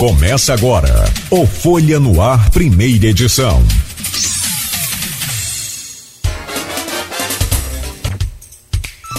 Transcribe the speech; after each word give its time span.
Começa 0.00 0.54
agora 0.54 1.04
o 1.30 1.44
Folha 1.44 2.00
no 2.00 2.22
Ar, 2.22 2.48
primeira 2.48 3.08
edição. 3.08 3.62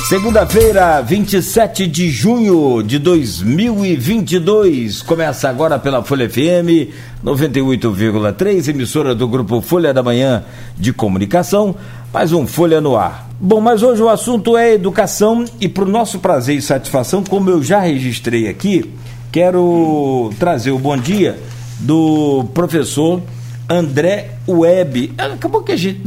Segunda-feira, 0.09 0.99
27 1.01 1.85
de 1.85 2.09
junho 2.09 2.81
de 2.81 2.97
2022. 2.97 5.03
Começa 5.03 5.47
agora 5.47 5.77
pela 5.77 6.03
Folha 6.03 6.27
FM 6.27 6.89
98,3, 7.23 8.69
emissora 8.69 9.13
do 9.13 9.27
grupo 9.27 9.61
Folha 9.61 9.93
da 9.93 10.01
Manhã 10.01 10.43
de 10.75 10.91
Comunicação. 10.91 11.75
Mais 12.11 12.33
um 12.33 12.47
Folha 12.47 12.81
no 12.81 12.97
Ar. 12.97 13.29
Bom, 13.39 13.61
mas 13.61 13.83
hoje 13.83 14.01
o 14.01 14.09
assunto 14.09 14.57
é 14.57 14.73
educação 14.73 15.45
e, 15.59 15.69
para 15.69 15.83
o 15.83 15.87
nosso 15.87 16.17
prazer 16.17 16.57
e 16.57 16.61
satisfação, 16.61 17.23
como 17.23 17.51
eu 17.51 17.61
já 17.61 17.79
registrei 17.79 18.47
aqui, 18.47 18.91
Quero 19.31 20.29
trazer 20.37 20.71
o 20.71 20.77
bom 20.77 20.97
dia 20.97 21.39
do 21.79 22.43
professor 22.53 23.21
André 23.69 24.31
Web. 24.45 25.13
Acabou 25.17 25.63
que 25.63 25.71
a 25.71 25.77
gente 25.77 26.01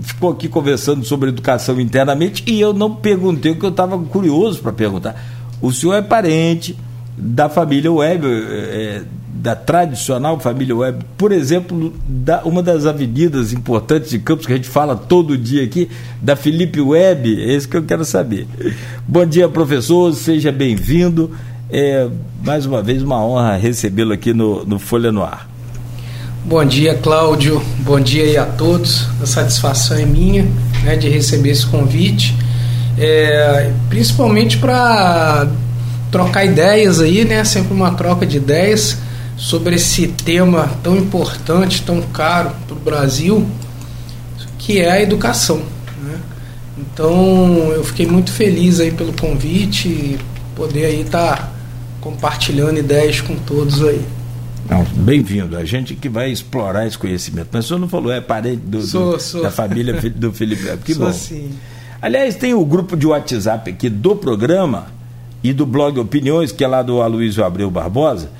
ficou 0.00 0.30
aqui 0.30 0.48
conversando 0.48 1.04
sobre 1.04 1.28
educação 1.28 1.78
internamente 1.78 2.42
e 2.46 2.58
eu 2.58 2.72
não 2.72 2.94
perguntei 2.94 3.52
o 3.52 3.56
que 3.56 3.66
eu 3.66 3.70
estava 3.70 3.98
curioso 3.98 4.60
para 4.60 4.72
perguntar. 4.72 5.22
O 5.60 5.70
senhor 5.70 5.96
é 5.96 6.00
parente 6.00 6.74
da 7.14 7.50
família 7.50 7.92
Web, 7.92 8.26
é, 8.26 9.02
da 9.34 9.54
tradicional 9.54 10.40
família 10.40 10.74
Web, 10.74 11.04
por 11.18 11.32
exemplo, 11.32 11.92
da, 12.08 12.42
uma 12.44 12.62
das 12.62 12.86
avenidas 12.86 13.52
importantes 13.52 14.08
de 14.08 14.18
Campos 14.18 14.46
que 14.46 14.52
a 14.54 14.56
gente 14.56 14.68
fala 14.68 14.96
todo 14.96 15.36
dia 15.36 15.62
aqui, 15.62 15.90
da 16.22 16.34
Felipe 16.34 16.80
Web, 16.80 17.38
é 17.38 17.54
isso 17.54 17.68
que 17.68 17.76
eu 17.76 17.84
quero 17.84 18.04
saber. 18.04 18.46
Bom 19.06 19.26
dia, 19.26 19.46
professor, 19.46 20.14
seja 20.14 20.50
bem-vindo. 20.50 21.30
É 21.68 22.08
mais 22.44 22.64
uma 22.64 22.80
vez 22.80 23.02
uma 23.02 23.24
honra 23.24 23.56
recebê-lo 23.56 24.12
aqui 24.12 24.32
no, 24.32 24.64
no 24.64 24.78
Folha 24.78 25.10
no 25.10 25.24
Ar. 25.24 25.48
Bom 26.44 26.64
dia, 26.64 26.94
Cláudio. 26.94 27.60
Bom 27.80 27.98
dia 27.98 28.22
aí 28.22 28.36
a 28.36 28.46
todos. 28.46 29.08
A 29.20 29.26
satisfação 29.26 29.98
é 29.98 30.06
minha 30.06 30.46
né, 30.84 30.94
de 30.94 31.08
receber 31.08 31.50
esse 31.50 31.66
convite, 31.66 32.36
é, 32.96 33.72
principalmente 33.88 34.58
para 34.58 35.48
trocar 36.12 36.44
ideias 36.44 37.00
aí, 37.00 37.24
né? 37.24 37.42
Sempre 37.42 37.74
uma 37.74 37.90
troca 37.94 38.24
de 38.24 38.36
ideias 38.36 38.98
sobre 39.36 39.74
esse 39.74 40.06
tema 40.06 40.70
tão 40.84 40.96
importante, 40.96 41.82
tão 41.82 42.00
caro 42.00 42.52
para 42.68 42.76
o 42.76 42.78
Brasil, 42.78 43.44
que 44.56 44.80
é 44.80 44.92
a 44.92 45.02
educação. 45.02 45.60
Né? 46.00 46.16
Então, 46.78 47.72
eu 47.74 47.82
fiquei 47.82 48.06
muito 48.06 48.30
feliz 48.30 48.78
aí 48.78 48.92
pelo 48.92 49.12
convite, 49.12 50.16
poder 50.54 50.86
aí 50.86 51.00
estar 51.00 51.36
tá 51.36 51.55
compartilhando 52.06 52.78
ideias 52.78 53.20
com 53.20 53.34
todos 53.34 53.82
aí. 53.82 54.00
Bem-vindo, 54.94 55.56
a 55.56 55.64
gente 55.64 55.94
que 55.94 56.08
vai 56.08 56.30
explorar 56.30 56.86
esse 56.86 56.96
conhecimento. 56.96 57.48
Mas 57.52 57.64
o 57.64 57.68
senhor 57.68 57.80
não 57.80 57.88
falou, 57.88 58.12
é 58.12 58.20
parente 58.20 58.62
do, 58.64 58.80
sou, 58.82 59.12
do, 59.14 59.20
sou. 59.20 59.42
da 59.42 59.50
família 59.50 59.92
do 60.14 60.32
Felipe 60.32 60.64
Que 60.84 60.94
sou 60.94 61.06
bom. 61.06 61.12
Sim. 61.12 61.50
Aliás, 62.00 62.36
tem 62.36 62.54
o 62.54 62.64
grupo 62.64 62.96
de 62.96 63.06
WhatsApp 63.06 63.70
aqui 63.70 63.88
do 63.88 64.14
programa 64.14 64.86
e 65.42 65.52
do 65.52 65.66
blog 65.66 65.98
Opiniões, 65.98 66.52
que 66.52 66.62
é 66.62 66.68
lá 66.68 66.80
do 66.80 67.02
Aloysio 67.02 67.44
Abreu 67.44 67.70
Barbosa. 67.70 68.30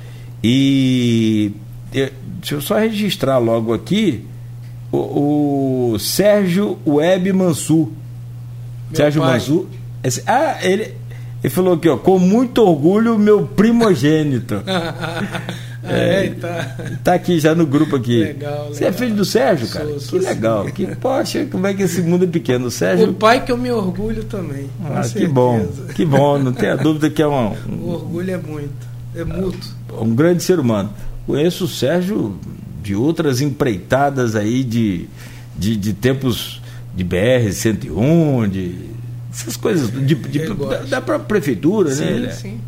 E 0.41 1.51
deixa 1.91 2.55
eu 2.55 2.61
só 2.61 2.77
registrar 2.77 3.37
logo 3.37 3.73
aqui 3.73 4.23
o, 4.91 5.91
o 5.93 5.99
Sérgio 5.99 6.77
Web 6.85 7.33
Mansur. 7.33 7.89
Meu 8.89 8.95
Sérgio 8.95 9.21
pai. 9.21 9.33
Mansur. 9.33 9.65
Esse, 10.03 10.23
ah, 10.25 10.57
ele, 10.61 10.93
ele 11.43 11.53
falou 11.53 11.73
aqui, 11.73 11.87
ó, 11.87 11.97
com 11.97 12.17
muito 12.17 12.61
orgulho, 12.61 13.17
meu 13.17 13.45
primogênito. 13.45 14.55
é, 15.83 16.29
tá. 16.29 16.77
tá 17.03 17.13
aqui 17.13 17.39
já 17.39 17.53
no 17.53 17.65
grupo 17.65 17.95
aqui. 17.95 18.23
Legal, 18.23 18.69
Você 18.69 18.85
é 18.85 18.91
filho 18.91 19.15
do 19.15 19.23
Sérgio, 19.23 19.67
cara? 19.69 19.85
Sou, 19.85 19.99
sou 19.99 20.19
que 20.19 20.25
legal. 20.25 20.65
Sim. 20.65 20.71
Que, 20.71 20.95
poxa, 20.95 21.45
como 21.45 21.67
é 21.67 21.73
que 21.73 21.83
esse 21.83 22.01
mundo 22.01 22.23
é 22.23 22.27
pequeno? 22.27 22.67
O 22.67 22.71
Sérgio. 22.71 23.11
O 23.11 23.13
pai 23.13 23.45
que 23.45 23.51
eu 23.51 23.57
me 23.57 23.71
orgulho 23.71 24.23
também. 24.23 24.67
Ah, 24.83 25.01
que 25.01 25.27
bom. 25.27 25.67
Que 25.93 26.05
bom, 26.05 26.39
não 26.39 26.53
tenha 26.53 26.75
dúvida 26.75 27.09
que 27.09 27.21
é 27.21 27.27
um, 27.27 27.53
um. 27.69 27.83
O 27.83 27.89
orgulho 27.91 28.31
é 28.31 28.37
muito. 28.37 28.87
É 29.15 29.23
mútuo. 29.23 29.71
Um 30.01 30.15
grande 30.15 30.43
ser 30.43 30.59
humano. 30.59 30.89
Conheço 31.25 31.65
o 31.65 31.67
Sérgio 31.67 32.35
de 32.81 32.95
outras 32.95 33.41
empreitadas 33.41 34.35
aí 34.35 34.63
de, 34.63 35.07
de, 35.55 35.75
de 35.75 35.93
tempos 35.93 36.61
de 36.95 37.05
BR-101, 37.05 38.49
de 38.49 38.86
essas 39.37 39.55
coisas 39.55 39.91
de, 39.91 40.15
de, 40.15 40.55
da, 40.55 40.77
da, 40.79 41.01
própria 41.01 41.27
prefeitura, 41.27 41.93
sim, 41.93 42.19
né? 42.21 42.31
Sim. 42.31 42.59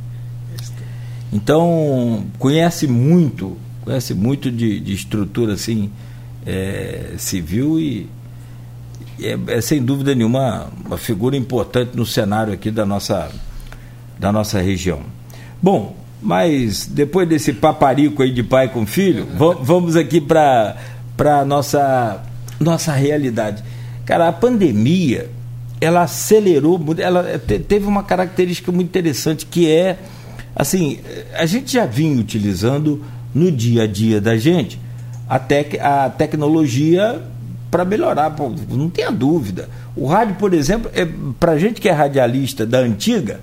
Então 1.34 2.26
conhece 2.38 2.88
muito, 2.88 3.58
conhece 3.82 4.14
muito 4.14 4.52
de, 4.52 4.80
de 4.80 4.94
estrutura 4.94 5.54
assim 5.54 5.90
é, 6.46 7.14
civil 7.18 7.80
e, 7.80 8.08
é, 9.20 9.38
é, 9.48 9.62
sem 9.62 9.84
dúvida 9.84 10.14
nenhuma 10.14 10.72
uma 10.86 10.98
figura 10.98 11.36
importante 11.36 11.98
no 11.98 12.06
cenário 12.06 12.54
aqui 12.54 12.70
da 12.70 12.86
nossa 12.86 13.32
da 14.20 14.32
nossa 14.32 14.62
região. 14.62 15.02
Bom, 15.62 15.98
mas 16.22 16.86
depois 16.86 17.28
desse 17.28 17.52
paparico 17.52 18.22
aí 18.22 18.32
de 18.32 18.44
pai 18.44 18.68
com 18.68 18.86
filho, 18.86 19.28
vamos 19.36 19.96
aqui 19.96 20.22
para 20.22 20.78
para 21.18 21.44
nossa 21.44 22.24
nossa 22.60 22.94
realidade. 22.94 23.64
Cara, 24.06 24.28
a 24.28 24.34
pandemia 24.34 25.30
ela 25.82 26.04
acelerou, 26.04 26.80
ela 26.98 27.40
teve 27.68 27.86
uma 27.86 28.04
característica 28.04 28.72
muito 28.72 28.88
interessante 28.88 29.46
que 29.46 29.70
é 29.70 29.98
assim, 30.56 31.00
a 31.36 31.46
gente 31.46 31.74
já 31.74 31.86
vinha 31.86 32.20
utilizando 32.20 33.04
no 33.34 33.52
dia 33.52 33.84
a 33.84 33.88
dia 33.88 34.20
da 34.20 34.36
gente 34.38 34.80
a, 35.28 35.40
tec, 35.40 35.80
a 35.80 36.10
tecnologia 36.10 37.22
para 37.70 37.86
melhorar, 37.86 38.36
não 38.70 38.90
tenha 38.90 39.12
dúvida. 39.12 39.70
O 39.96 40.08
rádio, 40.08 40.36
por 40.36 40.54
exemplo, 40.54 40.90
é, 40.94 41.08
para 41.40 41.58
gente 41.58 41.80
que 41.80 41.88
é 41.88 41.92
radialista 41.92 42.66
da 42.66 42.80
antiga, 42.80 43.40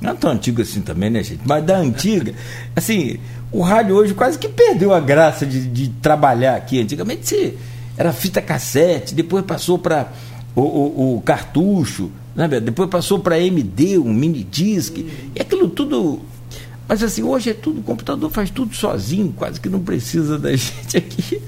não 0.00 0.12
é 0.12 0.14
tão 0.14 0.30
antigo 0.30 0.62
assim 0.62 0.80
também, 0.80 1.10
né, 1.10 1.22
gente? 1.22 1.42
Mas 1.44 1.64
da 1.64 1.76
antiga, 1.76 2.32
assim, 2.74 3.18
o 3.52 3.60
rádio 3.60 3.94
hoje 3.94 4.14
quase 4.14 4.38
que 4.38 4.48
perdeu 4.48 4.94
a 4.94 5.00
graça 5.00 5.44
de, 5.44 5.66
de 5.66 5.88
trabalhar 5.88 6.56
aqui. 6.56 6.80
Antigamente 6.80 7.58
era 7.96 8.12
fita 8.12 8.40
cassete, 8.40 9.14
depois 9.14 9.44
passou 9.44 9.78
para 9.78 10.08
o, 10.60 11.14
o, 11.14 11.16
o 11.16 11.20
cartucho, 11.22 12.10
né? 12.34 12.48
depois 12.48 12.88
passou 12.88 13.18
para 13.18 13.40
MD, 13.40 13.98
um 13.98 14.12
mini 14.12 14.44
disc, 14.44 14.96
e 14.96 15.40
aquilo 15.40 15.68
tudo. 15.68 16.20
Mas 16.88 17.02
assim, 17.02 17.22
hoje 17.22 17.50
é 17.50 17.54
tudo, 17.54 17.80
o 17.80 17.82
computador 17.82 18.30
faz 18.30 18.50
tudo 18.50 18.74
sozinho, 18.74 19.32
quase 19.36 19.60
que 19.60 19.68
não 19.68 19.80
precisa 19.80 20.38
da 20.38 20.50
gente 20.56 20.96
aqui. 20.96 21.42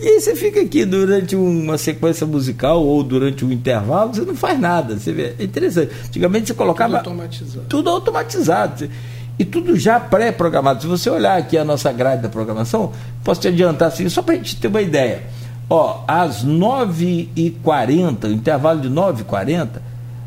E 0.00 0.06
aí 0.06 0.20
você 0.20 0.36
fica 0.36 0.60
aqui 0.60 0.84
durante 0.84 1.34
uma 1.34 1.76
sequência 1.76 2.24
musical 2.24 2.84
ou 2.84 3.02
durante 3.02 3.44
um 3.44 3.50
intervalo, 3.50 4.14
você 4.14 4.22
não 4.22 4.34
faz 4.34 4.58
nada. 4.58 4.96
Você 4.96 5.12
vê, 5.12 5.34
é 5.38 5.42
interessante. 5.42 5.92
Antigamente 6.06 6.46
você 6.46 6.54
colocava. 6.54 6.98
Tudo 6.98 7.10
automatizado. 7.10 7.66
Tudo 7.68 7.90
automatizado. 7.90 8.90
E 9.38 9.44
tudo 9.44 9.76
já 9.76 9.98
pré-programado. 9.98 10.82
Se 10.82 10.86
você 10.86 11.10
olhar 11.10 11.36
aqui 11.36 11.58
a 11.58 11.64
nossa 11.64 11.92
grade 11.92 12.22
da 12.22 12.28
programação, 12.28 12.92
posso 13.24 13.40
te 13.40 13.48
adiantar 13.48 13.88
assim, 13.88 14.08
só 14.08 14.22
para 14.22 14.34
a 14.34 14.36
gente 14.36 14.56
ter 14.56 14.68
uma 14.68 14.80
ideia. 14.80 15.22
Ó, 15.70 16.02
às 16.08 16.44
9h40, 16.44 18.32
intervalo 18.32 18.80
de 18.80 18.88
9h40, 18.88 19.68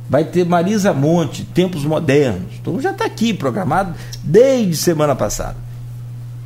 vai 0.07 0.23
ter 0.23 0.45
Marisa 0.45 0.93
Monte, 0.93 1.43
Tempos 1.45 1.83
Modernos. 1.83 2.53
Então 2.61 2.79
já 2.79 2.91
está 2.91 3.05
aqui 3.05 3.33
programado 3.33 3.95
desde 4.23 4.75
semana 4.75 5.15
passada. 5.15 5.55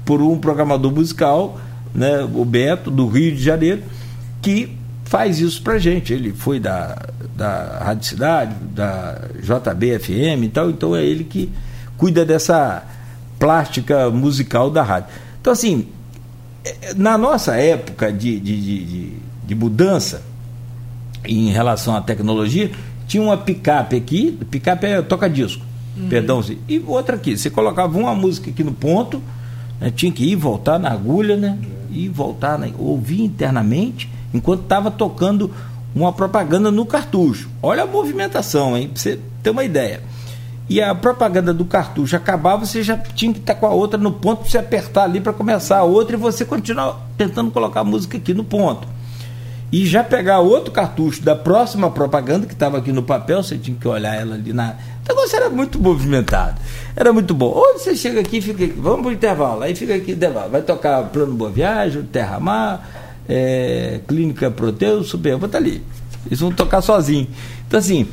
Por 0.05 0.21
um 0.21 0.37
programador 0.37 0.93
musical, 0.93 1.59
né, 1.93 2.21
o 2.33 2.45
Beto, 2.45 2.91
do 2.91 3.07
Rio 3.07 3.35
de 3.35 3.41
Janeiro, 3.41 3.83
que 4.41 4.77
faz 5.03 5.39
isso 5.39 5.61
pra 5.61 5.77
gente. 5.77 6.13
Ele 6.13 6.31
foi 6.31 6.59
da, 6.59 6.95
da 7.35 7.79
Rádio 7.83 8.07
Cidade, 8.07 8.55
da 8.73 9.19
JBFM 9.41 10.43
e 10.43 10.49
tal, 10.49 10.69
então 10.69 10.95
é 10.95 11.03
ele 11.03 11.23
que 11.23 11.51
cuida 11.97 12.23
dessa 12.23 12.83
plástica 13.39 14.09
musical 14.09 14.69
da 14.69 14.83
rádio. 14.83 15.09
Então, 15.41 15.51
assim, 15.51 15.87
na 16.95 17.17
nossa 17.17 17.55
época 17.55 18.11
de, 18.11 18.39
de, 18.39 18.61
de, 18.61 19.13
de, 19.45 19.55
mudança 19.55 20.23
em 21.23 21.49
relação 21.49 21.95
à 21.95 22.01
tecnologia, 22.01 22.71
tinha 23.07 23.21
uma 23.21 23.37
picape 23.37 23.95
aqui, 23.95 24.37
picape 24.49 24.85
é 24.85 25.01
toca-disco, 25.01 25.63
uhum. 25.97 26.09
perdão, 26.09 26.43
e 26.67 26.79
outra 26.85 27.15
aqui. 27.15 27.37
Você 27.37 27.49
colocava 27.49 27.97
uma 27.97 28.15
música 28.15 28.49
aqui 28.49 28.63
no 28.63 28.73
ponto, 28.73 29.21
né, 29.79 29.91
tinha 29.95 30.11
que 30.11 30.23
ir 30.23 30.35
voltar 30.35 30.79
na 30.79 30.91
agulha, 30.91 31.35
né? 31.35 31.57
E 31.91 32.09
voltar, 32.09 32.57
né, 32.57 32.71
ouvir 32.77 33.21
internamente, 33.21 34.09
enquanto 34.33 34.63
estava 34.63 34.91
tocando 34.91 35.51
uma 35.95 36.11
propaganda 36.11 36.71
no 36.71 36.85
cartucho. 36.85 37.49
Olha 37.61 37.83
a 37.83 37.87
movimentação, 37.87 38.77
hein? 38.77 38.89
Pra 38.89 39.01
você 39.01 39.19
ter 39.41 39.49
uma 39.49 39.63
ideia 39.63 40.01
e 40.67 40.81
a 40.81 40.95
propaganda 40.95 41.53
do 41.53 41.63
cartucho 41.63 42.15
acabava, 42.15 42.65
você 42.65 42.81
já 42.81 42.97
tinha 42.97 43.31
que 43.31 43.39
estar 43.39 43.53
com 43.55 43.67
a 43.67 43.69
outra 43.71 43.99
no 43.99 44.11
ponto 44.11 44.41
para 44.41 44.49
você 44.49 44.57
apertar 44.57 45.03
ali 45.03 45.21
para 45.21 45.31
começar 45.31 45.77
a 45.77 45.83
outra 45.83 46.15
e 46.15 46.19
você 46.19 46.43
continuar 46.43 47.07
tentando 47.17 47.51
colocar 47.51 47.81
a 47.81 47.83
música 47.83 48.17
aqui 48.17 48.33
no 48.33 48.43
ponto. 48.43 48.87
e 49.71 49.85
já 49.85 50.03
pegar 50.03 50.39
outro 50.39 50.71
cartucho 50.71 51.21
da 51.21 51.35
próxima 51.35 51.91
propaganda 51.91 52.47
que 52.47 52.53
estava 52.53 52.77
aqui 52.77 52.91
no 52.91 53.03
papel, 53.03 53.43
você 53.43 53.57
tinha 53.57 53.77
que 53.77 53.87
olhar 53.87 54.15
ela 54.15 54.35
ali 54.35 54.53
na. 54.53 54.75
O 55.03 55.07
negócio 55.09 55.35
era 55.35 55.49
muito 55.49 55.79
movimentado. 55.79 56.59
Era 56.95 57.13
muito 57.13 57.33
bom. 57.33 57.47
Ou 57.47 57.73
você 57.73 57.95
chega 57.95 58.21
aqui 58.21 58.37
e 58.37 58.41
fica 58.41 58.63
aqui, 58.63 58.73
vamos 58.75 59.01
para 59.01 59.09
o 59.09 59.11
intervalo, 59.11 59.61
aí 59.61 59.75
fica 59.75 59.93
aqui 59.93 60.13
intervalo. 60.13 60.49
Vai 60.49 60.61
tocar 60.61 61.03
Plano 61.09 61.33
Boa 61.35 61.51
Viagem, 61.51 62.03
Terra 62.03 62.39
Mar, 62.39 62.89
é, 63.29 63.99
Clínica 64.07 64.49
Proteus, 64.49 65.09
Super, 65.09 65.35
vou 65.37 65.45
estar 65.45 65.59
ali. 65.59 65.83
Eles 66.25 66.39
vão 66.39 66.51
tocar 66.51 66.81
sozinho. 66.81 67.27
Então 67.67 67.79
assim. 67.79 68.07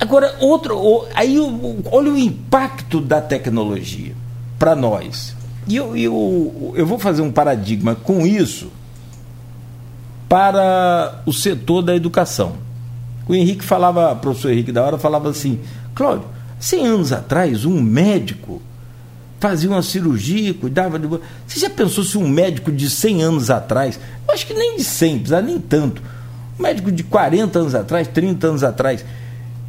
Agora, 0.00 0.36
outro. 0.40 1.06
Aí 1.14 1.36
olha 1.90 2.12
o 2.12 2.18
impacto 2.18 3.00
da 3.00 3.20
tecnologia 3.20 4.14
para 4.58 4.76
nós. 4.76 5.34
E 5.66 5.76
eu, 5.76 5.96
eu, 5.96 6.72
eu 6.74 6.86
vou 6.86 6.98
fazer 6.98 7.20
um 7.22 7.30
paradigma 7.30 7.94
com 7.94 8.26
isso 8.26 8.70
para 10.28 11.22
o 11.26 11.32
setor 11.32 11.82
da 11.82 11.94
educação. 11.94 12.54
O 13.26 13.34
Henrique 13.34 13.64
falava, 13.64 14.12
o 14.12 14.16
professor 14.16 14.50
Henrique 14.50 14.72
da 14.72 14.82
hora 14.82 14.98
falava 14.98 15.28
assim, 15.28 15.60
Cláudio, 15.94 16.26
100 16.58 16.86
anos 16.86 17.12
atrás, 17.12 17.64
um 17.64 17.80
médico 17.80 18.62
fazia 19.38 19.70
uma 19.70 19.82
cirurgia, 19.82 20.52
cuidava 20.54 20.98
de. 20.98 21.06
Você 21.06 21.60
já 21.60 21.70
pensou 21.70 22.02
se 22.02 22.18
um 22.18 22.28
médico 22.28 22.72
de 22.72 22.90
100 22.90 23.22
anos 23.22 23.50
atrás, 23.50 23.98
eu 24.26 24.34
acho 24.34 24.46
que 24.46 24.54
nem 24.54 24.76
de 24.76 24.84
100, 24.84 25.18
precisa 25.18 25.42
nem 25.42 25.60
tanto, 25.60 26.02
um 26.58 26.62
médico 26.62 26.90
de 26.90 27.02
40 27.04 27.58
anos 27.58 27.74
atrás, 27.74 28.08
30 28.08 28.46
anos 28.46 28.64
atrás, 28.64 29.04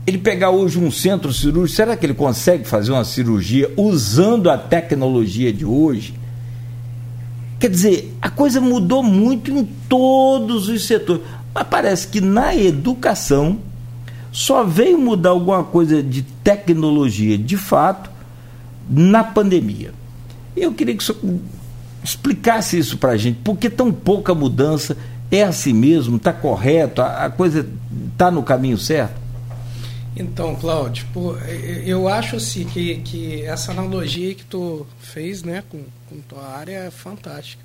ele 0.10 0.18
pegar 0.18 0.50
hoje 0.50 0.80
um 0.80 0.92
centro 0.92 1.32
cirúrgico, 1.32 1.76
será 1.76 1.96
que 1.96 2.06
ele 2.06 2.16
consegue 2.16 2.68
fazer 2.68 2.92
uma 2.92 3.06
cirurgia 3.06 3.72
usando 3.78 4.50
a 4.50 4.58
tecnologia 4.58 5.54
de 5.54 5.64
hoje? 5.64 6.16
Quer 7.60 7.70
dizer, 7.70 8.18
a 8.22 8.30
coisa 8.30 8.60
mudou 8.60 9.04
muito 9.04 9.52
em 9.52 9.64
todos 9.88 10.68
os 10.68 10.86
setores. 10.86 11.22
Mas 11.54 11.68
parece 11.68 12.08
que 12.08 12.20
na 12.22 12.56
educação 12.56 13.60
só 14.32 14.64
veio 14.64 14.98
mudar 14.98 15.30
alguma 15.30 15.64
coisa 15.64 16.02
de 16.02 16.24
tecnologia 16.44 17.38
de 17.38 17.58
fato 17.58 18.10
na 18.90 19.24
pandemia. 19.24 19.94
Eu 20.56 20.74
queria 20.74 20.96
que 20.96 21.04
o 21.04 21.06
senhor 21.06 21.40
explicasse 22.04 22.80
isso 22.80 22.98
para 22.98 23.12
a 23.12 23.18
gente. 23.18 23.40
Por 23.44 23.58
que 23.58 23.70
tão 23.70 23.92
pouca 23.92 24.34
mudança? 24.34 24.98
É 25.30 25.44
assim 25.44 25.74
mesmo? 25.74 26.16
Está 26.16 26.34
correto? 26.34 27.02
A, 27.02 27.26
a 27.26 27.30
coisa 27.30 27.68
está 28.12 28.32
no 28.32 28.42
caminho 28.42 28.78
certo? 28.78 29.19
Então, 30.16 30.56
Cláudio, 30.56 31.06
eu 31.86 32.08
acho 32.08 32.36
assim 32.36 32.66
que, 32.66 32.96
que 32.98 33.42
essa 33.44 33.72
analogia 33.72 34.34
que 34.34 34.44
tu 34.44 34.86
fez 35.00 35.44
né, 35.44 35.64
com, 35.70 35.84
com 36.10 36.18
tua 36.28 36.46
área 36.46 36.76
é 36.88 36.92
fantástica. 36.92 37.64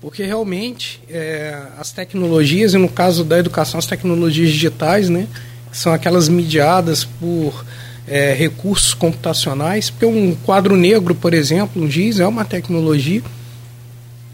Porque 0.00 0.22
realmente 0.24 1.00
é, 1.08 1.56
as 1.78 1.92
tecnologias, 1.92 2.74
e 2.74 2.78
no 2.78 2.88
caso 2.88 3.24
da 3.24 3.38
educação, 3.38 3.78
as 3.78 3.86
tecnologias 3.86 4.50
digitais, 4.50 5.08
né, 5.08 5.26
são 5.72 5.92
aquelas 5.92 6.28
mediadas 6.28 7.04
por 7.04 7.64
é, 8.06 8.32
recursos 8.32 8.94
computacionais, 8.94 9.90
porque 9.90 10.06
um 10.06 10.34
quadro 10.34 10.76
negro, 10.76 11.14
por 11.14 11.34
exemplo, 11.34 11.82
um 11.82 11.90
GIS, 11.90 12.20
é 12.20 12.26
uma 12.26 12.44
tecnologia. 12.44 13.22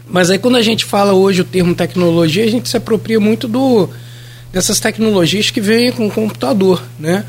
Mas 0.07 0.29
aí 0.29 0.37
quando 0.37 0.57
a 0.57 0.61
gente 0.61 0.85
fala 0.85 1.13
hoje 1.13 1.41
o 1.41 1.45
termo 1.45 1.73
tecnologia, 1.73 2.43
a 2.43 2.49
gente 2.49 2.69
se 2.69 2.77
apropria 2.77 3.19
muito 3.19 3.47
do, 3.47 3.89
dessas 4.53 4.79
tecnologias 4.79 5.49
que 5.49 5.59
vêm 5.59 5.91
com 5.91 6.05
o 6.05 6.11
computador, 6.11 6.81
né? 6.99 7.25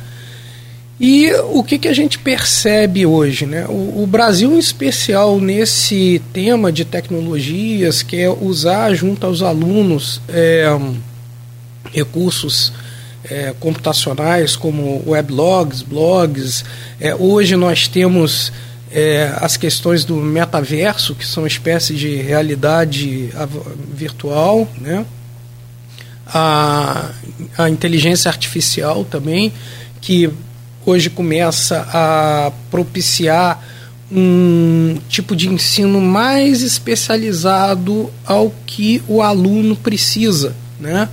E 1.00 1.32
o 1.50 1.64
que, 1.64 1.76
que 1.76 1.88
a 1.88 1.92
gente 1.92 2.18
percebe 2.20 3.04
hoje? 3.04 3.46
Né? 3.46 3.66
O, 3.66 4.02
o, 4.02 4.06
Brasil, 4.06 4.52
em 4.54 4.58
especial 4.58 5.40
nesse 5.40 6.22
tema 6.32 6.70
de 6.70 6.84
tecnologias, 6.84 8.00
que 8.02 8.16
é 8.16 8.30
usar 8.30 8.94
junto 8.94 9.26
aos 9.26 9.42
alunos 9.42 10.20
é, 10.28 10.68
recursos 11.92 12.72
é, 13.24 13.52
computacionais 13.58 14.54
como 14.54 15.02
weblogs, 15.04 15.82
blogs. 15.82 16.64
É, 17.00 17.12
hoje 17.14 17.56
nós 17.56 17.88
temos 17.88 18.52
as 19.40 19.56
questões 19.56 20.04
do 20.04 20.14
metaverso, 20.14 21.16
que 21.16 21.26
são 21.26 21.44
espécies 21.44 21.98
de 21.98 22.14
realidade 22.14 23.28
virtual, 23.92 24.68
né? 24.80 25.04
A, 26.26 27.10
a 27.56 27.68
inteligência 27.68 28.28
artificial 28.28 29.04
também, 29.04 29.52
que 30.00 30.30
hoje 30.84 31.10
começa 31.10 31.86
a 31.92 32.52
propiciar 32.70 33.62
um 34.12 34.98
tipo 35.08 35.34
de 35.34 35.48
ensino 35.48 36.00
mais 36.00 36.62
especializado 36.62 38.10
ao 38.24 38.52
que 38.66 39.02
o 39.08 39.22
aluno 39.22 39.74
precisa, 39.74 40.54
né? 40.78 41.08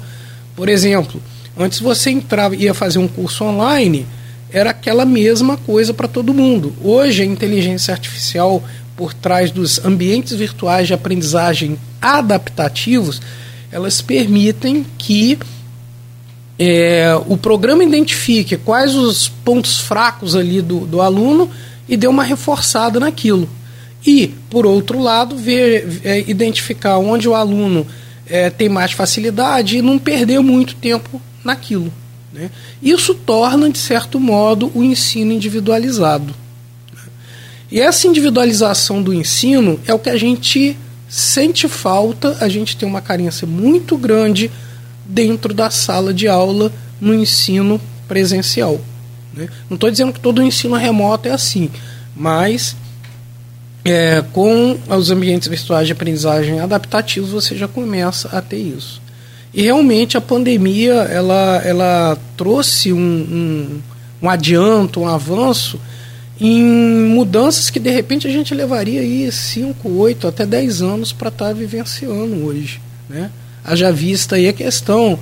Por 0.55 0.69
exemplo, 0.69 1.21
antes 1.57 1.79
você 1.79 2.11
entrava 2.11 2.55
ia 2.55 2.73
fazer 2.73 2.99
um 2.99 3.07
curso 3.07 3.43
online, 3.45 4.05
era 4.51 4.71
aquela 4.71 5.05
mesma 5.05 5.57
coisa 5.57 5.93
para 5.93 6.07
todo 6.07 6.33
mundo. 6.33 6.75
Hoje 6.83 7.23
a 7.23 7.25
inteligência 7.25 7.93
artificial 7.93 8.61
por 8.95 9.13
trás 9.13 9.49
dos 9.49 9.83
ambientes 9.83 10.33
virtuais 10.33 10.87
de 10.87 10.93
aprendizagem 10.93 11.79
adaptativos, 12.01 13.21
elas 13.71 14.01
permitem 14.01 14.85
que 14.97 15.39
é, 16.59 17.19
o 17.27 17.37
programa 17.37 17.83
identifique 17.83 18.57
quais 18.57 18.95
os 18.95 19.27
pontos 19.27 19.79
fracos 19.79 20.35
ali 20.35 20.61
do, 20.61 20.81
do 20.81 21.01
aluno 21.01 21.49
e 21.87 21.97
dê 21.97 22.07
uma 22.07 22.23
reforçada 22.23 22.99
naquilo. 22.99 23.49
E, 24.05 24.27
por 24.49 24.65
outro 24.65 24.99
lado, 24.99 25.35
ver, 25.35 26.01
é, 26.03 26.19
identificar 26.29 26.97
onde 26.97 27.27
o 27.27 27.35
aluno 27.35 27.85
é, 28.27 28.49
tem 28.49 28.69
mais 28.69 28.91
facilidade 28.91 29.77
e 29.77 29.81
não 29.81 29.97
perder 29.97 30.39
muito 30.39 30.75
tempo 30.75 31.21
naquilo. 31.43 31.91
Né? 32.33 32.49
Isso 32.81 33.13
torna, 33.13 33.69
de 33.69 33.77
certo 33.77 34.19
modo, 34.19 34.71
o 34.73 34.83
ensino 34.83 35.31
individualizado. 35.31 36.33
E 37.71 37.79
essa 37.79 38.07
individualização 38.07 39.01
do 39.01 39.13
ensino 39.13 39.79
é 39.85 39.93
o 39.93 39.99
que 39.99 40.09
a 40.09 40.17
gente 40.17 40.77
sente 41.11 41.67
falta, 41.67 42.37
a 42.39 42.47
gente 42.47 42.77
tem 42.77 42.87
uma 42.87 43.01
carência 43.01 43.45
muito 43.45 43.97
grande 43.97 44.49
dentro 45.05 45.53
da 45.53 45.69
sala 45.69 46.13
de 46.13 46.25
aula 46.25 46.71
no 47.01 47.13
ensino 47.13 47.81
presencial. 48.07 48.79
Né? 49.33 49.49
Não 49.69 49.75
estou 49.75 49.91
dizendo 49.91 50.13
que 50.13 50.21
todo 50.21 50.39
o 50.39 50.41
ensino 50.43 50.73
remoto 50.77 51.27
é 51.27 51.31
assim, 51.31 51.69
mas 52.15 52.77
é, 53.83 54.23
com 54.31 54.79
os 54.87 55.11
ambientes 55.11 55.49
virtuais 55.49 55.85
de 55.85 55.91
aprendizagem 55.91 56.61
adaptativos 56.61 57.31
você 57.31 57.57
já 57.57 57.67
começa 57.67 58.29
a 58.29 58.41
ter 58.41 58.59
isso. 58.59 59.01
E 59.53 59.63
realmente 59.63 60.15
a 60.15 60.21
pandemia 60.21 60.93
ela, 60.93 61.61
ela 61.65 62.17
trouxe 62.37 62.93
um, 62.93 62.97
um, 62.97 63.81
um 64.21 64.29
adianto, 64.29 65.01
um 65.01 65.09
avanço 65.09 65.77
em 66.43 66.63
mudanças 66.63 67.69
que 67.69 67.79
de 67.79 67.91
repente 67.91 68.27
a 68.27 68.31
gente 68.31 68.55
levaria 68.55 69.01
aí 69.01 69.31
5, 69.31 69.87
8, 69.87 70.27
até 70.27 70.43
10 70.43 70.81
anos 70.81 71.13
para 71.13 71.29
estar 71.29 71.49
tá 71.49 71.53
vivenciando 71.53 72.43
hoje. 72.43 72.81
Né? 73.07 73.29
Haja 73.63 73.91
vista 73.91 74.37
aí 74.37 74.47
a 74.47 74.53
questão 74.53 75.19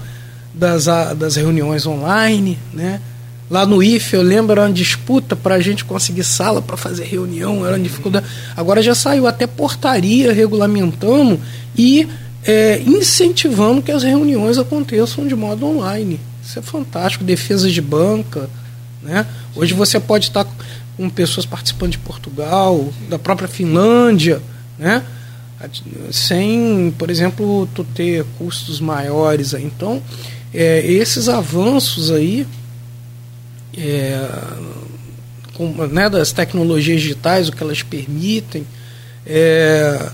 das, 0.54 0.86
das 1.18 1.36
reuniões 1.36 1.86
online, 1.86 2.58
né? 2.74 3.02
Lá 3.50 3.66
no 3.66 3.82
IFE, 3.82 4.16
eu 4.16 4.22
lembro, 4.22 4.52
era 4.52 4.62
uma 4.62 4.72
disputa 4.72 5.36
para 5.36 5.56
a 5.56 5.60
gente 5.60 5.84
conseguir 5.84 6.24
sala 6.24 6.62
para 6.62 6.78
fazer 6.78 7.04
reunião, 7.06 7.66
era 7.66 7.76
uma 7.76 7.84
dificuldade. 7.84 8.26
Agora 8.56 8.82
já 8.82 8.94
saiu 8.94 9.26
até 9.26 9.48
portaria 9.48 10.32
regulamentando 10.32 11.40
e 11.76 12.08
é, 12.46 12.80
incentivando 12.86 13.82
que 13.82 13.92
as 13.92 14.04
reuniões 14.04 14.60
aconteçam 14.60 15.28
de 15.28 15.36
modo 15.36 15.66
online. 15.66 16.20
Isso 16.46 16.60
é 16.60 16.62
fantástico. 16.62 17.24
Defesa 17.24 17.70
de 17.70 17.82
banca. 17.82 18.48
Né? 19.02 19.26
Hoje 19.56 19.74
você 19.74 20.00
pode 20.00 20.28
estar 20.28 20.46
com 21.00 21.10
pessoas 21.10 21.46
participando 21.46 21.92
de 21.92 21.98
Portugal, 21.98 22.92
da 23.08 23.18
própria 23.18 23.48
Finlândia. 23.48 24.42
Né? 24.78 25.02
sem, 26.12 26.94
por 26.98 27.10
exemplo, 27.10 27.68
tu 27.74 27.84
ter 27.84 28.26
custos 28.38 28.80
maiores. 28.80 29.54
Então, 29.54 30.02
é, 30.54 30.80
esses 30.86 31.28
avanços 31.28 32.12
aí 32.12 32.48
é, 33.78 34.26
com, 35.54 35.68
né, 35.88 36.10
das 36.10 36.32
tecnologias 36.32 37.02
digitais, 37.02 37.50
o 37.50 37.52
que 37.52 37.62
elas 37.62 37.84
permitem, 37.84 38.66
é, 39.26 40.10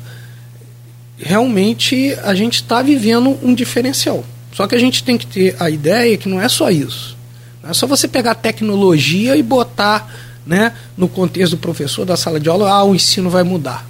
realmente 1.17 2.15
a 2.23 2.33
gente 2.33 2.55
está 2.55 2.81
vivendo 2.81 3.37
um 3.43 3.53
diferencial. 3.53 4.23
Só 4.51 4.67
que 4.67 4.73
a 4.73 4.79
gente 4.79 5.03
tem 5.03 5.17
que 5.17 5.27
ter 5.27 5.55
a 5.59 5.69
ideia 5.69 6.17
que 6.17 6.29
não 6.29 6.41
é 6.41 6.49
só 6.49 6.71
isso. 6.71 7.15
Não 7.61 7.69
é 7.69 7.73
só 7.73 7.85
você 7.85 8.07
pegar 8.07 8.35
tecnologia 8.35 9.35
e 9.35 9.43
botar 9.43 10.24
né, 10.45 10.73
no 10.95 11.07
contexto 11.07 11.51
do 11.51 11.57
professor 11.57 12.05
da 12.05 12.15
sala 12.15 12.39
de 12.39 12.49
aula, 12.49 12.69
ah, 12.69 12.83
o 12.83 12.95
ensino 12.95 13.29
vai 13.29 13.43
mudar 13.43 13.85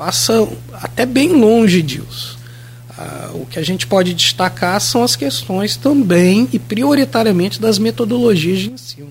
passa 0.00 0.48
até 0.72 1.04
bem 1.04 1.28
longe 1.28 1.82
disso. 1.82 2.38
Ah, 2.96 3.32
o 3.34 3.44
que 3.44 3.58
a 3.58 3.62
gente 3.62 3.86
pode 3.86 4.14
destacar 4.14 4.80
são 4.80 5.02
as 5.02 5.14
questões 5.14 5.76
também 5.76 6.48
e 6.54 6.58
prioritariamente 6.58 7.60
das 7.60 7.78
metodologias 7.78 8.60
de 8.60 8.70
ensino, 8.70 9.10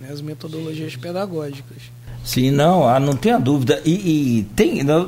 né, 0.00 0.08
as 0.10 0.22
metodologias 0.22 0.96
pedagógicas. 0.96 1.76
Sim, 2.24 2.50
não, 2.50 2.88
ah, 2.88 2.98
não 2.98 3.14
tenha 3.14 3.38
dúvida. 3.38 3.82
E, 3.84 4.38
e 4.38 4.42
tem, 4.56 4.82
na, 4.82 5.06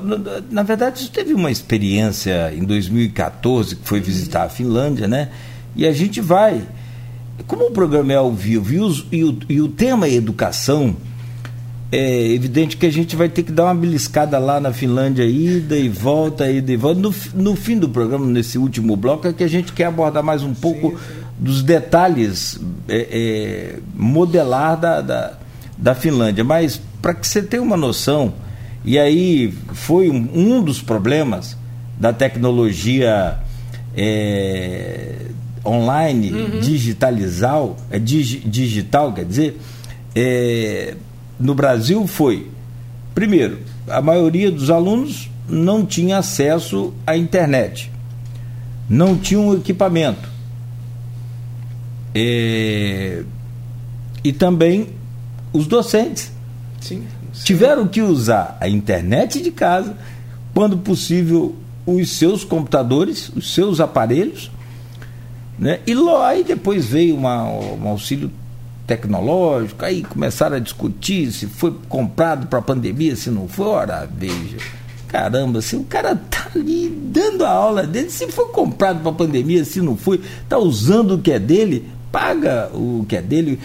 na, 0.50 0.62
verdade, 0.62 1.00
você 1.00 1.08
teve 1.08 1.32
uma 1.32 1.50
experiência 1.50 2.52
em 2.54 2.64
2014 2.64 3.76
que 3.76 3.88
foi 3.88 4.00
visitar 4.00 4.44
a 4.44 4.48
Finlândia, 4.50 5.08
né? 5.08 5.30
E 5.74 5.86
a 5.86 5.92
gente 5.92 6.20
vai. 6.20 6.62
Como 7.46 7.66
o 7.66 7.70
programa 7.70 8.12
é 8.12 8.16
ao 8.16 8.32
vivo 8.32 8.72
e, 8.72 8.78
os, 8.78 9.06
e, 9.10 9.24
o, 9.24 9.38
e 9.48 9.60
o 9.60 9.68
tema 9.68 10.06
é 10.06 10.14
educação, 10.14 10.96
é 11.92 12.28
evidente 12.28 12.76
que 12.76 12.86
a 12.86 12.90
gente 12.90 13.16
vai 13.16 13.28
ter 13.28 13.42
que 13.42 13.50
dar 13.50 13.64
uma 13.64 13.74
beliscada 13.74 14.38
lá 14.38 14.60
na 14.60 14.72
Finlândia, 14.72 15.24
ida 15.24 15.76
e 15.76 15.88
volta, 15.88 16.50
ida 16.50 16.72
e 16.72 16.76
volta. 16.76 17.00
No, 17.00 17.14
no 17.34 17.56
fim 17.56 17.78
do 17.78 17.88
programa, 17.88 18.26
nesse 18.26 18.58
último 18.58 18.94
bloco, 18.96 19.26
é 19.26 19.32
que 19.32 19.42
a 19.42 19.48
gente 19.48 19.72
quer 19.72 19.86
abordar 19.86 20.22
mais 20.22 20.42
um 20.42 20.54
pouco 20.54 20.90
sim, 20.90 20.96
sim. 20.96 21.22
dos 21.38 21.62
detalhes 21.62 22.60
é, 22.88 23.08
é, 23.10 23.78
modelar 23.94 24.78
da, 24.78 25.00
da, 25.00 25.38
da 25.76 25.94
Finlândia. 25.94 26.44
Mas 26.44 26.80
para 27.02 27.12
que 27.12 27.26
você 27.26 27.42
tenha 27.42 27.62
uma 27.62 27.76
noção, 27.76 28.34
e 28.84 28.98
aí 28.98 29.52
foi 29.72 30.08
um, 30.08 30.28
um 30.32 30.62
dos 30.62 30.80
problemas 30.80 31.56
da 31.98 32.12
tecnologia 32.12 33.36
é, 33.96 35.26
online, 35.64 36.32
uhum. 36.32 36.60
digitalizal, 36.60 37.76
é, 37.90 37.98
dig, 37.98 38.40
digital, 38.46 39.12
quer 39.12 39.24
dizer, 39.24 39.60
é, 40.14 40.94
no 41.38 41.54
Brasil 41.54 42.06
foi, 42.06 42.48
primeiro, 43.14 43.58
a 43.88 44.00
maioria 44.00 44.50
dos 44.50 44.70
alunos 44.70 45.30
não 45.48 45.84
tinha 45.84 46.18
acesso 46.18 46.92
à 47.06 47.16
internet, 47.16 47.90
não 48.88 49.16
tinha 49.16 49.40
um 49.40 49.54
equipamento. 49.54 50.28
É, 52.14 53.22
e 54.24 54.32
também 54.32 54.88
os 55.52 55.66
docentes 55.66 56.32
Sim, 56.80 57.04
tiveram 57.44 57.86
que 57.86 58.02
usar 58.02 58.56
a 58.60 58.68
internet 58.68 59.40
de 59.40 59.50
casa, 59.50 59.96
quando 60.52 60.76
possível, 60.78 61.54
os 61.86 62.10
seus 62.10 62.44
computadores, 62.44 63.30
os 63.30 63.54
seus 63.54 63.80
aparelhos, 63.80 64.50
né? 65.60 65.80
e 65.86 65.94
lá 65.94 66.28
aí 66.28 66.42
depois 66.42 66.86
veio 66.86 67.14
uma, 67.14 67.44
um 67.44 67.88
auxílio 67.88 68.30
tecnológico, 68.86 69.84
aí 69.84 70.02
começaram 70.02 70.56
a 70.56 70.58
discutir 70.58 71.30
se 71.30 71.46
foi 71.46 71.72
comprado 71.88 72.48
para 72.48 72.58
a 72.58 72.62
pandemia, 72.62 73.14
se 73.14 73.30
não 73.30 73.46
foi, 73.46 73.66
ora, 73.66 74.08
veja. 74.12 74.56
Caramba, 75.06 75.60
se 75.60 75.76
o 75.76 75.84
cara 75.84 76.16
tá 76.16 76.48
ali 76.54 76.88
dando 76.88 77.44
a 77.44 77.50
aula 77.50 77.86
dele, 77.86 78.10
se 78.10 78.26
foi 78.28 78.46
comprado 78.46 79.00
para 79.00 79.10
a 79.10 79.14
pandemia, 79.14 79.64
se 79.64 79.80
não 79.80 79.96
foi, 79.96 80.20
tá 80.48 80.58
usando 80.58 81.14
o 81.14 81.18
que 81.18 81.30
é 81.30 81.38
dele, 81.38 81.88
paga 82.10 82.70
o 82.72 83.04
que 83.08 83.16
é 83.16 83.22
dele 83.22 83.58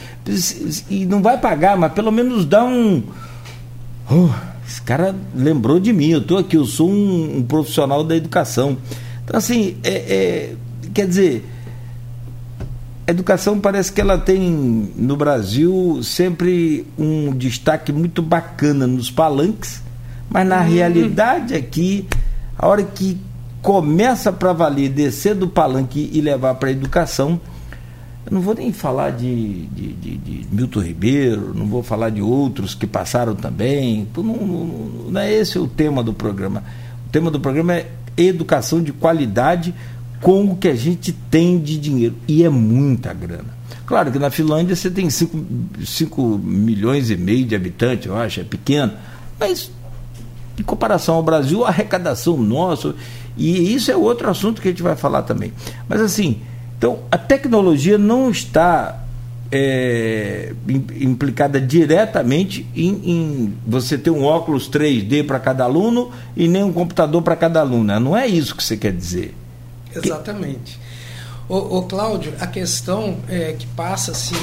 e 0.90 1.06
não 1.06 1.22
vai 1.22 1.40
pagar, 1.40 1.78
mas 1.78 1.94
pelo 1.94 2.12
menos 2.12 2.46
dá 2.46 2.64
um. 2.64 3.04
Oh, 4.10 4.30
esse 4.68 4.82
cara 4.82 5.16
lembrou 5.36 5.80
de 5.80 5.94
mim, 5.94 6.10
eu 6.10 6.20
estou 6.20 6.38
aqui, 6.38 6.58
eu 6.58 6.66
sou 6.66 6.90
um, 6.90 7.38
um, 7.38 7.44
profissional 7.44 8.04
da 8.04 8.16
educação. 8.16 8.78
Então, 9.24 9.38
assim, 9.38 9.78
é, 9.84 9.94
é, 9.94 10.56
quer 10.94 11.08
dizer, 11.08 11.46
a 13.08 13.12
educação 13.12 13.60
parece 13.60 13.92
que 13.92 14.02
ela 14.02 14.18
tem 14.18 14.92
no 14.96 15.16
Brasil 15.16 16.00
sempre 16.02 16.88
um 16.98 17.32
destaque 17.34 17.92
muito 17.92 18.22
bacana 18.22 18.88
nos 18.88 19.12
palanques, 19.12 19.82
mas 20.30 20.48
na 20.48 20.62
uhum. 20.62 20.70
realidade 20.70 21.54
aqui, 21.54 22.08
a 22.58 22.68
hora 22.68 22.82
que 22.82 23.20
começa 23.62 24.34
para 24.34 24.54
valer 24.54 24.90
descer 24.90 25.36
do 25.36 25.48
palanque 25.48 26.10
e 26.12 26.20
levar 26.20 26.56
para 26.56 26.70
a 26.70 26.72
educação, 26.72 27.40
eu 28.26 28.32
não 28.32 28.42
vou 28.42 28.56
nem 28.56 28.74
falar 28.74 29.12
de, 29.12 29.68
de, 29.68 29.94
de, 29.94 30.18
de, 30.18 30.48
Milton 30.52 30.80
Ribeiro, 30.80 31.54
não 31.54 31.68
vou 31.68 31.84
falar 31.84 32.10
de 32.10 32.24
outros 32.24 32.74
que 32.74 32.88
passaram 32.88 33.36
também. 33.36 34.08
Não, 34.18 34.24
não, 34.24 34.66
não 35.12 35.22
é 35.22 35.32
esse 35.32 35.60
o 35.60 35.68
tema 35.68 36.02
do 36.02 36.12
programa. 36.12 36.64
O 37.08 37.10
tema 37.12 37.30
do 37.30 37.40
programa 37.40 37.76
é 37.76 37.88
educação 38.18 38.82
de 38.82 38.92
qualidade 38.92 39.76
com 40.22 40.46
o 40.46 40.56
que 40.56 40.68
a 40.68 40.76
gente 40.76 41.12
tem 41.12 41.60
de 41.60 41.78
dinheiro. 41.78 42.16
E 42.28 42.44
é 42.44 42.50
muita 42.50 43.14
grana. 43.14 43.56
Claro 43.86 44.12
que 44.12 44.18
na 44.18 44.32
Finlândia 44.32 44.76
você 44.76 44.90
tem 44.90 45.10
5 45.10 46.22
milhões 46.44 47.12
e 47.12 47.16
meio 47.16 47.46
de 47.46 47.56
habitantes, 47.56 48.08
eu 48.08 48.18
acho, 48.18 48.40
é 48.40 48.44
pequeno. 48.44 48.94
Mas 49.40 49.70
em 50.60 50.64
comparação 50.64 51.16
ao 51.16 51.24
Brasil, 51.24 51.64
a 51.64 51.70
arrecadação 51.70 52.38
nossa, 52.38 52.96
e 53.38 53.74
isso 53.74 53.92
é 53.92 53.96
outro 53.96 54.30
assunto 54.30 54.62
que 54.62 54.70
a 54.70 54.72
gente 54.72 54.82
vai 54.82 54.96
falar 54.96 55.24
também. 55.24 55.54
Mas 55.88 56.02
assim, 56.02 56.42
então, 56.78 57.00
a 57.12 57.18
tecnologia 57.18 57.98
não 57.98 58.30
está 58.30 59.06
é, 59.52 60.54
implicada 61.00 61.62
diretamente 61.62 62.66
em, 62.76 63.02
em, 63.04 63.54
você 63.66 63.98
ter 63.98 64.10
um 64.10 64.24
óculos 64.24 64.70
3D 64.70 65.26
para 65.26 65.40
cada 65.40 65.64
aluno 65.64 66.12
e 66.36 66.48
nem 66.48 66.64
um 66.64 66.74
computador 66.74 67.22
para 67.22 67.36
cada 67.36 67.60
aluno. 67.60 68.00
Não 68.00 68.18
é 68.18 68.26
isso 68.28 68.56
que 68.56 68.64
você 68.64 68.76
quer 68.76 68.92
dizer. 68.92 69.34
Exatamente. 70.04 70.80
O, 71.48 71.84
Cláudio, 71.84 72.34
a 72.40 72.48
questão 72.48 73.20
é, 73.30 73.54
que 73.54 73.68
passa 73.68 74.12
assim, 74.12 74.36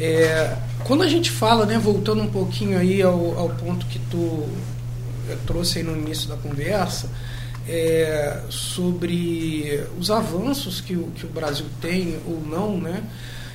é, 0.00 0.56
quando 0.84 1.02
a 1.02 1.08
gente 1.08 1.30
fala, 1.30 1.66
né, 1.66 1.78
voltando 1.78 2.22
um 2.22 2.28
pouquinho 2.28 2.78
aí 2.78 3.02
ao, 3.02 3.38
ao 3.38 3.50
ponto 3.50 3.84
que 3.84 3.98
tu 4.10 4.48
é, 5.28 5.36
trouxe 5.46 5.78
aí 5.78 5.84
no 5.84 5.94
início 5.94 6.26
da 6.26 6.36
conversa, 6.36 7.10
é, 7.68 8.40
sobre 8.48 9.84
os 9.98 10.10
avanços 10.10 10.80
que 10.80 10.96
o, 10.96 11.08
que 11.14 11.26
o 11.26 11.28
Brasil 11.28 11.66
tem 11.82 12.18
ou 12.26 12.40
não, 12.40 12.78
né? 12.78 13.02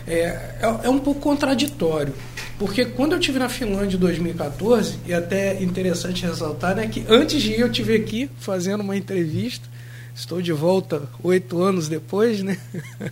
É, 0.06 0.20
é, 0.62 0.80
é, 0.84 0.90
um 0.90 1.00
pouco 1.00 1.20
contraditório. 1.20 2.14
Porque 2.60 2.86
quando 2.86 3.14
eu 3.14 3.20
tive 3.20 3.40
na 3.40 3.50
Finlândia 3.50 3.96
em 3.96 4.00
2014, 4.00 5.00
e 5.08 5.14
até 5.14 5.62
interessante 5.64 6.26
ressaltar, 6.26 6.76
né, 6.76 6.88
que 6.88 7.04
antes 7.10 7.42
de 7.42 7.54
ir 7.54 7.62
eu 7.62 7.72
tive 7.72 7.96
aqui 7.96 8.30
fazendo 8.38 8.82
uma 8.82 8.96
entrevista. 8.96 9.73
Estou 10.16 10.42
de 10.42 10.54
volta 10.54 11.02
oito 11.24 11.62
anos 11.62 11.88
depois, 11.88 12.44
né? 12.44 12.58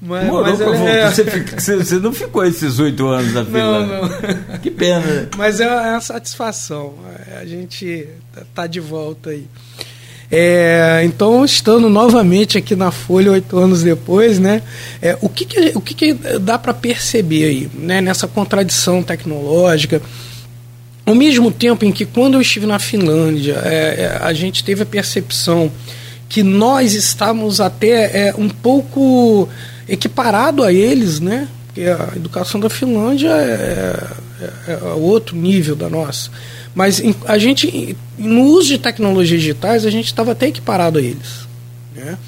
Mas, 0.00 0.30
mas 0.30 0.60
é, 0.60 1.10
você, 1.10 1.24
fica, 1.24 1.58
você, 1.58 1.98
não 1.98 2.12
ficou 2.12 2.44
esses 2.44 2.78
oito 2.78 3.06
anos 3.08 3.32
na 3.32 3.44
Finlândia. 3.44 3.96
Não, 3.96 4.08
não. 4.08 4.58
Que 4.58 4.70
pena. 4.70 5.00
Né? 5.00 5.28
Mas 5.36 5.58
é 5.58 5.66
uma 5.66 6.00
satisfação. 6.00 6.94
A 7.40 7.44
gente 7.44 8.06
tá 8.54 8.66
de 8.66 8.78
volta 8.78 9.30
aí. 9.30 9.46
É, 10.30 11.02
então, 11.04 11.44
estando 11.44 11.88
novamente 11.88 12.58
aqui 12.58 12.76
na 12.76 12.90
Folha 12.90 13.32
oito 13.32 13.56
anos 13.56 13.82
depois, 13.82 14.38
né, 14.38 14.62
é, 15.00 15.16
o, 15.20 15.28
que, 15.28 15.44
que, 15.44 15.72
o 15.74 15.80
que, 15.80 15.94
que 15.94 16.14
dá 16.38 16.58
para 16.58 16.74
perceber 16.74 17.44
aí, 17.44 17.70
né, 17.74 18.00
nessa 18.00 18.26
contradição 18.26 19.02
tecnológica? 19.02 20.02
Ao 21.04 21.14
mesmo 21.14 21.52
tempo 21.52 21.84
em 21.84 21.92
que, 21.92 22.04
quando 22.04 22.34
eu 22.34 22.40
estive 22.40 22.66
na 22.66 22.80
Finlândia, 22.80 23.60
é, 23.64 23.74
é 24.00 24.18
a 24.20 24.32
gente 24.32 24.64
teve 24.64 24.82
a 24.82 24.86
percepção 24.86 25.70
que 26.28 26.42
nós 26.42 26.94
estávamos 26.94 27.60
até 27.60 28.28
é, 28.28 28.34
um 28.36 28.48
pouco 28.48 29.48
equiparado 29.88 30.62
a 30.62 30.72
eles, 30.72 31.20
né? 31.20 31.48
Porque 31.66 31.82
a 31.82 32.12
educação 32.16 32.60
da 32.60 32.68
Finlândia 32.68 33.30
é, 33.30 34.06
é, 34.40 34.72
é 34.72 34.78
outro 34.94 35.36
nível 35.36 35.76
da 35.76 35.88
nossa. 35.88 36.30
Mas 36.74 37.02
a 37.26 37.38
gente, 37.38 37.96
no 38.18 38.42
uso 38.42 38.68
de 38.68 38.78
tecnologias 38.78 39.40
digitais, 39.40 39.86
a 39.86 39.90
gente 39.90 40.06
estava 40.06 40.32
até 40.32 40.48
equiparado 40.48 40.98
a 40.98 41.02
eles. 41.02 41.46
Né? 41.94 42.18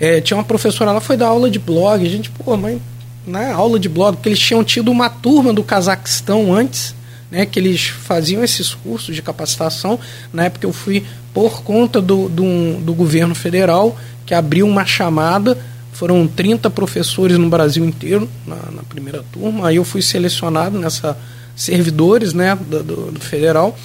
É, 0.00 0.20
tinha 0.20 0.36
uma 0.36 0.44
professora 0.44 0.90
lá, 0.90 1.00
foi 1.00 1.16
dar 1.16 1.28
aula 1.28 1.48
de 1.48 1.60
blog, 1.60 2.04
a 2.04 2.08
gente, 2.08 2.28
pô, 2.30 2.56
mas 2.56 2.80
na 3.24 3.38
né, 3.38 3.52
aula 3.52 3.78
de 3.78 3.88
blog, 3.88 4.16
porque 4.16 4.28
eles 4.28 4.40
tinham 4.40 4.64
tido 4.64 4.90
uma 4.90 5.08
turma 5.08 5.52
do 5.52 5.62
Cazaquistão 5.62 6.52
antes, 6.52 6.94
né, 7.32 7.46
que 7.46 7.58
eles 7.58 7.86
faziam 7.86 8.44
esses 8.44 8.74
cursos 8.74 9.16
de 9.16 9.22
capacitação. 9.22 9.98
Na 10.30 10.44
época 10.44 10.66
eu 10.66 10.72
fui 10.72 11.02
por 11.32 11.62
conta 11.62 11.98
do, 11.98 12.28
do, 12.28 12.78
do 12.80 12.92
governo 12.92 13.34
federal, 13.34 13.98
que 14.26 14.34
abriu 14.34 14.68
uma 14.68 14.84
chamada 14.84 15.58
foram 15.92 16.26
30 16.26 16.68
professores 16.70 17.38
no 17.38 17.48
Brasil 17.48 17.84
inteiro 17.84 18.28
na, 18.46 18.56
na, 18.70 18.82
primeira 18.82 19.22
turma. 19.30 19.68
Aí 19.68 19.76
eu 19.76 19.84
fui 19.84 20.02
selecionado 20.02 20.78
nessa 20.78 21.16
servidores 21.54 22.32
né, 22.32 22.54
do, 22.56 22.82
do, 22.82 23.12
do 23.12 23.20
federal 23.20 23.78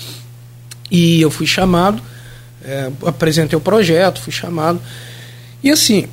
e 0.89 1.21
eu 1.21 1.29
fui 1.29 1.45
chamado, 1.45 2.01
é, 2.63 2.89
apresentei 3.05 3.57
o 3.57 3.61
projeto, 3.61 4.21
fui 4.21 4.31
chamado. 4.31 4.81
E 5.63 5.69
assim, 5.69 6.07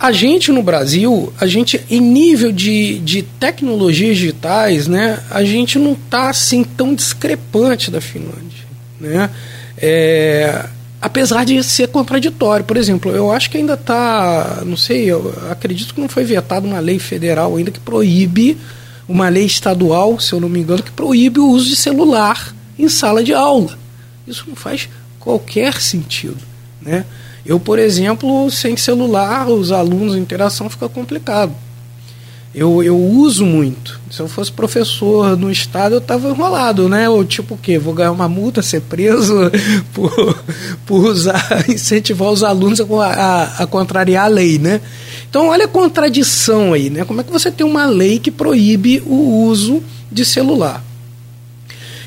a 0.00 0.12
gente 0.12 0.50
no 0.50 0.62
Brasil, 0.62 1.30
a 1.38 1.46
gente 1.46 1.78
em 1.90 2.00
nível 2.00 2.50
de, 2.50 2.98
de 3.00 3.22
tecnologias 3.22 4.16
digitais, 4.16 4.88
né, 4.88 5.22
a 5.30 5.44
gente 5.44 5.78
não 5.78 5.92
está 5.92 6.30
assim 6.30 6.64
tão 6.64 6.94
discrepante 6.94 7.90
da 7.90 8.00
Finlândia, 8.00 8.64
né? 8.98 9.28
É, 9.76 10.64
apesar 11.02 11.44
de 11.44 11.62
ser 11.62 11.88
contraditório, 11.88 12.64
por 12.64 12.78
exemplo, 12.78 13.12
eu 13.12 13.30
acho 13.30 13.50
que 13.50 13.58
ainda 13.58 13.74
está, 13.74 14.62
não 14.64 14.76
sei, 14.76 15.04
eu 15.04 15.34
acredito 15.50 15.92
que 15.92 16.00
não 16.00 16.08
foi 16.08 16.24
vetada 16.24 16.66
uma 16.66 16.80
lei 16.80 16.98
federal 16.98 17.54
ainda 17.56 17.70
que 17.70 17.80
proíbe 17.80 18.56
uma 19.06 19.28
lei 19.28 19.44
estadual, 19.44 20.18
se 20.18 20.32
eu 20.32 20.40
não 20.40 20.48
me 20.48 20.60
engano, 20.60 20.82
que 20.82 20.92
proíbe 20.92 21.40
o 21.40 21.48
uso 21.48 21.68
de 21.68 21.76
celular 21.76 22.54
em 22.78 22.88
sala 22.88 23.22
de 23.22 23.34
aula. 23.34 23.78
Isso 24.26 24.44
não 24.48 24.56
faz 24.56 24.88
qualquer 25.18 25.78
sentido. 25.78 26.38
Né? 26.80 27.04
Eu, 27.44 27.58
por 27.58 27.78
exemplo, 27.78 28.50
sem 28.50 28.76
celular, 28.76 29.48
os 29.48 29.72
alunos, 29.72 30.14
a 30.14 30.18
interação 30.18 30.68
fica 30.68 30.88
complicado. 30.88 31.54
Eu, 32.52 32.82
eu 32.82 32.98
uso 32.98 33.46
muito. 33.46 34.00
Se 34.10 34.20
eu 34.20 34.26
fosse 34.26 34.50
professor 34.50 35.36
no 35.36 35.52
estado, 35.52 35.94
eu 35.94 35.98
estava 35.98 36.28
enrolado, 36.28 36.88
né? 36.88 37.08
Ou 37.08 37.24
tipo 37.24 37.54
o 37.54 37.58
quê? 37.58 37.78
Vou 37.78 37.94
ganhar 37.94 38.10
uma 38.10 38.28
multa, 38.28 38.60
ser 38.60 38.80
preso 38.80 39.34
por, 39.94 40.42
por 40.84 41.04
usar, 41.04 41.64
incentivar 41.70 42.28
os 42.28 42.42
alunos 42.42 42.80
a, 42.80 42.84
a, 42.84 43.62
a 43.62 43.66
contrariar 43.68 44.24
a 44.24 44.28
lei, 44.28 44.58
né? 44.58 44.80
Então 45.28 45.46
olha 45.46 45.66
a 45.66 45.68
contradição 45.68 46.72
aí, 46.72 46.90
né? 46.90 47.04
Como 47.04 47.20
é 47.20 47.24
que 47.24 47.30
você 47.30 47.52
tem 47.52 47.64
uma 47.64 47.86
lei 47.86 48.18
que 48.18 48.32
proíbe 48.32 49.00
o 49.06 49.44
uso 49.44 49.80
de 50.10 50.24
celular? 50.24 50.89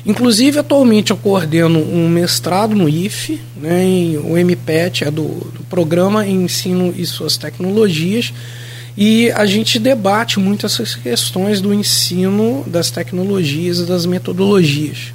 Inclusive, 0.06 0.58
atualmente 0.58 1.12
eu 1.12 1.16
coordeno 1.16 1.78
um 1.78 2.08
mestrado 2.08 2.74
no 2.74 2.88
IFE, 2.88 3.40
né, 3.56 3.82
em, 3.82 4.18
o 4.18 4.36
MPET 4.36 5.04
é 5.04 5.10
do, 5.10 5.22
do 5.22 5.64
Programa 5.70 6.26
Ensino 6.26 6.92
e 6.94 7.06
Suas 7.06 7.38
Tecnologias, 7.38 8.32
e 8.96 9.30
a 9.32 9.46
gente 9.46 9.78
debate 9.78 10.38
muito 10.38 10.66
essas 10.66 10.94
questões 10.94 11.60
do 11.60 11.72
ensino, 11.72 12.62
das 12.66 12.90
tecnologias 12.90 13.78
e 13.78 13.86
das 13.86 14.04
metodologias, 14.04 15.12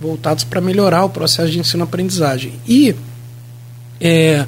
voltadas 0.00 0.42
para 0.42 0.60
melhorar 0.60 1.04
o 1.04 1.10
processo 1.10 1.50
de 1.50 1.60
ensino-aprendizagem. 1.60 2.52
E 2.68 2.94
é, 4.00 4.44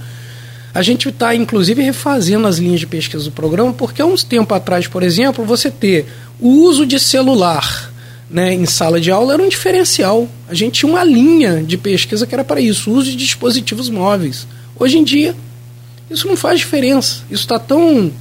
a 0.74 0.82
gente 0.82 1.08
está, 1.08 1.36
inclusive, 1.36 1.80
refazendo 1.80 2.48
as 2.48 2.58
linhas 2.58 2.80
de 2.80 2.86
pesquisa 2.86 3.24
do 3.24 3.30
programa, 3.30 3.72
porque 3.72 4.02
há 4.02 4.06
uns 4.06 4.24
tempos 4.24 4.56
atrás, 4.56 4.88
por 4.88 5.04
exemplo, 5.04 5.44
você 5.44 5.70
ter 5.70 6.06
o 6.40 6.48
uso 6.48 6.84
de 6.84 6.98
celular 6.98 7.93
né, 8.28 8.52
em 8.52 8.66
sala 8.66 9.00
de 9.00 9.10
aula 9.10 9.34
era 9.34 9.42
um 9.42 9.48
diferencial. 9.48 10.28
A 10.48 10.54
gente 10.54 10.80
tinha 10.80 10.90
uma 10.90 11.04
linha 11.04 11.62
de 11.62 11.76
pesquisa 11.76 12.26
que 12.26 12.34
era 12.34 12.44
para 12.44 12.60
isso, 12.60 12.90
uso 12.90 13.10
de 13.10 13.16
dispositivos 13.16 13.88
móveis. 13.88 14.46
Hoje 14.76 14.98
em 14.98 15.04
dia, 15.04 15.34
isso 16.10 16.26
não 16.26 16.36
faz 16.36 16.58
diferença. 16.60 17.22
Isso 17.30 17.42
está 17.42 17.58
tão 17.58 18.12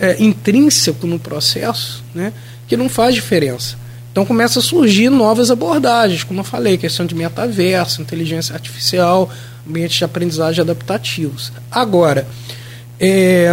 é, 0.00 0.22
intrínseco 0.22 1.06
no 1.06 1.18
processo, 1.18 2.02
né, 2.14 2.32
que 2.66 2.76
não 2.76 2.88
faz 2.88 3.14
diferença. 3.14 3.76
Então 4.10 4.24
começa 4.24 4.60
a 4.60 4.62
surgir 4.62 5.10
novas 5.10 5.50
abordagens, 5.50 6.24
como 6.24 6.40
eu 6.40 6.44
falei, 6.44 6.78
questão 6.78 7.04
de 7.04 7.14
metaverso, 7.14 8.00
inteligência 8.00 8.54
artificial, 8.54 9.30
ambientes 9.68 9.98
de 9.98 10.04
aprendizagem 10.04 10.62
adaptativos. 10.62 11.52
Agora, 11.70 12.26
é, 12.98 13.50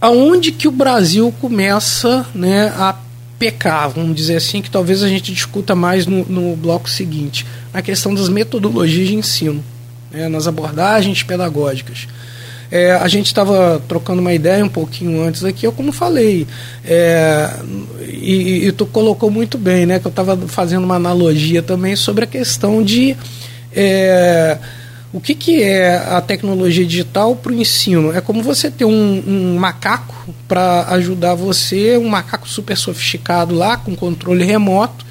aonde 0.00 0.52
que 0.52 0.66
o 0.66 0.70
Brasil 0.70 1.34
começa 1.38 2.24
né, 2.34 2.72
a 2.76 2.94
pecar, 3.38 3.90
vamos 3.90 4.16
dizer 4.16 4.36
assim, 4.36 4.60
que 4.60 4.70
talvez 4.70 5.02
a 5.02 5.08
gente 5.08 5.32
discuta 5.32 5.74
mais 5.74 6.06
no, 6.06 6.24
no 6.24 6.56
bloco 6.56 6.90
seguinte, 6.90 7.46
na 7.72 7.80
questão 7.80 8.14
das 8.14 8.28
metodologias 8.28 9.08
de 9.08 9.14
ensino, 9.14 9.64
né, 10.10 10.28
nas 10.28 10.46
abordagens 10.46 11.22
pedagógicas. 11.22 12.08
É, 12.70 12.92
a 12.92 13.08
gente 13.08 13.26
estava 13.26 13.80
trocando 13.88 14.20
uma 14.20 14.34
ideia 14.34 14.62
um 14.62 14.68
pouquinho 14.68 15.22
antes 15.22 15.42
aqui, 15.42 15.66
eu 15.66 15.72
como 15.72 15.90
falei, 15.90 16.46
é, 16.84 17.50
e, 18.06 18.66
e, 18.66 18.72
tu 18.72 18.84
colocou 18.84 19.30
muito 19.30 19.56
bem, 19.56 19.86
né? 19.86 19.98
Que 19.98 20.06
eu 20.06 20.10
estava 20.10 20.36
fazendo 20.48 20.84
uma 20.84 20.96
analogia 20.96 21.62
também 21.62 21.96
sobre 21.96 22.24
a 22.24 22.26
questão 22.26 22.82
de 22.82 23.16
é, 23.74 24.58
o 25.12 25.20
que, 25.20 25.34
que 25.34 25.62
é 25.62 25.96
a 25.96 26.20
tecnologia 26.20 26.84
digital 26.84 27.34
para 27.34 27.52
o 27.52 27.54
ensino? 27.54 28.12
É 28.12 28.20
como 28.20 28.42
você 28.42 28.70
ter 28.70 28.84
um, 28.84 29.24
um 29.26 29.56
macaco 29.58 30.14
para 30.46 30.86
ajudar 30.90 31.34
você, 31.34 31.96
um 31.96 32.08
macaco 32.08 32.48
super 32.48 32.76
sofisticado 32.76 33.54
lá, 33.54 33.76
com 33.76 33.96
controle 33.96 34.44
remoto, 34.44 35.06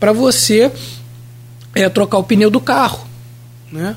para 0.00 0.12
você 0.12 0.72
é, 1.74 1.88
trocar 1.88 2.18
o 2.18 2.24
pneu 2.24 2.50
do 2.50 2.60
carro. 2.60 3.06
Né? 3.70 3.94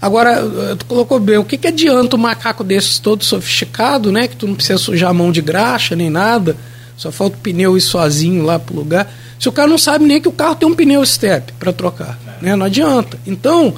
Agora, 0.00 0.32
eh, 0.32 0.74
tu 0.78 0.84
colocou 0.84 1.18
bem, 1.18 1.38
o 1.38 1.44
que, 1.44 1.56
que 1.56 1.68
adianta 1.68 2.14
um 2.14 2.18
macaco 2.18 2.62
desses 2.62 2.98
todo 2.98 3.24
sofisticado, 3.24 4.12
né? 4.12 4.28
Que 4.28 4.36
tu 4.36 4.46
não 4.46 4.54
precisa 4.54 4.78
sujar 4.78 5.08
a 5.08 5.14
mão 5.14 5.32
de 5.32 5.40
graxa 5.40 5.96
nem 5.96 6.10
nada, 6.10 6.58
só 6.94 7.10
falta 7.10 7.38
o 7.38 7.40
pneu 7.40 7.74
ir 7.74 7.80
sozinho 7.80 8.44
lá 8.44 8.58
pro 8.58 8.76
lugar. 8.76 9.10
Se 9.40 9.48
o 9.48 9.52
cara 9.52 9.66
não 9.66 9.78
sabe 9.78 10.04
nem 10.04 10.20
que 10.20 10.28
o 10.28 10.32
carro 10.32 10.56
tem 10.56 10.68
um 10.68 10.74
pneu 10.74 11.04
step 11.06 11.54
para 11.54 11.72
trocar, 11.72 12.18
né? 12.42 12.54
Não 12.54 12.66
adianta. 12.66 13.18
Então, 13.26 13.74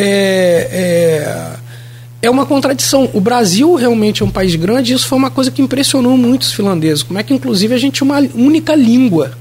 é, 0.00 0.68
é, 0.70 1.56
é 2.22 2.30
uma 2.30 2.46
contradição. 2.46 3.10
O 3.12 3.20
Brasil 3.20 3.74
realmente 3.74 4.22
é 4.22 4.24
um 4.24 4.30
país 4.30 4.54
grande 4.54 4.92
e 4.92 4.96
isso 4.96 5.08
foi 5.08 5.18
uma 5.18 5.30
coisa 5.30 5.50
que 5.50 5.60
impressionou 5.60 6.16
muito 6.16 6.42
os 6.42 6.52
finlandeses. 6.52 7.02
Como 7.02 7.18
é 7.18 7.22
que, 7.22 7.34
inclusive, 7.34 7.74
a 7.74 7.78
gente 7.78 7.94
tinha 7.94 8.04
uma 8.04 8.20
única 8.34 8.74
língua, 8.76 9.32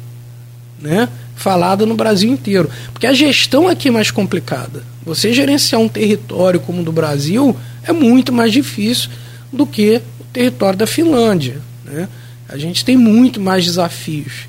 né? 0.81 1.07
falada 1.35 1.85
no 1.85 1.95
Brasil 1.95 2.31
inteiro. 2.31 2.69
Porque 2.91 3.05
a 3.05 3.13
gestão 3.13 3.67
aqui 3.67 3.89
é 3.89 3.91
mais 3.91 4.09
complicada. 4.09 4.83
Você 5.05 5.31
gerenciar 5.31 5.79
um 5.79 5.87
território 5.87 6.59
como 6.59 6.81
o 6.81 6.83
do 6.83 6.91
Brasil 6.91 7.55
é 7.83 7.93
muito 7.93 8.33
mais 8.33 8.51
difícil 8.51 9.09
do 9.53 9.65
que 9.65 10.01
o 10.19 10.23
território 10.33 10.77
da 10.77 10.87
Finlândia. 10.87 11.61
Né? 11.85 12.09
A 12.49 12.57
gente 12.57 12.83
tem 12.83 12.97
muito 12.97 13.39
mais 13.39 13.63
desafios. 13.63 14.47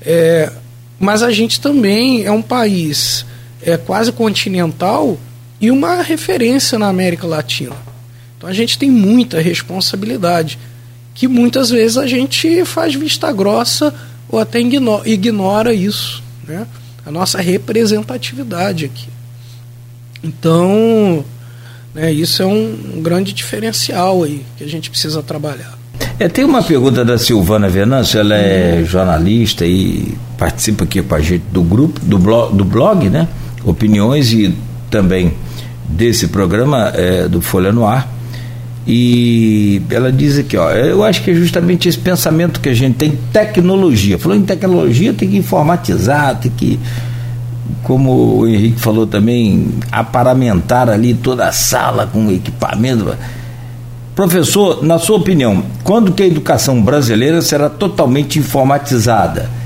É, 0.00 0.50
mas 0.98 1.22
a 1.22 1.30
gente 1.30 1.60
também 1.60 2.24
é 2.24 2.32
um 2.32 2.42
país 2.42 3.26
é, 3.62 3.76
quase 3.76 4.10
continental 4.10 5.18
e 5.60 5.70
uma 5.70 6.02
referência 6.02 6.78
na 6.78 6.88
América 6.88 7.26
Latina. 7.26 7.76
Então 8.36 8.48
a 8.48 8.52
gente 8.52 8.78
tem 8.78 8.90
muita 8.90 9.40
responsabilidade, 9.40 10.58
que 11.14 11.28
muitas 11.28 11.70
vezes 11.70 11.98
a 11.98 12.06
gente 12.06 12.64
faz 12.64 12.94
vista 12.94 13.30
grossa 13.32 13.94
ou 14.28 14.38
até 14.38 14.60
ignora, 14.60 15.74
isso 15.74 16.22
né? 16.46 16.66
a 17.04 17.10
nossa 17.10 17.40
representatividade 17.40 18.84
aqui. 18.84 19.08
Então, 20.22 21.24
né, 21.94 22.12
isso 22.12 22.42
é 22.42 22.46
um, 22.46 22.96
um, 22.96 23.02
grande 23.02 23.32
diferencial 23.32 24.22
aí 24.22 24.44
que 24.56 24.64
a 24.64 24.66
gente 24.66 24.90
precisa 24.90 25.22
trabalhar. 25.22 25.78
É, 26.18 26.28
tem 26.28 26.44
uma 26.44 26.62
pergunta 26.62 27.04
da 27.04 27.16
Silvana 27.16 27.68
Venâncio, 27.68 28.20
ela 28.20 28.34
é 28.34 28.84
jornalista 28.84 29.64
e 29.66 30.14
participa 30.36 30.84
aqui 30.84 31.02
com 31.02 31.14
a 31.14 31.20
gente 31.20 31.44
do 31.50 31.62
grupo, 31.62 31.98
do 32.00 32.18
blog, 32.18 32.54
do 32.54 32.64
blog 32.64 33.08
né? 33.08 33.26
Opiniões 33.64 34.32
e 34.32 34.54
também 34.90 35.32
desse 35.90 36.28
programa 36.28 36.92
é, 36.94 37.28
do 37.28 37.40
Folha 37.40 37.72
no 37.72 37.86
Ar. 37.86 38.08
E 38.86 39.82
ela 39.90 40.10
diz 40.10 40.38
aqui, 40.38 40.56
ó, 40.56 40.70
eu 40.70 41.04
acho 41.04 41.22
que 41.22 41.30
é 41.30 41.34
justamente 41.34 41.88
esse 41.88 41.98
pensamento 41.98 42.60
que 42.60 42.68
a 42.68 42.74
gente 42.74 42.96
tem, 42.96 43.18
tecnologia. 43.32 44.18
Falou 44.18 44.36
em 44.36 44.42
tecnologia, 44.42 45.12
tem 45.12 45.28
que 45.28 45.36
informatizar, 45.36 46.36
tem 46.40 46.50
que, 46.50 46.80
como 47.82 48.38
o 48.38 48.48
Henrique 48.48 48.80
falou 48.80 49.06
também, 49.06 49.68
aparamentar 49.92 50.88
ali 50.88 51.14
toda 51.14 51.46
a 51.46 51.52
sala 51.52 52.06
com 52.06 52.30
equipamento. 52.30 53.14
Professor, 54.14 54.82
na 54.82 54.98
sua 54.98 55.18
opinião, 55.18 55.62
quando 55.84 56.12
que 56.12 56.22
a 56.22 56.26
educação 56.26 56.82
brasileira 56.82 57.42
será 57.42 57.68
totalmente 57.68 58.38
informatizada? 58.38 59.59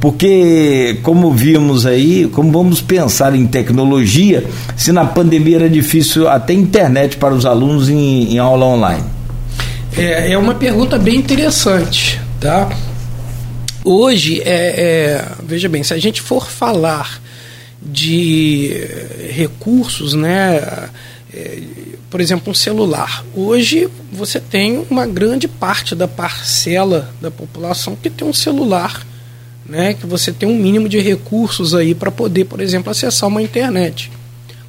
Porque, 0.00 0.98
como 1.02 1.32
vimos 1.32 1.86
aí, 1.86 2.28
como 2.28 2.52
vamos 2.52 2.82
pensar 2.82 3.34
em 3.34 3.46
tecnologia, 3.46 4.44
se 4.76 4.92
na 4.92 5.04
pandemia 5.04 5.56
era 5.56 5.70
difícil 5.70 6.28
até 6.28 6.52
internet 6.52 7.16
para 7.16 7.34
os 7.34 7.46
alunos 7.46 7.88
em, 7.88 8.34
em 8.34 8.38
aula 8.38 8.66
online? 8.66 9.04
É, 9.96 10.32
é 10.32 10.38
uma 10.38 10.54
pergunta 10.54 10.98
bem 10.98 11.16
interessante, 11.16 12.20
tá? 12.38 12.68
Hoje, 13.82 14.42
é, 14.44 14.48
é, 14.48 15.28
veja 15.42 15.68
bem, 15.68 15.82
se 15.82 15.94
a 15.94 15.98
gente 15.98 16.20
for 16.20 16.50
falar 16.50 17.20
de 17.80 18.72
recursos, 19.34 20.12
né? 20.12 20.90
É, 21.32 21.62
por 22.10 22.20
exemplo, 22.20 22.50
um 22.50 22.54
celular. 22.54 23.24
Hoje 23.34 23.88
você 24.12 24.40
tem 24.40 24.84
uma 24.90 25.06
grande 25.06 25.48
parte 25.48 25.94
da 25.94 26.06
parcela 26.06 27.10
da 27.20 27.30
população 27.30 27.96
que 27.96 28.08
tem 28.08 28.26
um 28.26 28.32
celular 28.32 29.04
né, 29.68 29.94
que 29.94 30.06
você 30.06 30.32
tem 30.32 30.48
um 30.48 30.56
mínimo 30.56 30.88
de 30.88 31.00
recursos 31.00 31.74
aí 31.74 31.94
para 31.94 32.10
poder, 32.10 32.44
por 32.44 32.60
exemplo, 32.60 32.90
acessar 32.90 33.28
uma 33.28 33.42
internet. 33.42 34.10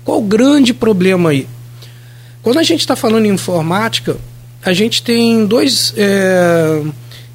Qual 0.04 0.20
o 0.20 0.24
grande 0.24 0.74
problema 0.74 1.30
aí? 1.30 1.48
Quando 2.42 2.60
a 2.60 2.64
gente 2.64 2.82
está 2.82 2.96
falando 2.96 3.26
em 3.26 3.30
informática, 3.34 4.18
a 4.64 4.74
gente 4.74 5.04
tem 5.04 5.46
dois 5.46 5.94
é, 5.98 6.82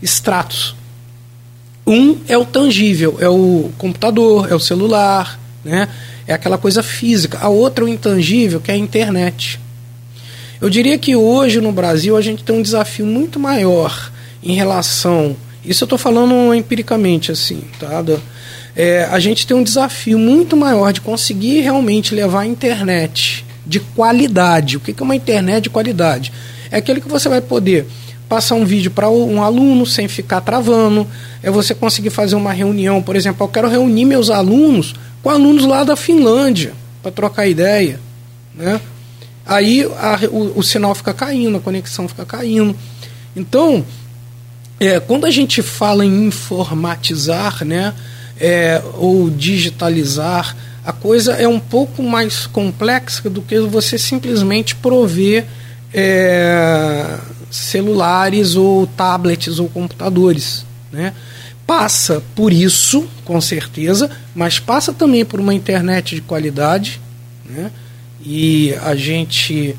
estratos. 0.00 0.74
Um 1.86 2.18
é 2.28 2.38
o 2.38 2.44
tangível, 2.44 3.18
é 3.20 3.28
o 3.28 3.70
computador, 3.76 4.50
é 4.50 4.54
o 4.54 4.60
celular, 4.60 5.38
né? 5.64 5.88
é 6.26 6.32
aquela 6.32 6.58
coisa 6.58 6.82
física. 6.82 7.38
A 7.40 7.48
outra 7.48 7.84
é 7.84 7.86
o 7.86 7.88
intangível, 7.88 8.60
que 8.60 8.70
é 8.70 8.74
a 8.74 8.78
internet. 8.78 9.60
Eu 10.60 10.70
diria 10.70 10.96
que 10.96 11.16
hoje 11.16 11.60
no 11.60 11.72
Brasil 11.72 12.16
a 12.16 12.20
gente 12.20 12.44
tem 12.44 12.56
um 12.56 12.62
desafio 12.62 13.04
muito 13.04 13.38
maior 13.38 14.12
em 14.42 14.54
relação 14.54 15.36
isso 15.64 15.84
eu 15.84 15.86
estou 15.86 15.98
falando 15.98 16.54
empiricamente, 16.54 17.30
assim, 17.30 17.62
tá? 17.78 18.02
É, 18.74 19.04
a 19.10 19.18
gente 19.18 19.46
tem 19.46 19.56
um 19.56 19.62
desafio 19.62 20.18
muito 20.18 20.56
maior 20.56 20.92
de 20.92 21.00
conseguir 21.00 21.60
realmente 21.60 22.14
levar 22.14 22.40
a 22.40 22.46
internet 22.46 23.44
de 23.66 23.78
qualidade. 23.78 24.76
O 24.76 24.80
que 24.80 24.94
é 24.98 25.02
uma 25.02 25.14
internet 25.14 25.64
de 25.64 25.70
qualidade? 25.70 26.32
É 26.70 26.78
aquele 26.78 27.00
que 27.00 27.08
você 27.08 27.28
vai 27.28 27.40
poder 27.40 27.86
passar 28.28 28.54
um 28.54 28.64
vídeo 28.64 28.90
para 28.90 29.10
um 29.10 29.42
aluno 29.42 29.84
sem 29.84 30.08
ficar 30.08 30.40
travando, 30.40 31.06
é 31.42 31.50
você 31.50 31.74
conseguir 31.74 32.08
fazer 32.08 32.34
uma 32.34 32.50
reunião, 32.50 33.02
por 33.02 33.14
exemplo, 33.14 33.44
eu 33.44 33.48
quero 33.48 33.68
reunir 33.68 34.06
meus 34.06 34.30
alunos 34.30 34.94
com 35.22 35.28
alunos 35.28 35.66
lá 35.66 35.84
da 35.84 35.96
Finlândia 35.96 36.72
para 37.02 37.12
trocar 37.12 37.46
ideia, 37.46 38.00
né? 38.54 38.80
Aí 39.44 39.82
a, 39.84 40.18
o, 40.30 40.60
o 40.60 40.62
sinal 40.62 40.94
fica 40.94 41.12
caindo, 41.12 41.58
a 41.58 41.60
conexão 41.60 42.08
fica 42.08 42.24
caindo. 42.24 42.74
Então, 43.36 43.84
é, 44.82 44.98
quando 44.98 45.26
a 45.26 45.30
gente 45.30 45.62
fala 45.62 46.04
em 46.04 46.26
informatizar, 46.26 47.64
né, 47.64 47.94
é, 48.40 48.82
ou 48.94 49.30
digitalizar, 49.30 50.56
a 50.84 50.92
coisa 50.92 51.34
é 51.34 51.46
um 51.46 51.60
pouco 51.60 52.02
mais 52.02 52.46
complexa 52.46 53.30
do 53.30 53.40
que 53.40 53.60
você 53.60 53.96
simplesmente 53.96 54.74
prover 54.74 55.46
é, 55.94 57.18
celulares 57.48 58.56
ou 58.56 58.86
tablets 58.86 59.60
ou 59.60 59.68
computadores, 59.68 60.66
né? 60.90 61.12
Passa 61.64 62.20
por 62.34 62.52
isso, 62.52 63.06
com 63.24 63.40
certeza, 63.40 64.10
mas 64.34 64.58
passa 64.58 64.92
também 64.92 65.24
por 65.24 65.38
uma 65.38 65.54
internet 65.54 66.16
de 66.16 66.20
qualidade, 66.20 67.00
né? 67.48 67.70
E 68.24 68.74
a 68.82 68.96
gente 68.96 69.76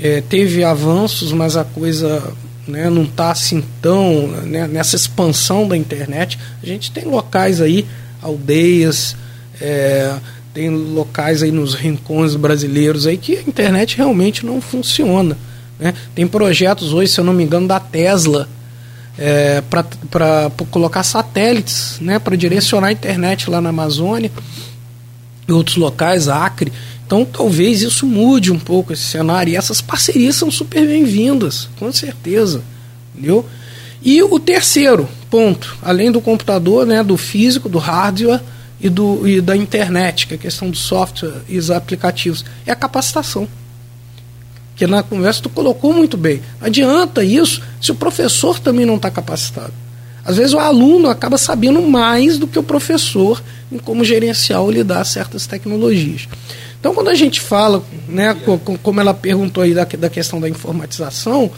é, 0.00 0.22
teve 0.22 0.64
avanços, 0.64 1.32
mas 1.32 1.56
a 1.56 1.64
coisa 1.64 2.32
né, 2.66 2.88
não 2.88 3.04
está 3.04 3.30
assim 3.30 3.62
tão 3.80 4.28
né, 4.28 4.66
nessa 4.66 4.96
expansão 4.96 5.68
da 5.68 5.76
internet. 5.76 6.38
A 6.62 6.66
gente 6.66 6.90
tem 6.90 7.04
locais 7.04 7.60
aí, 7.60 7.86
aldeias, 8.22 9.16
é, 9.60 10.14
tem 10.52 10.70
locais 10.70 11.42
aí 11.42 11.50
nos 11.50 11.74
rincões 11.74 12.36
brasileiros 12.36 13.06
aí 13.06 13.16
que 13.16 13.36
a 13.36 13.42
internet 13.42 13.96
realmente 13.96 14.46
não 14.46 14.60
funciona. 14.60 15.36
Né? 15.78 15.94
Tem 16.14 16.26
projetos 16.26 16.92
hoje, 16.92 17.12
se 17.12 17.20
eu 17.20 17.24
não 17.24 17.32
me 17.32 17.44
engano, 17.44 17.66
da 17.66 17.80
Tesla 17.80 18.48
é, 19.18 19.62
para 20.10 20.50
colocar 20.70 21.02
satélites 21.02 21.98
né, 22.00 22.18
para 22.18 22.36
direcionar 22.36 22.88
a 22.88 22.92
internet 22.92 23.48
lá 23.50 23.60
na 23.60 23.70
Amazônia 23.70 24.30
e 25.46 25.52
outros 25.52 25.76
locais, 25.76 26.28
Acre. 26.28 26.72
Então 27.06 27.24
talvez 27.24 27.82
isso 27.82 28.06
mude 28.06 28.50
um 28.50 28.58
pouco 28.58 28.92
esse 28.92 29.02
cenário. 29.02 29.52
E 29.52 29.56
essas 29.56 29.80
parcerias 29.80 30.36
são 30.36 30.50
super 30.50 30.86
bem-vindas, 30.86 31.68
com 31.78 31.92
certeza. 31.92 32.62
Entendeu? 33.14 33.44
E 34.02 34.22
o 34.22 34.38
terceiro 34.38 35.08
ponto, 35.30 35.76
além 35.82 36.12
do 36.12 36.20
computador, 36.20 36.86
né, 36.86 37.02
do 37.02 37.16
físico, 37.16 37.68
do 37.68 37.78
hardware 37.78 38.40
e, 38.80 38.88
do, 38.88 39.26
e 39.26 39.40
da 39.40 39.56
internet, 39.56 40.26
que 40.26 40.34
é 40.34 40.36
a 40.36 40.40
questão 40.40 40.70
do 40.70 40.76
software 40.76 41.42
e 41.48 41.56
os 41.56 41.70
aplicativos, 41.70 42.44
é 42.66 42.72
a 42.72 42.76
capacitação. 42.76 43.48
Que 44.76 44.86
na 44.86 45.02
conversa 45.02 45.42
tu 45.42 45.48
colocou 45.48 45.92
muito 45.92 46.16
bem. 46.16 46.42
Adianta 46.60 47.24
isso 47.24 47.62
se 47.80 47.92
o 47.92 47.94
professor 47.94 48.58
também 48.58 48.84
não 48.84 48.96
está 48.96 49.10
capacitado. 49.10 49.72
Às 50.24 50.36
vezes 50.36 50.54
o 50.54 50.58
aluno 50.58 51.08
acaba 51.08 51.36
sabendo 51.36 51.80
mais 51.82 52.38
do 52.38 52.46
que 52.46 52.58
o 52.58 52.62
professor 52.62 53.42
em 53.70 53.78
como 53.78 54.04
gerenciar 54.04 54.60
ou 54.60 54.70
lidar 54.70 55.04
certas 55.04 55.46
tecnologias. 55.46 56.28
Então, 56.84 56.94
quando 56.94 57.08
a 57.08 57.14
gente 57.14 57.40
fala, 57.40 57.82
né, 58.06 58.36
como 58.82 59.00
ela 59.00 59.14
perguntou 59.14 59.62
aí 59.62 59.72
da, 59.72 59.84
da 59.84 60.10
questão 60.10 60.38
da 60.38 60.50
informatização, 60.50 61.50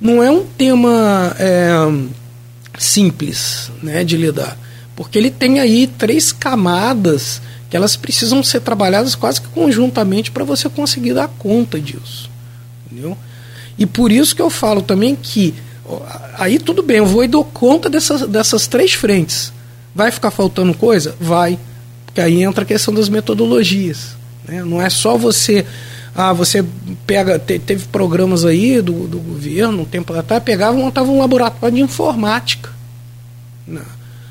não 0.00 0.20
é 0.20 0.28
um 0.28 0.44
tema 0.44 1.36
é, 1.38 1.72
simples 2.76 3.70
né, 3.80 4.02
de 4.02 4.16
lidar, 4.16 4.58
porque 4.96 5.18
ele 5.18 5.30
tem 5.30 5.60
aí 5.60 5.86
três 5.86 6.32
camadas 6.32 7.40
que 7.70 7.76
elas 7.76 7.94
precisam 7.94 8.42
ser 8.42 8.58
trabalhadas 8.58 9.14
quase 9.14 9.40
que 9.40 9.46
conjuntamente 9.46 10.32
para 10.32 10.42
você 10.42 10.68
conseguir 10.68 11.14
dar 11.14 11.28
conta 11.28 11.78
disso. 11.78 12.28
Entendeu? 12.90 13.16
E 13.78 13.86
por 13.86 14.10
isso 14.10 14.34
que 14.34 14.42
eu 14.42 14.50
falo 14.50 14.82
também 14.82 15.14
que 15.14 15.54
aí 16.36 16.58
tudo 16.58 16.82
bem, 16.82 16.96
eu 16.96 17.06
vou 17.06 17.22
e 17.22 17.28
dou 17.28 17.44
conta 17.44 17.88
dessas, 17.88 18.22
dessas 18.22 18.66
três 18.66 18.94
frentes. 18.94 19.52
Vai 19.94 20.10
ficar 20.10 20.32
faltando 20.32 20.74
coisa? 20.74 21.14
Vai. 21.20 21.56
Porque 22.04 22.20
aí 22.20 22.42
entra 22.42 22.64
a 22.64 22.66
questão 22.66 22.92
das 22.92 23.08
metodologias. 23.08 24.15
Né? 24.46 24.62
Não 24.62 24.80
é 24.80 24.88
só 24.88 25.16
você. 25.16 25.66
Ah, 26.14 26.32
você 26.32 26.64
pega. 27.06 27.38
Te, 27.38 27.58
teve 27.58 27.86
programas 27.88 28.44
aí 28.44 28.80
do, 28.80 29.06
do 29.06 29.18
governo, 29.18 29.82
um 29.82 29.84
tempo 29.84 30.12
atrás, 30.14 30.42
pegava 30.42 30.76
e 30.76 30.80
montava 30.80 31.10
um 31.10 31.18
laboratório 31.18 31.76
de 31.76 31.82
informática. 31.82 32.70
Não. 33.66 33.80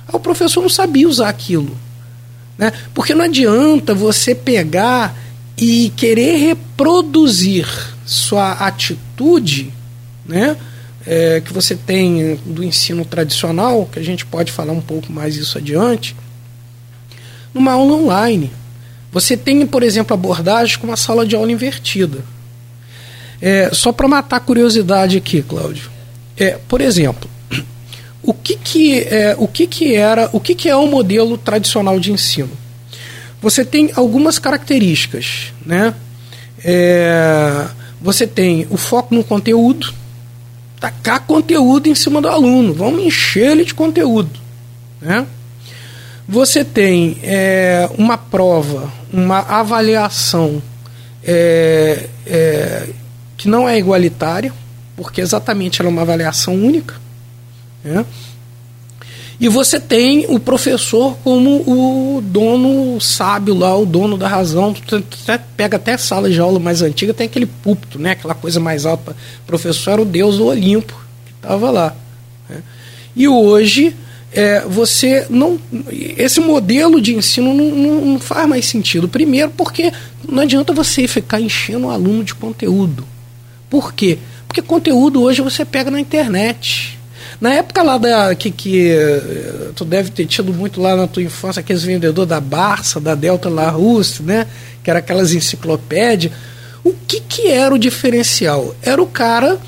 Aí 0.07 0.13
o 0.13 0.19
professor 0.19 0.61
não 0.61 0.69
sabia 0.69 1.07
usar 1.07 1.29
aquilo. 1.29 1.77
Né? 2.57 2.71
Porque 2.93 3.13
não 3.13 3.25
adianta 3.25 3.93
você 3.93 4.33
pegar 4.33 5.15
e 5.57 5.91
querer 5.95 6.37
reproduzir 6.37 7.67
sua 8.05 8.51
atitude, 8.53 9.71
né? 10.25 10.55
É, 11.07 11.39
que 11.39 11.53
você 11.53 11.75
tem 11.75 12.39
do 12.45 12.63
ensino 12.63 13.05
tradicional, 13.05 13.87
que 13.91 13.99
a 13.99 14.03
gente 14.03 14.25
pode 14.25 14.51
falar 14.51 14.73
um 14.73 14.81
pouco 14.81 15.11
mais 15.11 15.35
isso 15.35 15.55
adiante, 15.55 16.15
numa 17.53 17.73
aula 17.73 17.93
online. 17.93 18.51
Você 19.15 19.37
tem, 19.37 19.65
por 19.65 19.81
exemplo, 19.81 20.13
abordagens 20.13 20.75
com 20.75 20.87
uma 20.87 20.97
sala 20.97 21.25
de 21.25 21.37
aula 21.37 21.49
invertida. 21.49 22.17
É, 23.41 23.69
só 23.71 23.93
para 23.93 24.09
matar 24.09 24.35
a 24.35 24.39
curiosidade 24.41 25.15
aqui, 25.15 25.41
Cláudio. 25.41 25.89
É, 26.35 26.59
por 26.67 26.81
exemplo, 26.81 27.29
o 28.21 28.33
que, 28.33 28.57
que, 28.57 28.99
é, 28.99 29.33
o 29.39 29.47
que, 29.47 29.67
que 29.67 29.95
era, 29.95 30.29
o 30.33 30.39
que, 30.41 30.53
que 30.53 30.67
é 30.67 30.75
o 30.75 30.85
modelo 30.87 31.37
tradicional 31.37 31.97
de 31.97 32.11
ensino? 32.11 32.49
Você 33.41 33.63
tem 33.63 33.89
algumas 33.95 34.37
características, 34.37 35.53
né? 35.65 35.93
É, 36.61 37.67
você 38.01 38.27
tem 38.27 38.67
o 38.69 38.75
foco 38.75 39.15
no 39.15 39.23
conteúdo, 39.23 39.93
tacar 40.77 41.21
conteúdo 41.21 41.87
em 41.87 41.95
cima 41.95 42.21
do 42.21 42.27
aluno, 42.27 42.73
vamos 42.73 43.01
encher 43.01 43.51
ele 43.51 43.63
de 43.63 43.73
conteúdo, 43.73 44.37
né? 44.99 45.25
Você 46.27 46.65
tem 46.65 47.17
é, 47.21 47.87
uma 47.97 48.17
prova, 48.17 48.91
uma 49.13 49.39
avaliação 49.39 50.61
é, 51.23 52.07
é, 52.25 52.89
que 53.37 53.47
não 53.47 53.69
é 53.69 53.77
igualitária, 53.77 54.51
porque 54.97 55.21
exatamente 55.21 55.81
ela 55.81 55.89
é 55.89 55.91
uma 55.91 56.01
avaliação 56.01 56.55
única. 56.55 56.95
Né? 57.83 58.03
E 59.39 59.49
você 59.49 59.79
tem 59.79 60.25
o 60.29 60.39
professor 60.39 61.15
como 61.23 61.57
o 61.67 62.21
dono 62.21 62.99
sábio 62.99 63.53
lá, 63.53 63.77
o 63.77 63.85
dono 63.85 64.17
da 64.17 64.27
razão. 64.27 64.73
Pega 65.55 65.77
até 65.77 65.97
sala 65.97 66.29
de 66.29 66.39
aula 66.39 66.59
mais 66.59 66.81
antiga, 66.81 67.13
tem 67.13 67.27
aquele 67.27 67.45
púlpito, 67.45 67.99
né? 67.99 68.11
aquela 68.11 68.33
coisa 68.33 68.59
mais 68.59 68.85
alta. 68.85 69.11
O 69.11 69.45
professor 69.45 69.91
era 69.91 70.01
o 70.01 70.05
deus 70.05 70.37
do 70.37 70.45
Olimpo, 70.45 70.95
que 71.25 71.33
estava 71.33 71.69
lá. 71.69 71.95
Né? 72.49 72.63
E 73.15 73.27
hoje 73.27 73.95
é, 74.35 74.59
você 74.67 75.25
não. 75.29 75.57
Esse 75.89 76.41
modelo 76.41 76.99
de 76.99 77.15
ensino 77.15 77.53
não, 77.53 77.71
não, 77.71 78.05
não, 78.05 78.19
faz 78.19 78.47
mais 78.47 78.65
sentido. 78.65 79.07
Primeiro, 79.07 79.49
porque 79.55 79.93
não 80.27 80.43
adianta 80.43 80.73
você 80.73 81.07
ficar 81.07 81.39
enchendo 81.39 81.87
o 81.87 81.89
aluno 81.89 82.21
de 82.21 82.35
conteúdo. 82.35 83.07
Por 83.69 83.93
quê? 83.93 84.19
Porque 84.45 84.61
conteúdo 84.61 85.21
hoje 85.21 85.41
você 85.41 85.63
pega 85.63 85.89
na 85.89 86.01
internet. 86.01 86.99
Na 87.39 87.53
época 87.53 87.81
lá 87.81 87.97
da. 87.97 88.35
que, 88.35 88.51
que 88.51 88.89
eh, 88.91 89.71
tu 89.73 89.85
deve 89.85 90.09
ter 90.09 90.25
tido 90.25 90.53
muito 90.53 90.81
lá 90.81 90.97
na 90.97 91.07
tua 91.07 91.23
infância, 91.23 91.61
aqueles 91.61 91.83
vendedores 91.83 92.29
da 92.29 92.41
Barça, 92.41 92.99
da 92.99 93.15
Delta 93.15 93.47
Larousse, 93.47 94.21
né? 94.21 94.47
Que 94.83 94.89
era 94.89 94.99
aquelas 94.99 95.33
enciclopédias. 95.33 96.33
O 96.83 96.93
que, 97.07 97.21
que 97.21 97.47
era 97.47 97.73
o 97.73 97.79
diferencial? 97.79 98.75
Era 98.81 99.01
o 99.01 99.07
cara. 99.07 99.59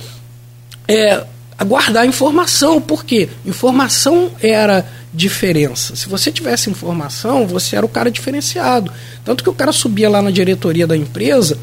É, 0.87 1.23
guardar 1.65 2.05
informação, 2.05 2.79
porque 2.79 3.29
informação 3.45 4.31
era 4.41 4.85
diferença. 5.13 5.95
Se 5.95 6.07
você 6.07 6.31
tivesse 6.31 6.69
informação, 6.69 7.47
você 7.47 7.75
era 7.75 7.85
o 7.85 7.89
cara 7.89 8.11
diferenciado. 8.11 8.91
Tanto 9.25 9.43
que 9.43 9.49
o 9.49 9.53
cara 9.53 9.71
subia 9.71 10.09
lá 10.09 10.21
na 10.21 10.29
diretoria 10.29 10.85
da 10.85 10.95
empresa, 10.95 11.57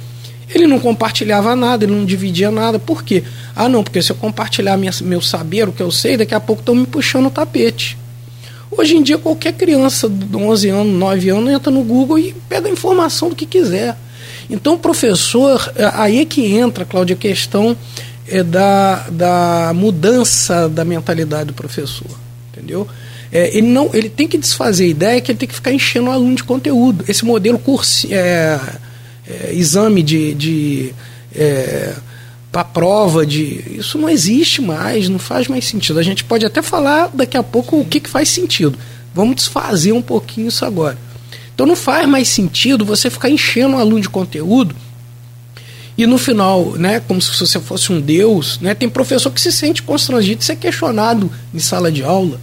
ele 0.53 0.67
não 0.67 0.79
compartilhava 0.79 1.55
nada, 1.55 1.85
ele 1.85 1.93
não 1.93 2.05
dividia 2.05 2.51
nada. 2.51 2.79
Por 2.79 3.03
quê? 3.03 3.23
Ah, 3.55 3.69
não, 3.69 3.83
porque 3.83 4.03
se 4.03 4.11
eu 4.11 4.17
compartilhar 4.17 4.77
minha, 4.77 4.93
meu 5.03 5.21
saber, 5.21 5.69
o 5.69 5.73
que 5.73 5.83
eu 5.83 5.91
sei, 5.91 6.17
daqui 6.17 6.35
a 6.35 6.41
pouco 6.41 6.61
estão 6.61 6.75
me 6.75 6.87
puxando 6.87 7.27
o 7.27 7.31
tapete. 7.31 7.97
Hoje 8.71 8.97
em 8.97 9.03
dia, 9.03 9.19
qualquer 9.19 9.53
criança 9.53 10.09
de 10.09 10.37
11 10.37 10.69
anos, 10.71 10.93
9 10.95 11.29
anos, 11.31 11.53
entra 11.53 11.71
no 11.71 11.85
Google 11.85 12.19
e 12.19 12.35
pega 12.49 12.69
a 12.69 12.71
informação 12.71 13.29
do 13.29 13.37
que 13.37 13.47
quiser. 13.47 13.97
Então, 14.51 14.77
professor, 14.77 15.73
aí 15.95 16.21
é 16.21 16.25
que 16.25 16.45
entra, 16.55 16.85
Cláudia, 16.85 17.15
a 17.15 17.19
questão 17.19 17.77
é 18.27 18.43
da, 18.43 19.07
da 19.11 19.73
mudança 19.75 20.69
da 20.69 20.85
mentalidade 20.85 21.47
do 21.47 21.55
professor, 21.55 22.11
entendeu? 22.53 22.87
É, 23.31 23.57
ele 23.57 23.67
não, 23.67 23.91
ele 23.93 24.09
tem 24.09 24.29
que 24.29 24.39
desfazer 24.39 24.85
a 24.85 24.89
ideia 24.89 25.21
que 25.21 25.31
ele 25.31 25.39
tem 25.39 25.49
que 25.49 25.55
ficar 25.55 25.73
enchendo 25.73 26.09
o 26.09 26.13
aluno 26.13 26.37
de 26.37 26.45
conteúdo. 26.45 27.05
Esse 27.09 27.25
modelo 27.25 27.59
curso, 27.59 28.07
é, 28.11 28.61
é, 29.29 29.53
exame 29.53 30.03
de, 30.03 30.35
de 30.35 30.95
é, 31.35 31.95
para 32.53 32.63
prova 32.63 33.27
de 33.27 33.65
isso 33.79 33.99
não 33.99 34.09
existe 34.09 34.63
mais, 34.63 35.09
não 35.09 35.19
faz 35.19 35.49
mais 35.49 35.65
sentido. 35.65 35.99
A 35.99 36.03
gente 36.03 36.23
pode 36.23 36.47
até 36.47 36.63
falar 36.63 37.11
daqui 37.13 37.37
a 37.37 37.43
pouco 37.43 37.81
o 37.81 37.85
que, 37.85 37.99
que 37.99 38.09
faz 38.09 38.29
sentido. 38.29 38.79
Vamos 39.13 39.37
desfazer 39.37 39.93
um 39.93 40.03
pouquinho 40.03 40.49
isso 40.49 40.65
agora. 40.65 40.97
Então 41.53 41.67
não 41.67 41.77
faz 41.77 42.09
mais 42.09 42.29
sentido 42.29 42.85
você 42.85 43.11
ficar 43.11 43.29
enchendo 43.29 43.75
o 43.75 43.79
aluno 43.79 44.01
de 44.01 44.09
conteúdo 44.09 44.75
e 45.97 46.07
no 46.07 46.19
final, 46.19 46.73
né, 46.73 47.01
como 47.01 47.23
se 47.23 47.39
você 47.39 47.61
fosse 47.61 47.93
um 47.93 48.01
deus, 48.01 48.59
né, 48.61 48.75
tem 48.75 48.89
professor 48.89 49.31
que 49.31 49.41
se 49.41 49.53
sente 49.53 49.83
constrangido 49.83 50.41
de 50.41 50.45
ser 50.45 50.57
questionado 50.57 51.31
em 51.53 51.59
sala 51.59 51.91
de 51.91 52.03
aula. 52.03 52.41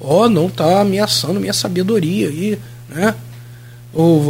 Ó, 0.00 0.24
oh, 0.24 0.28
não 0.28 0.48
tá 0.48 0.80
ameaçando 0.80 1.40
minha 1.40 1.52
sabedoria 1.52 2.28
aí, 2.28 2.58
né? 2.88 3.14
Ou, 3.92 4.22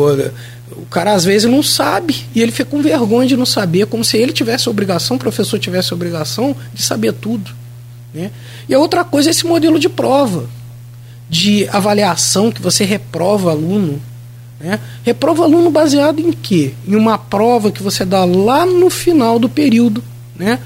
o 0.73 0.87
cara 0.87 1.13
às 1.13 1.25
vezes 1.25 1.51
não 1.51 1.63
sabe 1.63 2.27
e 2.35 2.41
ele 2.41 2.53
fica 2.53 2.71
com 2.71 2.83
vergonha 2.83 3.29
de 3.29 3.37
não 3.37 3.47
saber, 3.47 3.87
como 3.87 4.05
se 4.05 4.17
ele 4.17 4.33
tivesse 4.33 4.69
obrigação, 4.69 5.17
o 5.17 5.21
professor 5.21 5.59
tivesse 5.59 5.93
obrigação 5.93 6.55
de 6.73 6.83
saber 6.83 7.13
tudo. 7.13 7.51
Né? 8.13 8.31
E 8.69 8.75
a 8.75 8.79
outra 8.79 9.05
coisa 9.05 9.29
é 9.29 9.33
esse 9.33 9.47
modelo 9.47 9.79
de 9.79 9.89
prova, 9.89 10.49
de 11.29 11.69
avaliação 11.69 12.51
que 12.51 12.63
você 12.63 12.85
reprova 12.85 13.51
aluno. 13.51 14.01
Né? 14.61 14.81
Reprova 15.05 15.45
aluno 15.45 15.71
baseado 15.71 16.21
em 16.21 16.33
quê? 16.33 16.75
Em 16.87 16.95
uma 16.95 17.17
prova 17.17 17.71
que 17.71 17.83
você 17.83 18.05
dá 18.05 18.25
lá 18.25 18.67
no 18.67 18.91
final 18.91 19.39
do 19.39 19.49
período, 19.49 20.03
né? 20.37 20.59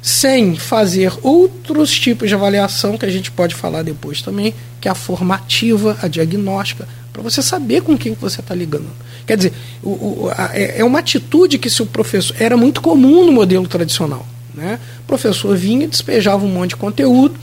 sem 0.00 0.56
fazer 0.56 1.12
outros 1.22 1.92
tipos 1.98 2.28
de 2.28 2.34
avaliação 2.34 2.98
que 2.98 3.06
a 3.06 3.10
gente 3.10 3.30
pode 3.30 3.54
falar 3.54 3.82
depois 3.82 4.20
também, 4.20 4.52
que 4.80 4.88
é 4.88 4.90
a 4.90 4.96
formativa, 4.96 5.96
a 6.02 6.08
diagnóstica, 6.08 6.88
para 7.12 7.22
você 7.22 7.40
saber 7.40 7.82
com 7.82 7.96
quem 7.96 8.14
que 8.14 8.20
você 8.20 8.40
está 8.40 8.54
ligando. 8.54 8.88
Quer 9.24 9.36
dizer, 9.36 9.52
o, 9.82 9.90
o, 9.90 10.32
a, 10.36 10.50
é, 10.54 10.80
é 10.80 10.84
uma 10.84 10.98
atitude 10.98 11.58
que 11.58 11.70
se 11.70 11.82
o 11.82 11.86
professor. 11.86 12.34
Era 12.40 12.56
muito 12.56 12.80
comum 12.80 13.24
no 13.24 13.32
modelo 13.32 13.68
tradicional. 13.68 14.26
Né? 14.52 14.78
O 15.04 15.06
professor 15.06 15.56
vinha, 15.56 15.86
despejava 15.86 16.44
um 16.44 16.48
monte 16.48 16.70
de 16.70 16.76
conteúdo. 16.76 17.34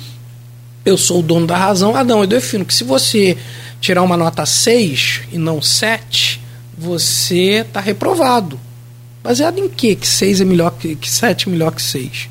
Eu 0.83 0.97
sou 0.97 1.19
o 1.19 1.23
dono 1.23 1.47
da 1.47 1.55
razão. 1.55 1.95
Ah, 1.95 2.03
não, 2.03 2.21
eu 2.21 2.27
defino 2.27 2.65
que 2.65 2.73
se 2.73 2.83
você 2.83 3.37
tirar 3.79 4.03
uma 4.03 4.17
nota 4.17 4.45
6 4.45 5.21
e 5.31 5.37
não 5.37 5.61
7, 5.61 6.41
você 6.77 7.65
está 7.67 7.79
reprovado. 7.79 8.59
Baseado 9.23 9.59
em 9.59 9.67
quê? 9.67 9.95
Que 9.95 10.07
6 10.07 10.41
é 10.41 10.45
melhor 10.45 10.71
que, 10.71 10.95
que 10.95 11.09
7 11.09 11.47
é 11.47 11.51
melhor 11.51 11.73
que 11.73 11.81
6? 11.81 12.29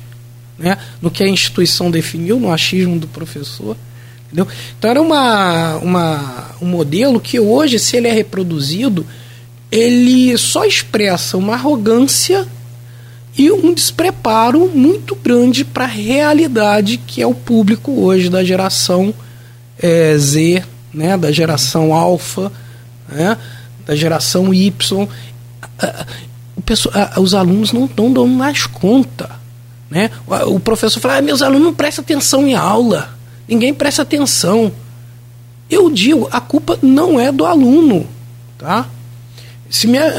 Né? 0.57 0.77
No 1.01 1.11
que 1.11 1.23
a 1.23 1.27
instituição 1.27 1.89
definiu, 1.89 2.39
no 2.39 2.51
achismo 2.51 2.99
do 2.99 3.07
professor. 3.07 3.77
Entendeu? 4.25 4.47
Então 4.77 4.89
era 4.89 5.01
uma, 5.01 5.77
uma, 5.77 6.55
um 6.61 6.67
modelo 6.67 7.19
que 7.19 7.39
hoje, 7.39 7.79
se 7.79 7.97
ele 7.97 8.07
é 8.07 8.11
reproduzido, 8.11 9.05
ele 9.71 10.37
só 10.37 10.65
expressa 10.65 11.37
uma 11.37 11.53
arrogância 11.53 12.47
e 13.37 13.51
um 13.51 13.73
despreparo 13.73 14.69
muito 14.73 15.15
grande 15.15 15.63
para 15.63 15.85
a 15.85 15.87
realidade 15.87 16.97
que 16.97 17.21
é 17.21 17.27
o 17.27 17.33
público 17.33 17.91
hoje 18.01 18.29
da 18.29 18.43
geração 18.43 19.13
é, 19.81 20.17
Z, 20.17 20.63
né, 20.93 21.17
da 21.17 21.31
geração 21.31 21.93
alfa, 21.93 22.51
né, 23.07 23.37
da 23.85 23.95
geração 23.95 24.53
Y. 24.53 25.07
Os 27.17 27.33
alunos 27.33 27.71
não 27.71 27.85
estão 27.85 28.11
dando 28.11 28.27
mais 28.27 28.65
conta. 28.65 29.39
Né? 29.89 30.11
O 30.47 30.59
professor 30.59 30.99
fala: 30.99 31.17
ah, 31.17 31.21
meus 31.21 31.41
alunos 31.41 31.65
não 31.65 31.73
prestam 31.73 32.03
atenção 32.03 32.47
em 32.47 32.53
aula, 32.53 33.09
ninguém 33.47 33.73
presta 33.73 34.03
atenção. 34.03 34.71
Eu 35.69 35.89
digo: 35.89 36.27
a 36.31 36.39
culpa 36.39 36.77
não 36.81 37.19
é 37.19 37.31
do 37.31 37.45
aluno. 37.45 38.07
Tá? 38.57 38.85
Se 39.69 39.87
minha, 39.87 40.11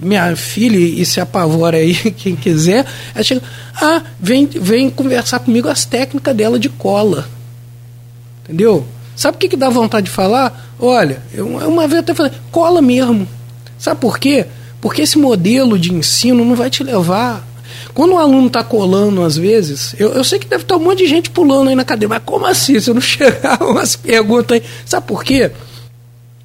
minha 0.00 0.36
filha, 0.36 0.78
e 0.78 1.04
se 1.04 1.20
apavora 1.20 1.78
aí, 1.78 1.94
quem 2.12 2.36
quiser, 2.36 2.86
ela 3.14 3.24
chega, 3.24 3.42
ah, 3.74 4.02
vem, 4.20 4.46
vem 4.46 4.88
conversar 4.88 5.40
comigo 5.40 5.68
as 5.68 5.84
técnicas 5.84 6.34
dela 6.34 6.58
de 6.58 6.68
cola. 6.68 7.28
Entendeu? 8.44 8.86
Sabe 9.18 9.34
o 9.34 9.40
que, 9.40 9.48
que 9.48 9.56
dá 9.56 9.68
vontade 9.68 10.04
de 10.06 10.12
falar? 10.12 10.76
Olha, 10.78 11.20
eu, 11.34 11.44
uma 11.48 11.88
vez 11.88 12.02
até 12.02 12.14
falei, 12.14 12.30
cola 12.52 12.80
mesmo. 12.80 13.26
Sabe 13.76 14.00
por 14.00 14.16
quê? 14.16 14.46
Porque 14.80 15.02
esse 15.02 15.18
modelo 15.18 15.76
de 15.76 15.92
ensino 15.92 16.44
não 16.44 16.54
vai 16.54 16.70
te 16.70 16.84
levar. 16.84 17.44
Quando 17.92 18.12
o 18.12 18.16
aluno 18.16 18.46
está 18.46 18.62
colando, 18.62 19.24
às 19.24 19.36
vezes, 19.36 19.92
eu, 19.98 20.10
eu 20.10 20.22
sei 20.22 20.38
que 20.38 20.46
deve 20.46 20.62
estar 20.62 20.76
um 20.76 20.78
monte 20.78 20.98
de 20.98 21.08
gente 21.08 21.30
pulando 21.30 21.68
aí 21.68 21.74
na 21.74 21.84
cadeira, 21.84 22.14
mas 22.14 22.22
como 22.24 22.46
assim? 22.46 22.78
Se 22.78 22.90
eu 22.90 22.94
não 22.94 23.00
chegar 23.02 23.60
umas 23.60 23.96
perguntas 23.96 24.60
aí. 24.60 24.62
Sabe 24.86 25.04
por 25.08 25.24
quê? 25.24 25.50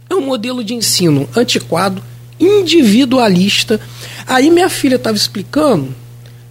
É 0.10 0.16
um 0.16 0.22
modelo 0.22 0.64
de 0.64 0.74
ensino 0.74 1.30
antiquado, 1.38 2.02
individualista. 2.40 3.80
Aí 4.26 4.50
minha 4.50 4.68
filha 4.68 4.96
estava 4.96 5.16
explicando, 5.16 5.94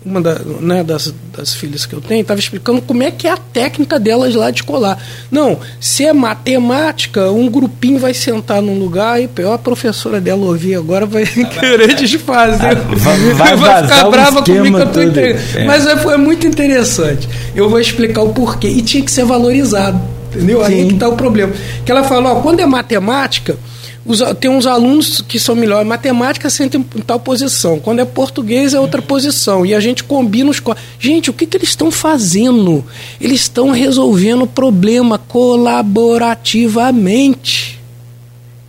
uma 0.05 0.21
da, 0.21 0.35
né, 0.61 0.83
das, 0.83 1.12
das 1.37 1.55
filhas 1.55 1.87
que 1.87 1.95
eu 1.95 2.01
tenho, 2.01 2.23
estava 2.23 2.41
explicando 2.41 2.83
como 2.83 3.03
é 3.03 3.11
que 3.11 3.27
é 3.27 3.31
a 3.31 3.37
técnica 3.37 3.99
delas 3.99 4.35
lá 4.35 4.51
de 4.51 4.62
colar. 4.62 5.03
Não, 5.31 5.59
se 5.81 6.05
é 6.05 6.12
matemática, 6.12 7.31
um 7.31 7.49
grupinho 7.49 7.99
vai 7.99 8.15
sentar 8.15 8.61
num 8.61 8.79
lugar 8.79 9.21
e 9.21 9.29
a 9.53 9.59
professora 9.59 10.21
dela 10.21 10.45
ouvir 10.45 10.75
agora 10.75 11.07
vai 11.07 11.25
querer 11.27 11.95
desfazer. 11.95 12.77
Vai, 12.77 13.17
vai, 13.35 13.57
vai 13.57 13.83
ficar 13.83 14.11
brava 14.11 14.43
comigo 14.43 14.77
que 14.77 14.83
eu 14.83 14.93
tô 14.93 15.01
É. 15.01 15.65
Mas 15.65 15.87
é, 15.87 15.97
foi 15.97 16.17
muito 16.17 16.47
interessante. 16.47 17.29
Eu 17.55 17.69
vou 17.69 17.81
explicar 17.81 18.23
o 18.23 18.33
porquê. 18.33 18.69
E 18.69 18.83
tinha 18.83 19.03
que 19.03 19.11
ser 19.11 19.25
valorizado. 19.25 20.01
Entendeu? 20.35 20.62
Aí 20.65 20.87
que 20.87 20.95
está 20.95 21.09
o 21.09 21.17
problema. 21.17 21.53
Que 21.85 21.93
ela 21.93 22.05
falou, 22.05 22.38
ó, 22.38 22.41
quando 22.41 22.61
é 22.61 22.67
matemática, 22.67 23.57
os, 24.05 24.21
tem 24.41 24.51
uns 24.51 24.67
alunos 24.67 25.21
que 25.21 25.38
são 25.38 25.55
melhores. 25.55 25.87
Matemática 25.87 26.51
senta 26.51 26.77
em 26.77 26.83
tal 26.83 27.21
posição. 27.21 27.79
Quando 27.79 28.01
é 28.01 28.05
português 28.05 28.75
é 28.75 28.81
outra 28.81 29.01
posição. 29.01 29.65
E 29.65 29.73
a 29.75 29.81
gente 29.81 30.03
combina 30.03 30.51
os. 30.51 30.61
Gente, 30.99 31.31
o 31.31 31.33
que, 31.33 31.47
que 31.47 31.57
eles 31.57 31.69
estão 31.69 31.88
fazendo? 31.91 32.85
Eles 33.21 33.43
estão 33.43 33.71
resolvendo 33.71 34.43
o 34.43 34.47
problema 34.47 35.19
colaborativamente. 35.19 37.81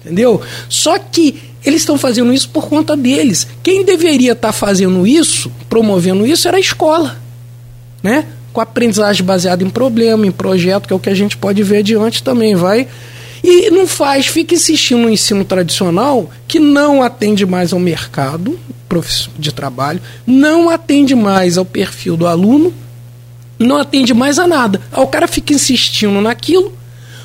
Entendeu? 0.01 0.39
Só 0.69 0.99
que 0.99 1.35
eles 1.65 1.81
estão 1.81 1.97
fazendo 1.97 2.31
isso 2.31 2.49
por 2.49 2.67
conta 2.67 2.95
deles. 2.95 3.47
Quem 3.63 3.83
deveria 3.83 4.33
estar 4.33 4.49
tá 4.49 4.53
fazendo 4.53 5.07
isso, 5.07 5.51
promovendo 5.69 6.27
isso, 6.27 6.47
era 6.47 6.57
a 6.57 6.59
escola. 6.59 7.17
Né? 8.03 8.27
Com 8.51 8.61
aprendizagem 8.61 9.25
baseada 9.25 9.63
em 9.63 9.69
problema, 9.69 10.27
em 10.27 10.31
projeto, 10.31 10.87
que 10.87 10.93
é 10.93 10.95
o 10.95 10.99
que 10.99 11.09
a 11.09 11.15
gente 11.15 11.37
pode 11.37 11.63
ver 11.63 11.77
adiante 11.77 12.21
também. 12.21 12.53
Vai 12.53 12.87
e 13.43 13.69
não 13.69 13.85
faz, 13.85 14.27
fica 14.27 14.55
insistindo 14.55 15.01
no 15.01 15.09
ensino 15.09 15.43
tradicional 15.43 16.31
que 16.47 16.59
não 16.59 17.03
atende 17.03 17.45
mais 17.45 17.73
ao 17.73 17.79
mercado 17.79 18.57
de 19.39 19.51
trabalho, 19.51 19.99
não 20.25 20.69
atende 20.69 21.15
mais 21.15 21.57
ao 21.57 21.65
perfil 21.65 22.15
do 22.15 22.27
aluno, 22.27 22.71
não 23.57 23.77
atende 23.77 24.13
mais 24.13 24.37
a 24.37 24.47
nada. 24.47 24.79
O 24.95 25.07
cara 25.07 25.27
fica 25.27 25.51
insistindo 25.51 26.21
naquilo, 26.21 26.71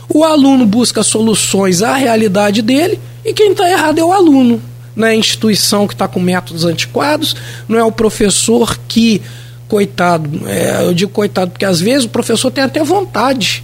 o 0.09 0.25
aluno 0.25 0.65
busca 0.65 1.03
soluções 1.03 1.83
à 1.83 1.95
realidade 1.95 2.63
dele 2.63 2.99
e 3.23 3.35
quem 3.35 3.53
está 3.53 3.69
errado 3.69 3.99
é 3.99 4.05
o 4.05 4.13
aluno. 4.13 4.63
Não 4.97 5.07
é 5.07 5.11
a 5.11 5.15
instituição 5.15 5.87
que 5.87 5.93
está 5.93 6.09
com 6.09 6.19
métodos 6.19 6.65
antiquados, 6.65 7.37
não 7.69 7.79
é 7.79 7.85
o 7.85 7.93
professor 7.93 8.79
que, 8.89 9.21
coitado, 9.69 10.29
é, 10.47 10.85
eu 10.85 10.95
digo 10.95 11.13
coitado 11.13 11.51
porque 11.51 11.67
às 11.67 11.81
vezes 11.81 12.07
o 12.07 12.09
professor 12.09 12.51
tem 12.51 12.65
até 12.65 12.83
vontade 12.83 13.63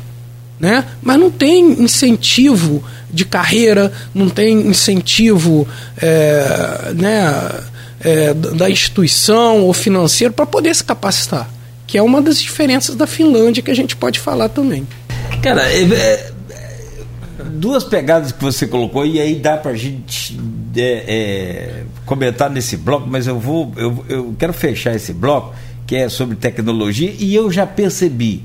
né? 0.64 0.84
mas 1.02 1.20
não 1.20 1.30
tem 1.30 1.82
incentivo 1.82 2.82
de 3.10 3.26
carreira, 3.26 3.92
não 4.14 4.30
tem 4.30 4.66
incentivo 4.66 5.68
é, 6.00 6.92
né, 6.94 7.50
é, 8.00 8.32
da 8.32 8.70
instituição 8.70 9.60
ou 9.60 9.74
financeiro 9.74 10.32
para 10.32 10.46
poder 10.46 10.74
se 10.74 10.82
capacitar, 10.82 11.48
que 11.86 11.98
é 11.98 12.02
uma 12.02 12.22
das 12.22 12.40
diferenças 12.40 12.96
da 12.96 13.06
Finlândia 13.06 13.62
que 13.62 13.70
a 13.70 13.74
gente 13.74 13.94
pode 13.94 14.18
falar 14.18 14.48
também. 14.48 14.86
Cara, 15.42 15.62
é, 15.70 15.82
é 15.82 16.32
duas 17.44 17.84
pegadas 17.84 18.32
que 18.32 18.42
você 18.42 18.66
colocou 18.66 19.04
e 19.04 19.20
aí 19.20 19.34
dá 19.34 19.58
para 19.58 19.72
a 19.72 19.76
gente 19.76 20.40
é, 20.74 21.04
é, 21.06 21.82
comentar 22.06 22.48
nesse 22.48 22.78
bloco, 22.78 23.06
mas 23.06 23.26
eu 23.26 23.38
vou, 23.38 23.70
eu, 23.76 24.04
eu 24.08 24.34
quero 24.38 24.54
fechar 24.54 24.94
esse 24.94 25.12
bloco 25.12 25.54
que 25.86 25.94
é 25.94 26.08
sobre 26.08 26.36
tecnologia 26.36 27.12
e 27.18 27.34
eu 27.34 27.50
já 27.50 27.66
percebi 27.66 28.42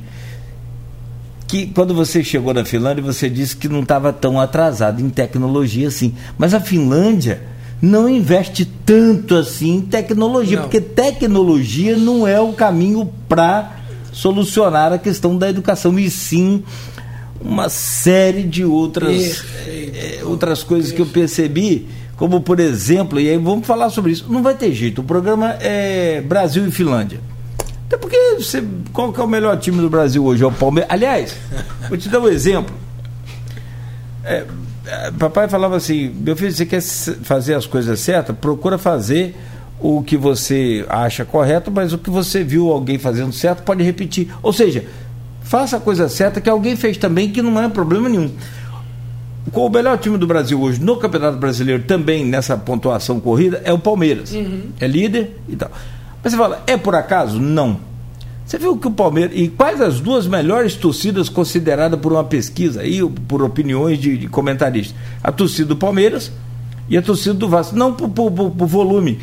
que 1.50 1.66
quando 1.66 1.96
você 1.96 2.24
chegou 2.24 2.54
na 2.54 2.64
Finlândia, 2.64 3.04
você 3.04 3.28
disse 3.28 3.58
que 3.58 3.68
não 3.68 3.82
estava 3.82 4.14
tão 4.14 4.40
atrasado 4.40 5.02
em 5.02 5.10
tecnologia 5.10 5.88
assim. 5.88 6.14
Mas 6.38 6.54
a 6.54 6.60
Finlândia 6.60 7.42
não 7.82 8.08
investe 8.08 8.66
tanto 8.86 9.36
assim 9.36 9.78
em 9.78 9.82
tecnologia, 9.82 10.58
não. 10.58 10.64
porque 10.64 10.80
tecnologia 10.80 11.98
não 11.98 12.28
é 12.28 12.40
o 12.40 12.54
caminho 12.54 13.12
para 13.28 13.78
solucionar 14.14 14.94
a 14.94 15.00
questão 15.00 15.36
da 15.36 15.50
educação, 15.50 15.98
e 15.98 16.08
sim 16.12 16.64
uma 17.42 17.68
série 17.68 18.44
de 18.44 18.64
outras, 18.64 19.44
é, 19.66 20.20
outras 20.26 20.62
coisas 20.62 20.92
que 20.92 21.02
eu 21.02 21.06
percebi, 21.08 21.88
como 22.16 22.42
por 22.42 22.60
exemplo, 22.60 23.20
e 23.20 23.28
aí 23.28 23.38
vamos 23.40 23.66
falar 23.66 23.90
sobre 23.90 24.12
isso. 24.12 24.26
Não 24.30 24.44
vai 24.44 24.54
ter 24.54 24.72
jeito, 24.72 25.02
o 25.02 25.04
programa 25.04 25.58
é 25.60 26.22
Brasil 26.22 26.68
e 26.68 26.72
Finlândia. 26.72 27.20
Até 27.90 27.98
porque 27.98 28.36
você, 28.36 28.64
qual 28.94 29.12
que 29.12 29.20
é 29.20 29.24
o 29.24 29.28
melhor 29.28 29.58
time 29.58 29.82
do 29.82 29.90
Brasil 29.90 30.24
hoje? 30.24 30.44
É 30.44 30.46
o 30.46 30.52
Palmeiras. 30.52 30.92
Aliás, 30.94 31.36
vou 31.90 31.98
te 31.98 32.08
dar 32.08 32.20
um 32.20 32.28
exemplo. 32.28 32.72
É, 34.24 34.46
é, 34.86 35.12
papai 35.18 35.50
falava 35.50 35.76
assim: 35.76 36.14
meu 36.20 36.36
filho, 36.36 36.52
você 36.52 36.68
quer 36.68 36.84
fazer 36.84 37.56
as 37.56 37.66
coisas 37.66 38.00
certas? 38.00 38.38
Procura 38.38 38.78
fazer 38.78 39.36
o 39.80 40.04
que 40.04 40.16
você 40.16 40.86
acha 40.88 41.26
correto, 41.26 41.72
mas 41.72 41.92
o 41.92 41.98
que 41.98 42.12
você 42.12 42.44
viu 42.44 42.72
alguém 42.72 43.00
fazendo 43.00 43.34
certo 43.34 43.64
pode 43.64 43.84
repetir. 43.84 44.28
Ou 44.44 44.54
seja, 44.54 44.86
faça 45.42 45.78
a 45.78 45.80
coisa 45.80 46.08
certa 46.08 46.40
que 46.40 46.50
alguém 46.50 46.76
fez 46.76 46.96
também, 46.96 47.32
que 47.32 47.42
não 47.42 47.60
é 47.60 47.68
problema 47.68 48.08
nenhum. 48.08 48.30
Qual 49.52 49.66
o 49.66 49.70
melhor 49.70 49.98
time 49.98 50.16
do 50.16 50.28
Brasil 50.28 50.62
hoje 50.62 50.80
no 50.80 50.98
Campeonato 50.98 51.40
Brasileiro, 51.40 51.82
também 51.84 52.24
nessa 52.24 52.56
pontuação 52.56 53.20
corrida, 53.20 53.60
é 53.64 53.74
o 53.74 53.80
Palmeiras. 53.80 54.32
Uhum. 54.32 54.66
É 54.80 54.86
líder 54.86 55.36
e 55.48 55.56
tal. 55.56 55.72
Mas 56.24 56.34
você 56.34 56.38
fala, 56.38 56.64
é 56.68 56.78
por 56.78 56.96
acaso? 56.96 57.40
Não. 57.40 57.80
Você 58.46 58.58
viu 58.58 58.76
que 58.78 58.88
o 58.88 58.92
Palmeiras. 58.92 59.38
E 59.38 59.48
quais 59.48 59.80
as 59.80 60.00
duas 60.00 60.26
melhores 60.26 60.74
torcidas 60.74 61.30
consideradas 61.30 62.00
por 62.00 62.12
uma 62.12 62.24
pesquisa 62.24 62.82
aí, 62.82 63.08
por 63.28 63.44
opiniões 63.44 64.00
de, 64.00 64.18
de 64.18 64.28
comentaristas? 64.28 64.96
A 65.24 65.32
torcida 65.32 65.70
do 65.70 65.76
Palmeiras 65.76 66.32
e 66.90 66.98
a 66.98 67.02
torcida 67.02 67.36
do 67.36 67.48
Vasco. 67.48 67.76
Não 67.76 67.94
por, 67.94 68.10
por, 68.10 68.32
por, 68.32 68.68
volume. 68.68 69.20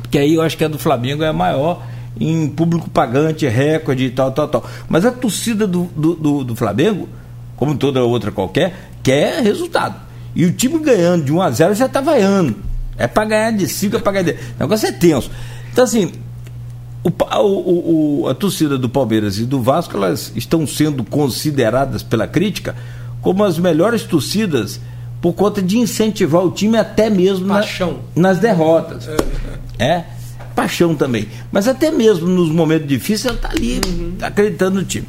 Porque 0.00 0.16
aí 0.16 0.34
eu 0.34 0.40
acho 0.40 0.56
que 0.56 0.64
a 0.64 0.68
do 0.68 0.78
Flamengo 0.78 1.22
é 1.22 1.28
a 1.28 1.32
maior 1.32 1.82
em 2.18 2.48
público 2.48 2.88
pagante, 2.88 3.46
recorde 3.46 4.04
e 4.04 4.10
tal, 4.10 4.32
tal, 4.32 4.48
tal. 4.48 4.64
Mas 4.88 5.04
a 5.04 5.12
torcida 5.12 5.66
do, 5.66 5.84
do, 5.94 6.14
do, 6.14 6.44
do 6.44 6.56
Flamengo, 6.56 7.08
como 7.54 7.76
toda 7.76 8.02
outra 8.02 8.32
qualquer, 8.32 8.90
quer 9.02 9.42
resultado. 9.42 9.96
E 10.34 10.46
o 10.46 10.52
time 10.52 10.78
ganhando 10.78 11.26
de 11.26 11.32
1 11.32 11.42
a 11.42 11.50
0 11.50 11.74
já 11.74 11.84
está 11.84 12.00
vaiando. 12.00 12.56
É 12.96 13.06
para 13.06 13.26
ganhar 13.26 13.50
de 13.52 13.68
5, 13.68 13.96
é 13.96 13.98
para 13.98 14.12
ganhar 14.12 14.24
de. 14.24 14.32
O 14.32 14.60
negócio 14.60 14.88
é 14.88 14.92
tenso. 14.92 15.30
Então, 15.72 15.84
assim, 15.84 16.12
o, 17.02 17.10
o, 17.38 18.22
o, 18.22 18.28
a 18.28 18.34
torcida 18.34 18.78
do 18.78 18.88
Palmeiras 18.88 19.38
e 19.38 19.44
do 19.44 19.60
Vasco 19.60 19.96
elas 19.96 20.32
estão 20.36 20.66
sendo 20.66 21.02
consideradas 21.02 22.02
pela 22.02 22.26
crítica 22.26 22.76
como 23.20 23.42
as 23.42 23.58
melhores 23.58 24.02
torcidas 24.02 24.80
por 25.20 25.32
conta 25.32 25.62
de 25.62 25.78
incentivar 25.78 26.44
o 26.44 26.50
time 26.50 26.76
até 26.76 27.08
mesmo 27.08 27.46
na, 27.46 27.64
nas 28.14 28.38
derrotas. 28.38 29.08
É. 29.78 29.84
é. 29.84 30.04
paixão 30.54 30.94
também. 30.94 31.28
Mas 31.50 31.68
até 31.68 31.90
mesmo 31.90 32.26
nos 32.26 32.50
momentos 32.50 32.88
difíceis 32.88 33.26
ela 33.26 33.36
está 33.36 33.50
ali 33.50 33.80
uhum. 33.86 34.14
acreditando 34.20 34.80
no 34.80 34.84
time. 34.84 35.06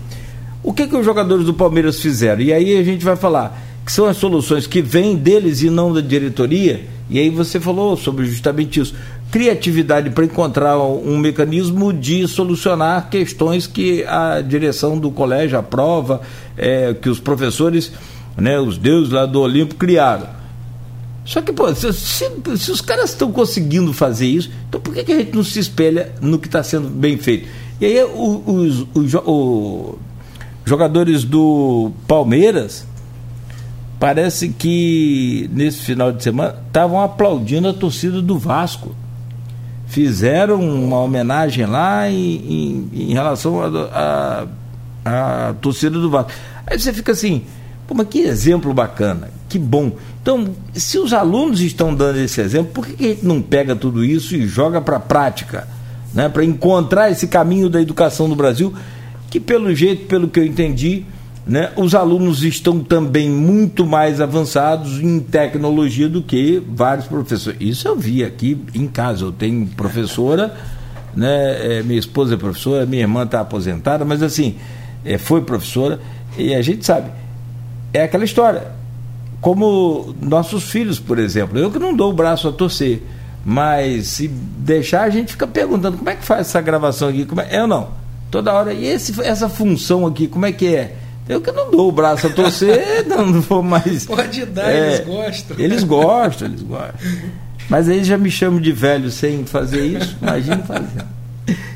O 0.61 0.71
que, 0.71 0.87
que 0.87 0.95
os 0.95 1.03
jogadores 1.03 1.45
do 1.45 1.53
Palmeiras 1.53 1.99
fizeram? 1.99 2.41
E 2.41 2.53
aí 2.53 2.77
a 2.77 2.83
gente 2.83 3.03
vai 3.03 3.15
falar 3.15 3.59
que 3.85 3.91
são 3.91 4.05
as 4.05 4.17
soluções 4.17 4.65
que 4.65 4.81
vêm 4.81 5.15
deles 5.15 5.61
e 5.61 5.69
não 5.69 5.93
da 5.93 5.99
diretoria. 5.99 6.85
E 7.09 7.19
aí 7.19 7.29
você 7.29 7.59
falou 7.59 7.97
sobre 7.97 8.25
justamente 8.25 8.79
isso. 8.79 8.95
Criatividade 9.33 10.11
para 10.11 10.25
encontrar 10.25 10.77
um 10.77 11.17
mecanismo 11.17 11.91
de 11.91 12.27
solucionar 12.27 13.09
questões 13.09 13.65
que 13.65 14.03
a 14.03 14.41
direção 14.41 14.99
do 14.99 15.09
colégio 15.09 15.57
aprova, 15.57 16.21
é, 16.55 16.93
que 16.93 17.09
os 17.09 17.19
professores, 17.19 17.91
né, 18.37 18.59
os 18.59 18.77
deuses 18.77 19.11
lá 19.11 19.25
do 19.25 19.41
Olimpo 19.41 19.73
criaram. 19.73 20.27
Só 21.25 21.41
que, 21.41 21.51
pô, 21.51 21.73
se, 21.73 21.91
se, 21.93 22.29
se 22.57 22.71
os 22.71 22.79
caras 22.79 23.09
estão 23.09 23.31
conseguindo 23.31 23.91
fazer 23.91 24.27
isso, 24.27 24.51
então 24.69 24.79
por 24.79 24.93
que, 24.93 25.03
que, 25.03 25.11
a 25.11 25.17
gente 25.17 25.33
não 25.35 25.43
se 25.43 25.57
espelha 25.57 26.11
no 26.21 26.37
que 26.37 26.45
está 26.45 26.61
sendo 26.61 26.87
bem 26.87 27.17
feito? 27.17 27.47
E 27.81 27.87
aí 27.87 28.03
os, 28.03 28.85
os, 28.93 29.15
os 29.25 29.95
jogadores 30.63 31.23
do 31.23 31.91
Palmeiras 32.07 32.85
parece 33.99 34.49
que 34.49 35.49
nesse 35.51 35.79
final 35.79 36.11
de 36.11 36.21
semana 36.21 36.55
estavam 36.67 37.01
aplaudindo 37.01 37.67
a 37.67 37.73
torcida 37.73 38.21
do 38.21 38.37
Vasco. 38.37 38.95
Fizeram 39.87 40.59
uma 40.59 40.99
homenagem 40.99 41.65
lá 41.65 42.09
em, 42.09 42.35
em, 42.35 42.89
em 42.93 43.13
relação 43.13 43.59
à 45.05 45.53
torcida 45.61 45.99
do 45.99 46.09
Vasco. 46.09 46.31
Aí 46.65 46.79
você 46.79 46.93
fica 46.93 47.11
assim, 47.11 47.43
pô, 47.87 47.93
mas 47.93 48.07
que 48.07 48.21
exemplo 48.21 48.73
bacana, 48.73 49.29
que 49.49 49.59
bom. 49.59 49.91
Então, 50.21 50.55
se 50.73 50.97
os 50.97 51.13
alunos 51.13 51.59
estão 51.59 51.93
dando 51.93 52.17
esse 52.17 52.39
exemplo, 52.41 52.71
por 52.73 52.87
que, 52.87 52.93
que 52.93 53.05
a 53.05 53.07
gente 53.09 53.25
não 53.25 53.41
pega 53.41 53.75
tudo 53.75 54.03
isso 54.03 54.35
e 54.35 54.47
joga 54.47 54.81
para 54.81 54.97
a 54.97 54.99
prática? 54.99 55.67
Né, 56.13 56.29
para 56.29 56.45
encontrar 56.45 57.09
esse 57.09 57.25
caminho 57.27 57.67
da 57.67 57.81
educação 57.81 58.27
no 58.27 58.35
Brasil, 58.35 58.71
que 59.31 59.39
pelo 59.39 59.73
jeito, 59.73 60.05
pelo 60.05 60.27
que 60.27 60.39
eu 60.39 60.45
entendi, 60.45 61.05
né? 61.45 61.71
Os 61.75 61.93
alunos 61.93 62.43
estão 62.43 62.79
também 62.79 63.29
muito 63.29 63.85
mais 63.85 64.21
avançados 64.21 64.99
em 64.99 65.19
tecnologia 65.19 66.07
do 66.07 66.21
que 66.21 66.61
vários 66.69 67.05
professores. 67.05 67.59
Isso 67.59 67.87
eu 67.87 67.97
vi 67.97 68.23
aqui 68.23 68.57
em 68.73 68.87
casa. 68.87 69.25
Eu 69.25 69.31
tenho 69.31 69.67
professora, 69.67 70.55
né? 71.13 71.79
É, 71.79 71.83
minha 71.83 71.99
esposa 71.99 72.35
é 72.35 72.37
professora, 72.37 72.85
minha 72.85 73.01
irmã 73.01 73.23
está 73.23 73.41
aposentada, 73.41 74.05
mas 74.05 74.23
assim, 74.23 74.55
é, 75.03 75.17
foi 75.17 75.41
professora, 75.41 75.99
e 76.37 76.55
a 76.55 76.61
gente 76.61 76.85
sabe, 76.85 77.11
é 77.91 78.03
aquela 78.03 78.23
história. 78.23 78.71
Como 79.41 80.15
nossos 80.21 80.63
filhos, 80.63 80.99
por 80.99 81.19
exemplo, 81.19 81.59
eu 81.59 81.69
que 81.69 81.77
não 81.77 81.93
dou 81.93 82.11
o 82.11 82.13
braço 82.13 82.47
a 82.47 82.53
torcer, 82.53 83.03
mas 83.43 84.07
se 84.07 84.29
deixar, 84.29 85.01
a 85.01 85.09
gente 85.09 85.33
fica 85.33 85.45
perguntando 85.45 85.97
como 85.97 86.09
é 86.09 86.15
que 86.15 86.23
faz 86.23 86.47
essa 86.47 86.61
gravação 86.61 87.09
aqui, 87.09 87.25
como 87.25 87.41
é, 87.41 87.59
eu 87.59 87.67
não. 87.67 87.89
Toda 88.31 88.53
hora, 88.53 88.73
e 88.73 88.85
esse, 88.85 89.21
essa 89.21 89.49
função 89.49 90.07
aqui, 90.07 90.27
como 90.29 90.45
é 90.45 90.51
que 90.53 90.73
é? 90.73 91.02
Eu 91.27 91.39
que 91.39 91.51
não 91.51 91.71
dou 91.71 91.89
o 91.89 91.91
braço 91.91 92.27
a 92.27 92.29
torcer, 92.29 93.05
não, 93.07 93.41
vou 93.41 93.63
mais. 93.63 94.05
Pode 94.05 94.45
dar, 94.45 94.69
é, 94.69 94.95
eles 94.95 95.05
gostam. 95.05 95.59
Eles 95.59 95.83
gostam, 95.83 96.47
eles 96.47 96.61
gostam. 96.61 97.11
Mas 97.69 97.87
aí 97.87 98.03
já 98.03 98.17
me 98.17 98.29
chamam 98.29 98.59
de 98.59 98.71
velho 98.71 99.09
sem 99.09 99.45
fazer 99.45 99.85
isso, 99.85 100.17
imagina 100.21 100.57
fazer. 100.59 101.05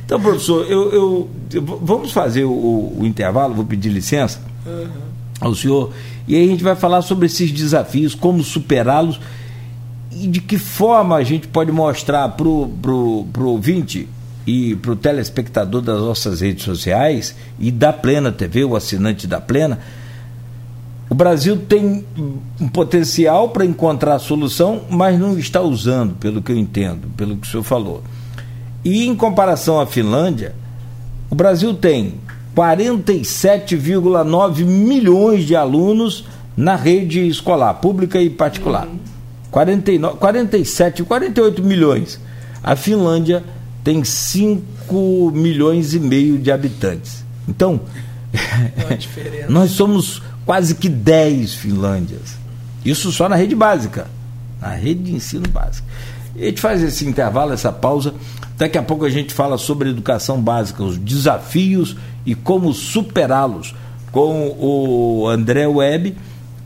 Então, 0.05 0.19
professor, 0.19 0.65
eu, 0.69 0.91
eu, 0.91 1.29
eu 1.53 1.61
vamos 1.61 2.11
fazer 2.11 2.43
o, 2.43 2.93
o, 2.97 3.05
intervalo, 3.05 3.53
vou 3.53 3.65
pedir 3.65 3.89
licença 3.89 4.41
uhum. 4.65 4.87
ao 5.39 5.55
senhor, 5.55 5.91
e 6.27 6.35
aí 6.35 6.45
a 6.45 6.47
gente 6.47 6.63
vai 6.63 6.75
falar 6.75 7.01
sobre 7.01 7.25
esses 7.25 7.51
desafios, 7.51 8.15
como 8.15 8.43
superá-los 8.43 9.19
e 10.11 10.27
de 10.27 10.41
que 10.41 10.57
forma 10.57 11.15
a 11.15 11.23
gente 11.23 11.47
pode 11.47 11.71
mostrar 11.71 12.29
para 12.29 12.47
o 12.47 13.27
ouvinte 13.37 14.07
e 14.47 14.75
para 14.77 14.93
o 14.93 14.95
telespectador 14.95 15.81
das 15.81 15.99
nossas 15.99 16.39
redes 16.39 16.63
sociais 16.63 17.35
e 17.59 17.69
da 17.69 17.91
Plena 17.91 18.31
TV, 18.31 18.63
o 18.63 18.77
assinante 18.77 19.27
da 19.27 19.41
Plena, 19.41 19.77
o 21.09 21.15
Brasil 21.15 21.57
tem 21.57 22.05
um 22.59 22.67
potencial 22.69 23.49
para 23.49 23.65
encontrar 23.65 24.15
a 24.15 24.19
solução, 24.19 24.83
mas 24.89 25.19
não 25.19 25.37
está 25.37 25.61
usando, 25.61 26.15
pelo 26.15 26.41
que 26.41 26.53
eu 26.53 26.57
entendo, 26.57 27.09
pelo 27.17 27.35
que 27.35 27.45
o 27.45 27.51
senhor 27.51 27.63
falou. 27.63 28.01
E 28.85 29.05
em 29.05 29.13
comparação 29.15 29.81
à 29.81 29.85
Finlândia, 29.85 30.55
o 31.29 31.35
Brasil 31.35 31.73
tem 31.73 32.13
47,9 32.55 34.63
milhões 34.63 35.45
de 35.45 35.57
alunos 35.57 36.23
na 36.55 36.77
rede 36.77 37.27
escolar, 37.27 37.73
pública 37.75 38.21
e 38.21 38.29
particular. 38.29 38.87
Uhum. 38.87 38.99
49, 39.51 40.17
47, 40.17 41.03
48 41.03 41.63
milhões. 41.63 42.19
A 42.63 42.75
Finlândia 42.75 43.43
tem 43.87 44.03
5 44.03 45.31
milhões 45.33 45.93
e 45.93 45.99
meio 46.01 46.37
de 46.37 46.51
habitantes. 46.51 47.23
Então, 47.47 47.79
nós 49.47 49.71
somos 49.71 50.21
quase 50.45 50.75
que 50.75 50.89
10 50.89 51.53
Finlândias. 51.53 52.37
Isso 52.83 53.13
só 53.13 53.29
na 53.29 53.37
rede 53.37 53.55
básica, 53.55 54.07
na 54.59 54.71
rede 54.71 55.03
de 55.03 55.15
ensino 55.15 55.47
básico. 55.47 55.87
a 56.35 56.43
gente 56.43 56.59
faz 56.59 56.83
esse 56.83 57.07
intervalo, 57.07 57.53
essa 57.53 57.71
pausa. 57.71 58.13
Daqui 58.57 58.77
a 58.77 58.83
pouco 58.83 59.05
a 59.05 59.09
gente 59.09 59.33
fala 59.33 59.57
sobre 59.57 59.89
educação 59.89 60.41
básica, 60.41 60.83
os 60.83 60.97
desafios 60.97 61.95
e 62.25 62.35
como 62.35 62.73
superá-los, 62.73 63.73
com 64.11 64.53
o 64.59 65.29
André 65.29 65.65
Webb, 65.65 66.17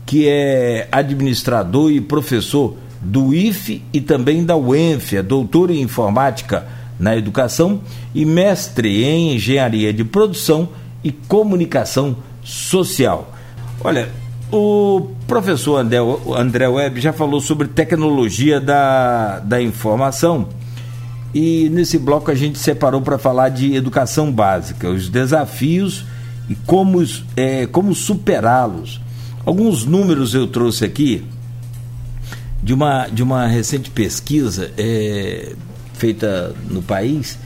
que 0.04 0.26
é 0.26 0.88
administrador 0.90 1.92
e 1.92 2.00
professor 2.00 2.76
do 3.00 3.32
IFE 3.32 3.80
e 3.92 4.00
também 4.00 4.44
da 4.44 4.56
UENF, 4.56 5.14
é 5.14 5.22
doutor 5.22 5.70
em 5.70 5.82
informática 5.82 6.81
na 7.02 7.16
educação 7.16 7.80
e 8.14 8.24
mestre 8.24 9.02
em 9.02 9.34
engenharia 9.34 9.92
de 9.92 10.04
produção 10.04 10.68
e 11.02 11.10
comunicação 11.10 12.16
social. 12.44 13.34
Olha, 13.82 14.08
o 14.52 15.08
professor 15.26 15.78
André, 15.78 15.98
André 16.36 16.68
Webb 16.68 17.00
já 17.00 17.12
falou 17.12 17.40
sobre 17.40 17.66
tecnologia 17.66 18.60
da, 18.60 19.40
da 19.40 19.60
informação 19.60 20.46
e 21.34 21.68
nesse 21.70 21.98
bloco 21.98 22.30
a 22.30 22.36
gente 22.36 22.56
separou 22.56 23.00
para 23.00 23.18
falar 23.18 23.48
de 23.48 23.74
educação 23.74 24.30
básica, 24.30 24.88
os 24.88 25.08
desafios 25.08 26.04
e 26.48 26.54
como, 26.54 27.04
é, 27.36 27.66
como 27.66 27.96
superá-los. 27.96 29.00
Alguns 29.44 29.84
números 29.84 30.34
eu 30.34 30.46
trouxe 30.46 30.84
aqui 30.84 31.26
de 32.62 32.72
uma, 32.72 33.08
de 33.08 33.24
uma 33.24 33.48
recente 33.48 33.90
pesquisa 33.90 34.70
é, 34.78 35.52
feita 36.02 36.52
no 36.68 36.82
país. 36.82 37.38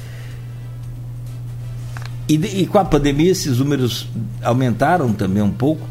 E, 2.26 2.36
e, 2.36 2.66
com 2.66 2.78
a 2.78 2.84
pandemia 2.86 3.30
esses 3.30 3.58
números 3.58 4.08
aumentaram 4.42 5.12
também 5.12 5.42
um 5.42 5.50
pouco, 5.50 5.86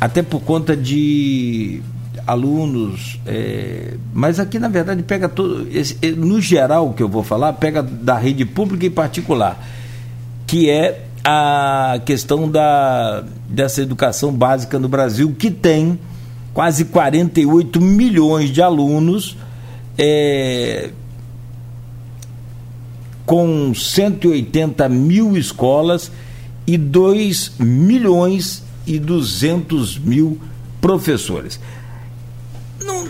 até 0.00 0.22
por 0.22 0.40
conta 0.42 0.76
de 0.76 1.82
alunos, 2.24 3.18
é, 3.26 3.94
mas 4.14 4.38
aqui 4.38 4.60
na 4.60 4.68
verdade 4.68 5.02
pega 5.02 5.28
todo, 5.28 5.66
esse, 5.72 5.98
no 6.12 6.40
geral 6.40 6.92
que 6.92 7.02
eu 7.02 7.08
vou 7.08 7.24
falar, 7.24 7.54
pega 7.54 7.82
da 7.82 8.16
rede 8.16 8.44
pública 8.44 8.86
e 8.86 8.90
particular, 8.90 9.60
que 10.46 10.70
é 10.70 11.04
a 11.24 12.00
questão 12.06 12.48
da, 12.48 13.24
dessa 13.48 13.82
educação 13.82 14.32
básica 14.32 14.78
no 14.78 14.88
Brasil, 14.88 15.34
que 15.36 15.50
tem 15.50 15.98
quase 16.54 16.84
48 16.84 17.80
milhões 17.80 18.50
de 18.50 18.62
alunos 18.62 19.36
é, 19.98 20.90
com 23.28 23.74
180 23.74 24.88
mil 24.88 25.36
escolas 25.36 26.10
e 26.66 26.78
2 26.78 27.56
milhões 27.58 28.64
e 28.86 28.98
200 28.98 29.98
mil 29.98 30.40
professores. 30.80 31.60
Não, 32.80 33.04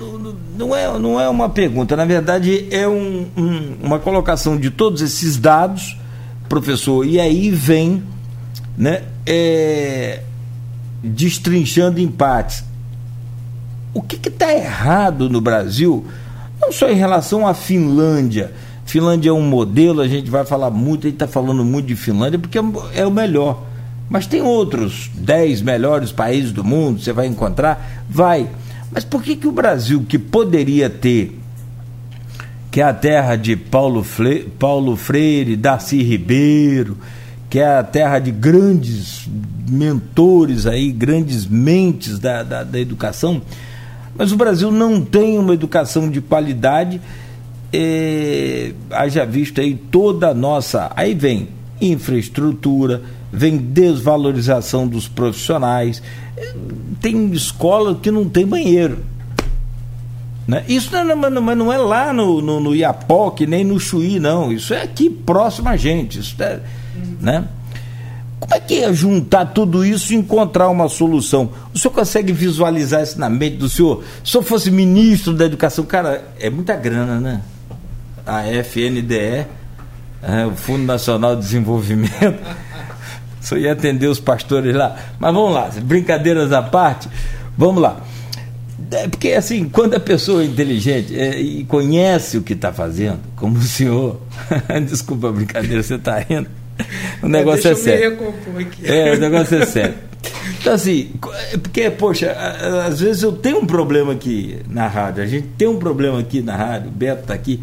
não, 0.58 0.74
é, 0.74 0.98
não 0.98 1.20
é 1.20 1.28
uma 1.28 1.48
pergunta, 1.48 1.94
na 1.94 2.04
verdade 2.04 2.66
é 2.72 2.88
um, 2.88 3.28
um, 3.36 3.76
uma 3.80 4.00
colocação 4.00 4.58
de 4.58 4.70
todos 4.70 5.02
esses 5.02 5.36
dados, 5.36 5.96
professor, 6.48 7.06
e 7.06 7.20
aí 7.20 7.52
vem 7.52 8.02
né, 8.76 9.04
é, 9.24 10.24
destrinchando 11.00 12.00
empates. 12.00 12.64
O 13.94 14.02
que 14.02 14.28
está 14.28 14.52
errado 14.52 15.30
no 15.30 15.40
Brasil, 15.40 16.04
não 16.60 16.72
só 16.72 16.90
em 16.90 16.96
relação 16.96 17.46
à 17.46 17.54
Finlândia, 17.54 18.52
Finlândia 18.88 19.28
é 19.28 19.32
um 19.34 19.42
modelo, 19.42 20.00
a 20.00 20.08
gente 20.08 20.30
vai 20.30 20.46
falar 20.46 20.70
muito, 20.70 21.06
a 21.06 21.10
gente 21.10 21.16
está 21.16 21.28
falando 21.28 21.62
muito 21.62 21.84
de 21.84 21.94
Finlândia 21.94 22.38
porque 22.38 22.58
é 22.94 23.06
o 23.06 23.10
melhor. 23.10 23.64
Mas 24.08 24.26
tem 24.26 24.40
outros 24.40 25.10
10 25.14 25.60
melhores 25.60 26.10
países 26.10 26.52
do 26.52 26.64
mundo, 26.64 26.98
você 26.98 27.12
vai 27.12 27.26
encontrar? 27.26 28.06
Vai. 28.08 28.48
Mas 28.90 29.04
por 29.04 29.22
que, 29.22 29.36
que 29.36 29.46
o 29.46 29.52
Brasil, 29.52 30.06
que 30.08 30.18
poderia 30.18 30.88
ter, 30.88 31.38
que 32.70 32.80
é 32.80 32.84
a 32.84 32.94
terra 32.94 33.36
de 33.36 33.56
Paulo, 33.56 34.02
Fle 34.02 34.50
Paulo 34.58 34.96
Freire, 34.96 35.54
Darcy 35.54 36.02
Ribeiro, 36.02 36.96
que 37.50 37.58
é 37.58 37.76
a 37.76 37.82
terra 37.82 38.18
de 38.18 38.30
grandes 38.30 39.28
mentores 39.68 40.66
aí, 40.66 40.90
grandes 40.90 41.46
mentes 41.46 42.18
da, 42.18 42.42
da, 42.42 42.64
da 42.64 42.80
educação, 42.80 43.42
mas 44.16 44.32
o 44.32 44.36
Brasil 44.36 44.72
não 44.72 45.02
tem 45.02 45.38
uma 45.38 45.52
educação 45.52 46.08
de 46.08 46.22
qualidade, 46.22 47.02
é, 47.72 48.72
haja 48.90 49.24
visto 49.24 49.60
aí 49.60 49.74
toda 49.74 50.28
a 50.28 50.34
nossa. 50.34 50.90
Aí 50.96 51.14
vem 51.14 51.48
infraestrutura, 51.80 53.02
vem 53.32 53.56
desvalorização 53.56 54.86
dos 54.86 55.06
profissionais, 55.06 56.02
tem 57.00 57.30
escola 57.32 57.94
que 57.94 58.10
não 58.10 58.28
tem 58.28 58.46
banheiro. 58.46 58.98
Né? 60.46 60.64
Isso 60.66 60.90
não, 60.92 61.30
não, 61.30 61.54
não 61.54 61.72
é 61.72 61.76
lá 61.76 62.12
no, 62.12 62.40
no, 62.40 62.58
no 62.58 62.70
nem 63.46 63.64
no 63.64 63.78
Chuí, 63.78 64.18
não. 64.18 64.50
Isso 64.50 64.72
é 64.72 64.82
aqui 64.82 65.10
próximo 65.10 65.68
a 65.68 65.76
gente. 65.76 66.20
Isso 66.20 66.34
é, 66.42 66.60
né? 67.20 67.46
Como 68.40 68.54
é 68.54 68.60
que 68.60 68.82
é 68.82 68.92
juntar 68.92 69.46
tudo 69.46 69.84
isso 69.84 70.14
e 70.14 70.16
encontrar 70.16 70.70
uma 70.70 70.88
solução? 70.88 71.50
O 71.74 71.78
senhor 71.78 71.92
consegue 71.92 72.32
visualizar 72.32 73.02
isso 73.02 73.20
na 73.20 73.28
mente 73.28 73.56
do 73.56 73.68
senhor? 73.68 74.02
Se 74.24 74.34
eu 74.36 74.42
fosse 74.42 74.70
ministro 74.70 75.34
da 75.34 75.44
educação, 75.44 75.84
cara, 75.84 76.26
é 76.40 76.48
muita 76.48 76.74
grana, 76.76 77.20
né? 77.20 77.42
A 78.28 78.46
FNDE, 78.46 79.46
é, 80.22 80.46
o 80.46 80.54
Fundo 80.54 80.84
Nacional 80.84 81.34
de 81.36 81.42
Desenvolvimento. 81.42 82.38
Só 83.40 83.56
ia 83.56 83.72
atender 83.72 84.06
os 84.06 84.20
pastores 84.20 84.74
lá. 84.74 84.96
Mas 85.18 85.32
vamos 85.32 85.54
lá, 85.54 85.70
brincadeiras 85.82 86.52
à 86.52 86.62
parte, 86.62 87.08
vamos 87.56 87.82
lá. 87.82 88.00
É 88.90 89.08
porque 89.08 89.32
assim, 89.32 89.68
quando 89.68 89.94
a 89.94 90.00
pessoa 90.00 90.42
é 90.42 90.46
inteligente 90.46 91.18
é, 91.18 91.38
e 91.40 91.64
conhece 91.64 92.38
o 92.38 92.42
que 92.42 92.52
está 92.52 92.72
fazendo, 92.72 93.20
como 93.36 93.58
o 93.58 93.62
senhor, 93.62 94.20
desculpa 94.88 95.28
a 95.28 95.32
brincadeira, 95.32 95.82
você 95.82 95.94
está 95.94 96.18
rindo 96.18 96.48
o 97.22 97.28
negócio 97.28 97.70
é 97.70 97.74
sério. 97.74 98.34
É, 98.84 99.12
o 99.12 99.18
negócio 99.18 99.56
é 99.60 99.66
sério. 99.66 99.94
Então, 100.60 100.72
assim, 100.72 101.10
porque, 101.62 101.90
poxa, 101.90 102.32
às 102.86 103.00
vezes 103.00 103.22
eu 103.22 103.32
tenho 103.32 103.58
um 103.58 103.66
problema 103.66 104.12
aqui 104.12 104.58
na 104.68 104.86
rádio, 104.86 105.22
a 105.22 105.26
gente 105.26 105.46
tem 105.56 105.68
um 105.68 105.78
problema 105.78 106.18
aqui 106.18 106.42
na 106.42 106.56
rádio, 106.56 106.88
o 106.88 106.92
Beto 106.92 107.22
está 107.22 107.34
aqui, 107.34 107.60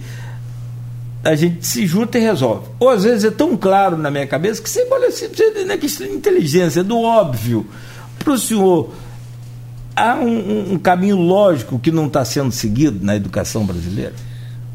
a 1.26 1.34
gente 1.34 1.66
se 1.66 1.88
junta 1.88 2.20
e 2.20 2.22
resolve. 2.22 2.68
Ou 2.80 2.88
às 2.88 3.04
vezes 3.04 3.26
é 3.26 3.32
tão 3.32 3.58
claro 3.58 3.98
na 3.98 4.12
minha 4.12 4.28
cabeça 4.28 4.62
que 4.62 4.70
você 4.70 4.88
olha 4.92 5.08
assim, 5.08 5.28
não 5.66 5.74
é 5.74 5.78
questão 5.78 6.06
de 6.06 6.14
inteligência, 6.14 6.82
é 6.82 6.84
do 6.84 7.02
óbvio. 7.02 7.66
Para 8.20 8.32
o 8.32 8.38
senhor, 8.38 8.94
há 9.96 10.16
um, 10.16 10.74
um 10.74 10.78
caminho 10.78 11.18
lógico 11.18 11.80
que 11.80 11.90
não 11.90 12.06
está 12.06 12.24
sendo 12.24 12.52
seguido 12.52 13.04
na 13.04 13.16
educação 13.16 13.66
brasileira? 13.66 14.14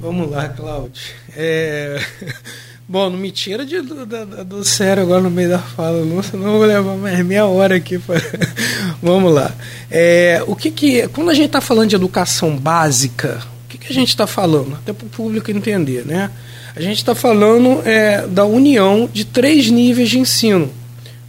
Vamos 0.00 0.28
lá, 0.28 0.48
Cláudio. 0.48 1.14
É. 1.36 2.00
Bom, 2.88 3.08
não 3.08 3.18
me 3.18 3.30
tira 3.30 3.64
de, 3.64 3.80
do, 3.80 4.04
do, 4.04 4.44
do 4.44 4.64
sério 4.64 5.04
agora 5.04 5.22
no 5.22 5.30
meio 5.30 5.50
da 5.50 5.60
fala, 5.60 6.04
não, 6.04 6.20
senão 6.20 6.46
eu 6.46 6.58
vou 6.58 6.66
levar 6.66 6.96
mais 6.96 7.24
meia 7.24 7.46
hora 7.46 7.76
aqui. 7.76 8.00
Pra... 8.00 8.16
Vamos 9.00 9.32
lá. 9.32 9.52
É, 9.88 10.42
o 10.48 10.56
que 10.56 10.72
que, 10.72 11.06
quando 11.08 11.30
a 11.30 11.34
gente 11.34 11.46
está 11.46 11.60
falando 11.60 11.90
de 11.90 11.94
educação 11.94 12.56
básica, 12.56 13.40
que, 13.80 13.92
a 13.92 13.94
gente 13.94 14.08
está 14.08 14.26
falando? 14.26 14.74
Até 14.74 14.92
para 14.92 15.06
o 15.06 15.10
público 15.10 15.50
entender, 15.50 16.04
né? 16.04 16.30
A 16.76 16.80
gente 16.80 16.98
está 16.98 17.14
falando 17.14 17.82
é, 17.84 18.26
da 18.26 18.44
união 18.44 19.08
de 19.12 19.24
três 19.24 19.70
níveis 19.70 20.08
de 20.10 20.18
ensino: 20.18 20.70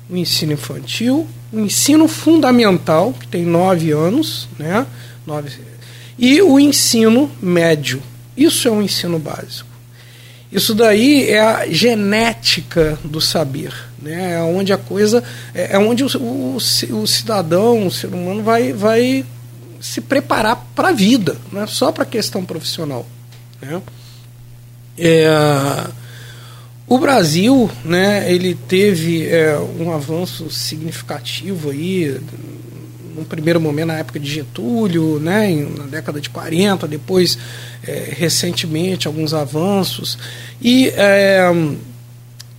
o 0.09 0.15
ensino 0.15 0.53
infantil, 0.53 1.27
o 1.51 1.59
ensino 1.59 2.07
fundamental, 2.07 3.13
que 3.13 3.27
tem 3.27 3.43
nove 3.43 3.91
anos, 3.91 4.47
né? 4.59 4.85
Nove, 5.25 5.49
e 6.17 6.41
o 6.41 6.59
ensino 6.59 7.31
médio. 7.41 8.01
Isso 8.37 8.67
é 8.67 8.71
um 8.71 8.81
ensino 8.81 9.17
básico. 9.17 9.69
Isso 10.51 10.75
daí 10.75 11.29
é 11.29 11.39
a 11.39 11.67
genética 11.67 12.99
do 13.03 13.21
saber, 13.21 13.73
né? 14.01 14.33
É 14.33 14.41
onde 14.41 14.73
a 14.73 14.77
coisa 14.77 15.23
é, 15.53 15.75
é 15.75 15.79
onde 15.79 16.03
o, 16.03 16.07
o, 16.17 16.55
o 16.57 17.07
cidadão, 17.07 17.87
o 17.87 17.91
ser 17.91 18.07
humano 18.07 18.43
vai, 18.43 18.73
vai 18.73 19.25
se 19.81 19.99
preparar 19.99 20.67
para 20.75 20.89
a 20.89 20.93
vida, 20.93 21.37
não 21.51 21.61
é 21.61 21.67
só 21.67 21.91
para 21.91 22.03
a 22.03 22.05
questão 22.05 22.45
profissional. 22.45 23.05
Né? 23.61 23.81
É, 24.97 25.27
o 26.87 26.97
Brasil, 26.97 27.69
né, 27.83 28.31
ele 28.31 28.53
teve 28.53 29.27
é, 29.27 29.57
um 29.57 29.91
avanço 29.91 30.49
significativo 30.51 31.71
aí 31.71 32.19
no 33.15 33.25
primeiro 33.25 33.59
momento 33.59 33.87
na 33.87 33.97
época 33.97 34.19
de 34.19 34.29
Getúlio, 34.29 35.19
né, 35.19 35.53
na 35.77 35.85
década 35.85 36.21
de 36.21 36.29
40, 36.29 36.87
depois 36.87 37.37
é, 37.85 38.13
recentemente 38.15 39.07
alguns 39.07 39.33
avanços. 39.33 40.17
E 40.61 40.89
é, 40.95 41.41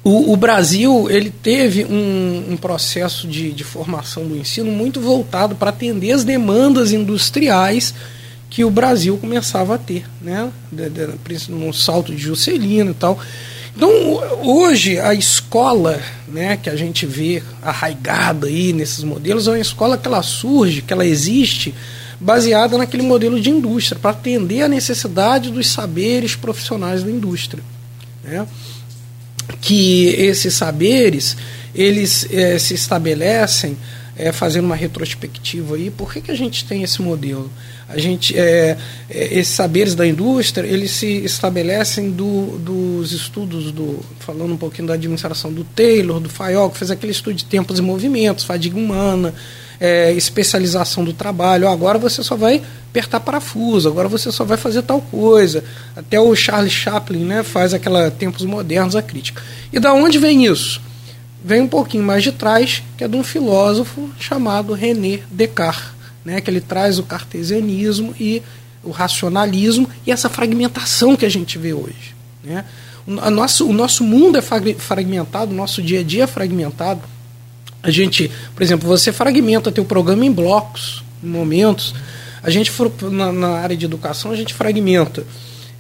o, 0.05 0.33
o, 0.33 0.37
Brasil 0.37 1.09
ele 1.09 1.31
teve 1.31 1.85
um, 1.85 2.53
um 2.53 2.57
processo 2.57 3.29
de, 3.29 3.53
de, 3.53 3.63
formação 3.63 4.27
do 4.27 4.37
ensino 4.37 4.71
muito 4.71 5.01
voltado 5.01 5.55
para 5.55 5.71
atender 5.71 6.11
as 6.11 6.25
demandas 6.25 6.93
industriais 6.93 7.95
que 8.51 8.65
o 8.65 8.71
Brasil 8.71 9.17
começava 9.17 9.77
a 9.77 9.79
ter, 9.79 10.05
né, 10.21 10.51
de, 10.71 10.91
de, 10.91 11.51
no 11.51 11.73
salto 11.73 12.15
de 12.15 12.21
Juscelino 12.21 12.91
e 12.91 12.95
tal. 12.95 13.19
Então, 13.75 13.91
hoje, 14.43 14.99
a 14.99 15.15
escola 15.15 15.99
né, 16.29 16.59
que 16.59 16.69
a 16.69 16.77
gente 16.77 17.07
vê 17.07 17.43
arraigada 17.63 18.47
aí 18.47 18.73
nesses 18.73 19.03
modelos 19.03 19.49
é 19.49 19.53
uma 19.53 19.59
escola 19.59 19.97
que 19.97 20.07
ela 20.07 20.23
surge, 20.23 20.83
que 20.83 20.93
ela 20.93 21.07
existe 21.07 21.75
baseada 22.21 22.77
naquele 22.77 23.03
modelo 23.03 23.41
de 23.41 23.51
indústria, 23.51 23.99
para 23.99 24.11
atender 24.11 24.63
a 24.63 24.69
necessidade 24.69 25.51
dos 25.51 25.69
saberes 25.69 26.37
profissionais 26.37 27.03
da 27.03 27.11
indústria. 27.11 27.63
Né? 28.23 28.47
Que 29.61 30.09
esses 30.09 30.55
saberes 30.55 31.37
eles 31.75 32.27
é, 32.31 32.59
se 32.59 32.75
estabelecem 32.75 33.77
é, 34.17 34.31
fazendo 34.31 34.67
uma 34.67 34.77
retrospectiva 34.77 35.77
aí, 35.77 35.91
por 35.91 36.13
que, 36.13 36.21
que 36.21 36.31
a 36.31 36.35
gente 36.35 36.65
tem 36.67 36.83
esse 36.83 37.01
modelo? 37.01 37.51
A 37.89 37.99
gente, 37.99 38.39
é, 38.39 38.77
esses 39.11 39.55
saberes 39.55 39.95
da 39.95 40.07
indústria, 40.07 40.67
eles 40.67 40.91
se 40.91 41.25
estabelecem 41.25 42.11
do, 42.11 42.59
dos 42.59 43.13
estudos, 43.13 43.73
do, 43.73 44.01
falando 44.21 44.53
um 44.53 44.57
pouquinho 44.57 44.89
da 44.89 44.95
administração 44.95 45.53
do 45.53 45.65
Taylor, 45.65 46.21
do 46.21 46.29
Fayol, 46.29 46.71
que 46.71 46.79
fez 46.79 46.91
aquele 46.91 47.13
estudo 47.13 47.35
de 47.35 47.45
tempos 47.45 47.79
e 47.79 47.83
movimentos, 47.83 48.45
fadiga 48.45 48.79
humana, 48.79 49.35
é, 49.83 50.12
especialização 50.12 51.05
do 51.05 51.12
trabalho. 51.12 51.68
Agora 51.68 51.99
você 51.99 52.22
só 52.22 52.37
vai 52.37 52.62
apertar 52.89 53.18
parafuso, 53.18 53.89
agora 53.89 54.07
você 54.07 54.30
só 54.30 54.45
vai 54.45 54.57
fazer 54.57 54.83
tal 54.83 55.01
coisa. 55.01 55.64
Até 55.97 56.20
o 56.20 56.35
Charles 56.37 56.72
Chaplin 56.72 57.24
né, 57.24 57.43
faz 57.43 57.74
aquela 57.74 58.09
tempos 58.12 58.45
modernos 58.45 58.95
a 58.95 59.03
crítica. 59.03 59.43
E 59.72 59.80
da 59.80 59.93
onde 59.93 60.20
vem 60.20 60.47
isso? 60.47 60.80
Vem 61.45 61.62
um 61.62 61.68
pouquinho 61.68 62.05
mais 62.05 62.22
de 62.22 62.30
trás, 62.30 62.85
que 62.97 63.03
é 63.03 63.09
de 63.09 63.16
um 63.16 63.24
filósofo 63.24 64.09
chamado 64.20 64.72
René 64.72 65.18
Descartes 65.28 66.03
né, 66.24 66.41
que 66.41 66.51
ele 66.51 66.61
traz 66.61 66.99
o 66.99 67.03
cartesianismo 67.03 68.14
e 68.18 68.43
o 68.83 68.91
racionalismo 68.91 69.89
e 70.07 70.12
essa 70.12 70.28
fragmentação 70.28 71.16
que 71.16 71.26
a 71.26 71.28
gente 71.28 71.59
vê 71.59 71.72
hoje. 71.72 72.14
Né? 72.43 72.64
O, 73.07 73.30
nosso, 73.30 73.68
o 73.68 73.72
nosso 73.72 74.05
mundo 74.05 74.39
é 74.39 74.43
fragmentado, 74.43 75.53
o 75.53 75.55
nosso 75.55 75.83
dia 75.83 76.01
a 76.01 76.03
dia 76.03 76.24
é 76.24 76.26
fragmentado. 76.26 77.01
A 77.83 77.91
gente, 77.91 78.30
por 78.55 78.62
exemplo, 78.62 78.87
você 78.87 79.12
fragmenta 79.12 79.72
teu 79.72 79.85
programa 79.85 80.24
em 80.24 80.33
blocos, 80.33 81.03
em 81.22 81.26
momentos. 81.26 81.95
A 82.43 82.51
gente 82.51 82.70
na, 83.11 83.33
na 83.33 83.49
área 83.59 83.76
de 83.76 83.85
educação, 83.85 84.30
a 84.30 84.37
gente 84.37 84.55
fragmenta 84.55 85.24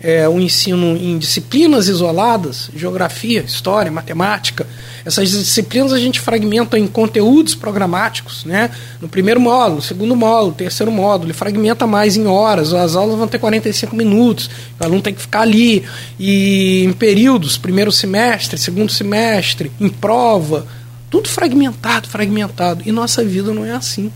é, 0.02 0.28
o 0.28 0.40
ensino 0.40 0.96
em 0.96 1.16
disciplinas 1.16 1.86
isoladas, 1.86 2.68
geografia, 2.74 3.40
história, 3.42 3.90
matemática. 3.90 4.66
Essas 5.04 5.30
disciplinas 5.30 5.92
a 5.92 5.98
gente 5.98 6.20
fragmenta 6.20 6.76
em 6.76 6.88
conteúdos 6.88 7.54
programáticos, 7.54 8.44
né? 8.44 8.70
No 9.00 9.08
primeiro 9.08 9.40
módulo, 9.40 9.80
segundo 9.80 10.16
módulo, 10.16 10.52
terceiro 10.52 10.90
módulo, 10.90 11.26
ele 11.26 11.32
fragmenta 11.32 11.86
mais 11.86 12.16
em 12.16 12.26
horas, 12.26 12.74
as 12.74 12.96
aulas 12.96 13.16
vão 13.16 13.28
ter 13.28 13.38
45 13.38 13.94
minutos, 13.94 14.50
o 14.78 14.84
aluno 14.84 15.00
tem 15.00 15.14
que 15.14 15.20
ficar 15.20 15.42
ali. 15.42 15.84
E 16.18 16.82
em 16.84 16.92
períodos, 16.92 17.56
primeiro 17.56 17.92
semestre, 17.92 18.58
segundo 18.58 18.90
semestre, 18.90 19.70
em 19.80 19.88
prova, 19.88 20.66
tudo 21.12 21.28
fragmentado, 21.28 22.08
fragmentado. 22.08 22.82
E 22.86 22.90
nossa 22.90 23.22
vida 23.22 23.52
não 23.52 23.66
é 23.66 23.72
assim. 23.72 24.10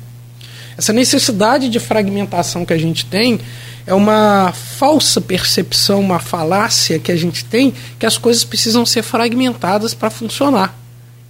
Essa 0.79 0.95
necessidade 0.95 1.69
de 1.69 1.79
fragmentação 1.79 2.65
que 2.65 2.73
a 2.73 2.79
gente 2.79 3.05
tem 3.05 3.39
é 3.87 3.93
uma 3.93 4.51
falsa 4.51 5.21
percepção, 5.21 6.01
uma 6.01 6.19
falácia 6.19 6.99
que 6.99 7.13
a 7.13 7.17
gente 7.17 7.45
tem 7.45 7.75
que 7.99 8.07
as 8.07 8.17
coisas 8.17 8.45
precisam 8.45 8.87
ser 8.87 9.03
fragmentadas 9.03 9.93
para 9.93 10.09
funcionar. 10.09 10.75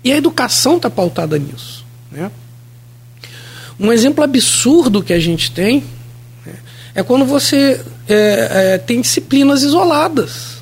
E 0.05 0.13
a 0.13 0.17
educação 0.17 0.77
está 0.77 0.89
pautada 0.89 1.37
nisso. 1.37 1.85
Né? 2.13 2.31
Um 3.79 3.93
exemplo 3.93 4.23
absurdo 4.23 5.03
que 5.03 5.13
a 5.13 5.19
gente 5.19 5.51
tem 5.51 5.83
né, 6.47 6.55
é 6.95 7.03
quando 7.03 7.25
você 7.25 7.85
é, 8.09 8.75
é, 8.75 8.79
tem 8.79 9.01
disciplinas 9.01 9.65
isoladas. 9.65 10.56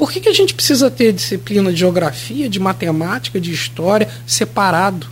Por 0.00 0.10
que, 0.10 0.18
que 0.18 0.30
a 0.30 0.32
gente 0.32 0.54
precisa 0.54 0.90
ter 0.90 1.12
disciplina 1.12 1.70
de 1.70 1.78
geografia, 1.78 2.48
de 2.48 2.58
matemática, 2.58 3.38
de 3.38 3.52
história 3.52 4.08
separado? 4.26 5.06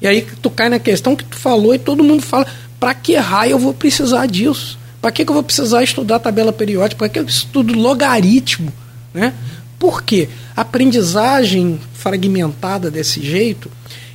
E 0.00 0.06
aí 0.06 0.24
tu 0.40 0.48
cai 0.48 0.68
na 0.68 0.78
questão 0.78 1.16
que 1.16 1.24
tu 1.24 1.34
falou 1.34 1.74
e 1.74 1.78
todo 1.80 2.04
mundo 2.04 2.22
fala, 2.22 2.46
para 2.78 2.94
que 2.94 3.16
raio 3.16 3.50
eu 3.50 3.58
vou 3.58 3.74
precisar 3.74 4.26
disso? 4.26 4.78
Para 5.02 5.10
que, 5.10 5.24
que 5.24 5.30
eu 5.32 5.34
vou 5.34 5.42
precisar 5.42 5.82
estudar 5.82 6.20
tabela 6.20 6.52
periódica? 6.52 6.96
Para 6.96 7.08
que 7.08 7.18
eu 7.18 7.24
estudo 7.24 7.76
logaritmo? 7.76 8.72
Né? 9.12 9.34
Por 9.76 10.04
quê? 10.04 10.28
A 10.56 10.60
aprendizagem 10.60 11.80
fragmentada 11.94 12.92
desse 12.92 13.20
jeito, 13.20 13.68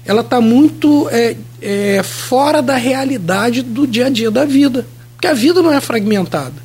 ela 0.05 0.21
está 0.21 0.39
muito 0.39 1.09
é, 1.11 1.36
é, 1.61 2.01
fora 2.01 2.61
da 2.61 2.78
realidade 2.78 3.61
do 3.61 3.86
dia 3.86 4.05
a 4.05 4.09
dia 4.09 4.32
da 4.32 4.45
vida. 4.45 4.88
Porque 5.17 5.28
a 5.28 5.34
vida 5.34 5.61
não 5.61 5.74
é 5.74 5.82
fragmentada. 5.82 6.55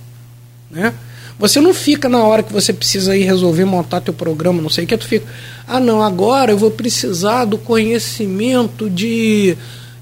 Né? 0.71 0.95
Você 1.39 1.61
não 1.61 1.73
fica 1.73 2.09
na 2.09 2.23
hora 2.25 2.43
que 2.43 2.53
você 2.53 2.73
precisa 2.73 3.17
ir 3.17 3.23
resolver 3.23 3.65
montar 3.65 4.01
teu 4.01 4.13
programa, 4.13 4.61
não 4.61 4.69
sei 4.69 4.85
o 4.85 4.87
que, 4.87 4.97
tu 4.97 5.07
fica, 5.07 5.27
ah 5.67 5.79
não, 5.79 6.03
agora 6.03 6.51
eu 6.51 6.59
vou 6.59 6.71
precisar 6.71 7.45
do 7.45 7.57
conhecimento 7.57 8.91
de 8.91 9.57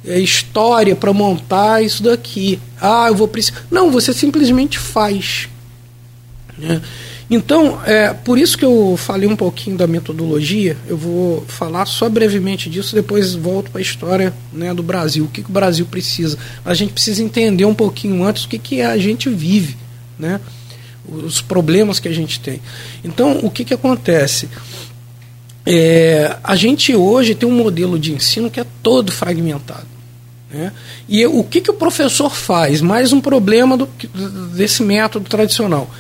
é, 0.07 0.19
história 0.19 0.97
para 0.97 1.13
montar 1.13 1.83
isso 1.83 2.03
daqui. 2.03 2.59
Ah, 2.81 3.07
eu 3.09 3.15
vou 3.15 3.29
precisar. 3.29 3.67
Não, 3.71 3.91
você 3.91 4.13
simplesmente 4.13 4.79
faz. 4.79 5.49
Né? 6.57 6.81
Então, 7.29 7.81
é 7.85 8.15
por 8.15 8.39
isso 8.39 8.57
que 8.57 8.65
eu 8.65 8.95
falei 8.97 9.29
um 9.29 9.35
pouquinho 9.35 9.77
da 9.77 9.87
metodologia. 9.87 10.77
Eu 10.87 10.97
vou 10.97 11.45
falar 11.49 11.85
só 11.85 12.09
brevemente 12.09 12.71
disso, 12.71 12.95
depois 12.95 13.35
volto 13.35 13.71
para 13.71 13.81
a 13.81 13.83
história 13.83 14.33
né, 14.53 14.73
do 14.73 14.83
Brasil. 14.83 15.25
O 15.25 15.29
que, 15.29 15.43
que 15.43 15.51
o 15.51 15.53
Brasil 15.53 15.85
precisa? 15.87 16.39
A 16.65 16.73
gente 16.73 16.93
precisa 16.93 17.23
entender 17.23 17.65
um 17.65 17.75
pouquinho 17.75 18.23
antes 18.23 18.45
o 18.45 18.49
que, 18.49 18.59
que 18.59 18.81
a 18.81 18.97
gente 18.97 19.29
vive, 19.29 19.77
né? 20.17 20.41
Os 21.09 21.41
problemas 21.41 21.99
que 21.99 22.09
a 22.09 22.13
gente 22.13 22.41
tem. 22.41 22.61
Então, 23.05 23.39
o 23.43 23.51
que, 23.51 23.65
que 23.65 23.75
acontece? 23.75 24.49
É, 25.65 26.37
a 26.43 26.55
gente 26.55 26.95
hoje 26.95 27.35
tem 27.35 27.49
um 27.49 27.57
modelo 27.57 27.99
de 27.99 28.13
ensino 28.13 28.51
que 28.51 28.61
é 28.61 28.67
todo 28.83 29.11
fragmentado. 29.11 29.87
Né? 30.51 30.73
E 31.09 31.27
o 31.27 31.43
que, 31.43 31.61
que 31.61 31.71
o 31.71 31.75
professor 31.75 32.35
faz? 32.35 32.81
Mais 32.81 33.13
um 33.13 33.21
problema 33.21 33.77
do, 33.77 33.89
desse 34.55 34.83
método 34.83 35.29
tradicional 35.29 35.91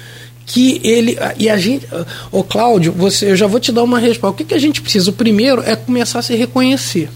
que 0.46 0.80
ele 0.84 1.18
e 1.36 1.50
a 1.50 1.58
gente, 1.58 1.88
o 2.30 2.44
Cláudio, 2.44 2.92
você, 2.92 3.32
eu 3.32 3.36
já 3.36 3.48
vou 3.48 3.58
te 3.58 3.72
dar 3.72 3.82
uma 3.82 3.98
resposta. 3.98 4.32
O 4.32 4.36
que, 4.36 4.44
que 4.44 4.54
a 4.54 4.60
gente 4.60 4.80
precisa? 4.80 5.10
O 5.10 5.12
primeiro 5.12 5.60
é 5.62 5.74
começar 5.74 6.20
a 6.20 6.22
se 6.22 6.36
reconhecer. 6.36 7.10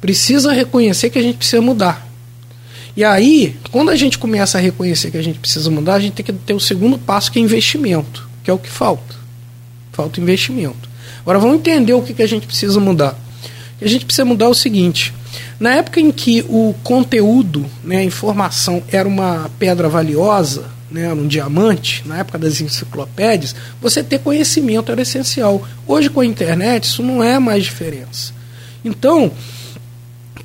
Precisa 0.00 0.52
reconhecer 0.52 1.10
que 1.10 1.18
a 1.18 1.22
gente 1.22 1.36
precisa 1.36 1.62
mudar. 1.62 2.09
E 3.00 3.04
aí, 3.04 3.56
quando 3.70 3.88
a 3.88 3.96
gente 3.96 4.18
começa 4.18 4.58
a 4.58 4.60
reconhecer 4.60 5.10
que 5.10 5.16
a 5.16 5.22
gente 5.22 5.38
precisa 5.38 5.70
mudar, 5.70 5.94
a 5.94 6.00
gente 6.00 6.12
tem 6.12 6.26
que 6.26 6.34
ter 6.34 6.52
o 6.52 6.60
segundo 6.60 6.98
passo 6.98 7.32
que 7.32 7.38
é 7.38 7.42
investimento, 7.42 8.28
que 8.44 8.50
é 8.50 8.52
o 8.52 8.58
que 8.58 8.68
falta. 8.68 9.16
Falta 9.90 10.20
investimento. 10.20 10.86
Agora 11.22 11.38
vamos 11.38 11.56
entender 11.56 11.94
o 11.94 12.02
que, 12.02 12.12
que 12.12 12.22
a 12.22 12.26
gente 12.26 12.46
precisa 12.46 12.78
mudar. 12.78 13.18
A 13.80 13.88
gente 13.88 14.04
precisa 14.04 14.26
mudar 14.26 14.44
é 14.44 14.48
o 14.50 14.54
seguinte: 14.54 15.14
na 15.58 15.76
época 15.76 15.98
em 15.98 16.12
que 16.12 16.44
o 16.46 16.74
conteúdo, 16.84 17.64
né, 17.82 17.96
a 17.96 18.04
informação 18.04 18.82
era 18.92 19.08
uma 19.08 19.50
pedra 19.58 19.88
valiosa, 19.88 20.66
né, 20.90 21.10
um 21.10 21.26
diamante, 21.26 22.02
na 22.04 22.18
época 22.18 22.36
das 22.36 22.60
enciclopédias, 22.60 23.56
você 23.80 24.02
ter 24.02 24.18
conhecimento 24.18 24.92
era 24.92 25.00
essencial. 25.00 25.66
Hoje, 25.86 26.10
com 26.10 26.20
a 26.20 26.26
internet, 26.26 26.84
isso 26.84 27.02
não 27.02 27.24
é 27.24 27.38
mais 27.38 27.64
diferença. 27.64 28.34
Então, 28.84 29.32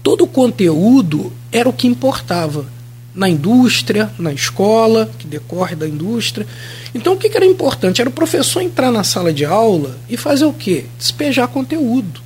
todo 0.06 0.26
o 0.26 0.28
conteúdo 0.28 1.34
era 1.52 1.68
o 1.68 1.74
que 1.74 1.88
importava 1.88 2.68
na 3.16 3.28
indústria, 3.28 4.12
na 4.20 4.32
escola, 4.32 5.10
que 5.18 5.26
decorre 5.26 5.76
da 5.76 5.88
indústria. 5.88 6.46
Então, 6.94 7.14
o 7.14 7.18
que, 7.18 7.36
era 7.36 7.44
importante? 7.44 8.02
Era 8.02 8.10
o 8.12 8.14
professor 8.14 8.62
entrar 8.62 8.92
na 8.92 9.04
sala 9.04 9.34
de 9.34 9.44
aula 9.44 9.98
e 10.08 10.16
fazer 10.16 10.46
o 10.46 10.54
quê? 10.54 10.86
Despejar 10.96 11.48
conteúdo. 11.48 12.22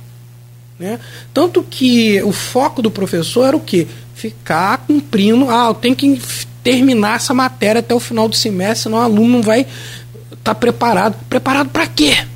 Né? 0.78 1.00
Tanto 1.32 1.62
que 1.62 2.22
o 2.22 2.32
foco 2.32 2.82
do 2.82 2.90
professor 2.90 3.46
era 3.46 3.56
o 3.56 3.60
quê? 3.60 3.86
Ficar 4.14 4.84
cumprindo, 4.86 5.48
ah, 5.48 5.68
eu 5.68 5.74
tenho 5.74 5.96
que 5.96 6.20
terminar 6.62 7.16
essa 7.16 7.32
matéria 7.32 7.78
até 7.78 7.94
o 7.94 8.00
final 8.00 8.28
do 8.28 8.36
semestre, 8.36 8.82
senão 8.82 8.98
o 8.98 9.00
aluno 9.00 9.38
não 9.38 9.42
vai 9.42 9.60
estar 9.60 10.36
tá 10.42 10.54
preparado. 10.54 11.16
Preparado 11.30 11.70
para 11.70 11.86
quê? 11.86 12.26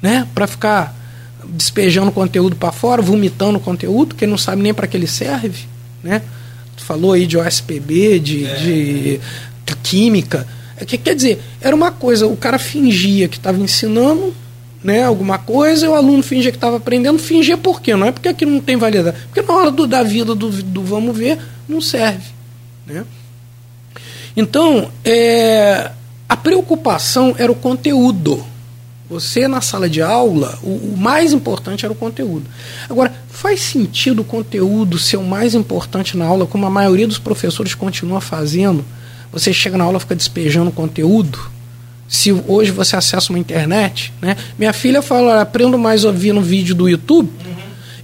Né? 0.00 0.26
Para 0.34 0.46
ficar 0.46 0.97
despejando 1.44 2.12
conteúdo 2.12 2.56
para 2.56 2.72
fora, 2.72 3.00
vomitando 3.02 3.58
conteúdo, 3.60 4.14
que 4.14 4.26
não 4.26 4.38
sabe 4.38 4.62
nem 4.62 4.74
para 4.74 4.86
que 4.86 4.96
ele 4.96 5.06
serve, 5.06 5.66
né? 6.02 6.22
Tu 6.76 6.84
falou 6.84 7.12
aí 7.12 7.26
de 7.26 7.36
OSPB, 7.36 8.18
de, 8.20 8.44
é. 8.44 8.54
de, 8.56 9.20
de 9.64 9.76
química. 9.82 10.46
É 10.76 10.84
que, 10.84 10.96
quer 10.96 11.14
dizer, 11.14 11.40
era 11.60 11.74
uma 11.74 11.90
coisa, 11.90 12.26
o 12.26 12.36
cara 12.36 12.58
fingia 12.58 13.28
que 13.28 13.36
estava 13.36 13.58
ensinando 13.58 14.34
né, 14.82 15.02
alguma 15.02 15.38
coisa, 15.38 15.86
e 15.86 15.88
o 15.88 15.94
aluno 15.94 16.22
fingia 16.22 16.52
que 16.52 16.56
estava 16.56 16.76
aprendendo, 16.76 17.18
fingia 17.18 17.56
por 17.56 17.80
quê? 17.80 17.96
Não 17.96 18.06
é 18.06 18.12
porque 18.12 18.28
aquilo 18.28 18.52
não 18.52 18.60
tem 18.60 18.76
validade, 18.76 19.16
porque 19.26 19.42
na 19.42 19.58
hora 19.58 19.70
do, 19.70 19.86
da 19.86 20.02
vida 20.02 20.34
do, 20.34 20.50
do 20.50 20.82
vamos 20.82 21.16
ver, 21.16 21.38
não 21.68 21.80
serve. 21.80 22.26
Né? 22.86 23.04
Então, 24.36 24.88
é, 25.04 25.90
a 26.28 26.36
preocupação 26.36 27.34
era 27.36 27.50
o 27.50 27.56
conteúdo. 27.56 28.44
Você, 29.08 29.48
na 29.48 29.60
sala 29.60 29.88
de 29.88 30.02
aula, 30.02 30.58
o, 30.62 30.68
o, 30.68 30.94
mais 30.96 31.32
importante 31.32 31.84
era 31.84 31.92
o 31.92 31.96
conteúdo. 31.96 32.44
Agora, 32.88 33.12
faz 33.30 33.60
sentido 33.60 34.20
o 34.20 34.24
conteúdo 34.24 34.98
ser 34.98 35.16
o 35.16 35.24
mais 35.24 35.54
importante 35.54 36.16
na 36.16 36.26
aula, 36.26 36.46
como 36.46 36.66
a 36.66 36.70
maioria 36.70 37.06
dos 37.06 37.18
professores 37.18 37.74
continua 37.74 38.20
fazendo? 38.20 38.84
Você 39.32 39.52
chega 39.52 39.78
na 39.78 39.84
aula 39.84 39.96
e 39.96 40.00
fica 40.00 40.14
despejando 40.14 40.70
conteúdo? 40.70 41.38
Se 42.06 42.32
hoje 42.46 42.70
você 42.70 42.96
acessa 42.96 43.30
uma 43.30 43.38
internet, 43.38 44.12
né? 44.20 44.36
Minha 44.58 44.72
filha 44.72 45.00
fala, 45.00 45.40
aprendo 45.40 45.78
mais 45.78 46.04
ouvindo 46.04 46.40
vídeo 46.40 46.74
do 46.74 46.88
YouTube. 46.88 47.30
Uhum. 47.46 47.54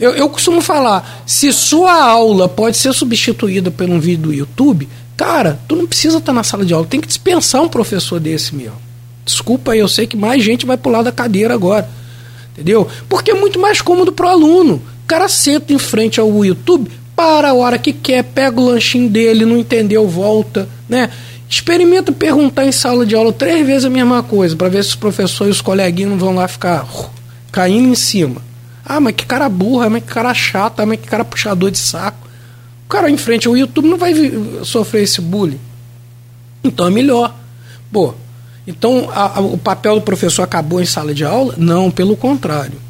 Eu, 0.01 0.15
eu 0.15 0.29
costumo 0.29 0.61
falar, 0.61 1.23
se 1.27 1.53
sua 1.53 2.03
aula 2.03 2.49
pode 2.49 2.77
ser 2.77 2.93
substituída 2.93 3.71
por 3.71 3.89
um 3.89 4.01
vídeo 4.01 4.25
do 4.25 4.35
YouTube, 4.35 4.89
Cara, 5.17 5.61
tu 5.69 5.77
não 5.77 5.87
precisa 5.87 6.19
estar 6.19 6.33
na 6.33 6.43
sala 6.43 6.65
de 6.65 6.75
aula, 6.75 6.87
tem 6.87 7.01
que 7.01 7.07
dispensar 7.07 7.63
um 7.63 7.69
professor 7.69 8.19
desse 8.19 8.55
mesmo. 8.55 8.77
Desculpa 9.25 9.77
eu 9.77 9.89
sei 9.89 10.07
que 10.07 10.17
mais 10.17 10.43
gente 10.43 10.67
vai 10.67 10.77
pular 10.77 11.03
da 11.03 11.13
cadeira 11.13 11.55
agora. 11.55 11.89
Entendeu? 12.53 12.87
Porque 13.09 13.31
é 13.31 13.35
muito 13.35 13.59
mais 13.59 13.81
cômodo 13.81 14.13
para 14.13 14.27
o 14.27 14.31
aluno. 14.31 14.83
O 15.05 15.07
cara 15.07 15.29
senta 15.29 15.73
em 15.73 15.79
frente 15.79 16.21
ao 16.21 16.45
YouTube, 16.45 16.91
para 17.17 17.51
a 17.51 17.55
hora 17.55 17.79
que 17.79 17.93
quer, 17.93 18.23
pega 18.25 18.61
o 18.61 18.65
lanchinho 18.65 19.09
dele, 19.09 19.45
não 19.45 19.57
entendeu, 19.57 20.07
volta, 20.09 20.69
né? 20.89 21.11
Experimenta 21.49 22.11
perguntar 22.11 22.65
em 22.65 22.73
sala 22.73 23.05
de 23.07 23.15
aula 23.15 23.33
três 23.33 23.67
vezes 23.67 23.85
a 23.85 23.91
mesma 23.91 24.23
coisa, 24.23 24.57
para 24.57 24.69
ver 24.69 24.83
se 24.83 24.91
os 24.91 24.97
professores 24.97 25.55
e 25.55 25.57
os 25.57 25.61
coleguinhas 25.61 26.11
não 26.11 26.19
vão 26.19 26.35
lá 26.35 26.49
ficar 26.49 26.87
caindo 27.53 27.89
em 27.89 27.95
cima. 27.95 28.43
Ah, 28.85 28.99
mas 28.99 29.15
que 29.15 29.25
cara 29.25 29.49
burra, 29.49 29.89
mas 29.89 30.03
que 30.03 30.13
cara 30.13 30.35
chato, 30.35 30.85
mas 30.87 30.99
que 30.99 31.07
cara 31.07 31.25
puxador 31.25 31.71
de 31.71 31.79
saco. 31.79 32.27
O 32.85 32.89
cara 32.89 33.11
em 33.11 33.17
frente 33.17 33.47
ao 33.47 33.57
YouTube 33.57 33.89
não 33.89 33.97
vai 33.97 34.13
sofrer 34.63 35.05
esse 35.05 35.21
bullying. 35.21 35.61
Então 36.63 36.87
é 36.87 36.91
melhor. 36.91 37.35
Pô, 37.93 38.15
então 38.67 39.11
a, 39.13 39.39
a, 39.39 39.41
o 39.41 39.59
papel 39.59 39.97
do 39.97 40.03
professor 40.03 40.43
acabou 40.43 40.81
em 40.81 40.87
sala 40.87 41.15
de 41.15 41.25
aula? 41.25 41.55
Não, 41.57 41.91
pelo 41.91 42.17
contrário. 42.17 42.81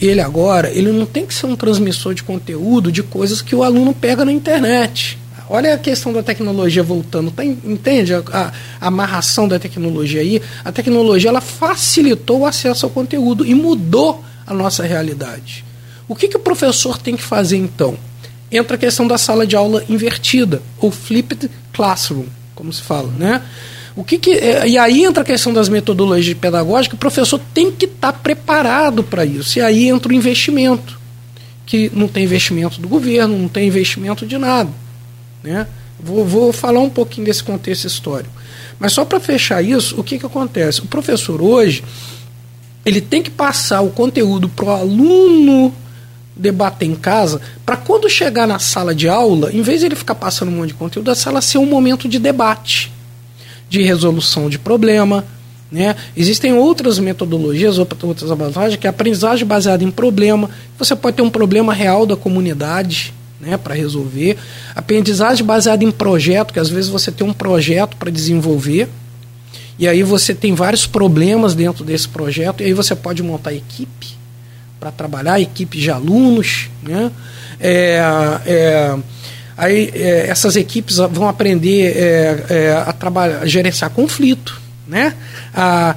Ele 0.00 0.20
agora, 0.20 0.70
ele 0.70 0.92
não 0.92 1.04
tem 1.04 1.26
que 1.26 1.34
ser 1.34 1.46
um 1.46 1.56
transmissor 1.56 2.14
de 2.14 2.22
conteúdo 2.22 2.92
de 2.92 3.02
coisas 3.02 3.42
que 3.42 3.54
o 3.54 3.62
aluno 3.62 3.92
pega 3.92 4.24
na 4.24 4.32
internet. 4.32 5.18
Olha 5.50 5.74
a 5.74 5.78
questão 5.78 6.12
da 6.12 6.22
tecnologia 6.22 6.82
voltando, 6.82 7.30
tá, 7.30 7.44
entende 7.44 8.14
a, 8.14 8.22
a, 8.32 8.52
amarração 8.86 9.48
da 9.48 9.58
tecnologia 9.58 10.20
aí? 10.20 10.42
A 10.64 10.70
tecnologia 10.70 11.30
ela 11.30 11.40
facilitou 11.40 12.40
o 12.40 12.46
acesso 12.46 12.86
ao 12.86 12.90
conteúdo 12.90 13.46
e 13.46 13.54
mudou 13.54 14.22
a 14.46 14.52
nossa 14.52 14.84
realidade. 14.84 15.64
O 16.06 16.14
que, 16.14 16.28
que 16.28 16.36
o 16.36 16.40
professor 16.40 16.98
tem 16.98 17.16
que 17.16 17.22
fazer 17.22 17.56
então? 17.56 17.96
entra 18.50 18.76
a 18.76 18.78
questão 18.78 19.06
da 19.06 19.18
sala 19.18 19.46
de 19.46 19.54
aula 19.54 19.84
invertida, 19.88 20.62
ou 20.78 20.90
flipped 20.90 21.50
classroom, 21.72 22.24
como 22.54 22.72
se 22.72 22.82
fala, 22.82 23.12
né? 23.18 23.42
O 23.98 24.04
que, 24.04 24.16
que 24.16 24.30
é, 24.30 24.68
e 24.68 24.78
aí 24.78 25.02
entra 25.02 25.24
a 25.24 25.26
questão 25.26 25.52
das 25.52 25.68
metodologias 25.68 26.38
pedagógicas, 26.38 26.94
o 26.94 27.00
professor 27.00 27.40
tem 27.52 27.72
que 27.72 27.84
estar 27.86 28.12
tá 28.12 28.16
preparado 28.16 29.02
para 29.02 29.24
isso. 29.24 29.58
E 29.58 29.60
aí 29.60 29.88
entra 29.88 30.12
o 30.12 30.14
investimento, 30.14 30.96
que 31.66 31.90
não 31.92 32.06
tem 32.06 32.22
investimento 32.22 32.80
do 32.80 32.86
governo, 32.86 33.36
não 33.36 33.48
tem 33.48 33.66
investimento 33.66 34.24
de 34.24 34.38
nada. 34.38 34.70
Né? 35.42 35.66
Vou, 35.98 36.24
vou 36.24 36.52
falar 36.52 36.78
um 36.78 36.88
pouquinho 36.88 37.26
desse 37.26 37.42
contexto 37.42 37.86
histórico. 37.86 38.30
Mas 38.78 38.92
só 38.92 39.04
para 39.04 39.18
fechar 39.18 39.64
isso, 39.64 39.98
o 39.98 40.04
que, 40.04 40.16
que 40.16 40.24
acontece? 40.24 40.80
O 40.80 40.86
professor 40.86 41.42
hoje 41.42 41.82
ele 42.86 43.00
tem 43.00 43.20
que 43.20 43.32
passar 43.32 43.80
o 43.80 43.90
conteúdo 43.90 44.48
para 44.48 44.64
o 44.64 44.70
aluno 44.70 45.74
debater 46.36 46.88
em 46.88 46.94
casa, 46.94 47.40
para 47.66 47.76
quando 47.76 48.08
chegar 48.08 48.46
na 48.46 48.60
sala 48.60 48.94
de 48.94 49.08
aula, 49.08 49.52
em 49.52 49.60
vez 49.60 49.80
de 49.80 49.86
ele 49.86 49.96
ficar 49.96 50.14
passando 50.14 50.50
um 50.50 50.58
monte 50.58 50.68
de 50.68 50.74
conteúdo, 50.74 51.10
a 51.10 51.16
sala 51.16 51.40
ser 51.40 51.58
um 51.58 51.66
momento 51.66 52.08
de 52.08 52.20
debate, 52.20 52.92
de 53.68 53.82
resolução 53.82 54.48
de 54.48 54.58
problema. 54.58 55.24
Né? 55.70 55.94
Existem 56.16 56.54
outras 56.54 56.98
metodologias, 56.98 57.78
outras 57.78 58.30
abordagens, 58.30 58.76
que 58.76 58.86
é 58.86 58.88
a 58.88 58.90
aprendizagem 58.90 59.46
baseada 59.46 59.84
em 59.84 59.90
problema. 59.90 60.48
Você 60.78 60.96
pode 60.96 61.16
ter 61.16 61.22
um 61.22 61.30
problema 61.30 61.74
real 61.74 62.06
da 62.06 62.16
comunidade 62.16 63.12
né, 63.40 63.56
para 63.56 63.74
resolver. 63.74 64.36
Aprendizagem 64.74 65.44
baseada 65.44 65.84
em 65.84 65.90
projeto, 65.90 66.52
que 66.52 66.60
às 66.60 66.68
vezes 66.68 66.90
você 66.90 67.12
tem 67.12 67.26
um 67.26 67.32
projeto 67.32 67.96
para 67.96 68.10
desenvolver. 68.10 68.88
E 69.78 69.86
aí 69.86 70.02
você 70.02 70.34
tem 70.34 70.54
vários 70.54 70.86
problemas 70.86 71.54
dentro 71.54 71.84
desse 71.84 72.08
projeto, 72.08 72.62
e 72.62 72.66
aí 72.66 72.72
você 72.72 72.96
pode 72.96 73.22
montar 73.22 73.52
equipe 73.54 74.18
para 74.80 74.90
trabalhar, 74.90 75.40
equipe 75.40 75.78
de 75.78 75.90
alunos, 75.90 76.68
né? 76.82 77.10
É, 77.60 78.00
é, 78.46 78.98
aí 79.58 79.90
é, 79.92 80.28
essas 80.28 80.54
equipes 80.56 80.96
vão 80.96 81.28
aprender 81.28 81.96
é, 81.96 82.44
é, 82.48 82.84
a 82.86 82.92
trabalhar, 82.92 83.40
a 83.40 83.46
gerenciar 83.46 83.90
conflito, 83.90 84.60
né? 84.86 85.14
A 85.52 85.96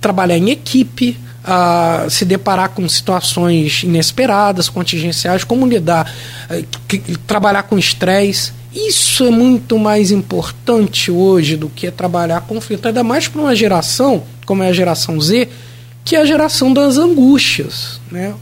trabalhar 0.00 0.38
em 0.38 0.50
equipe, 0.50 1.18
a 1.44 2.06
se 2.08 2.24
deparar 2.24 2.70
com 2.70 2.88
situações 2.88 3.82
inesperadas, 3.82 4.68
contingenciais, 4.68 5.44
como 5.44 5.66
lidar, 5.66 6.10
eh, 6.48 6.64
trabalhar 7.26 7.64
com 7.64 7.78
estresse. 7.78 8.52
Isso 8.74 9.24
é 9.24 9.30
muito 9.30 9.78
mais 9.78 10.10
importante 10.10 11.10
hoje 11.10 11.56
do 11.56 11.68
que 11.68 11.90
trabalhar 11.90 12.40
conflito, 12.42 12.86
ainda 12.86 13.04
mais 13.04 13.28
para 13.28 13.42
uma 13.42 13.54
geração, 13.54 14.22
como 14.46 14.62
é 14.62 14.68
a 14.68 14.72
geração 14.72 15.20
Z, 15.20 15.48
que 16.04 16.16
é 16.16 16.20
a 16.20 16.24
geração 16.24 16.72
das 16.72 16.96
angústias. 16.96 18.00
Né? 18.10 18.34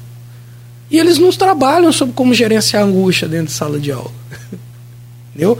E 0.92 0.98
eles 0.98 1.18
não 1.18 1.30
trabalham 1.30 1.90
sobre 1.90 2.14
como 2.14 2.34
gerenciar 2.34 2.82
a 2.82 2.86
angústia 2.86 3.26
dentro 3.26 3.46
de 3.46 3.52
sala 3.52 3.80
de 3.80 3.90
aula. 3.90 4.10
Entendeu? 5.34 5.58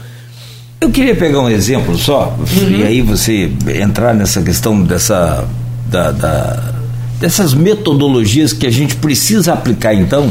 Eu 0.79 0.91
queria 0.91 1.15
pegar 1.15 1.41
um 1.41 1.49
exemplo 1.49 1.97
só, 1.97 2.37
uhum. 2.37 2.69
e 2.69 2.83
aí 2.83 3.01
você 3.01 3.51
entrar 3.81 4.13
nessa 4.13 4.41
questão 4.41 4.81
dessa. 4.83 5.47
Da, 5.89 6.11
da 6.11 6.73
dessas 7.19 7.53
metodologias 7.53 8.51
que 8.51 8.67
a 8.67 8.69
gente 8.69 8.97
precisa 8.97 9.53
aplicar 9.53 9.93
então, 9.93 10.29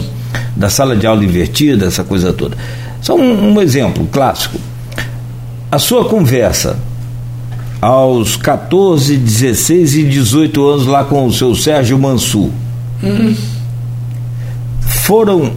da 0.55 0.69
sala 0.69 0.95
de 0.95 1.07
aula 1.07 1.25
invertida, 1.25 1.87
essa 1.87 2.05
coisa 2.05 2.35
toda. 2.35 2.55
Só 3.01 3.17
um, 3.17 3.55
um 3.55 3.63
exemplo 3.63 4.07
clássico. 4.13 4.59
A 5.71 5.79
sua 5.79 6.05
conversa 6.05 6.79
aos 7.81 8.37
14, 8.37 9.17
16 9.17 9.95
e 9.95 10.03
18 10.05 10.69
anos 10.69 10.87
lá 10.87 11.03
com 11.03 11.27
o 11.27 11.33
seu 11.33 11.55
Sérgio 11.55 11.99
Mansur 11.99 12.51
uhum. 13.03 13.35
Foram 15.03 15.53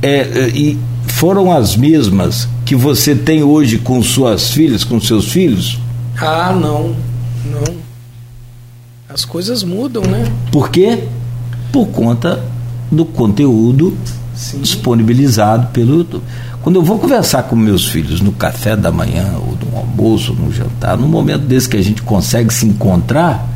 é, 0.00 0.20
é, 0.20 0.48
e 0.48 0.78
foram 1.06 1.52
as 1.52 1.76
mesmas 1.76 2.48
que 2.64 2.74
você 2.74 3.14
tem 3.14 3.42
hoje 3.42 3.76
com 3.78 4.02
suas 4.02 4.50
filhas, 4.50 4.82
com 4.82 4.98
seus 5.00 5.28
filhos? 5.28 5.78
Ah, 6.18 6.50
não, 6.52 6.96
não. 7.44 7.74
As 9.08 9.24
coisas 9.24 9.62
mudam, 9.62 10.02
né? 10.02 10.32
Por 10.50 10.70
quê? 10.70 11.04
Por 11.70 11.88
conta 11.88 12.42
do 12.90 13.04
conteúdo 13.04 13.96
Sim. 14.34 14.60
disponibilizado 14.60 15.66
pelo 15.66 15.98
YouTube. 15.98 16.24
Quando 16.62 16.76
eu 16.76 16.82
vou 16.82 16.98
conversar 16.98 17.42
com 17.42 17.54
meus 17.54 17.86
filhos 17.86 18.22
no 18.22 18.32
café 18.32 18.74
da 18.74 18.90
manhã, 18.90 19.34
ou 19.36 19.58
no 19.70 19.76
almoço, 19.76 20.32
ou 20.32 20.38
no 20.38 20.52
jantar, 20.52 20.96
no 20.96 21.06
momento 21.06 21.42
desse 21.42 21.68
que 21.68 21.76
a 21.76 21.82
gente 21.82 22.00
consegue 22.00 22.52
se 22.52 22.64
encontrar, 22.64 23.46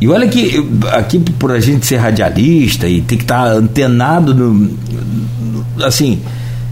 e 0.00 0.08
olha 0.08 0.28
que 0.28 0.62
aqui 0.92 1.18
por 1.18 1.52
a 1.52 1.60
gente 1.60 1.86
ser 1.86 1.96
radialista 1.96 2.88
e 2.88 3.00
ter 3.00 3.16
que 3.16 3.22
estar 3.22 3.46
antenado 3.46 4.34
no, 4.34 4.76
assim, 5.82 6.20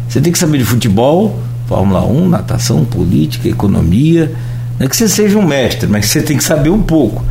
você 0.08 0.20
tem 0.20 0.32
que 0.32 0.38
saber 0.38 0.58
de 0.58 0.64
futebol, 0.64 1.40
Fórmula 1.66 2.04
1, 2.04 2.28
natação, 2.28 2.84
política, 2.84 3.48
economia, 3.48 4.32
não 4.78 4.86
é 4.86 4.88
que 4.88 4.96
você 4.96 5.08
seja 5.08 5.38
um 5.38 5.46
mestre, 5.46 5.88
mas 5.88 6.06
você 6.06 6.22
tem 6.22 6.36
que 6.36 6.44
saber 6.44 6.70
um 6.70 6.82
pouco. 6.82 7.24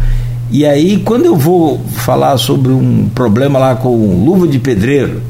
E 0.50 0.66
aí, 0.66 0.98
quando 0.98 1.26
eu 1.26 1.36
vou 1.36 1.80
falar 1.96 2.38
sobre 2.38 2.72
um 2.72 3.10
problema 3.14 3.58
lá 3.58 3.76
com 3.76 4.26
luva 4.26 4.48
de 4.48 4.60
pedreiro, 4.60 5.22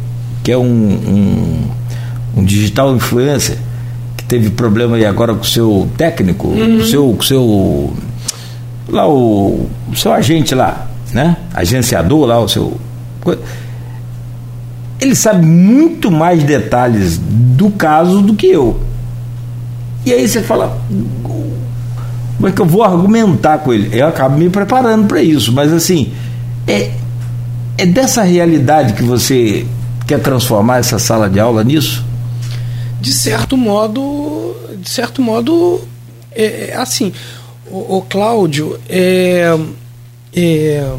que 0.44 0.52
é 0.52 0.58
um, 0.58 0.64
um, 0.64 1.68
um 2.38 2.44
digital 2.44 2.96
influencer, 2.96 3.58
que 4.18 4.24
teve 4.24 4.50
problema 4.50 4.96
aí 4.96 5.06
agora 5.06 5.34
com 5.34 5.42
o 5.42 5.46
seu 5.46 5.88
técnico, 5.98 6.48
uhum. 6.48 6.78
com 6.78 6.84
o 6.84 6.86
seu, 6.86 7.14
com 7.14 7.22
seu. 7.24 7.94
Lá 8.92 9.08
o, 9.08 9.70
o 9.90 9.96
seu 9.96 10.14
agente 10.14 10.54
lá, 10.54 10.88
né? 11.14 11.38
Agenciador 11.54 12.26
lá, 12.26 12.40
o 12.40 12.48
seu. 12.48 12.80
Ele 15.00 15.16
sabe 15.16 15.46
muito 15.46 16.12
mais 16.12 16.44
detalhes 16.44 17.18
do 17.20 17.70
caso 17.72 18.22
do 18.22 18.36
que 18.36 18.48
eu. 18.48 18.80
E 20.06 20.14
aí 20.14 20.28
você 20.28 20.42
fala, 20.42 20.80
como 22.36 22.48
é 22.48 22.52
que 22.52 22.62
eu 22.62 22.66
vou 22.66 22.84
argumentar 22.84 23.60
com 23.60 23.74
ele? 23.74 23.98
Eu 23.98 24.08
acabo 24.08 24.38
me 24.38 24.50
preparando 24.50 25.08
para 25.08 25.22
isso, 25.22 25.52
mas 25.52 25.72
assim, 25.72 26.12
é, 26.68 26.92
é 27.78 27.86
dessa 27.86 28.24
realidade 28.24 28.94
que 28.94 29.04
você 29.04 29.66
quer 30.08 30.20
transformar 30.20 30.78
essa 30.78 31.00
sala 31.00 31.30
de 31.30 31.40
aula 31.40 31.64
nisso? 31.64 32.04
De 33.00 33.14
certo 33.14 33.56
modo, 33.56 34.56
de 34.80 34.90
certo 34.90 35.22
modo, 35.22 35.82
é, 36.32 36.72
é 36.72 36.78
assim, 36.78 37.14
o, 37.72 37.98
o 37.98 38.02
Cláudio, 38.02 38.80
é, 38.90 39.58
é, 40.34 40.94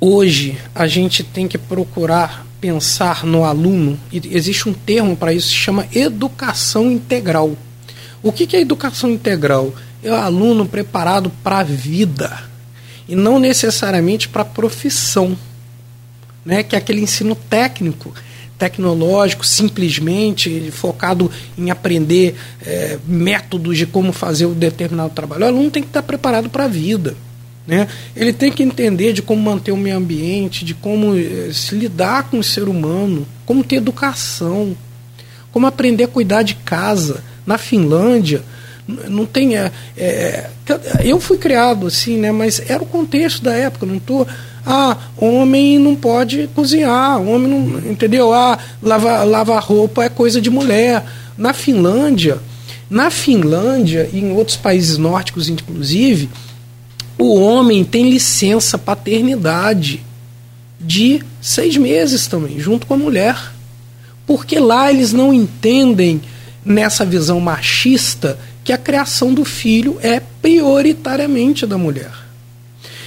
hoje 0.00 0.58
a 0.74 0.86
gente 0.86 1.22
tem 1.22 1.46
que 1.46 1.58
procurar 1.58 2.46
pensar 2.60 3.24
no 3.24 3.44
aluno, 3.44 3.98
existe 4.12 4.68
um 4.68 4.72
termo 4.72 5.16
para 5.16 5.32
isso, 5.32 5.48
se 5.48 5.54
chama 5.54 5.86
educação 5.94 6.90
integral. 6.90 7.56
O 8.22 8.32
que, 8.32 8.46
que 8.46 8.56
é 8.56 8.60
educação 8.60 9.10
integral? 9.10 9.72
É 10.02 10.10
o 10.10 10.14
aluno 10.14 10.66
preparado 10.66 11.30
para 11.42 11.58
a 11.58 11.62
vida 11.62 12.42
e 13.08 13.14
não 13.14 13.38
necessariamente 13.38 14.28
para 14.28 14.42
a 14.42 14.44
profissão, 14.44 15.36
né? 16.44 16.62
que 16.62 16.74
é 16.74 16.78
aquele 16.78 17.00
ensino 17.00 17.34
técnico, 17.34 18.14
tecnológico, 18.60 19.44
simplesmente 19.46 20.70
focado 20.70 21.30
em 21.56 21.70
aprender 21.70 22.36
é, 22.64 22.98
métodos 23.06 23.78
de 23.78 23.86
como 23.86 24.12
fazer 24.12 24.44
o 24.44 24.54
determinado 24.54 25.14
trabalho. 25.14 25.44
O 25.44 25.48
aluno 25.48 25.70
tem 25.70 25.82
que 25.82 25.88
estar 25.88 26.02
preparado 26.02 26.50
para 26.50 26.64
a 26.64 26.68
vida. 26.68 27.16
Né? 27.66 27.88
Ele 28.14 28.34
tem 28.34 28.52
que 28.52 28.62
entender 28.62 29.14
de 29.14 29.22
como 29.22 29.40
manter 29.40 29.72
o 29.72 29.76
meio 29.76 29.96
ambiente, 29.96 30.62
de 30.62 30.74
como 30.74 31.16
é, 31.16 31.50
se 31.52 31.74
lidar 31.74 32.24
com 32.30 32.38
o 32.38 32.44
ser 32.44 32.68
humano, 32.68 33.26
como 33.46 33.64
ter 33.64 33.76
educação, 33.76 34.76
como 35.50 35.66
aprender 35.66 36.04
a 36.04 36.08
cuidar 36.08 36.42
de 36.42 36.54
casa 36.54 37.24
na 37.46 37.56
Finlândia, 37.56 38.42
não 39.08 39.24
tem. 39.24 39.56
É, 39.56 39.70
é, 39.96 40.50
eu 41.02 41.20
fui 41.20 41.38
criado 41.38 41.86
assim, 41.86 42.16
né? 42.16 42.32
Mas 42.32 42.60
era 42.68 42.82
o 42.82 42.86
contexto 42.86 43.42
da 43.42 43.52
época. 43.52 43.86
Não 43.86 43.98
tô. 43.98 44.26
Ah, 44.64 44.96
homem 45.16 45.78
não 45.78 45.96
pode 45.96 46.48
cozinhar, 46.54 47.20
homem 47.20 47.48
não. 47.48 47.90
Entendeu? 47.90 48.32
Ah, 48.32 48.58
lavar, 48.82 49.26
lavar 49.26 49.62
roupa 49.62 50.04
é 50.04 50.08
coisa 50.08 50.40
de 50.40 50.50
mulher. 50.50 51.04
Na 51.36 51.52
Finlândia, 51.52 52.38
na 52.88 53.10
Finlândia 53.10 54.08
e 54.12 54.18
em 54.18 54.32
outros 54.32 54.56
países 54.56 54.98
nórdicos, 54.98 55.48
inclusive, 55.48 56.28
o 57.16 57.34
homem 57.40 57.84
tem 57.84 58.10
licença 58.10 58.76
paternidade 58.76 60.02
de 60.80 61.22
seis 61.40 61.76
meses 61.76 62.26
também, 62.26 62.58
junto 62.58 62.86
com 62.86 62.94
a 62.94 62.98
mulher. 62.98 63.36
Porque 64.26 64.58
lá 64.58 64.90
eles 64.90 65.12
não 65.12 65.32
entendem 65.32 66.20
nessa 66.64 67.04
visão 67.04 67.40
machista 67.40 68.38
que 68.64 68.72
a 68.72 68.78
criação 68.78 69.32
do 69.32 69.44
filho 69.44 69.98
é 70.02 70.20
prioritariamente 70.20 71.66
da 71.66 71.78
mulher. 71.78 72.12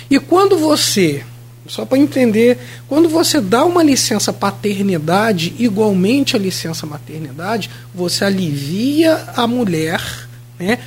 E 0.10 0.20
quando 0.20 0.58
você, 0.58 1.24
só 1.68 1.86
para 1.86 1.98
entender, 1.98 2.58
quando 2.88 3.08
você 3.08 3.40
dá 3.40 3.64
uma 3.64 3.82
licença 3.82 4.34
paternidade 4.34 5.54
igualmente 5.58 6.36
a 6.36 6.40
licença 6.40 6.86
maternidade, 6.86 7.70
você 7.94 8.26
alivia 8.26 9.24
a 9.36 9.48
mulher, 9.48 10.02
né, 10.60 10.80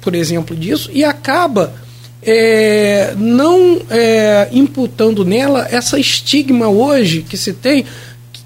por 0.00 0.14
exemplo 0.14 0.56
disso, 0.56 0.90
e 0.92 1.04
acaba 1.04 1.72
é, 2.22 3.14
não 3.16 3.80
é, 3.88 4.48
imputando 4.52 5.24
nela 5.24 5.66
essa 5.70 5.98
estigma 5.98 6.68
hoje 6.68 7.22
que 7.22 7.36
se 7.36 7.52
tem 7.52 7.86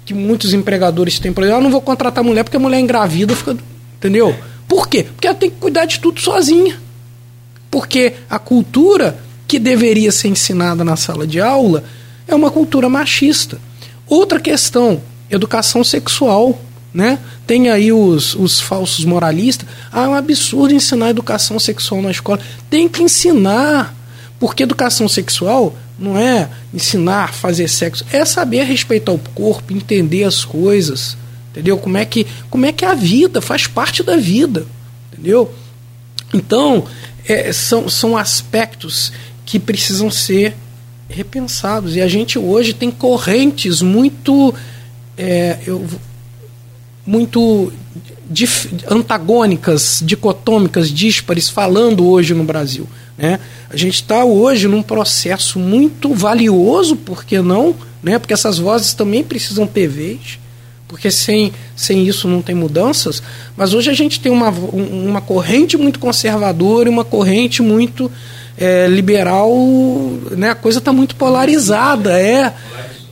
que 0.05 0.13
muitos 0.13 0.53
empregadores 0.53 1.17
têm, 1.17 1.33
por 1.33 1.43
exemplo, 1.43 1.59
eu 1.59 1.63
não 1.63 1.71
vou 1.71 1.81
contratar 1.81 2.23
mulher 2.23 2.43
porque 2.43 2.57
a 2.57 2.59
mulher 2.59 2.77
é 2.77 2.81
engravida, 2.81 3.35
fica, 3.35 3.57
entendeu? 3.97 4.35
Por 4.67 4.87
quê? 4.87 5.03
Porque 5.03 5.25
ela 5.25 5.35
tem 5.35 5.49
que 5.49 5.57
cuidar 5.57 5.85
de 5.85 5.99
tudo 5.99 6.21
sozinha. 6.21 6.79
Porque 7.71 8.13
a 8.29 8.37
cultura 8.37 9.17
que 9.47 9.59
deveria 9.59 10.11
ser 10.11 10.29
ensinada 10.29 10.83
na 10.83 10.95
sala 10.95 11.25
de 11.27 11.39
aula 11.39 11.83
é 12.27 12.33
uma 12.33 12.49
cultura 12.49 12.89
machista. 12.89 13.59
Outra 14.07 14.39
questão, 14.39 15.01
educação 15.29 15.83
sexual. 15.83 16.59
Né? 16.93 17.19
Tem 17.45 17.69
aí 17.69 17.91
os, 17.91 18.35
os 18.35 18.61
falsos 18.61 19.03
moralistas. 19.03 19.67
Ah, 19.91 20.03
é 20.03 20.07
um 20.07 20.13
absurdo 20.13 20.73
ensinar 20.73 21.09
educação 21.09 21.59
sexual 21.59 22.01
na 22.01 22.09
escola. 22.09 22.39
Tem 22.69 22.87
que 22.87 23.03
ensinar. 23.03 23.93
Porque 24.39 24.63
educação 24.63 25.07
sexual 25.07 25.75
não 25.97 26.17
é 26.17 26.49
ensinar 26.73 27.33
fazer 27.33 27.67
sexo, 27.67 28.05
é 28.11 28.25
saber 28.25 28.63
respeitar 28.63 29.13
o 29.13 29.19
corpo, 29.33 29.73
entender 29.73 30.25
as 30.25 30.43
coisas, 30.43 31.17
entendeu? 31.51 31.77
Como 31.77 31.97
é 31.97 32.05
que, 32.05 32.27
como 32.49 32.65
é, 32.65 32.71
que 32.71 32.83
é 32.83 32.89
a 32.89 32.93
vida, 32.93 33.41
faz 33.41 33.65
parte 33.65 34.03
da 34.03 34.17
vida, 34.17 34.65
entendeu? 35.11 35.53
Então, 36.33 36.85
é, 37.27 37.51
são, 37.53 37.87
são 37.87 38.17
aspectos 38.17 39.11
que 39.45 39.59
precisam 39.59 40.09
ser 40.09 40.55
repensados. 41.07 41.95
E 41.95 42.01
a 42.01 42.07
gente 42.07 42.39
hoje 42.39 42.73
tem 42.73 42.91
correntes 42.91 43.81
muito. 43.81 44.53
É, 45.17 45.59
eu, 45.65 45.85
muito 47.05 47.71
dif, 48.29 48.69
antagônicas, 48.89 50.01
dicotômicas, 50.03 50.89
díspares 50.89 51.49
falando 51.49 52.05
hoje 52.05 52.33
no 52.33 52.43
Brasil. 52.43 52.87
Né? 53.17 53.39
A 53.69 53.77
gente 53.77 53.95
está 53.95 54.25
hoje 54.25 54.67
num 54.67 54.81
processo 54.81 55.59
muito 55.59 56.13
valioso, 56.13 56.95
por 56.95 57.23
que 57.23 57.39
não? 57.41 57.75
Né? 58.01 58.17
Porque 58.17 58.33
essas 58.33 58.57
vozes 58.57 58.93
também 58.93 59.23
precisam 59.23 59.67
ter 59.67 59.87
vez, 59.87 60.39
porque 60.87 61.11
sem, 61.11 61.53
sem 61.75 62.07
isso 62.07 62.27
não 62.27 62.41
tem 62.41 62.55
mudanças. 62.55 63.21
Mas 63.55 63.73
hoje 63.73 63.89
a 63.89 63.93
gente 63.93 64.19
tem 64.19 64.31
uma, 64.31 64.49
uma 64.49 65.21
corrente 65.21 65.77
muito 65.77 65.99
conservadora 65.99 66.89
e 66.89 66.91
uma 66.91 67.05
corrente 67.05 67.61
muito 67.61 68.11
é, 68.57 68.87
liberal, 68.87 69.51
né? 70.31 70.51
a 70.51 70.55
coisa 70.55 70.79
está 70.79 70.93
muito 70.93 71.15
polarizada, 71.15 72.19
é, 72.19 72.53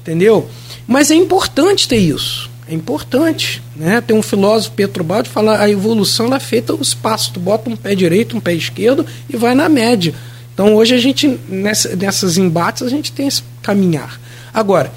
entendeu? 0.02 0.48
Mas 0.88 1.12
é 1.12 1.16
importante 1.16 1.88
ter 1.88 1.98
isso. 1.98 2.50
É 2.68 2.74
importante. 2.74 3.62
Né? 3.76 4.02
Tem 4.02 4.16
um 4.16 4.22
filósofo 4.22 4.76
Petrobaldi 4.76 5.28
que 5.28 5.34
fala 5.34 5.60
a 5.60 5.70
evolução 5.70 6.34
é 6.34 6.39
feita 6.39 6.74
os 6.74 6.94
passos. 6.94 7.28
Tu 7.30 7.39
bota 7.39 7.70
um 7.70 7.76
pé 7.76 7.94
direito, 7.94 8.38
um 8.38 8.39
pé 8.39 8.54
esquerdo 8.54 9.06
e 9.30 9.36
vai 9.36 9.54
na 9.54 9.68
média. 9.68 10.14
Então 10.54 10.76
hoje 10.76 10.96
a 10.96 10.98
gente, 10.98 11.39
nessa, 11.50 11.96
nessas 11.96 12.38
embates, 12.38 12.84
a 12.84 12.89
gente 12.89 13.12
tem 13.12 13.28
esse 13.28 13.44
caminhar. 13.62 14.20
Agora, 14.54 14.94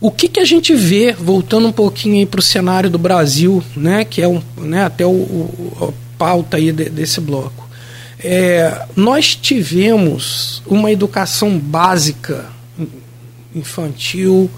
o 0.00 0.10
que, 0.10 0.28
que 0.28 0.40
a 0.40 0.44
gente 0.44 0.74
vê, 0.74 1.12
voltando 1.12 1.68
um 1.68 1.72
pouquinho 1.72 2.26
para 2.26 2.40
o 2.40 2.42
cenário 2.42 2.90
do 2.90 2.98
Brasil, 2.98 3.62
né, 3.76 4.04
que 4.04 4.20
é 4.20 4.28
um, 4.28 4.42
né, 4.56 4.84
até 4.84 5.06
o, 5.06 5.10
o 5.10 5.94
a 5.94 6.18
pauta 6.18 6.56
aí 6.56 6.72
de, 6.72 6.88
desse 6.88 7.20
bloco. 7.20 7.63
É, 8.18 8.86
nós 8.96 9.34
tivemos 9.34 10.62
uma 10.66 10.90
educação 10.90 11.58
básica 11.58 12.46
infantil, 13.54 14.50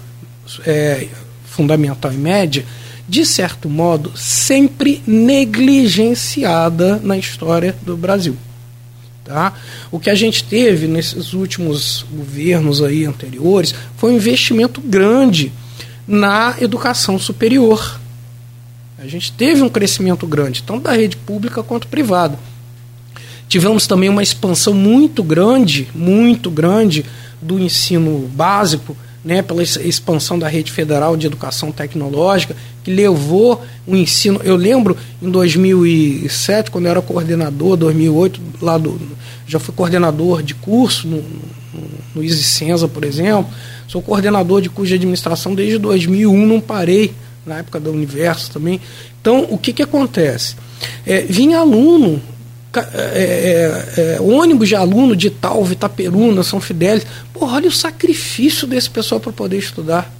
é, 0.65 1.07
fundamental 1.45 2.11
e 2.11 2.17
média, 2.17 2.65
de 3.07 3.25
certo 3.25 3.69
modo, 3.69 4.11
sempre 4.15 5.01
negligenciada 5.07 6.97
na 6.97 7.17
história 7.17 7.75
do 7.83 7.95
Brasil. 7.95 8.35
Tá? 9.23 9.53
O 9.91 9.99
que 9.99 10.09
a 10.09 10.15
gente 10.15 10.43
teve 10.43 10.87
nesses 10.87 11.33
últimos 11.33 12.05
governos 12.11 12.81
aí 12.81 13.05
anteriores 13.05 13.73
foi 13.97 14.11
um 14.11 14.15
investimento 14.15 14.81
grande 14.81 15.51
na 16.07 16.55
educação 16.59 17.19
superior. 17.19 17.99
A 18.97 19.05
gente 19.05 19.31
teve 19.31 19.61
um 19.61 19.69
crescimento 19.69 20.25
grande, 20.25 20.63
tanto 20.63 20.83
da 20.83 20.93
rede 20.93 21.17
pública 21.17 21.61
quanto 21.61 21.87
privada. 21.87 22.39
Tivemos 23.47 23.87
também 23.87 24.09
uma 24.09 24.23
expansão 24.23 24.73
muito 24.73 25.23
grande, 25.23 25.87
muito 25.95 26.51
grande 26.51 27.05
do 27.41 27.59
ensino 27.59 28.29
básico, 28.33 28.95
né, 29.23 29.41
pela 29.41 29.61
expansão 29.61 30.39
da 30.39 30.47
rede 30.47 30.71
federal 30.71 31.17
de 31.17 31.27
educação 31.27 31.71
tecnológica, 31.71 32.55
que 32.83 32.91
levou 32.91 33.61
o 33.85 33.95
ensino. 33.95 34.39
Eu 34.43 34.55
lembro 34.55 34.95
em 35.21 35.29
2007, 35.29 36.71
quando 36.71 36.85
eu 36.85 36.91
era 36.91 37.01
coordenador, 37.01 37.75
2008, 37.75 38.41
lá 38.61 38.77
do, 38.77 38.99
já 39.45 39.59
fui 39.59 39.73
coordenador 39.73 40.41
de 40.41 40.55
curso 40.55 41.07
no, 41.07 41.17
no, 41.17 42.23
no 42.23 42.89
por 42.89 43.03
exemplo. 43.03 43.51
Sou 43.87 44.01
coordenador 44.01 44.61
de 44.61 44.69
curso 44.69 44.89
de 44.89 44.95
administração 44.95 45.53
desde 45.55 45.77
2001, 45.77 46.45
não 46.45 46.59
parei, 46.61 47.13
na 47.45 47.59
época 47.59 47.79
da 47.79 47.89
Universo 47.89 48.51
também. 48.51 48.79
Então, 49.21 49.47
o 49.49 49.57
que, 49.57 49.73
que 49.73 49.83
acontece? 49.83 50.55
É, 51.05 51.21
vinha 51.21 51.59
aluno 51.59 52.21
é, 52.75 54.17
é, 54.17 54.21
ônibus 54.21 54.67
de 54.67 54.75
aluno 54.75 55.15
de 55.15 55.29
Talva, 55.29 55.73
Itaperuna, 55.73 56.43
São 56.43 56.59
Fidélis. 56.59 57.05
Porra, 57.33 57.55
olha 57.55 57.69
o 57.69 57.71
sacrifício 57.71 58.67
desse 58.67 58.89
pessoal 58.89 59.19
para 59.19 59.31
poder 59.31 59.57
estudar. 59.57 60.13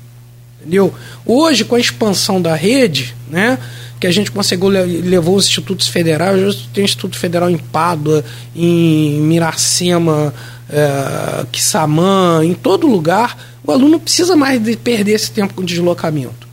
Entendeu? 0.60 0.93
Hoje, 1.26 1.64
com 1.64 1.76
a 1.76 1.80
expansão 1.80 2.41
da 2.41 2.56
rede, 2.56 3.16
né, 3.30 3.58
que 4.00 4.08
a 4.08 4.12
gente 4.12 4.32
conseguiu 4.32 4.68
levou 4.68 5.36
os 5.36 5.48
institutos 5.48 5.88
federais, 5.88 6.41
hoje 6.41 6.70
tem 6.74 6.84
Instituto 6.84 7.18
Federal 7.18 7.50
em 7.50 7.58
Pádua, 7.58 8.24
em 8.56 9.20
Miracema, 9.22 10.34
é, 10.70 11.45
Quissamã, 11.52 12.43
em 12.43 12.54
todo 12.54 12.88
lugar, 12.88 13.38
o 13.64 13.72
aluno 13.72 13.91
não 13.91 14.00
precisa 14.00 14.36
mais 14.36 14.62
de 14.62 14.76
perder 14.76 15.14
esse 15.14 15.32
tempo 15.32 15.54
com 15.54 15.64
deslocamento. 15.64 16.48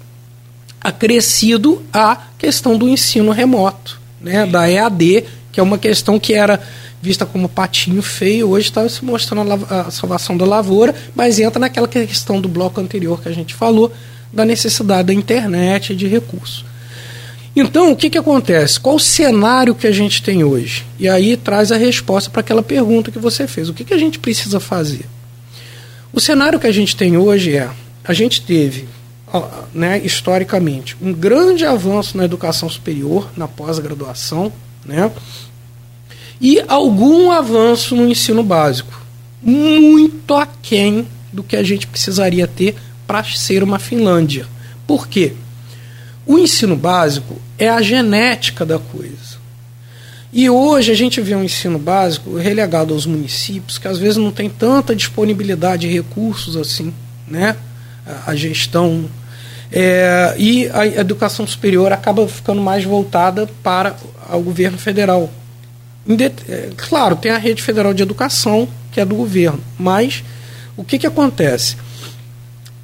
Acrescido 0.80 1.82
a 1.92 2.18
questão 2.38 2.76
do 2.76 2.88
ensino 2.88 3.30
remoto, 3.30 4.00
né, 4.20 4.46
da 4.46 4.70
EAD, 4.70 5.24
que 5.54 5.60
é 5.60 5.62
uma 5.62 5.78
questão 5.78 6.18
que 6.18 6.34
era 6.34 6.60
vista 7.00 7.24
como 7.24 7.48
patinho 7.48 8.02
feio, 8.02 8.48
hoje 8.48 8.68
está 8.68 8.88
se 8.88 9.04
mostrando 9.04 9.52
a, 9.52 9.82
a, 9.82 9.90
salvação 9.90 10.36
da 10.36 10.44
lavoura, 10.44 10.92
mas 11.14 11.38
entra 11.38 11.60
naquela 11.60 11.86
questão 11.86 12.40
do 12.40 12.48
bloco 12.48 12.80
anterior 12.80 13.22
que 13.22 13.28
a 13.28 13.32
gente 13.32 13.54
falou, 13.54 13.92
da 14.32 14.44
necessidade 14.44 15.06
da 15.06 15.14
internet 15.14 15.92
e 15.92 15.96
de 15.96 16.08
recursos. 16.08 16.64
Então, 17.54 17.92
o 17.92 17.96
que, 17.96 18.10
que 18.10 18.18
acontece? 18.18 18.80
Qual 18.80 18.96
o 18.96 19.00
cenário 19.00 19.76
que 19.76 19.86
a 19.86 19.92
gente 19.92 20.24
tem 20.24 20.42
hoje? 20.42 20.84
E 20.98 21.08
aí 21.08 21.36
traz 21.36 21.70
a 21.70 21.76
resposta 21.76 22.28
para 22.28 22.40
aquela 22.40 22.62
pergunta 22.62 23.12
que 23.12 23.18
você 23.20 23.46
fez. 23.46 23.68
O 23.68 23.74
que, 23.74 23.84
que 23.84 23.94
a 23.94 23.98
gente 23.98 24.18
precisa 24.18 24.58
fazer? 24.58 25.06
O 26.12 26.20
cenário 26.20 26.58
que 26.58 26.66
a 26.66 26.72
gente 26.72 26.96
tem 26.96 27.16
hoje 27.16 27.54
é: 27.54 27.70
a 28.02 28.12
gente 28.12 28.42
teve, 28.42 28.88
né, 29.72 30.00
historicamente, 30.02 30.96
um 31.00 31.12
grande 31.12 31.64
avanço 31.64 32.16
na 32.16 32.24
educação 32.24 32.68
superior, 32.68 33.30
na 33.36 33.46
pós-graduação, 33.46 34.52
né? 34.84 35.10
e 36.40 36.62
algum 36.68 37.30
avanço 37.30 37.96
no 37.96 38.08
ensino 38.08 38.42
básico, 38.42 39.00
muito 39.42 40.34
aquém 40.34 41.06
do 41.32 41.42
que 41.42 41.56
a 41.56 41.62
gente 41.62 41.86
precisaria 41.86 42.46
ter 42.46 42.76
para 43.06 43.24
ser 43.24 43.62
uma 43.62 43.78
Finlândia. 43.78 44.46
Por 44.86 45.08
quê? 45.08 45.32
O 46.26 46.38
ensino 46.38 46.76
básico 46.76 47.40
é 47.58 47.68
a 47.68 47.82
genética 47.82 48.64
da 48.64 48.78
coisa. 48.78 49.42
E 50.32 50.50
hoje 50.50 50.90
a 50.90 50.94
gente 50.94 51.20
vê 51.20 51.34
um 51.34 51.44
ensino 51.44 51.78
básico 51.78 52.36
relegado 52.36 52.92
aos 52.92 53.06
municípios 53.06 53.78
que 53.78 53.86
às 53.86 53.98
vezes 53.98 54.16
não 54.16 54.32
tem 54.32 54.50
tanta 54.50 54.94
disponibilidade 54.94 55.86
de 55.86 55.94
recursos 55.94 56.56
assim, 56.56 56.92
né? 57.28 57.56
A 58.26 58.34
gestão 58.34 59.04
é, 59.76 60.36
e 60.38 60.70
a 60.72 60.86
educação 60.86 61.44
superior 61.44 61.92
acaba 61.92 62.28
ficando 62.28 62.62
mais 62.62 62.84
voltada 62.84 63.50
para 63.60 63.96
o 64.32 64.38
governo 64.38 64.78
federal. 64.78 65.28
É, 66.48 66.70
claro, 66.76 67.16
tem 67.16 67.32
a 67.32 67.38
rede 67.38 67.60
federal 67.60 67.92
de 67.92 68.00
educação, 68.00 68.68
que 68.92 69.00
é 69.00 69.04
do 69.04 69.16
governo, 69.16 69.58
mas 69.76 70.22
o 70.76 70.84
que, 70.84 70.96
que 70.96 71.08
acontece? 71.08 71.76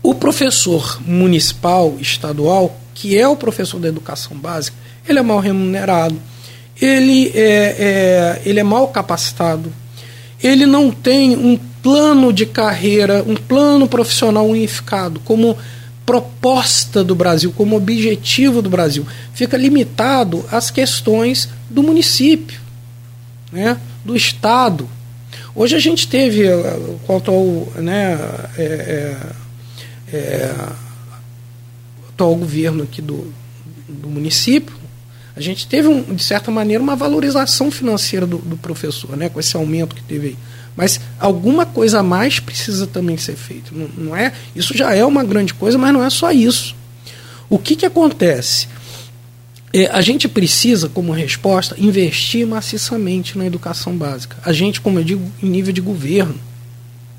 O 0.02 0.16
professor 0.16 1.00
municipal, 1.06 1.96
estadual, 2.00 2.76
que 2.92 3.16
é 3.16 3.28
o 3.28 3.36
professor 3.36 3.78
da 3.78 3.86
educação 3.86 4.36
básica, 4.36 4.76
ele 5.08 5.20
é 5.20 5.22
mal 5.22 5.38
remunerado, 5.38 6.20
ele 6.80 7.30
é, 7.36 8.40
é, 8.42 8.42
ele 8.44 8.58
é 8.58 8.64
mal 8.64 8.88
capacitado, 8.88 9.72
ele 10.42 10.66
não 10.66 10.90
tem 10.90 11.36
um 11.36 11.56
plano 11.80 12.32
de 12.32 12.46
carreira, 12.46 13.22
um 13.24 13.36
plano 13.36 13.86
profissional 13.86 14.48
unificado, 14.48 15.20
como 15.20 15.56
proposta 16.10 17.04
do 17.04 17.14
Brasil, 17.14 17.52
como 17.56 17.76
objetivo 17.76 18.60
do 18.60 18.68
Brasil. 18.68 19.06
Fica 19.32 19.56
limitado 19.56 20.44
às 20.50 20.68
questões 20.68 21.48
do 21.70 21.84
município 21.84 22.60
né, 23.52 23.80
do 24.04 24.16
Estado. 24.16 24.88
Hoje 25.54 25.76
a 25.76 25.78
gente 25.78 26.08
teve, 26.08 26.48
eh, 26.48 26.96
quanto 27.06 27.30
ao, 27.30 27.72
né, 27.80 28.18
é, 28.58 29.16
é, 30.12 30.54
atual 32.08 32.34
governo 32.34 32.82
aqui 32.82 33.00
do, 33.00 33.32
do 33.88 34.08
município, 34.08 34.74
a 35.36 35.40
gente 35.40 35.68
teve, 35.68 35.86
um, 35.86 36.02
de 36.02 36.24
certa 36.24 36.50
maneira, 36.50 36.82
uma 36.82 36.96
valorização 36.96 37.70
financeira 37.70 38.26
do, 38.26 38.38
do, 38.38 38.56
professor, 38.56 39.16
né, 39.16 39.28
com 39.28 39.38
esse 39.38 39.56
aumento 39.56 39.94
que 39.94 40.02
teve 40.02 40.26
aí. 40.26 40.36
Mas 40.76 41.00
alguma 41.18 41.66
coisa 41.66 42.00
a 42.00 42.02
mais 42.02 42.40
precisa 42.40 42.86
também 42.86 43.16
ser 43.16 43.36
feita. 43.36 43.70
Não, 43.72 43.88
não 43.96 44.16
é, 44.16 44.32
isso 44.54 44.76
já 44.76 44.94
é 44.94 45.04
uma 45.04 45.24
grande 45.24 45.52
coisa, 45.54 45.76
mas 45.76 45.92
não 45.92 46.02
é 46.02 46.10
só 46.10 46.30
isso. 46.30 46.74
O 47.48 47.58
que, 47.58 47.76
que 47.76 47.86
acontece? 47.86 48.68
É, 49.72 49.86
a 49.86 50.00
gente 50.00 50.28
precisa, 50.28 50.88
como 50.88 51.12
resposta, 51.12 51.76
investir 51.78 52.46
maciçamente 52.46 53.36
na 53.36 53.46
educação 53.46 53.96
básica. 53.96 54.36
A 54.44 54.52
gente, 54.52 54.80
como 54.80 54.98
eu 54.98 55.04
digo, 55.04 55.30
em 55.42 55.48
nível 55.48 55.72
de 55.72 55.80
governo. 55.80 56.34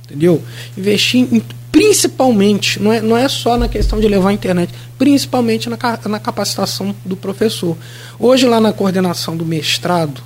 Entendeu? 0.06 0.44
Investir 0.78 1.28
em, 1.32 1.42
principalmente, 1.72 2.82
não 2.82 2.92
é, 2.92 3.02
não 3.02 3.16
é 3.16 3.30
só 3.30 3.58
na 3.58 3.70
questão 3.70 4.00
de 4.00 4.08
levar 4.08 4.30
a 4.30 4.34
internet, 4.34 4.74
principalmente 4.98 5.70
na, 5.70 5.78
na 6.10 6.20
capacitação 6.20 6.94
do 7.06 7.16
professor. 7.16 7.78
Hoje, 8.20 8.46
lá 8.46 8.60
na 8.60 8.74
coordenação 8.74 9.38
do 9.38 9.46
mestrado 9.46 10.22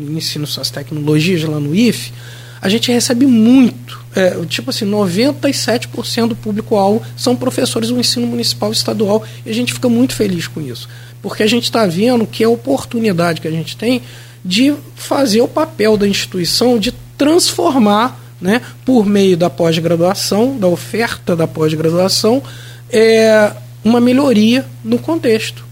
ensino 0.00 0.46
suas 0.46 0.70
tecnologias, 0.70 1.44
lá 1.44 1.60
no 1.60 1.74
IFE, 1.74 2.12
a 2.60 2.68
gente 2.68 2.92
recebe 2.92 3.26
muito. 3.26 4.00
É, 4.14 4.30
tipo 4.46 4.70
assim, 4.70 4.84
97% 4.84 6.28
do 6.28 6.36
público-alvo 6.36 7.02
são 7.16 7.36
professores 7.36 7.90
do 7.90 7.98
ensino 7.98 8.26
municipal 8.26 8.70
e 8.70 8.74
estadual, 8.74 9.24
e 9.46 9.50
a 9.50 9.54
gente 9.54 9.72
fica 9.72 9.88
muito 9.88 10.14
feliz 10.14 10.48
com 10.48 10.60
isso 10.60 10.88
porque 11.22 11.42
a 11.42 11.46
gente 11.46 11.64
está 11.64 11.86
vendo 11.86 12.26
que 12.26 12.42
é 12.42 12.46
a 12.46 12.50
oportunidade 12.50 13.40
que 13.40 13.48
a 13.48 13.50
gente 13.50 13.76
tem 13.76 14.02
de 14.44 14.74
fazer 14.94 15.40
o 15.40 15.48
papel 15.48 15.96
da 15.96 16.08
instituição 16.08 16.78
de 16.78 16.92
transformar, 17.16 18.18
né, 18.40 18.62
por 18.84 19.04
meio 19.04 19.36
da 19.36 19.50
pós-graduação, 19.50 20.58
da 20.58 20.66
oferta 20.66 21.36
da 21.36 21.46
pós-graduação, 21.46 22.42
é, 22.90 23.52
uma 23.84 24.00
melhoria 24.00 24.64
no 24.82 24.98
contexto. 24.98 25.64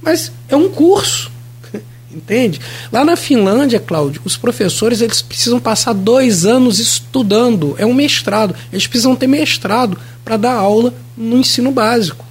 Mas 0.00 0.30
é 0.48 0.54
um 0.54 0.68
curso. 0.68 1.31
Entende? 2.14 2.60
Lá 2.92 3.04
na 3.04 3.16
Finlândia, 3.16 3.80
Cláudio, 3.80 4.20
os 4.24 4.36
professores 4.36 5.00
eles 5.00 5.22
precisam 5.22 5.58
passar 5.58 5.94
dois 5.94 6.44
anos 6.44 6.78
estudando. 6.78 7.74
É 7.78 7.86
um 7.86 7.94
mestrado. 7.94 8.54
Eles 8.70 8.86
precisam 8.86 9.16
ter 9.16 9.26
mestrado 9.26 9.98
para 10.24 10.36
dar 10.36 10.52
aula 10.52 10.92
no 11.16 11.38
ensino 11.38 11.70
básico. 11.70 12.24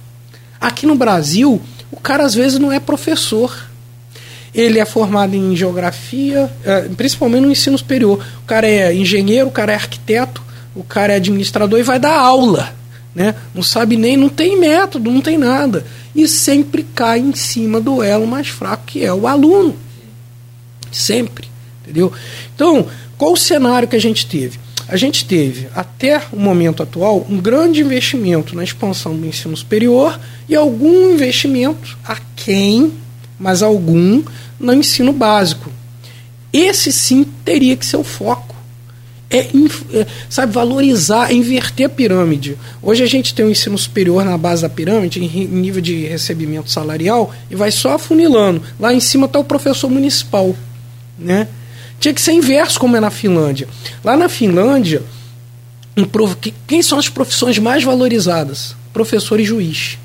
Aqui 0.60 0.86
no 0.86 0.94
Brasil, 0.94 1.60
o 1.90 1.98
cara 1.98 2.24
às 2.24 2.34
vezes 2.34 2.58
não 2.58 2.70
é 2.70 2.78
professor. 2.78 3.68
Ele 4.54 4.78
é 4.78 4.84
formado 4.84 5.34
em 5.34 5.56
geografia, 5.56 6.50
é, 6.64 6.82
principalmente 6.96 7.42
no 7.42 7.50
ensino 7.50 7.76
superior. 7.76 8.24
O 8.42 8.46
cara 8.46 8.68
é 8.68 8.94
engenheiro, 8.94 9.48
o 9.48 9.52
cara 9.52 9.72
é 9.72 9.74
arquiteto, 9.74 10.42
o 10.74 10.84
cara 10.84 11.14
é 11.14 11.16
administrador 11.16 11.80
e 11.80 11.82
vai 11.82 11.98
dar 11.98 12.14
aula. 12.14 12.74
Né? 13.14 13.34
Não 13.54 13.62
sabe 13.62 13.96
nem, 13.96 14.16
não 14.16 14.28
tem 14.28 14.58
método, 14.58 15.10
não 15.10 15.20
tem 15.20 15.36
nada. 15.36 15.84
E 16.14 16.26
sempre 16.26 16.82
cai 16.94 17.18
em 17.20 17.34
cima 17.34 17.80
do 17.80 18.02
elo 18.02 18.26
mais 18.26 18.48
fraco, 18.48 18.84
que 18.86 19.04
é 19.04 19.12
o 19.12 19.26
aluno. 19.26 19.76
Sempre. 20.90 21.48
Entendeu? 21.82 22.12
Então, 22.54 22.86
qual 23.18 23.32
o 23.32 23.36
cenário 23.36 23.88
que 23.88 23.96
a 23.96 24.00
gente 24.00 24.26
teve? 24.26 24.58
A 24.88 24.96
gente 24.96 25.24
teve, 25.24 25.68
até 25.74 26.20
o 26.32 26.38
momento 26.38 26.82
atual, 26.82 27.26
um 27.28 27.38
grande 27.38 27.80
investimento 27.80 28.54
na 28.54 28.64
expansão 28.64 29.16
do 29.16 29.26
ensino 29.26 29.56
superior 29.56 30.18
e 30.48 30.54
algum 30.54 31.12
investimento 31.12 31.96
a 32.04 32.18
quem, 32.36 32.92
mas 33.38 33.62
algum, 33.62 34.22
no 34.58 34.74
ensino 34.74 35.12
básico. 35.12 35.70
Esse 36.52 36.92
sim 36.92 37.24
teria 37.44 37.76
que 37.76 37.86
ser 37.86 37.96
o 37.96 38.04
foco. 38.04 38.51
É, 39.32 39.48
é, 39.98 40.06
sabe, 40.28 40.52
valorizar, 40.52 41.32
inverter 41.32 41.86
a 41.86 41.88
pirâmide. 41.88 42.58
Hoje 42.82 43.02
a 43.02 43.06
gente 43.06 43.34
tem 43.34 43.46
um 43.46 43.50
ensino 43.50 43.78
superior 43.78 44.24
na 44.24 44.36
base 44.36 44.60
da 44.60 44.68
pirâmide, 44.68 45.24
em 45.24 45.46
nível 45.46 45.80
de 45.80 46.04
recebimento 46.04 46.70
salarial, 46.70 47.34
e 47.50 47.56
vai 47.56 47.70
só 47.70 47.94
afunilando. 47.94 48.62
Lá 48.78 48.92
em 48.92 49.00
cima 49.00 49.24
está 49.24 49.38
o 49.38 49.44
professor 49.44 49.88
municipal. 49.88 50.54
Né? 51.18 51.48
Tinha 51.98 52.12
que 52.12 52.20
ser 52.20 52.32
inverso, 52.32 52.78
como 52.78 52.94
é 52.94 53.00
na 53.00 53.10
Finlândia. 53.10 53.66
Lá 54.04 54.16
na 54.18 54.28
Finlândia, 54.28 55.02
quem 56.66 56.82
são 56.82 56.98
as 56.98 57.08
profissões 57.08 57.58
mais 57.58 57.82
valorizadas? 57.82 58.76
Professor 58.92 59.40
e 59.40 59.44
juiz. 59.44 59.98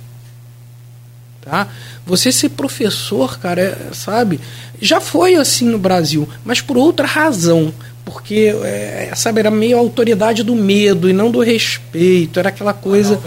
Tá? 1.41 1.67
Você 2.05 2.31
ser 2.31 2.49
professor, 2.49 3.39
cara, 3.39 3.61
é, 3.61 3.93
sabe? 3.93 4.39
Já 4.81 5.01
foi 5.01 5.35
assim 5.35 5.65
no 5.65 5.77
Brasil, 5.77 6.27
mas 6.45 6.61
por 6.61 6.77
outra 6.77 7.05
razão. 7.05 7.73
Porque, 8.07 8.55
é, 8.63 9.11
sabe, 9.17 9.41
era 9.41 9.51
meio 9.51 9.75
a 9.75 9.81
autoridade 9.81 10.41
do 10.41 10.55
medo 10.55 11.09
e 11.09 11.13
não 11.13 11.29
do 11.29 11.41
respeito. 11.41 12.39
Era 12.39 12.47
aquela 12.47 12.73
coisa. 12.73 13.19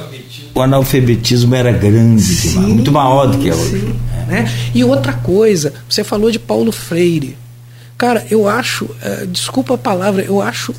O 0.55 0.63
analfabetismo 0.63 1.55
era 1.55 1.71
grande, 1.71 2.23
sim, 2.23 2.59
muito 2.61 2.91
maior 2.91 3.27
do 3.27 3.37
que 3.37 3.51
é 3.51 3.55
hoje. 3.55 3.95
Né? 4.27 4.51
E 4.75 4.83
outra 4.83 5.13
coisa, 5.13 5.75
você 5.87 6.03
falou 6.03 6.31
de 6.31 6.39
Paulo 6.39 6.73
Freire. 6.73 7.37
Cara, 7.99 8.27
eu 8.31 8.49
acho, 8.49 8.89
é, 9.03 9.27
desculpa 9.27 9.75
a 9.75 9.79
palavra, 9.79 10.23
eu 10.23 10.41
acho 10.41 10.75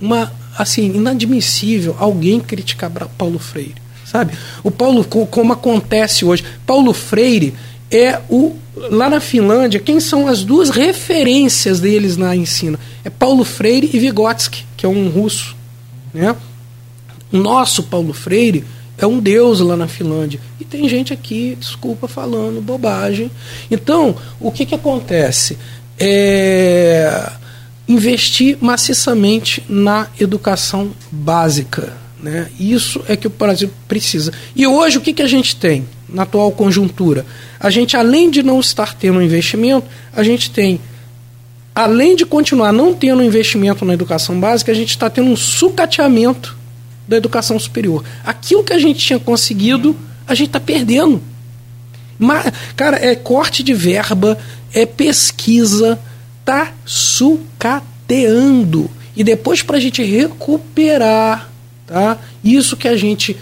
uma 0.00 0.32
assim 0.58 0.96
inadmissível 0.96 1.94
alguém 2.00 2.40
criticar 2.40 2.90
Paulo 3.16 3.38
Freire 3.38 3.86
sabe? 4.04 4.32
O 4.62 4.70
Paulo, 4.70 5.04
como 5.04 5.52
acontece 5.52 6.24
hoje, 6.24 6.44
Paulo 6.64 6.92
Freire 6.92 7.52
é 7.90 8.20
o 8.28 8.54
lá 8.76 9.08
na 9.08 9.20
Finlândia, 9.20 9.80
quem 9.80 9.98
são 10.00 10.28
as 10.28 10.44
duas 10.44 10.68
referências 10.68 11.80
deles 11.80 12.16
na 12.16 12.36
ensino? 12.36 12.78
É 13.04 13.10
Paulo 13.10 13.44
Freire 13.44 13.90
e 13.92 13.98
Vygotsky, 13.98 14.64
que 14.76 14.84
é 14.84 14.88
um 14.88 15.08
russo, 15.08 15.56
né? 16.12 16.36
O 17.32 17.38
nosso 17.38 17.84
Paulo 17.84 18.12
Freire 18.12 18.64
é 18.98 19.06
um 19.06 19.18
deus 19.18 19.60
lá 19.60 19.76
na 19.76 19.88
Finlândia. 19.88 20.40
E 20.60 20.64
tem 20.64 20.88
gente 20.88 21.12
aqui, 21.12 21.56
desculpa, 21.58 22.06
falando 22.06 22.60
bobagem. 22.60 23.30
Então, 23.70 24.16
o 24.38 24.50
que, 24.50 24.66
que 24.66 24.74
acontece? 24.74 25.58
É 25.98 27.32
investir 27.88 28.58
maciçamente 28.60 29.62
na 29.68 30.08
educação 30.18 30.90
básica. 31.10 31.92
Né? 32.20 32.48
Isso 32.58 33.00
é 33.08 33.16
que 33.16 33.26
o 33.26 33.30
Brasil 33.30 33.70
precisa. 33.86 34.32
E 34.54 34.66
hoje 34.66 34.98
o 34.98 35.00
que, 35.00 35.12
que 35.12 35.22
a 35.22 35.28
gente 35.28 35.54
tem 35.56 35.86
na 36.08 36.22
atual 36.22 36.50
conjuntura? 36.50 37.24
A 37.58 37.70
gente, 37.70 37.96
além 37.96 38.30
de 38.30 38.42
não 38.42 38.60
estar 38.60 38.94
tendo 38.94 39.22
investimento, 39.22 39.86
a 40.12 40.22
gente 40.22 40.50
tem, 40.50 40.80
além 41.74 42.14
de 42.14 42.26
continuar 42.26 42.72
não 42.72 42.94
tendo 42.94 43.22
investimento 43.22 43.84
na 43.84 43.94
educação 43.94 44.38
básica, 44.38 44.72
a 44.72 44.74
gente 44.74 44.90
está 44.90 45.08
tendo 45.10 45.30
um 45.30 45.36
sucateamento 45.36 46.56
da 47.06 47.16
educação 47.16 47.58
superior. 47.58 48.04
Aquilo 48.24 48.64
que 48.64 48.72
a 48.72 48.78
gente 48.78 48.98
tinha 49.00 49.18
conseguido, 49.18 49.96
a 50.26 50.34
gente 50.34 50.48
está 50.48 50.60
perdendo. 50.60 51.22
Mas, 52.18 52.52
cara, 52.74 52.96
é 52.96 53.14
corte 53.14 53.62
de 53.62 53.74
verba, 53.74 54.38
é 54.72 54.84
pesquisa, 54.86 55.98
tá 56.44 56.72
sucateando. 56.84 57.80
E 59.14 59.22
depois, 59.22 59.62
para 59.62 59.76
a 59.76 59.80
gente 59.80 60.02
recuperar 60.02 61.50
Tá? 61.86 62.18
Isso 62.42 62.76
que 62.76 62.88
a 62.88 62.96
gente, 62.96 63.36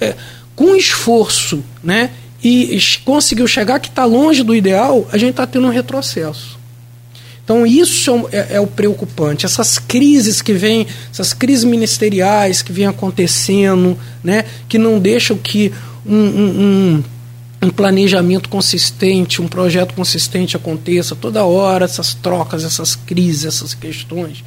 é, 0.00 0.14
com 0.56 0.74
esforço, 0.74 1.62
né, 1.82 2.10
e 2.42 2.78
conseguiu 3.04 3.46
chegar 3.46 3.78
que 3.78 3.88
está 3.88 4.04
longe 4.04 4.42
do 4.42 4.54
ideal, 4.54 5.08
a 5.12 5.18
gente 5.18 5.30
está 5.30 5.46
tendo 5.46 5.66
um 5.66 5.70
retrocesso. 5.70 6.58
Então 7.44 7.66
isso 7.66 8.28
é, 8.32 8.36
é, 8.36 8.48
é, 8.52 8.60
o 8.60 8.66
preocupante. 8.66 9.46
Essas 9.46 9.78
crises 9.78 10.40
que 10.40 10.52
vêm, 10.52 10.86
essas 11.12 11.32
crises 11.32 11.64
ministeriais 11.64 12.62
que 12.62 12.72
vêm 12.72 12.86
acontecendo, 12.86 13.98
né, 14.22 14.44
que 14.68 14.78
não 14.78 14.98
deixam 14.98 15.36
que 15.36 15.72
um, 16.06 16.16
um, 16.16 16.60
um, 16.60 17.04
um 17.66 17.70
planejamento 17.70 18.48
consistente, 18.48 19.42
um 19.42 19.48
projeto 19.48 19.94
consistente 19.94 20.56
aconteça 20.56 21.14
toda 21.14 21.44
hora, 21.44 21.84
essas 21.84 22.14
trocas, 22.14 22.64
essas 22.64 22.96
crises, 22.96 23.44
essas 23.44 23.74
questões. 23.74 24.44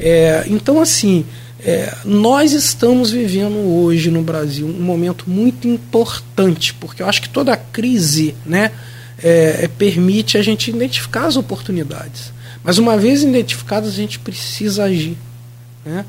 É, 0.00 0.44
então, 0.48 0.80
assim, 0.80 1.24
é, 1.64 1.94
nós 2.04 2.52
estamos 2.52 3.12
vivendo 3.12 3.56
hoje 3.56 4.10
no 4.10 4.20
Brasil 4.20 4.66
um 4.66 4.82
momento 4.82 5.30
muito 5.30 5.68
importante, 5.68 6.74
porque 6.74 7.02
eu 7.02 7.06
acho 7.06 7.22
que 7.22 7.28
toda 7.28 7.56
crise 7.56 8.34
né, 8.44 8.72
é, 9.22 9.60
é, 9.62 9.68
permite 9.68 10.36
a 10.36 10.42
gente 10.42 10.70
identificar 10.70 11.26
as 11.26 11.36
oportunidades. 11.36 12.32
Mas 12.64 12.78
uma 12.78 12.96
vez 12.96 13.22
identificadas, 13.22 13.90
a 13.90 13.96
gente 13.96 14.18
precisa 14.18 14.84
agir. 14.84 15.16
Né? 15.84 16.04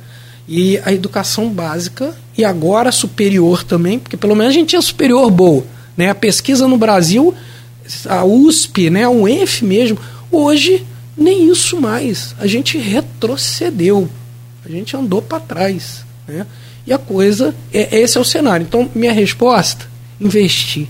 E 0.47 0.79
a 0.83 0.91
educação 0.91 1.49
básica, 1.49 2.15
e 2.35 2.43
agora 2.43 2.91
superior 2.91 3.63
também, 3.63 3.99
porque 3.99 4.17
pelo 4.17 4.35
menos 4.35 4.51
a 4.51 4.57
gente 4.57 4.69
tinha 4.69 4.81
superior 4.81 5.29
boa. 5.29 5.63
Né? 5.95 6.09
A 6.09 6.15
pesquisa 6.15 6.67
no 6.67 6.77
Brasil, 6.77 7.33
a 8.07 8.25
USP, 8.25 8.89
né, 8.89 9.03
a 9.03 9.09
UENF 9.09 9.63
mesmo, 9.63 9.99
hoje 10.31 10.83
nem 11.15 11.49
isso 11.51 11.79
mais. 11.79 12.35
A 12.39 12.47
gente 12.47 12.77
retrocedeu. 12.79 14.09
A 14.65 14.69
gente 14.69 14.95
andou 14.95 15.21
para 15.21 15.39
trás. 15.39 16.05
Né? 16.27 16.45
E 16.85 16.93
a 16.93 16.97
coisa, 16.97 17.53
é, 17.73 17.99
esse 17.99 18.17
é 18.17 18.21
o 18.21 18.25
cenário. 18.25 18.65
Então, 18.65 18.89
minha 18.93 19.13
resposta: 19.13 19.87
investir. 20.19 20.87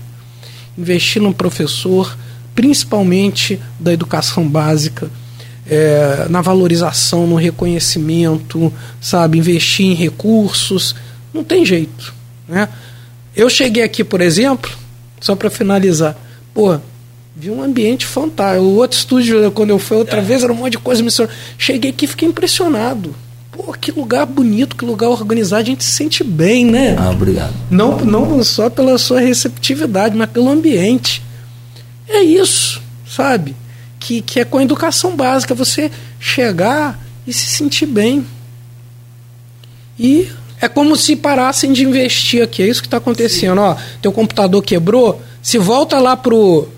Investir 0.76 1.22
no 1.22 1.32
professor, 1.32 2.16
principalmente 2.54 3.60
da 3.78 3.92
educação 3.92 4.48
básica, 4.48 5.10
é, 5.66 6.26
na 6.28 6.40
valorização, 6.40 7.26
no 7.26 7.36
reconhecimento, 7.36 8.72
sabe? 9.00 9.38
Investir 9.38 9.86
em 9.86 9.94
recursos. 9.94 10.94
Não 11.32 11.44
tem 11.44 11.64
jeito. 11.64 12.14
Né? 12.48 12.68
Eu 13.34 13.48
cheguei 13.48 13.82
aqui, 13.82 14.04
por 14.04 14.20
exemplo, 14.20 14.70
só 15.20 15.34
para 15.34 15.50
finalizar, 15.50 16.16
pô, 16.52 16.78
vi 17.34 17.50
um 17.50 17.62
ambiente 17.62 18.06
fantástico. 18.06 18.64
O 18.64 18.76
outro 18.76 18.98
estúdio, 18.98 19.50
quando 19.52 19.70
eu 19.70 19.78
fui 19.78 19.96
outra 19.96 20.18
é. 20.18 20.22
vez, 20.22 20.42
era 20.42 20.52
um 20.52 20.56
monte 20.56 20.72
de 20.72 20.78
coisa. 20.78 21.02
Cheguei 21.58 21.90
aqui 21.90 22.04
e 22.04 22.08
fiquei 22.08 22.28
impressionado. 22.28 23.14
Pô, 23.54 23.72
que 23.72 23.92
lugar 23.92 24.26
bonito, 24.26 24.74
que 24.74 24.84
lugar 24.84 25.08
organizado, 25.08 25.62
a 25.62 25.64
gente 25.64 25.84
se 25.84 25.92
sente 25.92 26.24
bem, 26.24 26.66
né? 26.66 26.96
Ah, 26.98 27.10
obrigado. 27.10 27.54
Não, 27.70 27.98
não 27.98 28.42
só 28.42 28.68
pela 28.68 28.98
sua 28.98 29.20
receptividade, 29.20 30.16
mas 30.16 30.28
pelo 30.28 30.50
ambiente. 30.50 31.22
É 32.08 32.20
isso, 32.20 32.82
sabe? 33.08 33.54
Que, 34.00 34.20
que 34.20 34.40
é 34.40 34.44
com 34.44 34.58
a 34.58 34.62
educação 34.64 35.14
básica, 35.14 35.54
você 35.54 35.88
chegar 36.18 37.00
e 37.24 37.32
se 37.32 37.46
sentir 37.46 37.86
bem. 37.86 38.26
E 39.96 40.28
é 40.60 40.68
como 40.68 40.96
se 40.96 41.14
parassem 41.14 41.72
de 41.72 41.84
investir 41.84 42.42
aqui. 42.42 42.60
É 42.60 42.66
isso 42.66 42.82
que 42.82 42.88
está 42.88 42.96
acontecendo. 42.96 43.60
Ó, 43.60 43.76
teu 44.02 44.10
computador 44.10 44.62
quebrou, 44.62 45.22
se 45.40 45.58
volta 45.58 45.98
lá 46.00 46.16
pro 46.16 46.68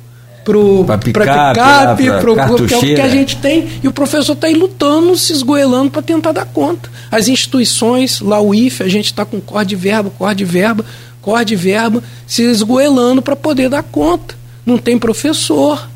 para 0.84 0.98
picape, 0.98 2.04
para 2.04 2.20
pro, 2.20 2.66
que 2.66 2.74
é 2.74 2.78
o 2.78 2.80
que 2.80 3.00
a 3.00 3.08
gente 3.08 3.36
tem, 3.36 3.66
e 3.82 3.88
o 3.88 3.92
professor 3.92 4.34
está 4.34 4.46
aí 4.46 4.54
lutando, 4.54 5.16
se 5.16 5.32
esgoelando 5.32 5.90
para 5.90 6.02
tentar 6.02 6.32
dar 6.32 6.46
conta. 6.46 6.88
As 7.10 7.26
instituições, 7.26 8.20
lá 8.20 8.40
o 8.40 8.54
IFE, 8.54 8.84
a 8.84 8.88
gente 8.88 9.06
está 9.06 9.24
com 9.24 9.40
corte 9.40 9.70
de 9.70 9.76
verba, 9.76 10.10
corte 10.10 10.38
de 10.38 10.44
verba, 10.44 10.84
corte 11.20 11.48
de 11.48 11.56
verba, 11.56 12.02
se 12.26 12.42
esgoelando 12.42 13.20
para 13.20 13.34
poder 13.34 13.68
dar 13.68 13.82
conta. 13.82 14.36
Não 14.64 14.78
tem 14.78 14.98
professor 14.98 15.88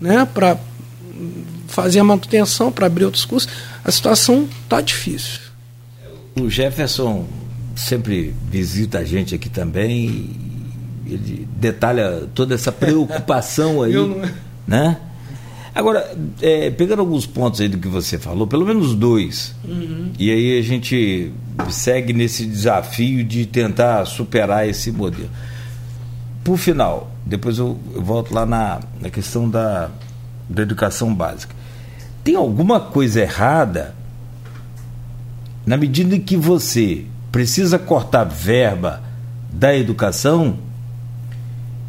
né, 0.00 0.26
para 0.32 0.56
fazer 1.68 2.00
a 2.00 2.04
manutenção, 2.04 2.72
para 2.72 2.86
abrir 2.86 3.04
outros 3.04 3.24
cursos. 3.24 3.50
A 3.84 3.90
situação 3.90 4.48
está 4.62 4.80
difícil. 4.80 5.40
O 6.40 6.48
Jefferson 6.48 7.26
sempre 7.74 8.34
visita 8.50 8.98
a 8.98 9.04
gente 9.04 9.34
aqui 9.34 9.48
também 9.48 10.51
ele 11.12 11.48
detalha 11.56 12.28
toda 12.34 12.54
essa 12.54 12.72
preocupação 12.72 13.82
aí, 13.82 13.92
não... 13.92 14.22
né? 14.66 14.96
Agora, 15.74 16.14
é, 16.42 16.70
pegando 16.70 17.00
alguns 17.00 17.24
pontos 17.24 17.60
aí 17.60 17.68
do 17.68 17.78
que 17.78 17.88
você 17.88 18.18
falou, 18.18 18.46
pelo 18.46 18.66
menos 18.66 18.94
dois, 18.94 19.54
uhum. 19.64 20.10
e 20.18 20.30
aí 20.30 20.58
a 20.58 20.62
gente 20.62 21.32
segue 21.70 22.12
nesse 22.12 22.44
desafio 22.44 23.24
de 23.24 23.46
tentar 23.46 24.04
superar 24.04 24.68
esse 24.68 24.92
modelo. 24.92 25.30
Por 26.44 26.58
final, 26.58 27.10
depois 27.24 27.58
eu, 27.58 27.78
eu 27.94 28.02
volto 28.02 28.34
lá 28.34 28.44
na, 28.44 28.80
na 29.00 29.08
questão 29.08 29.48
da, 29.48 29.90
da 30.46 30.62
educação 30.62 31.14
básica. 31.14 31.54
Tem 32.22 32.36
alguma 32.36 32.78
coisa 32.78 33.22
errada 33.22 33.94
na 35.64 35.76
medida 35.78 36.14
em 36.14 36.20
que 36.20 36.36
você 36.36 37.06
precisa 37.30 37.78
cortar 37.78 38.24
verba 38.24 39.02
da 39.50 39.74
educação 39.74 40.58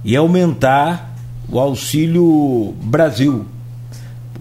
e 0.03 0.15
aumentar 0.15 1.15
o 1.49 1.59
auxílio 1.59 2.73
Brasil. 2.83 3.45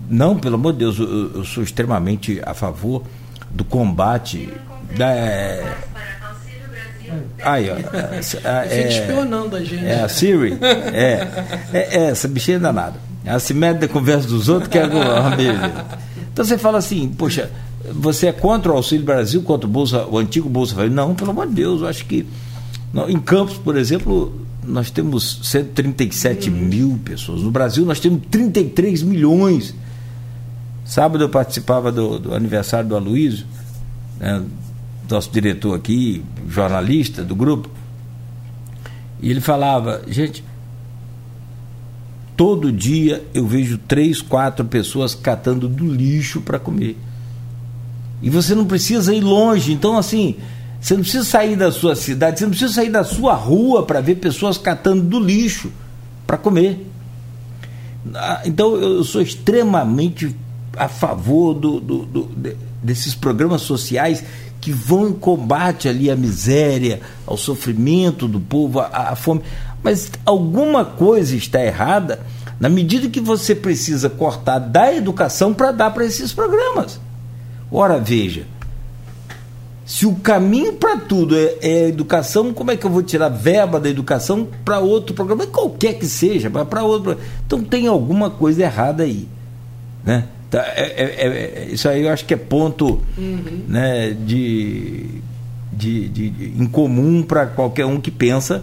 Não, 0.08 0.38
pelo 0.38 0.56
amor 0.56 0.72
de 0.72 0.80
Deus, 0.80 0.98
eu, 0.98 1.36
eu 1.36 1.44
sou 1.44 1.62
extremamente 1.62 2.40
a 2.44 2.54
favor 2.54 3.02
do 3.50 3.64
combate 3.64 4.52
da. 4.96 5.10
É... 5.10 5.76
Aí, 7.42 7.68
ó. 7.70 7.74
A, 8.44 8.66
é, 8.66 8.88
espionando 8.88 9.56
a 9.56 9.64
gente. 9.64 9.84
É 9.84 10.02
a 10.02 10.08
Siri? 10.08 10.58
É. 10.62 11.28
é, 11.72 11.78
é 11.78 12.04
essa 12.10 12.26
bichinha 12.28 12.56
é 12.56 12.60
danada. 12.60 12.98
Ela 13.24 13.38
se 13.38 13.54
mete 13.54 13.78
da 13.78 13.88
conversa 13.88 14.26
dos 14.26 14.48
outros, 14.48 14.68
que 14.68 14.78
é 14.78 14.84
uma 14.86 15.30
beleza. 15.36 15.84
Então 16.32 16.44
você 16.44 16.56
fala 16.56 16.78
assim, 16.78 17.08
poxa, 17.08 17.50
você 17.92 18.28
é 18.28 18.32
contra 18.32 18.72
o 18.72 18.76
Auxílio 18.76 19.04
Brasil, 19.04 19.42
contra 19.42 19.66
o, 19.66 19.70
Bolsa, 19.70 20.06
o 20.06 20.18
antigo 20.18 20.48
Bolsa 20.48 20.74
Família? 20.74 20.96
Não, 20.96 21.14
pelo 21.14 21.30
amor 21.30 21.46
de 21.46 21.54
Deus, 21.54 21.82
eu 21.82 21.88
acho 21.88 22.04
que. 22.06 22.26
Não, 22.92 23.08
em 23.08 23.18
Campos, 23.18 23.56
por 23.58 23.76
exemplo, 23.76 24.34
nós 24.64 24.90
temos 24.90 25.40
137 25.44 26.50
uhum. 26.50 26.56
mil 26.56 27.00
pessoas. 27.04 27.42
No 27.42 27.50
Brasil, 27.50 27.84
nós 27.84 28.00
temos 28.00 28.22
33 28.30 29.02
milhões. 29.02 29.74
Sábado 30.84 31.24
eu 31.24 31.28
participava 31.28 31.90
do, 31.90 32.18
do 32.18 32.34
aniversário 32.34 32.88
do 32.88 32.96
Aloysio, 32.96 33.46
né, 34.18 34.42
nosso 35.08 35.30
diretor 35.30 35.74
aqui, 35.74 36.24
jornalista 36.48 37.22
do 37.22 37.34
grupo, 37.34 37.68
e 39.20 39.30
ele 39.30 39.40
falava, 39.40 40.02
gente, 40.08 40.44
todo 42.36 42.72
dia 42.72 43.24
eu 43.32 43.46
vejo 43.46 43.78
três, 43.78 44.20
quatro 44.20 44.64
pessoas 44.64 45.14
catando 45.14 45.68
do 45.68 45.86
lixo 45.86 46.40
para 46.40 46.58
comer. 46.58 46.98
E 48.20 48.28
você 48.28 48.54
não 48.54 48.64
precisa 48.64 49.14
ir 49.14 49.20
longe. 49.20 49.72
Então, 49.72 49.96
assim, 49.96 50.36
você 50.82 50.94
não 50.94 51.02
precisa 51.02 51.24
sair 51.24 51.54
da 51.54 51.70
sua 51.70 51.94
cidade, 51.94 52.40
você 52.40 52.44
não 52.44 52.50
precisa 52.50 52.72
sair 52.72 52.90
da 52.90 53.04
sua 53.04 53.34
rua 53.34 53.84
para 53.84 54.00
ver 54.00 54.16
pessoas 54.16 54.58
catando 54.58 55.04
do 55.04 55.20
lixo 55.20 55.70
para 56.26 56.36
comer. 56.36 56.90
Ah, 58.12 58.42
então, 58.44 58.74
eu 58.74 59.04
sou 59.04 59.22
extremamente 59.22 60.34
a 60.76 60.88
favor 60.88 61.54
do, 61.54 61.78
do, 61.78 62.04
do, 62.04 62.56
desses 62.82 63.14
programas 63.14 63.62
sociais 63.62 64.24
que 64.60 64.72
vão 64.72 65.08
em 65.08 65.12
combate 65.12 65.88
ali 65.88 66.10
à 66.10 66.16
miséria, 66.16 67.00
ao 67.24 67.36
sofrimento 67.36 68.26
do 68.26 68.40
povo, 68.40 68.80
à, 68.80 69.10
à 69.10 69.14
fome. 69.14 69.42
Mas 69.84 70.10
alguma 70.26 70.84
coisa 70.84 71.36
está 71.36 71.64
errada 71.64 72.18
na 72.58 72.68
medida 72.68 73.08
que 73.08 73.20
você 73.20 73.54
precisa 73.54 74.10
cortar 74.10 74.58
da 74.58 74.92
educação 74.92 75.54
para 75.54 75.70
dar 75.70 75.92
para 75.92 76.04
esses 76.04 76.32
programas. 76.32 76.98
Ora, 77.70 78.00
veja, 78.00 78.46
se 79.84 80.06
o 80.06 80.14
caminho 80.14 80.74
para 80.74 80.96
tudo 80.96 81.36
é, 81.36 81.56
é, 81.60 81.84
a 81.84 81.88
educação, 81.88 82.52
como 82.52 82.70
é 82.70 82.76
que 82.76 82.86
eu 82.86 82.90
vou 82.90 83.02
tirar 83.02 83.28
verba 83.28 83.80
da 83.80 83.88
educação 83.88 84.46
para 84.64 84.78
outro 84.78 85.14
programa, 85.14 85.46
qualquer 85.46 85.94
que 85.94 86.06
seja, 86.06 86.50
para 86.50 86.84
outro? 86.84 87.18
Então 87.46 87.62
tem 87.62 87.86
alguma 87.86 88.30
coisa 88.30 88.62
errada 88.62 89.02
aí, 89.02 89.28
né? 90.04 90.24
Tá, 90.50 90.64
é, 90.76 91.02
é, 91.02 91.26
é, 91.26 91.68
isso 91.72 91.88
aí 91.88 92.02
eu 92.02 92.12
acho 92.12 92.26
que 92.26 92.34
é 92.34 92.36
ponto 92.36 93.00
uhum. 93.16 93.64
né, 93.66 94.10
de, 94.10 95.06
de, 95.72 96.08
de, 96.08 96.30
de 96.30 96.62
incomum 96.62 97.22
para 97.22 97.46
qualquer 97.46 97.86
um 97.86 97.98
que 97.98 98.10
pensa 98.10 98.62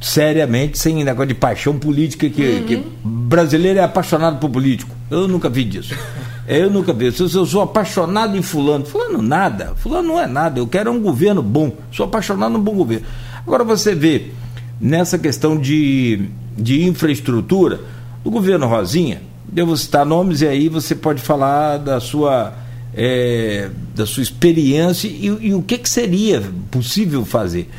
seriamente, 0.00 0.78
sem 0.78 1.02
negócio 1.02 1.28
de 1.28 1.34
paixão 1.34 1.78
política, 1.78 2.28
que, 2.28 2.42
uhum. 2.42 2.66
que 2.66 2.86
brasileiro 3.02 3.78
é 3.78 3.82
apaixonado 3.82 4.38
por 4.38 4.50
político. 4.50 4.94
Eu 5.10 5.26
nunca 5.26 5.48
vi 5.48 5.64
disso. 5.64 5.94
Eu 6.52 6.68
nunca 6.68 6.92
vi. 6.92 7.06
Eu 7.06 7.46
sou 7.46 7.62
apaixonado 7.62 8.36
em 8.36 8.42
fulano. 8.42 8.84
Fulano 8.84 9.22
nada. 9.22 9.72
Fulano 9.76 10.08
não 10.08 10.20
é 10.20 10.26
nada. 10.26 10.58
Eu 10.58 10.66
quero 10.66 10.90
um 10.90 11.00
governo 11.00 11.40
bom. 11.40 11.72
Sou 11.92 12.06
apaixonado 12.06 12.50
num 12.50 12.60
bom 12.60 12.74
governo. 12.74 13.06
Agora 13.46 13.62
você 13.62 13.94
vê, 13.94 14.32
nessa 14.80 15.16
questão 15.16 15.56
de, 15.56 16.28
de 16.58 16.82
infraestrutura, 16.82 17.80
o 18.24 18.32
governo 18.32 18.66
Rosinha, 18.66 19.22
vou 19.64 19.76
citar 19.76 20.04
nomes 20.04 20.40
e 20.40 20.48
aí 20.48 20.68
você 20.68 20.96
pode 20.96 21.22
falar 21.22 21.78
da 21.78 22.00
sua, 22.00 22.52
é, 22.96 23.70
da 23.94 24.04
sua 24.04 24.24
experiência 24.24 25.06
e, 25.06 25.26
e 25.26 25.54
o 25.54 25.62
que, 25.62 25.78
que 25.78 25.88
seria 25.88 26.42
possível 26.68 27.24
fazer. 27.24 27.70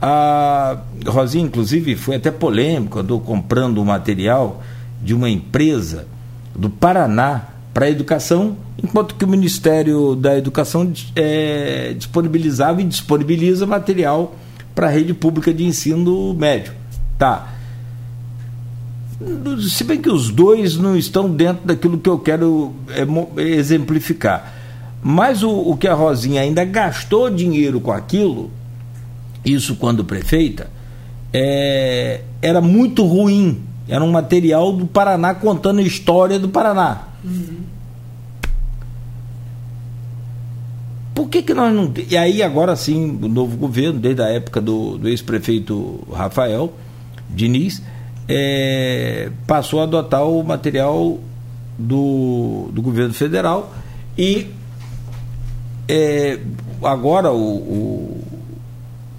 A 0.00 0.78
Rosinha, 1.06 1.44
inclusive, 1.44 1.94
foi 1.96 2.16
até 2.16 2.30
polêmico, 2.30 2.98
andou 2.98 3.20
comprando 3.20 3.76
o 3.76 3.84
material 3.84 4.62
de 5.02 5.12
uma 5.12 5.28
empresa 5.28 6.06
do 6.54 6.70
Paraná 6.70 7.55
para 7.76 7.84
a 7.84 7.90
educação, 7.90 8.56
enquanto 8.82 9.14
que 9.16 9.24
o 9.26 9.28
Ministério 9.28 10.16
da 10.16 10.34
Educação 10.34 10.90
é, 11.14 11.92
disponibilizava 11.92 12.80
e 12.80 12.84
disponibiliza 12.84 13.66
material 13.66 14.34
para 14.74 14.86
a 14.86 14.90
rede 14.90 15.12
pública 15.12 15.52
de 15.52 15.62
ensino 15.62 16.32
médio. 16.32 16.72
Tá. 17.18 17.52
Se 19.68 19.84
bem 19.84 20.00
que 20.00 20.08
os 20.08 20.30
dois 20.30 20.78
não 20.78 20.96
estão 20.96 21.28
dentro 21.28 21.66
daquilo 21.66 21.98
que 21.98 22.08
eu 22.08 22.18
quero 22.18 22.74
é, 22.88 23.42
exemplificar. 23.42 24.54
Mas 25.02 25.42
o, 25.42 25.50
o 25.50 25.76
que 25.76 25.86
a 25.86 25.92
Rosinha 25.92 26.40
ainda 26.40 26.64
gastou 26.64 27.28
dinheiro 27.28 27.78
com 27.78 27.92
aquilo, 27.92 28.50
isso 29.44 29.76
quando 29.76 30.02
prefeita, 30.02 30.70
é, 31.30 32.22
era 32.40 32.62
muito 32.62 33.04
ruim. 33.04 33.60
Era 33.88 34.02
um 34.02 34.10
material 34.10 34.72
do 34.72 34.86
Paraná 34.86 35.34
contando 35.34 35.78
a 35.78 35.82
história 35.82 36.38
do 36.38 36.48
Paraná. 36.48 37.02
Uhum. 37.24 37.58
Por 41.14 41.28
que, 41.28 41.42
que 41.42 41.54
nós 41.54 41.74
não. 41.74 41.92
E 42.10 42.16
aí, 42.16 42.42
agora 42.42 42.76
sim, 42.76 43.18
o 43.22 43.28
novo 43.28 43.56
governo, 43.56 43.98
desde 43.98 44.22
a 44.22 44.28
época 44.28 44.60
do, 44.60 44.98
do 44.98 45.08
ex-prefeito 45.08 46.06
Rafael 46.12 46.72
Diniz, 47.30 47.82
é, 48.28 49.30
passou 49.46 49.80
a 49.80 49.84
adotar 49.84 50.24
o 50.26 50.42
material 50.42 51.18
do, 51.78 52.68
do 52.72 52.82
governo 52.82 53.14
federal 53.14 53.72
e 54.16 54.48
é, 55.88 56.40
agora 56.82 57.32
o, 57.32 57.56
o, 57.56 58.24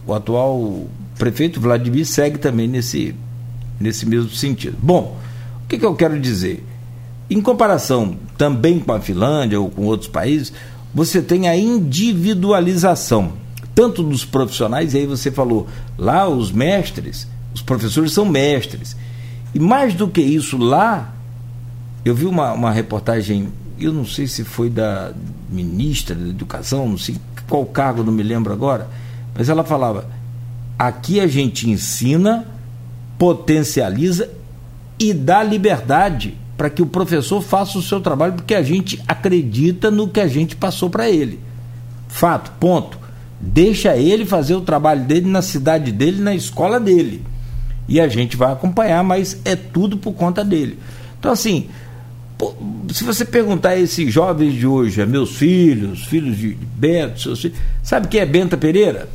o, 0.08 0.14
atual 0.14 0.88
prefeito 1.18 1.62
Vladimir 1.62 2.06
segue 2.06 2.38
também 2.38 2.68
nesse, 2.68 3.16
nesse 3.80 4.06
mesmo 4.06 4.30
sentido. 4.32 4.78
Bom, 4.82 5.18
o 5.64 5.68
que, 5.68 5.78
que 5.78 5.86
eu 5.86 5.96
quero 5.96 6.20
dizer? 6.20 6.66
Em 7.30 7.42
comparação 7.42 8.18
também 8.38 8.80
com 8.80 8.94
a 8.94 9.00
Finlândia 9.00 9.60
ou 9.60 9.70
com 9.70 9.84
outros 9.84 10.10
países, 10.10 10.54
você 10.94 11.22
tem 11.22 11.48
a 11.48 11.58
individualização, 11.58 13.34
tanto 13.76 14.02
dos 14.02 14.24
profissionais, 14.24 14.94
e 14.94 15.00
aí 15.00 15.06
você 15.06 15.30
falou, 15.30 15.68
lá 15.98 16.28
os 16.28 16.52
mestres, 16.52 17.28
os 17.54 17.62
professores 17.62 18.14
são 18.14 18.26
mestres. 18.26 18.96
E 19.54 19.60
mais 19.60 19.94
do 19.94 20.08
que 20.08 20.22
isso, 20.22 20.58
lá, 20.58 21.14
eu 22.06 22.16
vi 22.16 22.26
uma, 22.26 22.54
uma 22.54 22.72
reportagem, 22.72 23.50
eu 23.80 23.94
não 23.94 24.06
sei 24.06 24.28
se 24.28 24.44
foi 24.44 24.70
da 24.70 25.14
ministra 25.50 26.16
da 26.16 26.30
Educação, 26.30 26.88
não 26.88 26.98
sei 26.98 27.18
qual 27.48 27.66
cargo, 27.66 28.04
não 28.04 28.14
me 28.14 28.24
lembro 28.24 28.54
agora, 28.54 28.90
mas 29.36 29.50
ela 29.50 29.64
falava: 29.64 30.10
aqui 30.78 31.20
a 31.20 31.28
gente 31.28 31.70
ensina, 31.70 32.46
potencializa 33.18 34.30
e 35.00 35.14
dá 35.14 35.44
liberdade 35.44 36.38
para 36.58 36.70
que 36.70 36.82
o 36.82 36.88
professor 36.88 37.42
faça 37.42 37.78
o 37.78 37.82
seu 37.82 38.02
trabalho, 38.02 38.34
porque 38.34 38.56
a 38.56 38.64
gente 38.64 39.02
acredita 39.08 39.92
no 39.92 40.08
que 40.08 40.20
a 40.20 40.28
gente 40.28 40.56
passou 40.56 40.90
para 40.90 41.10
ele. 41.10 41.40
Fato, 42.08 42.52
ponto. 42.60 42.98
Deixa 43.40 43.96
ele 43.96 44.26
fazer 44.26 44.56
o 44.56 44.62
trabalho 44.62 45.04
dele 45.04 45.30
na 45.30 45.44
cidade 45.44 45.92
dele, 45.92 46.20
na 46.20 46.34
escola 46.34 46.80
dele. 46.80 47.22
E 47.88 48.02
a 48.02 48.08
gente 48.08 48.36
vai 48.36 48.52
acompanhar, 48.52 49.04
mas 49.04 49.40
é 49.46 49.56
tudo 49.56 49.98
por 49.98 50.14
conta 50.14 50.44
dele. 50.44 50.80
Então, 51.20 51.32
assim, 51.32 51.68
se 52.92 53.04
você 53.04 53.24
perguntar 53.24 53.70
a 53.70 53.80
esses 53.80 54.12
jovens 54.12 54.54
de 54.54 54.66
hoje, 54.66 55.02
a 55.02 55.06
meus 55.06 55.36
filhos, 55.36 56.06
filhos 56.06 56.38
de 56.38 56.58
Bento, 56.76 57.22
seus 57.22 57.42
filhos, 57.42 57.58
sabe 57.84 58.08
quem 58.08 58.22
é 58.22 58.26
Benta 58.26 58.58
Pereira? 58.58 59.08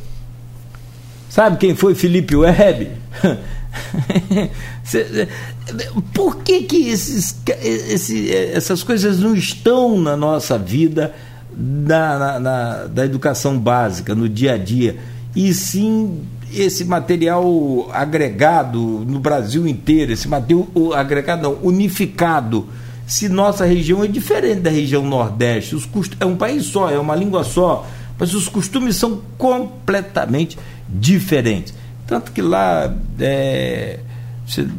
Sabe 1.29 1.57
quem 1.57 1.75
foi 1.75 1.93
Felipe 1.93 2.35
Web? 2.35 2.91
Por 6.13 6.37
que, 6.37 6.63
que 6.63 6.89
esses, 6.89 7.35
esse, 7.61 8.31
essas 8.31 8.83
coisas 8.83 9.19
não 9.19 9.35
estão 9.35 9.99
na 9.99 10.15
nossa 10.15 10.57
vida, 10.57 11.13
na, 11.55 12.19
na, 12.19 12.39
na, 12.39 12.83
da 12.85 13.05
educação 13.05 13.57
básica, 13.57 14.13
no 14.13 14.29
dia 14.29 14.53
a 14.53 14.57
dia? 14.57 14.97
e 15.35 15.53
sim 15.53 16.21
esse 16.53 16.85
material 16.85 17.89
agregado 17.91 18.79
no 18.79 19.19
Brasil 19.19 19.67
inteiro, 19.67 20.11
esse 20.11 20.27
material 20.27 20.67
agregado 20.95 21.41
não, 21.41 21.57
unificado. 21.63 22.69
Se 23.07 23.27
nossa 23.27 23.65
região 23.65 24.03
é 24.03 24.07
diferente 24.07 24.61
da 24.61 24.69
região 24.69 25.03
Nordeste, 25.03 25.75
os 25.75 25.85
cust... 25.85 26.15
é 26.19 26.25
um 26.25 26.35
país 26.35 26.65
só, 26.65 26.91
é 26.91 26.99
uma 26.99 27.15
língua 27.15 27.43
só, 27.43 27.87
mas 28.19 28.35
os 28.35 28.47
costumes 28.47 28.95
são 28.95 29.21
completamente 29.37 30.57
diferentes. 30.87 31.73
Tanto 32.13 32.31
que 32.31 32.43
lá 32.43 32.93
é, 33.19 33.97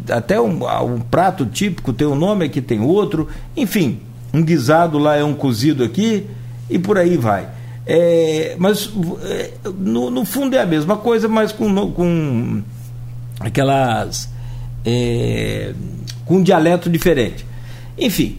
até 0.09 0.41
um, 0.41 0.61
um, 0.85 1.01
prato 1.01 1.45
típico 1.45 1.93
tem 1.93 2.07
um 2.07 2.15
nome, 2.15 2.45
aqui 2.45 2.63
tem 2.63 2.81
outro, 2.81 3.27
enfim, 3.57 3.99
um 4.33 4.41
guisado 4.41 4.99
lá 5.01 5.17
é 5.17 5.25
um 5.25 5.35
cozido 5.35 5.83
aqui 5.83 6.29
e 6.71 6.79
por 6.79 6.97
aí 6.97 7.17
vai. 7.17 7.49
É, 7.85 8.55
mas 8.57 8.89
é, 9.25 9.51
no, 9.77 10.13
no, 10.13 10.25
fundo 10.25 10.55
é 10.55 10.61
a 10.61 10.67
mesma 10.67 10.97
coisa, 10.97 11.27
mas 11.27 11.51
com, 11.51 11.91
com 11.91 12.63
aquelas. 13.41 14.31
É, 14.87 15.75
com 16.25 16.37
um 16.37 16.43
dialeto 16.45 16.89
diferente. 16.89 17.45
Enfim, 17.99 18.39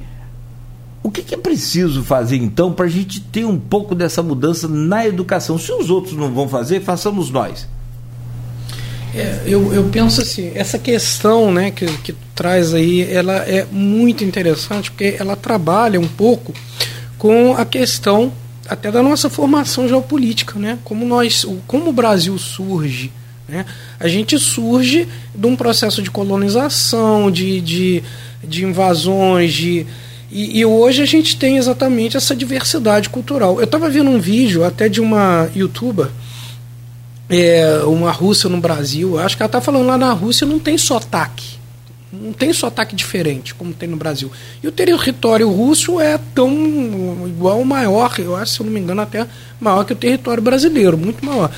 o 1.04 1.12
que, 1.12 1.22
que 1.22 1.36
é 1.36 1.38
preciso 1.38 2.02
fazer 2.02 2.38
então 2.38 2.72
para 2.72 2.86
a 2.86 2.90
gente 2.90 3.20
ter 3.20 3.44
um 3.44 3.60
pouco 3.60 3.94
dessa 3.94 4.24
mudança 4.24 4.70
na 4.70 5.06
educação? 5.06 5.58
Se 5.58 5.70
os 5.74 5.90
outros 5.90 6.16
não 6.16 6.34
vão 6.34 6.48
fazer, 6.48 6.80
façamos 6.80 7.30
nós. 7.30 7.68
É, 9.16 9.44
eu, 9.46 9.74
eu 9.74 9.86
penso 9.86 10.22
assim, 10.22 10.52
essa 10.56 10.78
questão 10.78 11.52
né, 11.52 11.72
que, 11.72 11.86
que 12.00 12.14
traz 12.36 12.74
aí, 12.74 13.10
ela 13.10 13.36
é 13.48 13.66
muito 13.72 14.26
interessante 14.26 14.92
porque 14.92 15.16
ela 15.18 15.38
trabalha 15.38 16.00
um 16.00 16.08
pouco 16.08 16.54
com 17.18 17.56
a 17.56 17.66
questão 17.66 18.34
até 18.68 18.92
da 18.92 19.02
nossa 19.02 19.30
formação 19.30 19.88
geopolítica, 19.88 20.60
né? 20.60 20.78
Como 20.84 21.06
nós, 21.06 21.46
como 21.66 21.90
o 21.90 21.94
Brasil 21.94 22.38
surge, 22.38 23.12
né? 23.48 23.66
A 24.00 24.08
gente 24.08 24.38
surge 24.38 25.08
de 25.34 25.48
um 25.48 25.56
processo 25.56 26.02
de 26.02 26.12
colonização, 26.12 27.32
de, 27.32 27.62
de, 27.62 28.04
de 28.44 28.66
invasões, 28.66 29.54
de 29.54 29.88
e, 30.32 30.60
e, 30.60 30.66
hoje 30.66 31.02
a 31.02 31.06
gente 31.06 31.38
tem 31.38 31.58
exatamente 31.58 32.18
essa 32.18 32.36
diversidade 32.36 33.10
cultural. 33.10 33.58
Eu 33.60 33.66
estava 33.66 33.90
vendo 33.90 34.10
um 34.10 34.20
vídeo 34.20 34.66
até 34.66 34.90
de 34.90 35.00
uma 35.00 35.48
youtuber, 35.56 36.10
é, 37.30 37.82
uma 37.86 38.12
russa 38.12 38.48
no 38.50 38.60
Brasil. 38.60 39.20
Acho 39.20 39.36
que 39.36 39.44
ela 39.44 39.48
está 39.48 39.62
falando 39.62 39.86
lá 39.88 39.98
na 39.98 40.12
Rússia 40.14 40.46
não 40.46 40.60
tem 40.60 40.78
sotaque 40.78 41.56
não 42.22 42.34
tem 42.34 42.54
sotaque 42.54 42.96
diferente 42.96 43.54
como 43.54 43.74
tem 43.74 43.90
no 43.90 43.98
Brasil. 43.98 44.32
E 44.64 44.68
o 44.68 44.72
território 44.72 45.50
russo 45.50 46.00
é 46.00 46.20
tão 46.34 47.28
igual 47.28 47.64
maior, 47.64 48.16
eu 48.20 48.36
acho, 48.36 48.54
se 48.54 48.60
eu 48.62 48.66
não 48.66 48.74
me 48.74 48.80
engano, 48.80 49.02
até 49.02 49.28
maior 49.60 49.84
que 49.84 49.94
o 49.94 49.96
território 49.96 50.42
brasileiro, 50.42 50.98
muito 50.98 51.26
maior. 51.26 51.52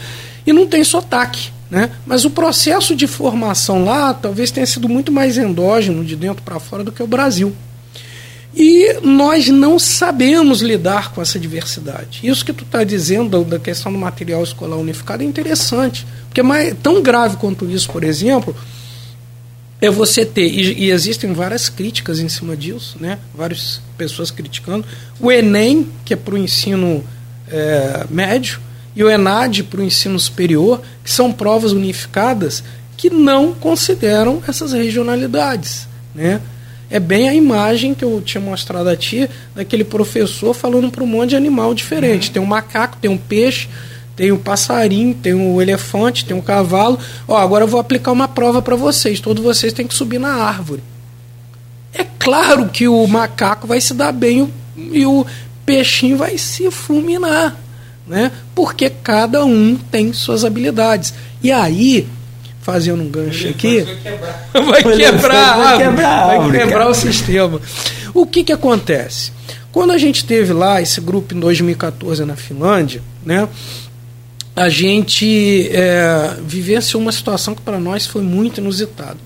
E 0.46 0.54
não 0.54 0.68
tem 0.68 0.84
sotaque. 0.84 1.52
Né? 1.70 1.92
Mas 2.06 2.24
o 2.24 2.30
processo 2.30 2.96
de 2.96 3.08
formação 3.08 3.84
lá 3.84 4.14
talvez 4.14 4.52
tenha 4.52 4.66
sido 4.66 4.88
muito 4.88 5.12
mais 5.12 5.38
endógeno 5.38 6.04
de 6.04 6.16
dentro 6.16 6.42
para 6.42 6.60
fora 6.60 6.84
do 6.84 6.94
que 6.94 7.04
o 7.04 7.08
Brasil. 7.08 7.54
E 8.56 9.00
nós 9.04 9.50
não 9.50 9.78
sabemos 9.78 10.62
lidar 10.62 11.12
com 11.12 11.22
essa 11.22 11.40
diversidade. 11.40 12.22
Isso 12.24 12.44
que 12.44 12.54
tu 12.54 12.64
está 12.64 12.84
dizendo 12.84 13.44
da 13.44 13.60
questão 13.60 13.92
do 13.92 13.98
material 13.98 14.44
escolar 14.44 14.78
unificado 14.78 15.22
é 15.22 15.26
interessante. 15.26 16.08
Porque 16.28 16.40
é 16.40 16.44
mais, 16.44 16.76
tão 16.82 17.02
grave 17.02 17.38
quanto 17.38 17.70
isso, 17.70 17.92
por 17.92 18.04
exemplo, 18.04 18.56
é 19.80 19.90
você 19.90 20.26
ter, 20.26 20.48
e, 20.48 20.86
e, 20.86 20.92
existem 20.92 21.34
várias 21.34 21.70
críticas 21.70 22.20
em 22.20 22.28
cima 22.28 22.58
disso, 22.58 22.98
né? 23.00 23.20
várias 23.36 23.80
pessoas 23.96 24.32
criticando, 24.32 24.84
o 25.20 25.32
Enem, 25.32 25.88
que 26.04 26.14
é 26.14 26.18
para 26.18 26.34
o 26.34 26.38
ensino 26.38 27.04
é, 27.48 28.08
médio, 28.10 28.60
e 28.98 29.04
o 29.04 29.10
ENAD 29.12 29.62
para 29.66 29.80
o 29.80 29.84
ensino 29.84 30.20
superior, 30.20 30.82
que 31.04 31.12
são 31.12 31.32
provas 31.32 31.72
unificadas 31.72 32.64
que 32.98 33.12
não 33.12 33.54
consideram 33.54 34.42
essas 34.48 34.74
regionalidades. 34.74 35.88
Né? 36.16 36.42
É 36.90 37.00
bem 37.00 37.28
a 37.28 37.34
imagem 37.34 37.94
que 37.94 38.04
eu 38.04 38.22
tinha 38.22 38.42
mostrado 38.42 38.88
a 38.88 38.96
ti, 38.96 39.30
daquele 39.54 39.84
professor 39.84 40.54
falando 40.54 40.90
para 40.90 41.04
um 41.04 41.08
monte 41.08 41.32
de 41.32 41.36
animal 41.36 41.74
diferente. 41.74 42.28
Uhum. 42.28 42.34
Tem 42.34 42.42
um 42.42 42.46
macaco, 42.46 42.98
tem 43.02 43.12
um 43.12 43.18
peixe, 43.18 43.68
tem 44.16 44.32
o 44.32 44.38
passarinho, 44.38 45.14
tem 45.14 45.34
o 45.34 45.62
elefante, 45.62 46.26
tem 46.26 46.38
o 46.38 46.42
cavalo. 46.42 46.98
Ó, 47.28 47.38
agora 47.38 47.66
eu 47.66 47.68
vou 47.68 47.80
aplicar 47.80 48.12
uma 48.12 48.28
prova 48.28 48.62
para 48.62 48.76
vocês. 48.76 49.20
Todos 49.20 49.44
vocês 49.44 49.74
têm 49.74 49.86
que 49.86 49.94
subir 49.94 50.20
na 50.20 50.34
árvore. 50.34 50.82
É 51.94 52.06
claro 52.18 52.70
que 52.70 52.88
o 52.88 53.06
macaco 53.06 53.68
vai 53.68 53.82
se 53.82 53.94
dar 53.94 54.12
bem 54.12 54.52
e 54.76 55.06
o 55.06 55.26
peixinho 55.66 56.18
vai 56.18 56.38
se 56.38 56.72
fulminar, 56.72 57.56
né? 58.08 58.32
Porque 58.56 58.90
cada 58.90 59.44
um 59.44 59.76
tem 59.76 60.14
suas 60.14 60.46
habilidades. 60.46 61.14
E 61.44 61.52
aí, 61.52 62.08
fazendo 62.68 63.02
um 63.02 63.10
gancho 63.10 63.48
aqui, 63.48 63.80
vai 63.80 63.96
quebrar, 63.96 64.50
vai 64.52 64.84
quebrar, 64.84 65.58
vai 65.58 65.78
quebrar, 65.78 66.28
vai 66.28 66.52
quebrar 66.52 66.90
o 66.90 66.94
sistema. 66.94 67.62
O 68.14 68.26
que 68.26 68.44
que 68.44 68.52
acontece? 68.52 69.32
Quando 69.72 69.92
a 69.92 69.98
gente 69.98 70.26
teve 70.26 70.52
lá 70.52 70.82
esse 70.82 71.00
grupo 71.00 71.34
em 71.34 71.40
2014 71.40 72.26
na 72.26 72.36
Finlândia, 72.36 73.02
né? 73.26 73.48
a 74.54 74.68
gente 74.68 75.70
é, 75.72 76.36
vivenciou 76.44 77.02
uma 77.02 77.14
situação 77.14 77.56
que 77.56 77.62
para 77.62 77.80
nós 77.80 78.06
foi 78.06 78.22
muito 78.22 78.60
inusitada. 78.60 79.18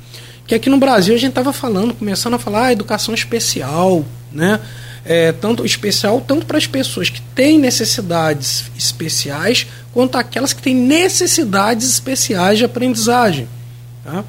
Que 0.46 0.54
aqui 0.54 0.70
no 0.70 0.78
Brasil 0.78 1.16
a 1.16 1.18
gente 1.18 1.30
estava 1.30 1.52
falando, 1.52 1.96
começando 1.96 2.36
a 2.36 2.39
falar 2.39 2.66
ah, 2.66 2.74
educação 2.74 3.12
especial, 3.16 4.06
né? 4.32 4.60
É, 5.04 5.32
tanto 5.32 5.66
especial 5.66 6.22
tanto 6.22 6.45
para 6.45 6.60
as 6.60 6.68
pessoas 6.68 7.10
que 7.10 7.22
têm 7.34 7.58
necessidades 7.58 8.66
especiais 8.78 9.66
quanto 9.91 10.16
aquelas 10.16 10.54
que 10.54 10.62
têm 10.62 10.76
necessidades 10.76 11.89
especiais 11.89 12.60
de 12.60 12.66
aprendizagem. 12.66 13.47
Tá? 14.04 14.24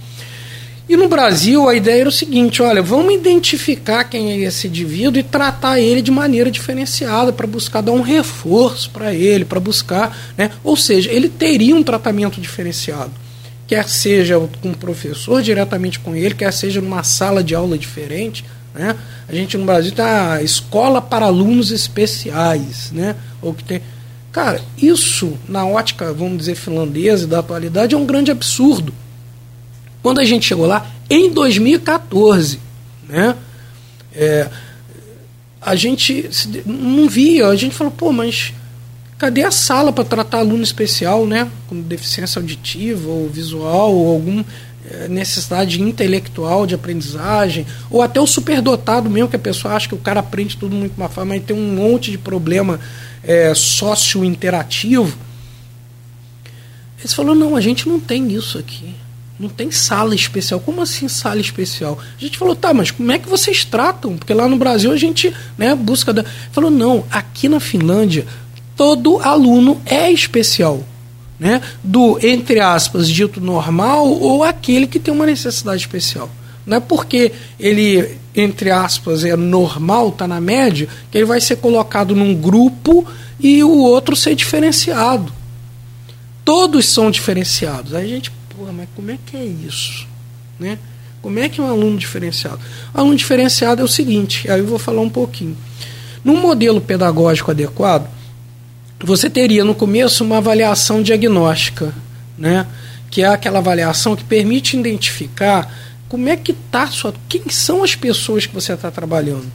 E 0.88 0.96
no 0.96 1.08
Brasil 1.08 1.68
a 1.68 1.74
ideia 1.74 2.00
era 2.00 2.08
o 2.08 2.12
seguinte: 2.12 2.60
olha, 2.60 2.82
vamos 2.82 3.14
identificar 3.14 4.04
quem 4.04 4.32
é 4.32 4.36
esse 4.40 4.66
indivíduo 4.66 5.18
e 5.18 5.22
tratar 5.22 5.80
ele 5.80 6.02
de 6.02 6.10
maneira 6.10 6.50
diferenciada 6.50 7.32
para 7.32 7.46
buscar 7.46 7.80
dar 7.80 7.92
um 7.92 8.02
reforço 8.02 8.90
para 8.90 9.14
ele, 9.14 9.44
para 9.44 9.60
buscar, 9.60 10.14
né? 10.36 10.50
ou 10.62 10.76
seja, 10.76 11.10
ele 11.10 11.28
teria 11.28 11.74
um 11.74 11.82
tratamento 11.82 12.40
diferenciado, 12.40 13.12
quer 13.66 13.88
seja 13.88 14.38
com 14.60 14.70
o 14.72 14.76
professor 14.76 15.40
diretamente 15.40 15.98
com 16.00 16.14
ele, 16.14 16.34
quer 16.34 16.52
seja 16.52 16.80
numa 16.80 17.02
sala 17.02 17.42
de 17.42 17.54
aula 17.54 17.78
diferente. 17.78 18.44
Né? 18.74 18.96
A 19.28 19.34
gente 19.34 19.56
no 19.56 19.64
Brasil 19.64 19.92
tá 19.92 20.42
escola 20.42 21.00
para 21.00 21.26
alunos 21.26 21.70
especiais, 21.70 22.90
né? 22.92 23.16
Ou 23.40 23.52
que 23.52 23.64
tem, 23.64 23.82
cara, 24.30 24.60
isso 24.78 25.36
na 25.48 25.66
ótica, 25.66 26.12
vamos 26.12 26.38
dizer, 26.38 26.54
finlandesa 26.54 27.26
da 27.26 27.40
atualidade 27.40 27.94
é 27.94 27.98
um 27.98 28.06
grande 28.06 28.30
absurdo 28.30 28.92
quando 30.02 30.18
a 30.18 30.24
gente 30.24 30.46
chegou 30.46 30.66
lá, 30.66 30.90
em 31.08 31.30
2014, 31.30 32.58
né? 33.08 33.36
É, 34.14 34.50
a 35.60 35.76
gente 35.76 36.28
não 36.66 37.08
via, 37.08 37.46
a 37.46 37.54
gente 37.54 37.74
falou, 37.74 37.92
pô, 37.92 38.12
mas 38.12 38.52
cadê 39.16 39.44
a 39.44 39.52
sala 39.52 39.92
para 39.92 40.02
tratar 40.02 40.38
aluno 40.38 40.64
especial, 40.64 41.24
né? 41.24 41.48
Com 41.68 41.80
deficiência 41.80 42.40
auditiva 42.40 43.08
ou 43.08 43.28
visual 43.28 43.94
ou 43.94 44.12
alguma 44.12 44.40
é, 44.42 44.46
necessidade 45.08 45.80
intelectual 45.80 46.66
de 46.66 46.74
aprendizagem, 46.74 47.66
ou 47.90 48.02
até 48.02 48.20
o 48.20 48.26
superdotado 48.26 49.08
mesmo, 49.08 49.28
que 49.28 49.36
a 49.36 49.38
pessoa 49.38 49.74
acha 49.74 49.88
que 49.88 49.94
o 49.94 49.98
cara 49.98 50.20
aprende 50.20 50.56
tudo 50.56 50.74
muito 50.74 50.98
mais 50.98 51.12
fácil, 51.12 51.28
mas 51.28 51.44
tem 51.44 51.56
um 51.56 51.74
monte 51.74 52.10
de 52.10 52.18
problema 52.18 52.80
é, 53.22 53.54
sócio-interativo. 53.54 55.16
Eles 56.98 57.14
falaram, 57.14 57.34
não, 57.34 57.56
a 57.56 57.60
gente 57.60 57.88
não 57.88 57.98
tem 57.98 58.32
isso 58.32 58.58
aqui. 58.58 58.94
Não 59.38 59.48
tem 59.48 59.72
sala 59.72 60.14
especial. 60.14 60.60
Como 60.60 60.80
assim 60.80 61.08
sala 61.08 61.40
especial? 61.40 61.98
A 62.16 62.20
gente 62.20 62.38
falou, 62.38 62.54
tá, 62.54 62.72
mas 62.72 62.92
como 62.92 63.10
é 63.10 63.18
que 63.18 63.28
vocês 63.28 63.64
tratam? 63.64 64.16
Porque 64.16 64.32
lá 64.32 64.46
no 64.46 64.56
Brasil 64.56 64.92
a 64.92 64.96
gente 64.96 65.34
né, 65.58 65.74
busca. 65.74 66.12
Da... 66.12 66.24
Falou, 66.52 66.70
não, 66.70 67.04
aqui 67.10 67.48
na 67.48 67.58
Finlândia 67.58 68.24
todo 68.76 69.18
aluno 69.18 69.80
é 69.84 70.10
especial. 70.12 70.84
Né? 71.42 71.60
Do, 71.82 72.24
entre 72.24 72.60
aspas, 72.60 73.10
dito 73.10 73.40
normal 73.40 74.08
ou 74.08 74.44
aquele 74.44 74.86
que 74.86 75.00
tem 75.00 75.12
uma 75.12 75.26
necessidade 75.26 75.80
especial. 75.80 76.30
Não 76.64 76.76
é 76.76 76.80
porque 76.80 77.32
ele, 77.58 78.16
entre 78.32 78.70
aspas, 78.70 79.24
é 79.24 79.34
normal, 79.34 80.10
está 80.10 80.28
na 80.28 80.40
média, 80.40 80.86
que 81.10 81.18
ele 81.18 81.24
vai 81.24 81.40
ser 81.40 81.56
colocado 81.56 82.14
num 82.14 82.32
grupo 82.32 83.04
e 83.40 83.64
o 83.64 83.76
outro 83.76 84.14
ser 84.14 84.36
diferenciado. 84.36 85.32
Todos 86.44 86.86
são 86.86 87.10
diferenciados. 87.10 87.92
Aí 87.92 88.04
a 88.04 88.14
gente 88.14 88.30
porra, 88.56 88.70
mas 88.70 88.88
como 88.94 89.10
é 89.10 89.18
que 89.26 89.36
é 89.36 89.44
isso? 89.44 90.06
Né? 90.60 90.78
Como 91.20 91.40
é 91.40 91.48
que 91.48 91.60
é 91.60 91.64
um 91.64 91.68
aluno 91.68 91.98
diferenciado? 91.98 92.60
Aluno 92.94 93.16
diferenciado 93.16 93.82
é 93.82 93.84
o 93.84 93.88
seguinte, 93.88 94.48
aí 94.48 94.60
eu 94.60 94.66
vou 94.66 94.78
falar 94.78 95.00
um 95.00 95.10
pouquinho. 95.10 95.56
Num 96.24 96.40
modelo 96.40 96.80
pedagógico 96.80 97.50
adequado, 97.50 98.08
você 99.06 99.28
teria 99.28 99.64
no 99.64 99.74
começo 99.74 100.24
uma 100.24 100.38
avaliação 100.38 101.02
diagnóstica, 101.02 101.92
né? 102.38 102.66
que 103.10 103.22
é 103.22 103.26
aquela 103.26 103.58
avaliação 103.58 104.16
que 104.16 104.24
permite 104.24 104.76
identificar 104.76 105.70
como 106.08 106.28
é 106.28 106.36
que 106.36 106.52
está 106.52 106.86
sua. 106.86 107.14
Quem 107.28 107.42
são 107.50 107.84
as 107.84 107.94
pessoas 107.94 108.46
que 108.46 108.54
você 108.54 108.72
está 108.72 108.90
trabalhando? 108.90 109.46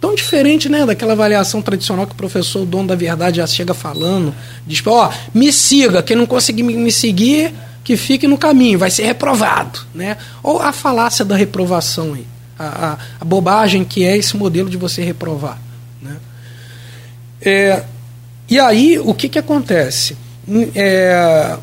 Tão 0.00 0.14
diferente, 0.14 0.68
né, 0.68 0.86
daquela 0.86 1.12
avaliação 1.12 1.60
tradicional 1.60 2.06
que 2.06 2.12
o 2.12 2.16
professor, 2.16 2.62
o 2.62 2.66
dono 2.66 2.86
da 2.86 2.94
verdade, 2.94 3.38
já 3.38 3.46
chega 3.46 3.74
falando. 3.74 4.32
Diz, 4.64 4.80
ó, 4.86 5.12
me 5.34 5.52
siga, 5.52 6.02
quem 6.02 6.16
não 6.16 6.26
conseguir 6.26 6.62
me 6.62 6.92
seguir, 6.92 7.52
que 7.82 7.96
fique 7.96 8.28
no 8.28 8.38
caminho, 8.38 8.78
vai 8.78 8.90
ser 8.90 9.04
reprovado, 9.06 9.80
né? 9.94 10.16
Ou 10.42 10.60
a 10.60 10.72
falácia 10.72 11.24
da 11.24 11.34
reprovação 11.34 12.14
aí, 12.14 12.26
a, 12.58 12.64
a, 12.64 12.98
a 13.20 13.24
bobagem 13.24 13.84
que 13.84 14.04
é 14.04 14.16
esse 14.16 14.36
modelo 14.36 14.68
de 14.70 14.76
você 14.76 15.02
reprovar, 15.02 15.58
né? 16.00 16.16
É, 17.40 17.82
e 18.48 18.58
aí, 18.58 18.98
o 18.98 19.12
que 19.12 19.28
que 19.28 19.38
acontece? 19.38 20.16
É, 20.74 21.58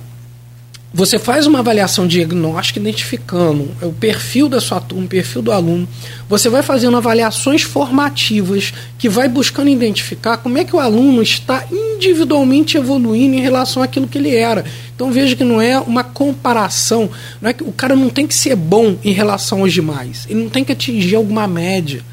você 0.97 1.19
faz 1.19 1.45
uma 1.45 1.59
avaliação 1.59 2.07
diagnóstica 2.07 2.79
identificando 2.79 3.69
o 3.81 3.91
perfil 3.91 4.47
da 4.47 4.61
sua 4.61 4.79
turma, 4.79 5.03
o 5.03 5.09
perfil 5.09 5.41
do 5.41 5.51
aluno. 5.51 5.85
Você 6.29 6.47
vai 6.47 6.63
fazendo 6.63 6.95
avaliações 6.95 7.63
formativas 7.63 8.73
que 8.97 9.09
vai 9.09 9.27
buscando 9.27 9.69
identificar 9.69 10.37
como 10.37 10.57
é 10.57 10.63
que 10.63 10.73
o 10.73 10.79
aluno 10.79 11.21
está 11.21 11.65
individualmente 11.69 12.77
evoluindo 12.77 13.35
em 13.35 13.41
relação 13.41 13.83
àquilo 13.83 14.07
que 14.07 14.17
ele 14.17 14.33
era. 14.33 14.63
Então 14.95 15.11
veja 15.11 15.35
que 15.35 15.43
não 15.43 15.61
é 15.61 15.77
uma 15.77 16.01
comparação, 16.01 17.09
não 17.41 17.49
é 17.49 17.53
que 17.53 17.63
o 17.63 17.73
cara 17.73 17.93
não 17.93 18.09
tem 18.09 18.25
que 18.25 18.33
ser 18.33 18.55
bom 18.55 18.95
em 19.03 19.11
relação 19.11 19.63
aos 19.63 19.73
demais. 19.73 20.25
Ele 20.29 20.43
não 20.43 20.49
tem 20.49 20.63
que 20.63 20.71
atingir 20.71 21.17
alguma 21.17 21.45
média. 21.45 22.05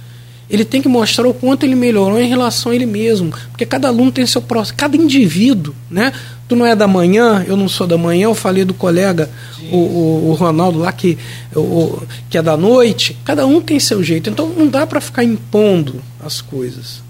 Ele 0.52 0.66
tem 0.66 0.82
que 0.82 0.88
mostrar 0.88 1.26
o 1.26 1.32
quanto 1.32 1.64
ele 1.64 1.74
melhorou 1.74 2.20
em 2.20 2.28
relação 2.28 2.70
a 2.72 2.74
ele 2.74 2.84
mesmo, 2.84 3.32
porque 3.48 3.64
cada 3.64 3.88
aluno 3.88 4.12
tem 4.12 4.26
seu 4.26 4.42
próximo, 4.42 4.76
cada 4.76 4.94
indivíduo, 4.98 5.74
né? 5.90 6.12
Tu 6.46 6.54
não 6.54 6.66
é 6.66 6.76
da 6.76 6.86
manhã, 6.86 7.42
eu 7.48 7.56
não 7.56 7.70
sou 7.70 7.86
da 7.86 7.96
manhã, 7.96 8.24
eu 8.24 8.34
falei 8.34 8.62
do 8.62 8.74
colega, 8.74 9.30
o, 9.70 9.76
o, 9.76 10.28
o, 10.28 10.34
Ronaldo 10.34 10.78
lá, 10.78 10.92
que, 10.92 11.16
o, 11.56 12.02
que 12.28 12.36
é 12.36 12.42
da 12.42 12.54
noite. 12.54 13.16
Cada 13.24 13.46
um 13.46 13.62
tem 13.62 13.80
seu 13.80 14.02
jeito, 14.02 14.28
então 14.28 14.46
não 14.46 14.68
dá 14.68 14.86
para 14.86 15.00
ficar 15.00 15.24
impondo 15.24 16.02
as 16.22 16.42
coisas. 16.42 17.02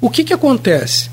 O 0.00 0.10
que, 0.10 0.24
que 0.24 0.34
acontece? 0.34 1.08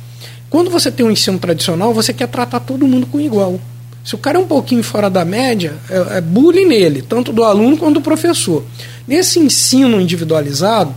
Quando 0.50 0.72
você 0.72 0.92
tem 0.92 1.06
um 1.06 1.12
ensino 1.12 1.38
tradicional, 1.38 1.94
você 1.94 2.12
quer 2.12 2.28
tratar 2.30 2.62
todo 2.62 2.88
mundo 2.88 3.06
com 3.06 3.20
igual. 3.20 3.62
Se 4.04 4.16
o 4.16 4.18
cara 4.18 4.40
é 4.40 4.42
um 4.42 4.48
pouquinho 4.48 4.82
fora 4.82 5.08
da 5.08 5.24
média, 5.24 5.76
é, 5.88 6.18
é 6.18 6.22
bullying 6.22 6.66
nele, 6.66 7.04
tanto 7.04 7.32
do 7.32 7.44
aluno 7.44 7.78
quanto 7.78 7.96
do 7.96 8.02
professor. 8.02 8.64
Nesse 9.08 9.38
ensino 9.38 10.02
individualizado, 10.02 10.96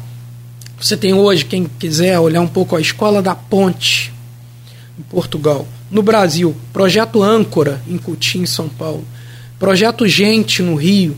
você 0.82 0.96
tem 0.96 1.14
hoje, 1.14 1.44
quem 1.44 1.70
quiser 1.78 2.18
olhar 2.18 2.40
um 2.40 2.48
pouco, 2.48 2.74
a 2.74 2.80
Escola 2.80 3.22
da 3.22 3.36
Ponte, 3.36 4.12
em 4.98 5.02
Portugal. 5.04 5.64
No 5.88 6.02
Brasil, 6.02 6.56
Projeto 6.72 7.22
Âncora, 7.22 7.80
em 7.86 7.96
Coutinho, 7.96 8.42
em 8.42 8.48
São 8.48 8.68
Paulo. 8.68 9.04
Projeto 9.60 10.08
Gente, 10.08 10.60
no 10.60 10.74
Rio, 10.74 11.16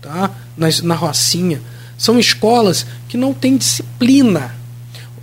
tá? 0.00 0.30
na, 0.56 0.68
na 0.84 0.94
Rocinha. 0.94 1.60
São 1.98 2.20
escolas 2.20 2.86
que 3.08 3.16
não 3.16 3.34
têm 3.34 3.56
disciplina. 3.56 4.54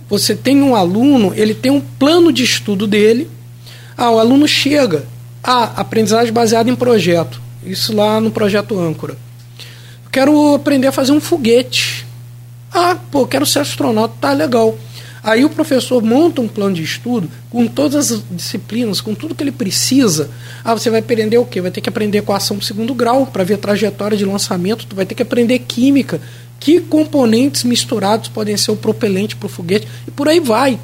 Você 0.06 0.36
tem 0.36 0.60
um 0.60 0.76
aluno, 0.76 1.32
ele 1.34 1.54
tem 1.54 1.72
um 1.72 1.80
plano 1.80 2.30
de 2.30 2.44
estudo 2.44 2.86
dele. 2.86 3.30
Ah, 3.96 4.10
o 4.10 4.18
aluno 4.18 4.46
chega. 4.46 5.06
Ah, 5.42 5.72
aprendizagem 5.76 6.30
baseada 6.30 6.68
em 6.68 6.76
projeto. 6.76 7.40
Isso 7.64 7.94
lá 7.94 8.20
no 8.20 8.30
projeto 8.30 8.78
Âncora. 8.78 9.16
quero 10.12 10.54
aprender 10.54 10.88
a 10.88 10.92
fazer 10.92 11.12
um 11.12 11.20
foguete. 11.22 12.06
Ah, 12.72 12.96
pô, 13.10 13.26
quero 13.26 13.46
ser 13.46 13.60
astronauta, 13.60 14.14
tá 14.20 14.32
legal. 14.32 14.76
Aí 15.22 15.44
o 15.44 15.50
professor 15.50 16.02
monta 16.02 16.40
um 16.40 16.48
plano 16.48 16.74
de 16.74 16.82
estudo 16.82 17.28
com 17.50 17.66
todas 17.66 18.12
as 18.12 18.22
disciplinas, 18.30 19.00
com 19.00 19.14
tudo 19.14 19.34
que 19.34 19.42
ele 19.42 19.52
precisa. 19.52 20.30
Ah, 20.64 20.74
você 20.74 20.90
vai 20.90 21.00
aprender 21.00 21.38
o 21.38 21.44
quê? 21.44 21.60
Vai 21.60 21.70
ter 21.70 21.80
que 21.80 21.88
aprender 21.88 22.18
equação 22.18 22.56
do 22.56 22.64
segundo 22.64 22.94
grau 22.94 23.26
para 23.26 23.44
ver 23.44 23.58
trajetória 23.58 24.16
de 24.16 24.24
lançamento, 24.24 24.86
tu 24.86 24.94
vai 24.94 25.04
ter 25.04 25.14
que 25.14 25.22
aprender 25.22 25.58
química, 25.60 26.20
que 26.60 26.80
componentes 26.80 27.64
misturados 27.64 28.28
podem 28.28 28.56
ser 28.56 28.70
o 28.70 28.76
propelente 28.76 29.36
para 29.36 29.46
o 29.46 29.50
foguete, 29.50 29.88
e 30.06 30.10
por 30.10 30.28
aí 30.28 30.40
vai. 30.40 30.78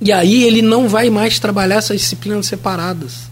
E 0.00 0.10
aí 0.10 0.44
ele 0.44 0.62
não 0.62 0.88
vai 0.88 1.10
mais 1.10 1.38
trabalhar 1.38 1.76
essas 1.76 2.00
disciplinas 2.00 2.46
separadas. 2.46 3.30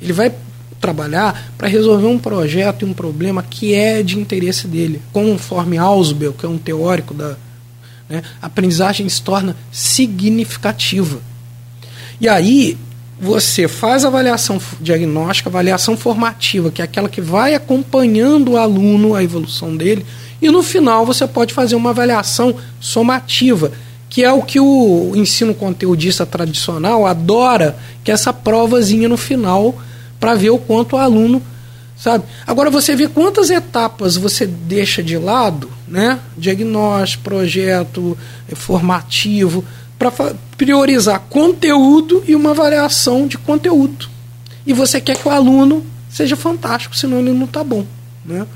Ele 0.00 0.12
vai 0.12 0.32
trabalhar 0.82 1.54
para 1.56 1.68
resolver 1.68 2.08
um 2.08 2.18
projeto 2.18 2.82
e 2.82 2.84
um 2.84 2.92
problema 2.92 3.42
que 3.42 3.72
é 3.72 4.02
de 4.02 4.18
interesse 4.18 4.66
dele, 4.66 5.00
conforme 5.12 5.78
Ausubel, 5.78 6.32
que 6.32 6.44
é 6.44 6.48
um 6.48 6.58
teórico 6.58 7.14
da 7.14 7.36
né, 8.08 8.22
a 8.42 8.46
aprendizagem 8.46 9.08
se 9.08 9.22
torna 9.22 9.56
significativa. 9.70 11.20
E 12.20 12.28
aí 12.28 12.76
você 13.18 13.68
faz 13.68 14.04
avaliação 14.04 14.60
diagnóstica, 14.80 15.48
avaliação 15.48 15.96
formativa, 15.96 16.70
que 16.70 16.82
é 16.82 16.84
aquela 16.84 17.08
que 17.08 17.20
vai 17.20 17.54
acompanhando 17.54 18.52
o 18.52 18.56
aluno, 18.56 19.14
a 19.14 19.22
evolução 19.22 19.76
dele, 19.76 20.04
e 20.42 20.50
no 20.50 20.62
final 20.62 21.06
você 21.06 21.26
pode 21.26 21.54
fazer 21.54 21.76
uma 21.76 21.90
avaliação 21.90 22.56
somativa, 22.80 23.70
que 24.10 24.24
é 24.24 24.32
o 24.32 24.42
que 24.42 24.58
o 24.58 25.12
ensino 25.14 25.54
conteudista 25.54 26.26
tradicional 26.26 27.06
adora, 27.06 27.78
que 28.02 28.10
é 28.10 28.14
essa 28.14 28.32
provazinha 28.32 29.08
no 29.08 29.16
final 29.16 29.80
para 30.22 30.36
ver 30.36 30.50
o 30.50 30.58
quanto 30.58 30.94
o 30.94 30.98
aluno 31.00 31.42
sabe? 31.96 32.24
Agora 32.46 32.70
você 32.70 32.94
vê 32.94 33.08
quantas 33.08 33.50
etapas 33.50 34.16
você 34.16 34.46
deixa 34.46 35.02
de 35.02 35.18
lado, 35.18 35.68
né? 35.86 36.20
Diagnóstico, 36.38 37.24
projeto, 37.24 38.16
eh, 38.48 38.54
formativo, 38.54 39.64
para 39.98 40.12
priorizar 40.56 41.20
conteúdo 41.28 42.22
e 42.26 42.36
uma 42.36 42.50
avaliação 42.50 43.26
de 43.26 43.36
conteúdo. 43.36 44.08
E 44.64 44.72
você 44.72 45.00
quer 45.00 45.16
que 45.16 45.26
o 45.26 45.30
aluno 45.30 45.84
seja 46.08 46.36
fantástico, 46.36 46.96
senão 46.96 47.18
ele 47.18 47.32
não 47.32 47.46
está 47.46 47.64
bom, 47.64 47.84
né? 48.24 48.46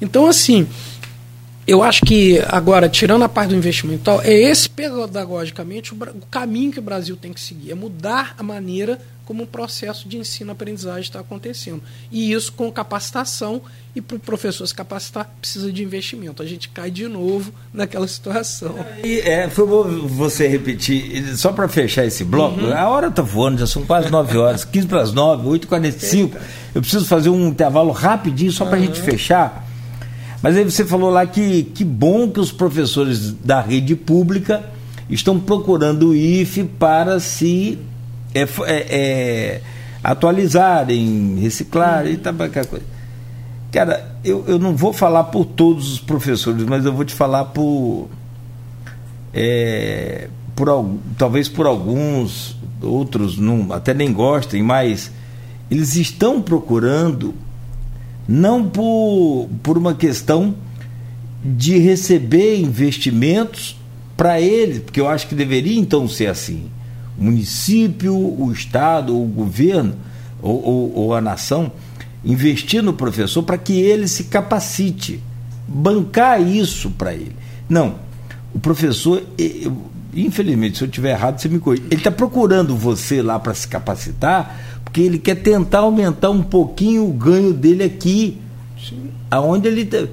Então 0.00 0.26
assim, 0.26 0.66
eu 1.66 1.82
acho 1.82 2.02
que 2.04 2.40
agora 2.48 2.88
tirando 2.88 3.22
a 3.22 3.28
parte 3.28 3.50
do 3.50 3.56
investimento, 3.56 4.10
é 4.22 4.32
esse 4.32 4.68
pedagogicamente 4.68 5.94
o, 5.94 5.96
o 5.96 6.26
caminho 6.30 6.72
que 6.72 6.78
o 6.78 6.82
Brasil 6.82 7.16
tem 7.16 7.32
que 7.32 7.40
seguir, 7.40 7.70
é 7.70 7.74
mudar 7.74 8.34
a 8.38 8.42
maneira 8.42 8.98
como 9.24 9.44
o 9.44 9.46
processo 9.46 10.08
de 10.08 10.18
ensino-aprendizagem 10.18 11.02
está 11.02 11.20
acontecendo. 11.20 11.82
E 12.10 12.32
isso 12.32 12.52
com 12.52 12.70
capacitação, 12.70 13.62
e 13.94 14.00
para 14.00 14.16
o 14.16 14.20
professor 14.20 14.66
se 14.66 14.74
capacitar, 14.74 15.30
precisa 15.40 15.72
de 15.72 15.82
investimento. 15.82 16.42
A 16.42 16.46
gente 16.46 16.68
cai 16.68 16.90
de 16.90 17.08
novo 17.08 17.52
naquela 17.72 18.06
situação. 18.06 18.74
E, 19.02 19.20
é, 19.20 19.48
foi 19.48 19.66
bom 19.66 20.06
você 20.06 20.46
repetir, 20.46 21.36
só 21.36 21.52
para 21.52 21.68
fechar 21.68 22.04
esse 22.04 22.24
bloco, 22.24 22.60
uhum. 22.60 22.72
a 22.72 22.88
hora 22.88 23.08
está 23.08 23.22
voando, 23.22 23.58
já 23.58 23.66
são 23.66 23.84
quase 23.84 24.10
9 24.10 24.36
horas, 24.36 24.64
15 24.64 24.86
para 24.86 25.02
as 25.02 25.12
9, 25.12 25.48
8h45. 25.48 26.32
Eu 26.74 26.80
preciso 26.80 27.06
fazer 27.06 27.30
um 27.30 27.48
intervalo 27.48 27.92
rapidinho 27.92 28.52
só 28.52 28.64
para 28.66 28.76
a 28.76 28.80
uhum. 28.80 28.86
gente 28.86 29.00
fechar. 29.00 29.64
Mas 30.44 30.58
aí 30.58 30.64
você 30.64 30.84
falou 30.84 31.08
lá 31.08 31.26
que 31.26 31.62
que 31.62 31.82
bom 31.82 32.28
que 32.28 32.38
os 32.38 32.52
professores 32.52 33.32
da 33.32 33.62
rede 33.62 33.96
pública 33.96 34.62
estão 35.08 35.40
procurando 35.40 36.10
o 36.10 36.14
IFE 36.14 36.64
para 36.64 37.18
se 37.18 37.78
é, 38.34 38.42
é, 38.42 38.46
é, 38.66 39.60
atualizarem, 40.02 41.38
reciclar 41.40 42.06
e 42.06 42.18
tal, 42.18 42.34
aquela 42.42 42.66
coisa. 42.66 42.84
Cara, 43.72 44.18
eu, 44.22 44.44
eu 44.46 44.58
não 44.58 44.76
vou 44.76 44.92
falar 44.92 45.24
por 45.24 45.46
todos 45.46 45.94
os 45.94 45.98
professores, 45.98 46.62
mas 46.64 46.84
eu 46.84 46.92
vou 46.92 47.06
te 47.06 47.14
falar 47.14 47.46
por. 47.46 48.10
É, 49.32 50.28
por 50.54 50.68
talvez 51.16 51.48
por 51.48 51.64
alguns, 51.64 52.54
outros 52.82 53.38
não, 53.38 53.72
até 53.72 53.94
nem 53.94 54.12
gostem, 54.12 54.62
mas 54.62 55.10
eles 55.70 55.96
estão 55.96 56.42
procurando, 56.42 57.32
não 58.26 58.68
por, 58.68 59.48
por 59.62 59.76
uma 59.76 59.94
questão 59.94 60.54
de 61.44 61.78
receber 61.78 62.58
investimentos 62.58 63.76
para 64.16 64.40
eles, 64.40 64.78
porque 64.78 65.00
eu 65.00 65.08
acho 65.08 65.26
que 65.26 65.34
deveria 65.34 65.78
então 65.78 66.08
ser 66.08 66.28
assim 66.28 66.70
o 67.18 67.24
município, 67.24 68.14
o 68.14 68.50
Estado, 68.52 69.16
o 69.16 69.26
governo 69.26 69.94
ou, 70.42 70.62
ou, 70.64 70.94
ou 70.96 71.14
a 71.14 71.20
nação 71.20 71.72
investir 72.24 72.82
no 72.82 72.92
professor 72.92 73.42
para 73.42 73.58
que 73.58 73.74
ele 73.74 74.08
se 74.08 74.24
capacite, 74.24 75.20
bancar 75.68 76.40
isso 76.40 76.90
para 76.90 77.12
ele. 77.14 77.36
Não, 77.68 77.96
o 78.52 78.58
professor, 78.58 79.22
infelizmente, 80.14 80.78
se 80.78 80.84
eu 80.84 80.88
estiver 80.88 81.10
errado, 81.10 81.38
você 81.38 81.48
me 81.48 81.58
corrige. 81.58 81.84
Ele 81.90 81.96
está 81.96 82.10
procurando 82.10 82.76
você 82.76 83.22
lá 83.22 83.38
para 83.38 83.54
se 83.54 83.68
capacitar, 83.68 84.73
porque 84.94 85.00
ele 85.00 85.18
quer 85.18 85.34
tentar 85.34 85.80
aumentar 85.80 86.30
um 86.30 86.40
pouquinho 86.40 87.04
o 87.04 87.12
ganho 87.12 87.52
dele 87.52 87.82
aqui, 87.82 88.38
Sim. 88.78 89.10
aonde 89.28 89.66
ele. 89.66 89.84
Tá... 89.84 90.06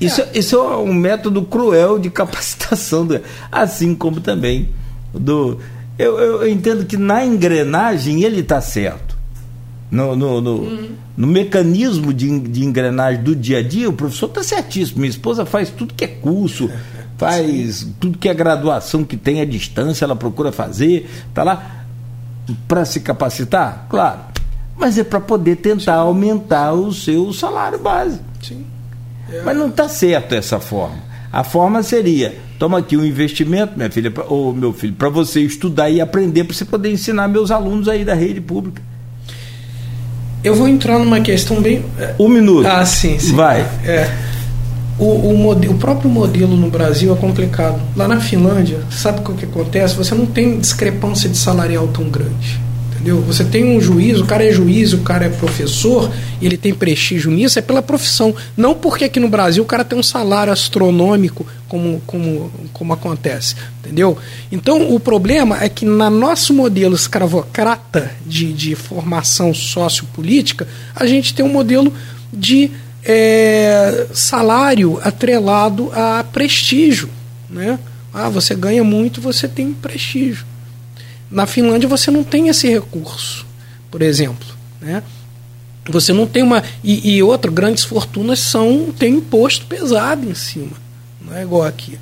Isso, 0.00 0.20
é. 0.20 0.30
isso 0.34 0.56
é 0.56 0.76
um 0.78 0.92
método 0.92 1.42
cruel 1.42 1.96
de 1.96 2.10
capacitação, 2.10 3.06
do, 3.06 3.20
assim 3.52 3.94
como 3.94 4.20
também 4.20 4.70
do. 5.14 5.60
Eu, 5.96 6.18
eu, 6.18 6.48
entendo 6.48 6.84
que 6.84 6.96
na 6.96 7.24
engrenagem 7.24 8.24
ele 8.24 8.40
está 8.40 8.60
certo. 8.60 9.16
No, 9.88 10.16
no, 10.16 10.40
no, 10.40 10.54
uhum. 10.56 10.88
no 11.16 11.26
mecanismo 11.28 12.12
de, 12.12 12.40
de, 12.40 12.64
engrenagem 12.64 13.22
do 13.22 13.36
dia 13.36 13.58
a 13.58 13.62
dia, 13.62 13.88
o 13.88 13.92
professor 13.92 14.26
está 14.26 14.42
certíssimo. 14.42 14.98
Minha 14.98 15.10
esposa 15.10 15.46
faz 15.46 15.70
tudo 15.70 15.94
que 15.94 16.04
é 16.04 16.08
curso, 16.08 16.68
faz 17.16 17.76
Sim. 17.76 17.94
tudo 18.00 18.18
que 18.18 18.28
é 18.28 18.34
graduação 18.34 19.04
que 19.04 19.16
tem 19.16 19.40
à 19.40 19.44
distância, 19.44 20.04
ela 20.04 20.16
procura 20.16 20.50
fazer, 20.50 21.08
está 21.30 21.44
lá 21.44 21.85
para 22.68 22.84
se 22.84 23.00
capacitar, 23.00 23.86
claro. 23.88 24.20
Mas 24.76 24.98
é 24.98 25.04
para 25.04 25.20
poder 25.20 25.56
tentar 25.56 25.94
Sim. 25.94 26.00
aumentar 26.00 26.72
o 26.72 26.92
seu 26.92 27.32
salário 27.32 27.78
base. 27.78 28.20
Sim. 28.42 28.64
É. 29.32 29.42
Mas 29.42 29.56
não 29.56 29.68
está 29.68 29.88
certo 29.88 30.34
essa 30.34 30.60
forma. 30.60 30.98
A 31.32 31.42
forma 31.42 31.82
seria: 31.82 32.36
toma 32.58 32.78
aqui 32.78 32.96
um 32.96 33.04
investimento, 33.04 33.72
minha 33.76 33.90
filha, 33.90 34.12
ou 34.28 34.52
meu 34.52 34.72
filho, 34.72 34.94
para 34.94 35.08
você 35.08 35.40
estudar 35.40 35.90
e 35.90 36.00
aprender, 36.00 36.44
para 36.44 36.54
você 36.54 36.64
poder 36.64 36.92
ensinar 36.92 37.28
meus 37.28 37.50
alunos 37.50 37.88
aí 37.88 38.04
da 38.04 38.14
rede 38.14 38.40
pública. 38.40 38.82
Eu 40.44 40.54
vou 40.54 40.68
entrar 40.68 40.98
numa 40.98 41.20
questão 41.20 41.60
bem. 41.60 41.84
Um 42.18 42.28
minuto. 42.28 42.66
Ah, 42.66 42.84
sim, 42.86 43.18
sim. 43.18 43.34
Vai. 43.34 43.62
É. 43.84 44.08
O, 44.98 45.04
o, 45.04 45.50
o 45.50 45.74
próprio 45.74 46.08
modelo 46.08 46.56
no 46.56 46.70
Brasil 46.70 47.12
é 47.12 47.16
complicado. 47.16 47.80
Lá 47.94 48.08
na 48.08 48.20
Finlândia, 48.20 48.80
sabe 48.90 49.20
o 49.20 49.34
que 49.34 49.44
acontece? 49.44 49.94
Você 49.94 50.14
não 50.14 50.26
tem 50.26 50.58
discrepância 50.58 51.28
de 51.28 51.36
salarial 51.36 51.86
tão 51.88 52.08
grande. 52.08 52.58
Entendeu? 53.06 53.20
Você 53.22 53.44
tem 53.44 53.76
um 53.76 53.80
juiz, 53.80 54.18
o 54.18 54.24
cara 54.24 54.44
é 54.44 54.50
juiz, 54.50 54.92
o 54.92 54.98
cara 54.98 55.26
é 55.26 55.28
professor, 55.28 56.10
ele 56.40 56.56
tem 56.56 56.74
prestígio 56.74 57.30
nisso, 57.30 57.58
é 57.58 57.62
pela 57.62 57.82
profissão. 57.82 58.34
Não 58.56 58.74
porque 58.74 59.04
aqui 59.04 59.20
no 59.20 59.28
Brasil 59.28 59.62
o 59.62 59.66
cara 59.66 59.84
tem 59.84 59.98
um 59.98 60.02
salário 60.02 60.52
astronômico, 60.52 61.46
como, 61.68 62.02
como, 62.06 62.50
como 62.72 62.92
acontece. 62.94 63.54
Entendeu? 63.80 64.16
Então 64.50 64.94
o 64.94 64.98
problema 64.98 65.62
é 65.62 65.68
que 65.68 65.84
na 65.84 66.08
nosso 66.08 66.54
modelo 66.54 66.94
escravocrata 66.94 68.10
de, 68.24 68.52
de 68.52 68.74
formação 68.74 69.52
sociopolítica, 69.52 70.66
a 70.94 71.06
gente 71.06 71.34
tem 71.34 71.44
um 71.44 71.52
modelo 71.52 71.92
de 72.32 72.70
é, 73.06 74.08
salário 74.12 75.00
atrelado 75.02 75.90
a 75.94 76.24
prestígio. 76.24 77.08
Né? 77.48 77.78
Ah, 78.12 78.28
você 78.28 78.54
ganha 78.54 78.82
muito, 78.82 79.20
você 79.20 79.46
tem 79.46 79.72
prestígio. 79.72 80.44
Na 81.30 81.46
Finlândia 81.46 81.88
você 81.88 82.10
não 82.10 82.24
tem 82.24 82.48
esse 82.48 82.68
recurso, 82.68 83.46
por 83.90 84.02
exemplo. 84.02 84.46
Né? 84.80 85.02
Você 85.88 86.12
não 86.12 86.26
tem 86.26 86.42
uma. 86.42 86.64
E, 86.82 87.18
e 87.18 87.22
grandes 87.52 87.84
fortunas 87.84 88.40
são 88.40 88.92
tem 88.98 89.14
imposto 89.14 89.66
pesado 89.66 90.28
em 90.28 90.34
cima. 90.34 90.72
Não 91.20 91.36
é 91.36 91.42
igual 91.42 91.62
aqui. 91.62 91.98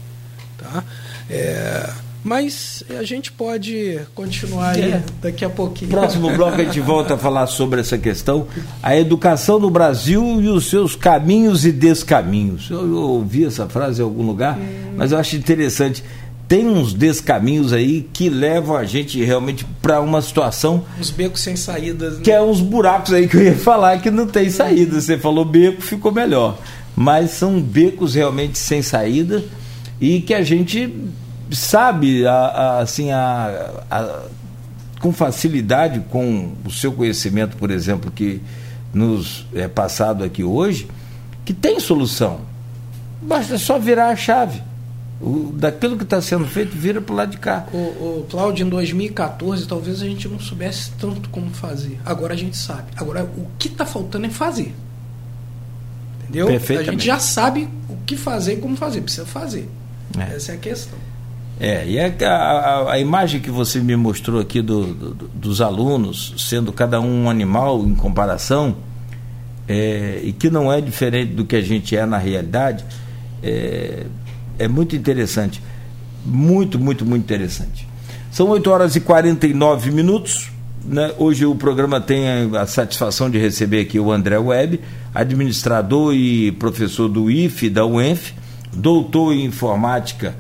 Tá? 0.59 0.83
É, 1.29 1.91
mas 2.25 2.83
a 2.99 3.03
gente 3.03 3.31
pode 3.31 4.01
continuar 4.15 4.71
aí 4.71 4.93
é. 4.93 5.03
daqui 5.21 5.45
a 5.45 5.51
pouquinho. 5.51 5.91
Próximo 5.91 6.35
bloco 6.35 6.59
a 6.59 6.65
gente 6.65 6.81
volta 6.81 7.15
a 7.15 7.19
falar 7.19 7.47
sobre 7.47 7.83
essa 7.83 7.99
questão, 7.99 8.47
a 8.83 8.97
educação 8.97 9.59
no 9.59 9.69
Brasil 9.69 10.41
e 10.41 10.49
os 10.49 10.71
seus 10.71 10.97
caminhos 10.97 11.67
e 11.67 11.71
descaminhos. 11.71 12.71
Eu, 12.71 12.81
eu 12.81 12.97
ouvi 12.97 13.45
essa 13.45 13.69
frase 13.69 14.01
em 14.01 14.05
algum 14.05 14.25
lugar, 14.25 14.59
hum. 14.59 14.95
mas 14.97 15.13
eu 15.13 15.19
acho 15.19 15.37
interessante. 15.37 16.03
Tem 16.49 16.67
uns 16.67 16.95
descaminhos 16.95 17.75
aí 17.75 18.09
que 18.11 18.31
levam 18.31 18.77
a 18.77 18.85
gente 18.85 19.23
realmente 19.23 19.67
para 19.83 20.01
uma 20.01 20.23
situação. 20.23 20.85
Uns 20.99 21.11
becos 21.11 21.41
sem 21.41 21.57
saídas. 21.57 22.17
Né? 22.17 22.21
Que 22.23 22.31
é 22.31 22.41
uns 22.41 22.61
buracos 22.61 23.13
aí 23.13 23.29
que 23.29 23.37
eu 23.37 23.43
ia 23.43 23.55
falar 23.55 24.01
que 24.01 24.11
não 24.11 24.27
tem 24.27 24.49
saída. 24.49 24.99
Você 25.01 25.19
falou 25.19 25.45
beco, 25.45 25.83
ficou 25.83 26.13
melhor. 26.13 26.59
Mas 26.97 27.33
são 27.33 27.61
becos 27.61 28.15
realmente 28.15 28.59
sem 28.59 28.83
saída 28.83 29.43
e 30.01 30.21
que 30.21 30.35
a 30.35 30.43
gente 30.43 30.93
sabe, 31.51 32.27
a, 32.27 32.33
a, 32.33 32.79
assim, 32.81 33.11
a, 33.11 34.23
com 35.01 35.13
facilidade, 35.13 36.01
com 36.11 36.55
o 36.65 36.71
seu 36.71 36.93
conhecimento, 36.93 37.57
por 37.57 37.71
exemplo, 37.71 38.11
que 38.11 38.41
nos 38.93 39.47
é 39.55 39.69
passado 39.69 40.25
aqui 40.25 40.43
hoje, 40.43 40.89
que 41.45 41.53
tem 41.53 41.79
solução. 41.79 42.41
Basta 43.21 43.59
só 43.59 43.79
virar 43.79 44.09
a 44.09 44.17
chave. 44.17 44.63
O, 45.21 45.53
daquilo 45.55 45.97
que 45.97 46.05
está 46.05 46.21
sendo 46.21 46.47
feito, 46.47 46.77
vira 46.77 47.01
para 47.01 47.13
o 47.13 47.17
lado 47.17 47.31
de 47.31 47.39
cá. 47.39 47.67
O, 47.73 47.77
o 47.77 48.27
Cláudio, 48.31 48.67
em 48.67 48.69
2014, 48.69 49.67
talvez 49.67 50.03
a 50.03 50.07
gente 50.07 50.29
não 50.29 50.41
soubesse 50.41 50.91
tanto 50.99 51.29
como 51.29 51.51
fazer. 51.51 51.99
Agora 52.05 52.35
a 52.35 52.37
gente 52.37 52.57
sabe. 52.57 52.91
Agora, 52.97 53.25
o 53.25 53.47
que 53.59 53.69
está 53.69 53.87
faltando 53.87 54.27
é 54.27 54.31
fazer. 54.31 54.75
Entendeu? 56.23 56.49
A 56.49 56.83
gente 56.83 57.05
já 57.05 57.19
sabe 57.19 57.69
o 57.89 57.97
que 58.05 58.17
fazer 58.17 58.55
e 58.55 58.57
como 58.57 58.77
fazer. 58.77 59.03
Precisa 59.03 59.27
fazer. 59.27 59.69
É. 60.19 60.35
Essa 60.35 60.53
é 60.53 60.55
a 60.55 60.59
questão. 60.59 60.99
É, 61.59 61.87
e 61.87 62.01
a, 62.01 62.13
a, 62.27 62.93
a, 62.95 62.99
imagem 62.99 63.41
que 63.41 63.51
você 63.51 63.79
me 63.79 63.95
mostrou 63.95 64.41
aqui 64.41 64.61
do, 64.61 64.87
do, 64.87 65.29
dos 65.29 65.61
alunos, 65.61 66.35
sendo 66.37 66.73
cada 66.73 67.01
um 67.01 67.25
um 67.25 67.31
animal 67.31 67.85
em 67.85 67.95
comparação, 67.95 68.77
é, 69.69 70.21
e 70.23 70.33
que 70.33 70.51
não 70.51 70.73
é 70.73 70.81
diferente 70.81 71.33
do 71.33 71.45
que 71.45 71.55
a 71.55 71.61
gente 71.61 71.97
é 71.97 72.05
na 72.05 72.19
realidade, 72.19 72.85
é, 73.43 74.05
é 74.59 74.67
muito 74.67 74.97
interessante. 74.97 75.63
Muito, 76.27 76.79
muito, 76.79 77.05
muito 77.05 77.23
interessante. 77.23 77.87
São 78.33 78.49
8 78.49 78.71
horas 78.71 78.97
e 78.97 79.01
49 79.01 79.91
minutos. 79.93 80.51
Né? 80.85 81.13
Hoje 81.19 81.47
o 81.47 81.55
programa 81.55 82.01
tem 82.01 82.27
a 82.57 82.67
satisfação 82.67 83.31
de 83.31 83.39
receber 83.39 83.83
aqui 83.83 84.01
o 84.01 84.11
André 84.11 84.39
Webb, 84.39 84.81
administrador 85.15 86.15
e 86.15 86.51
professor 86.53 87.09
do 87.09 87.31
IFE, 87.31 87.71
da 87.71 87.87
UENF, 87.87 88.33
doutor 88.73 89.33
em 89.33 89.45
informática 89.45 90.35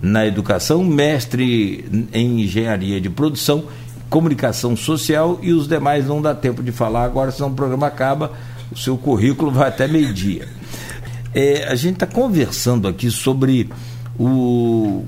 na 0.00 0.26
educação, 0.26 0.84
mestre 0.84 2.08
em 2.12 2.42
engenharia 2.42 3.00
de 3.00 3.10
produção, 3.10 3.64
comunicação 4.08 4.76
social 4.76 5.38
e 5.42 5.52
os 5.52 5.68
demais 5.68 6.06
não 6.06 6.22
dá 6.22 6.34
tempo 6.34 6.62
de 6.62 6.72
falar 6.72 7.04
agora, 7.04 7.30
senão 7.30 7.50
o 7.50 7.54
programa 7.54 7.86
acaba, 7.86 8.32
o 8.70 8.76
seu 8.76 8.96
currículo 8.96 9.50
vai 9.50 9.68
até 9.68 9.88
meio-dia. 9.88 10.48
É, 11.34 11.66
a 11.68 11.74
gente 11.74 11.94
está 11.94 12.06
conversando 12.06 12.88
aqui 12.88 13.10
sobre 13.10 13.68
o, 14.18 15.04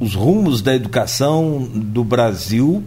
os 0.00 0.14
rumos 0.14 0.60
da 0.60 0.74
educação 0.74 1.68
do 1.72 2.02
Brasil 2.02 2.82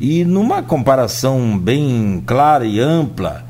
e 0.00 0.24
numa 0.24 0.62
comparação 0.62 1.58
bem 1.58 2.22
clara 2.24 2.64
e 2.64 2.80
ampla 2.80 3.44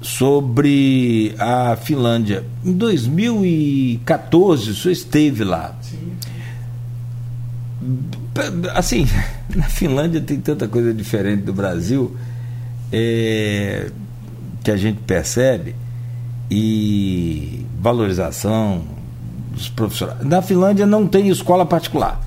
sobre 0.00 1.34
a 1.38 1.76
Finlândia. 1.76 2.44
Em 2.64 2.72
2014, 2.72 4.70
o 4.70 4.74
senhor 4.74 4.92
esteve 4.92 5.44
lá. 5.44 5.76
Sim 5.80 6.08
assim, 8.74 9.06
na 9.54 9.64
Finlândia 9.64 10.20
tem 10.20 10.40
tanta 10.40 10.66
coisa 10.68 10.92
diferente 10.92 11.42
do 11.42 11.52
Brasil 11.52 12.16
é, 12.92 13.90
que 14.62 14.70
a 14.70 14.76
gente 14.76 15.00
percebe 15.00 15.74
e 16.50 17.64
valorização 17.80 18.82
dos 19.52 19.68
profissionais. 19.68 20.24
Na 20.24 20.42
Finlândia 20.42 20.86
não 20.86 21.06
tem 21.06 21.28
escola 21.28 21.64
particular. 21.66 22.20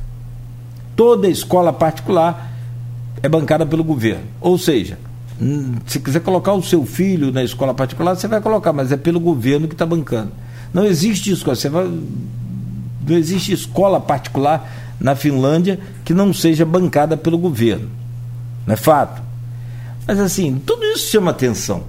Toda 0.95 1.27
escola 1.27 1.73
particular 1.73 2.51
é 3.23 3.29
bancada 3.29 3.65
pelo 3.65 3.83
governo. 3.83 4.25
Ou 4.39 4.57
seja, 4.57 4.97
se 5.87 5.99
quiser 5.99 6.19
colocar 6.19 6.53
o 6.53 6.61
seu 6.61 6.85
filho 6.85 7.31
na 7.31 7.43
escola 7.43 7.73
particular, 7.73 8.15
você 8.15 8.27
vai 8.27 8.41
colocar, 8.41 8.71
mas 8.71 8.91
é 8.91 8.97
pelo 8.97 9.19
governo 9.19 9.67
que 9.67 9.73
está 9.73 9.85
bancando. 9.85 10.31
Não 10.73 10.85
existe 10.85 11.31
isso, 11.31 11.43
você 11.43 11.67
vai, 11.67 11.85
não 11.85 13.17
existe 13.17 13.51
escola 13.51 13.99
particular 13.99 14.80
na 15.01 15.15
Finlândia 15.15 15.79
que 16.05 16.13
não 16.13 16.31
seja 16.31 16.63
bancada 16.63 17.17
pelo 17.17 17.37
governo. 17.37 17.89
Não 18.65 18.73
é 18.73 18.77
fato? 18.77 19.21
Mas 20.07 20.19
assim, 20.19 20.61
tudo 20.65 20.83
isso 20.85 21.09
chama 21.09 21.31
atenção. 21.31 21.83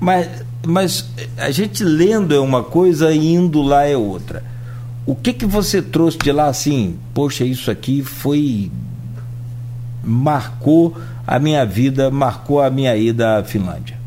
Mas, 0.00 0.28
mas 0.66 1.08
a 1.36 1.50
gente 1.50 1.84
lendo 1.84 2.34
é 2.34 2.40
uma 2.40 2.62
coisa 2.62 3.12
e 3.12 3.34
indo 3.34 3.60
lá 3.62 3.84
é 3.84 3.96
outra. 3.96 4.42
O 5.06 5.14
que 5.14 5.34
que 5.34 5.44
você 5.44 5.82
trouxe 5.82 6.16
de 6.16 6.32
lá 6.32 6.46
assim? 6.46 6.98
Poxa, 7.12 7.44
isso 7.44 7.70
aqui 7.70 8.02
foi 8.02 8.70
marcou 10.02 10.96
a 11.26 11.38
minha 11.38 11.64
vida, 11.64 12.10
marcou 12.10 12.62
a 12.62 12.70
minha 12.70 12.96
ida 12.96 13.38
à 13.38 13.44
Finlândia. 13.44 13.98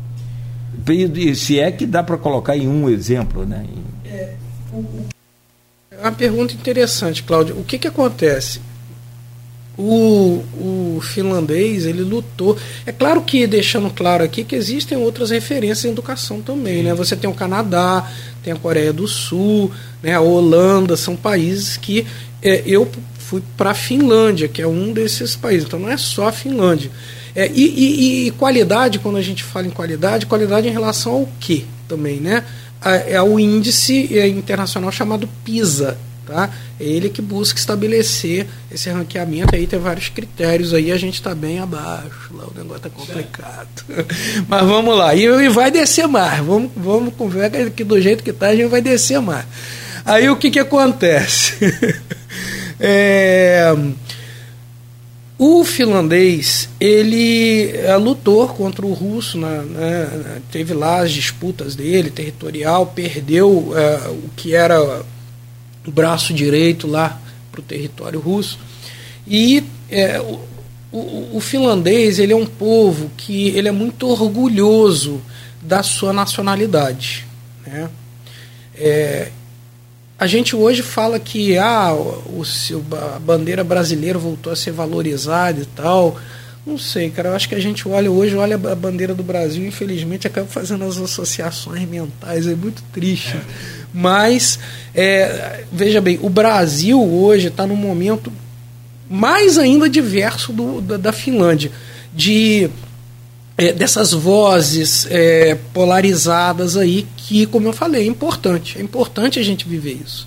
E, 0.88 1.34
se 1.34 1.58
é 1.58 1.70
que 1.70 1.86
dá 1.86 2.02
para 2.02 2.16
colocar 2.16 2.56
em 2.56 2.66
um 2.66 2.88
exemplo, 2.88 3.44
né? 3.44 3.64
É, 4.04 4.34
o, 4.72 4.84
é 5.98 6.02
uma 6.02 6.12
pergunta 6.12 6.54
interessante, 6.54 7.24
Cláudio. 7.24 7.58
O 7.58 7.64
que, 7.64 7.76
que 7.76 7.88
acontece? 7.88 8.60
O, 9.76 10.44
o 10.54 11.00
finlandês 11.02 11.86
ele 11.86 12.02
lutou. 12.02 12.56
É 12.86 12.92
claro 12.92 13.22
que 13.22 13.46
deixando 13.46 13.90
claro 13.90 14.22
aqui 14.22 14.44
que 14.44 14.54
existem 14.54 14.96
outras 14.96 15.30
referências 15.30 15.84
em 15.84 15.90
educação 15.90 16.40
também, 16.40 16.82
né? 16.82 16.94
Você 16.94 17.16
tem 17.16 17.28
o 17.28 17.34
Canadá, 17.34 18.08
tem 18.42 18.52
a 18.52 18.56
Coreia 18.56 18.92
do 18.92 19.06
Sul, 19.06 19.72
né? 20.02 20.14
A 20.14 20.20
Holanda, 20.20 20.96
são 20.96 21.16
países 21.16 21.76
que 21.76 22.06
é, 22.42 22.62
eu 22.64 22.88
fui 23.18 23.42
para 23.56 23.70
a 23.70 23.74
Finlândia, 23.74 24.48
que 24.48 24.62
é 24.62 24.66
um 24.66 24.92
desses 24.92 25.36
países. 25.36 25.66
Então 25.66 25.78
não 25.78 25.90
é 25.90 25.96
só 25.96 26.28
a 26.28 26.32
Finlândia. 26.32 26.90
É, 27.34 27.48
e, 27.52 27.62
e, 27.62 28.26
e, 28.26 28.30
qualidade, 28.32 28.98
quando 28.98 29.16
a 29.16 29.22
gente 29.22 29.44
fala 29.44 29.66
em 29.66 29.70
qualidade, 29.70 30.26
qualidade 30.26 30.66
em 30.66 30.72
relação 30.72 31.12
ao 31.12 31.28
que 31.38 31.66
também, 31.86 32.20
né? 32.20 32.44
É 32.84 33.20
o 33.22 33.38
índice 33.38 34.18
é, 34.18 34.28
internacional 34.28 34.90
chamado 34.92 35.28
PISA. 35.44 35.98
Tá? 36.26 36.50
É 36.78 36.84
ele 36.84 37.08
que 37.08 37.22
busca 37.22 37.58
estabelecer 37.58 38.46
esse 38.70 38.90
ranqueamento. 38.90 39.54
Aí 39.54 39.66
tem 39.66 39.78
vários 39.78 40.10
critérios 40.10 40.74
aí, 40.74 40.92
a 40.92 40.98
gente 40.98 41.14
está 41.14 41.34
bem 41.34 41.58
abaixo. 41.58 42.30
Lá 42.34 42.44
o 42.44 42.52
negócio 42.54 42.86
está 42.86 42.90
complicado. 42.90 43.84
Mas 44.46 44.66
vamos 44.66 44.94
lá. 44.94 45.14
E, 45.14 45.24
e, 45.24 45.48
vai 45.48 45.70
descer 45.70 46.06
mais. 46.06 46.44
Vamos, 46.44 46.70
vamos 46.76 47.14
conversar 47.14 47.70
que 47.70 47.82
do 47.82 47.98
jeito 47.98 48.22
que 48.22 48.28
está, 48.28 48.48
a 48.48 48.56
gente 48.56 48.68
vai 48.68 48.82
descer 48.82 49.22
mais. 49.22 49.46
Aí 50.04 50.28
o 50.28 50.36
que, 50.36 50.50
que 50.50 50.58
acontece? 50.58 51.54
é, 52.78 53.74
o 55.38 55.62
finlandês, 55.64 56.68
ele 56.80 57.70
é, 57.76 57.96
lutou 57.96 58.48
contra 58.48 58.84
o 58.84 58.92
russo, 58.92 59.38
na, 59.38 59.62
né, 59.62 60.42
teve 60.50 60.74
lá 60.74 61.00
as 61.00 61.12
disputas 61.12 61.76
dele, 61.76 62.10
territorial, 62.10 62.86
perdeu 62.86 63.72
é, 63.76 64.08
o 64.08 64.28
que 64.36 64.52
era 64.52 65.04
braço 65.86 66.34
direito 66.34 66.88
lá 66.88 67.20
para 67.52 67.60
o 67.60 67.64
território 67.64 68.18
russo. 68.18 68.58
E 69.28 69.62
o, 70.90 70.96
o, 70.96 71.36
o, 71.36 71.40
finlandês 71.40 72.18
ele 72.18 72.32
é 72.32 72.36
um 72.36 72.46
povo 72.46 73.10
que 73.16 73.48
ele 73.50 73.68
é 73.68 73.72
muito 73.72 74.08
orgulhoso 74.08 75.22
da 75.62 75.84
sua 75.84 76.12
nacionalidade. 76.12 77.24
Né? 77.64 77.88
É, 78.74 79.30
a 80.18 80.26
gente 80.26 80.56
hoje 80.56 80.82
fala 80.82 81.20
que 81.20 81.56
ah, 81.56 81.94
o, 81.94 82.42
a 83.14 83.18
bandeira 83.20 83.62
brasileira 83.62 84.18
voltou 84.18 84.52
a 84.52 84.56
ser 84.56 84.72
valorizada 84.72 85.60
e 85.60 85.64
tal. 85.64 86.18
Não 86.66 86.76
sei, 86.76 87.08
cara. 87.08 87.28
Eu 87.28 87.36
acho 87.36 87.48
que 87.48 87.54
a 87.54 87.60
gente 87.60 87.88
olha 87.88 88.10
hoje, 88.10 88.34
olha 88.34 88.56
a 88.56 88.74
bandeira 88.74 89.14
do 89.14 89.22
Brasil, 89.22 89.64
infelizmente 89.64 90.26
acaba 90.26 90.48
fazendo 90.48 90.84
as 90.84 90.98
associações 90.98 91.88
mentais. 91.88 92.48
É 92.48 92.54
muito 92.54 92.82
triste. 92.92 93.36
É. 93.36 93.40
Mas, 93.94 94.58
é, 94.92 95.64
veja 95.72 96.00
bem, 96.00 96.18
o 96.20 96.28
Brasil 96.28 97.00
hoje 97.00 97.46
está 97.46 97.64
num 97.64 97.76
momento 97.76 98.32
mais 99.08 99.56
ainda 99.56 99.88
diverso 99.88 100.52
do, 100.52 100.80
da, 100.80 100.96
da 100.96 101.12
Finlândia. 101.12 101.70
De 102.12 102.68
é, 103.56 103.72
dessas 103.72 104.12
vozes 104.12 105.06
é, 105.10 105.56
polarizadas 105.72 106.76
aí, 106.76 107.06
que, 107.28 107.44
como 107.44 107.68
eu 107.68 107.74
falei, 107.74 108.04
é 108.04 108.06
importante. 108.06 108.78
É 108.78 108.82
importante 108.82 109.38
a 109.38 109.42
gente 109.42 109.68
viver 109.68 110.00
isso. 110.02 110.26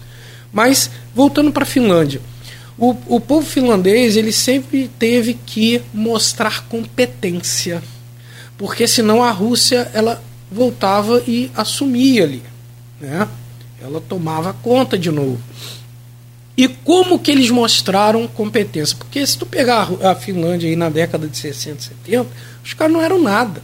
Mas, 0.54 0.92
voltando 1.16 1.52
para 1.52 1.64
a 1.64 1.66
Finlândia. 1.66 2.22
O, 2.78 2.96
o 3.08 3.20
povo 3.20 3.46
finlandês 3.46 4.16
ele 4.16 4.32
sempre 4.32 4.90
teve 5.00 5.34
que 5.46 5.82
mostrar 5.94 6.68
competência, 6.68 7.84
porque 8.58 8.88
senão 8.88 9.22
a 9.22 9.30
Rússia 9.30 9.92
ela 9.94 10.24
voltava 10.52 11.22
e 11.28 11.52
assumia 11.56 12.24
ali, 12.24 12.42
né? 13.00 13.28
Ela 13.80 14.02
tomava 14.02 14.54
conta 14.54 14.98
de 14.98 15.12
novo. 15.12 15.40
E 16.58 16.68
como 16.68 17.20
que 17.20 17.30
eles 17.32 17.50
mostraram 17.52 18.28
competência? 18.28 18.96
Porque 18.98 19.26
se 19.26 19.38
tu 19.38 19.46
pegar 19.46 19.90
a 20.04 20.16
Finlândia 20.16 20.70
aí 20.70 20.76
na 20.76 20.90
década 20.90 21.28
de 21.28 21.38
60, 21.38 21.82
70, 21.82 22.28
os 22.64 22.74
caras 22.74 22.94
não 22.94 23.02
eram 23.02 23.22
nada. 23.22 23.62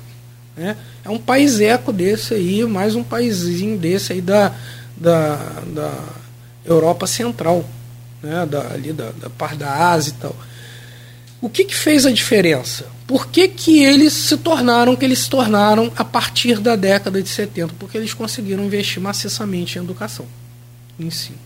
Né? 0.57 0.75
É 1.05 1.09
um 1.09 1.19
país 1.19 1.59
eco 1.61 1.93
desse 1.93 2.33
aí, 2.33 2.65
mais 2.65 2.95
um 2.95 3.03
paísinho 3.03 3.77
desse 3.77 4.13
aí 4.13 4.21
da, 4.21 4.53
da, 4.97 5.35
da 5.67 5.93
Europa 6.65 7.05
Central 7.05 7.63
né, 8.21 8.45
da, 8.45 8.71
ali 8.73 8.91
da, 8.91 9.11
da 9.11 9.29
parte 9.29 9.57
da 9.57 9.91
Ásia 9.91 10.11
e 10.11 10.21
tal. 10.21 10.35
O 11.39 11.49
que, 11.49 11.65
que 11.65 11.75
fez 11.75 12.05
a 12.05 12.11
diferença? 12.11 12.87
Por 13.05 13.27
que, 13.27 13.47
que 13.47 13.83
eles 13.83 14.11
se 14.11 14.37
tornaram 14.37 14.95
que 14.95 15.05
eles 15.05 15.19
se 15.19 15.29
tornaram 15.29 15.91
a 15.95 16.03
partir 16.03 16.59
da 16.59 16.75
década 16.75 17.21
de 17.21 17.29
70? 17.29 17.75
Porque 17.79 17.97
eles 17.97 18.13
conseguiram 18.13 18.65
investir 18.65 19.01
maciçamente 19.01 19.77
em 19.77 19.83
educação, 19.83 20.25
em 20.99 21.05
ensino. 21.05 21.37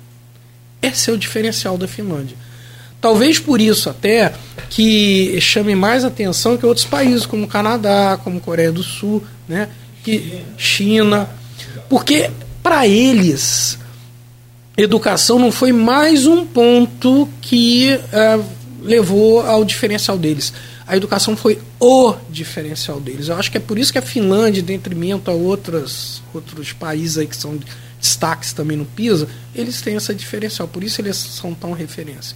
Esse 0.82 1.10
é 1.10 1.14
o 1.14 1.18
diferencial 1.18 1.78
da 1.78 1.88
Finlândia. 1.88 2.38
Talvez 3.02 3.40
por 3.40 3.60
isso 3.60 3.90
até 3.90 4.32
que 4.70 5.42
chame 5.42 5.76
mais 5.76 6.06
atenção 6.06 6.56
que 6.56 6.66
outros 6.66 6.86
países, 6.86 7.26
como 7.26 7.48
Canadá, 7.48 8.20
como 8.24 8.40
Coreia 8.40 8.72
do 8.72 8.84
Sul, 8.84 9.24
né, 9.50 9.68
que 10.04 10.42
China, 10.56 11.28
porque 11.90 12.30
para 12.62 12.88
eles 12.88 13.80
educação 14.78 15.38
não 15.38 15.52
foi 15.52 15.72
mais 15.72 16.26
um 16.26 16.46
ponto 16.46 17.28
que 17.42 17.90
é, 17.90 18.40
levou 18.82 19.42
ao 19.42 19.66
diferencial 19.66 20.18
deles. 20.18 20.54
A 20.88 20.98
educação 20.98 21.38
foi 21.38 21.60
o 21.80 22.16
diferencial 22.30 23.00
deles. 23.00 23.28
Eu 23.28 23.36
acho 23.36 23.52
que 23.52 23.58
é 23.58 23.60
por 23.60 23.78
isso 23.78 23.92
que 23.92 24.00
a 24.00 24.02
Finlândia, 24.02 24.62
em 24.62 24.64
detrimento 24.64 25.30
a 25.30 25.34
outras, 25.34 26.22
outros 26.34 26.74
países 26.74 27.18
aí 27.18 27.28
que 27.28 27.36
são 27.36 27.58
destaques 28.00 28.52
também 28.52 28.76
no 28.76 28.86
PISA, 28.86 29.28
eles 29.56 29.82
têm 29.82 29.96
essa 29.96 30.14
diferencial. 30.14 30.68
Por 30.68 30.84
isso 30.84 31.00
eles 31.00 31.16
são 31.16 31.54
tão 31.54 31.72
referência. 31.72 32.36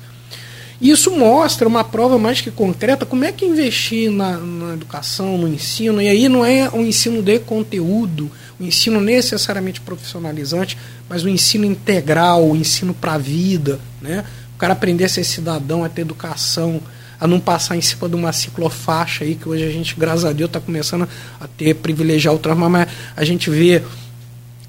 Isso 0.82 1.12
mostra 1.12 1.68
uma 1.68 1.84
prova 1.84 2.18
mais 2.18 2.42
que 2.42 2.52
concreta 2.52 3.06
como 3.06 3.24
é 3.24 3.32
que 3.32 3.46
investir 3.46 4.12
na, 4.12 4.38
na 4.38 4.74
educação, 4.74 5.38
no 5.38 5.48
ensino, 5.48 6.02
e 6.02 6.08
aí 6.08 6.28
não 6.28 6.46
é 6.46 6.70
um 6.70 6.82
ensino 6.82 7.22
de 7.22 7.40
conteúdo, 7.40 8.30
um 8.60 8.66
ensino 8.66 9.00
necessariamente 9.00 9.80
profissionalizante, 9.80 10.78
mas 11.08 11.24
um 11.24 11.30
ensino 11.30 11.66
integral, 11.66 12.46
um 12.46 12.56
ensino 12.56 12.94
para 12.94 13.14
a 13.14 13.18
vida, 13.18 13.80
né? 14.02 14.26
o 14.56 14.58
cara 14.58 14.74
aprender 14.74 15.06
a 15.06 15.10
ser 15.10 15.24
cidadão, 15.24 15.84
a 15.84 15.90
ter 15.90 16.02
educação, 16.02 16.82
a 17.20 17.28
não 17.28 17.40
passar 17.40 17.78
em 17.78 17.82
cima 17.82 18.10
de 18.10 18.16
uma 18.16 18.34
ciclofaixa 18.34 19.24
aí, 19.24 19.36
que 19.36 19.48
hoje 19.48 19.64
a 19.64 19.72
gente, 19.72 19.96
graças 19.98 20.26
a 20.26 20.34
Deus, 20.34 20.50
está 20.50 20.60
começando 20.60 21.08
a 21.40 21.48
ter, 21.48 21.74
privilegiar 21.76 22.34
o 22.34 22.40
trânsito, 22.40 22.70
mas 22.70 22.88
a 23.16 23.24
gente 23.24 23.50
vê 23.50 23.82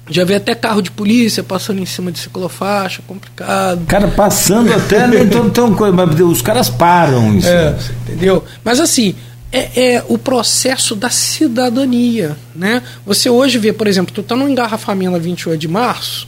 já 0.09 0.23
vê 0.23 0.35
até 0.35 0.55
carro 0.55 0.81
de 0.81 0.89
polícia 0.91 1.43
passando 1.43 1.81
em 1.81 1.85
cima 1.85 2.11
de 2.11 2.19
ciclofaixa, 2.19 3.01
complicado. 3.05 3.85
Cara, 3.85 4.07
passando 4.07 4.71
até, 4.73 5.07
né, 5.07 5.21
então, 5.21 5.47
então, 5.47 5.75
mas 5.93 6.19
os 6.21 6.41
caras 6.41 6.69
param 6.69 7.35
isso. 7.35 7.47
É, 7.47 7.77
entendeu? 8.03 8.43
Mas 8.63 8.79
assim, 8.79 9.15
é, 9.51 9.95
é, 9.95 10.05
o 10.07 10.17
processo 10.17 10.95
da 10.95 11.09
cidadania, 11.09 12.37
né? 12.55 12.81
Você 13.05 13.29
hoje 13.29 13.57
vê, 13.57 13.73
por 13.73 13.87
exemplo, 13.87 14.13
tu 14.13 14.23
tá 14.23 14.35
num 14.35 14.47
engarrafamento 14.47 15.11
na 15.11 15.17
28 15.17 15.59
de 15.59 15.67
março, 15.67 16.27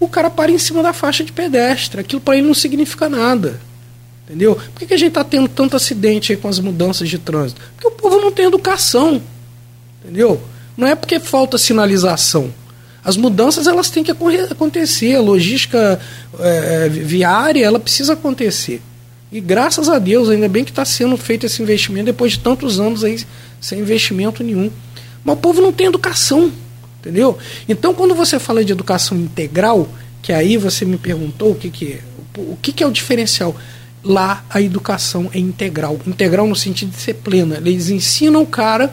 o 0.00 0.08
cara 0.08 0.28
para 0.28 0.50
em 0.50 0.58
cima 0.58 0.82
da 0.82 0.92
faixa 0.92 1.22
de 1.22 1.32
pedestre, 1.32 2.00
aquilo 2.00 2.20
para 2.20 2.36
ele 2.36 2.46
não 2.46 2.54
significa 2.54 3.08
nada. 3.08 3.60
Entendeu? 4.24 4.54
Por 4.54 4.80
que, 4.80 4.86
que 4.86 4.94
a 4.94 4.98
gente 4.98 5.12
tá 5.12 5.22
tendo 5.22 5.48
tanto 5.48 5.76
acidente 5.76 6.34
com 6.36 6.48
as 6.48 6.58
mudanças 6.58 7.08
de 7.08 7.18
trânsito? 7.18 7.60
Porque 7.74 7.86
o 7.86 7.90
povo 7.90 8.20
não 8.20 8.32
tem 8.32 8.46
educação. 8.46 9.20
Entendeu? 10.02 10.40
Não 10.76 10.86
é 10.88 10.94
porque 10.94 11.20
falta 11.20 11.58
sinalização 11.58 12.52
as 13.04 13.16
mudanças 13.16 13.66
elas 13.66 13.90
têm 13.90 14.04
que 14.04 14.12
acontecer, 14.12 15.16
a 15.16 15.20
logística 15.20 16.00
é, 16.38 16.88
viária 16.88 17.64
ela 17.64 17.80
precisa 17.80 18.12
acontecer. 18.12 18.80
E 19.32 19.40
graças 19.40 19.88
a 19.88 19.98
Deus, 19.98 20.28
ainda 20.28 20.48
bem 20.48 20.62
que 20.62 20.70
está 20.70 20.84
sendo 20.84 21.16
feito 21.16 21.46
esse 21.46 21.62
investimento 21.62 22.06
depois 22.06 22.32
de 22.32 22.40
tantos 22.40 22.78
anos 22.78 23.02
aí 23.02 23.24
sem 23.60 23.80
investimento 23.80 24.44
nenhum. 24.44 24.70
Mas 25.24 25.36
o 25.36 25.38
povo 25.38 25.62
não 25.62 25.72
tem 25.72 25.86
educação, 25.86 26.52
entendeu? 27.00 27.38
Então, 27.68 27.94
quando 27.94 28.14
você 28.14 28.38
fala 28.38 28.64
de 28.64 28.72
educação 28.72 29.16
integral, 29.16 29.88
que 30.20 30.32
aí 30.32 30.56
você 30.56 30.84
me 30.84 30.98
perguntou 30.98 31.52
o 31.52 31.54
que, 31.54 31.70
que 31.70 31.92
é, 31.94 32.00
o 32.36 32.56
que, 32.60 32.72
que 32.72 32.84
é 32.84 32.86
o 32.86 32.92
diferencial. 32.92 33.56
Lá 34.04 34.44
a 34.50 34.60
educação 34.60 35.30
é 35.32 35.38
integral. 35.38 35.98
Integral 36.06 36.46
no 36.46 36.56
sentido 36.56 36.90
de 36.90 37.00
ser 37.00 37.14
plena. 37.14 37.56
Eles 37.56 37.88
ensinam 37.88 38.42
o 38.42 38.46
cara 38.46 38.92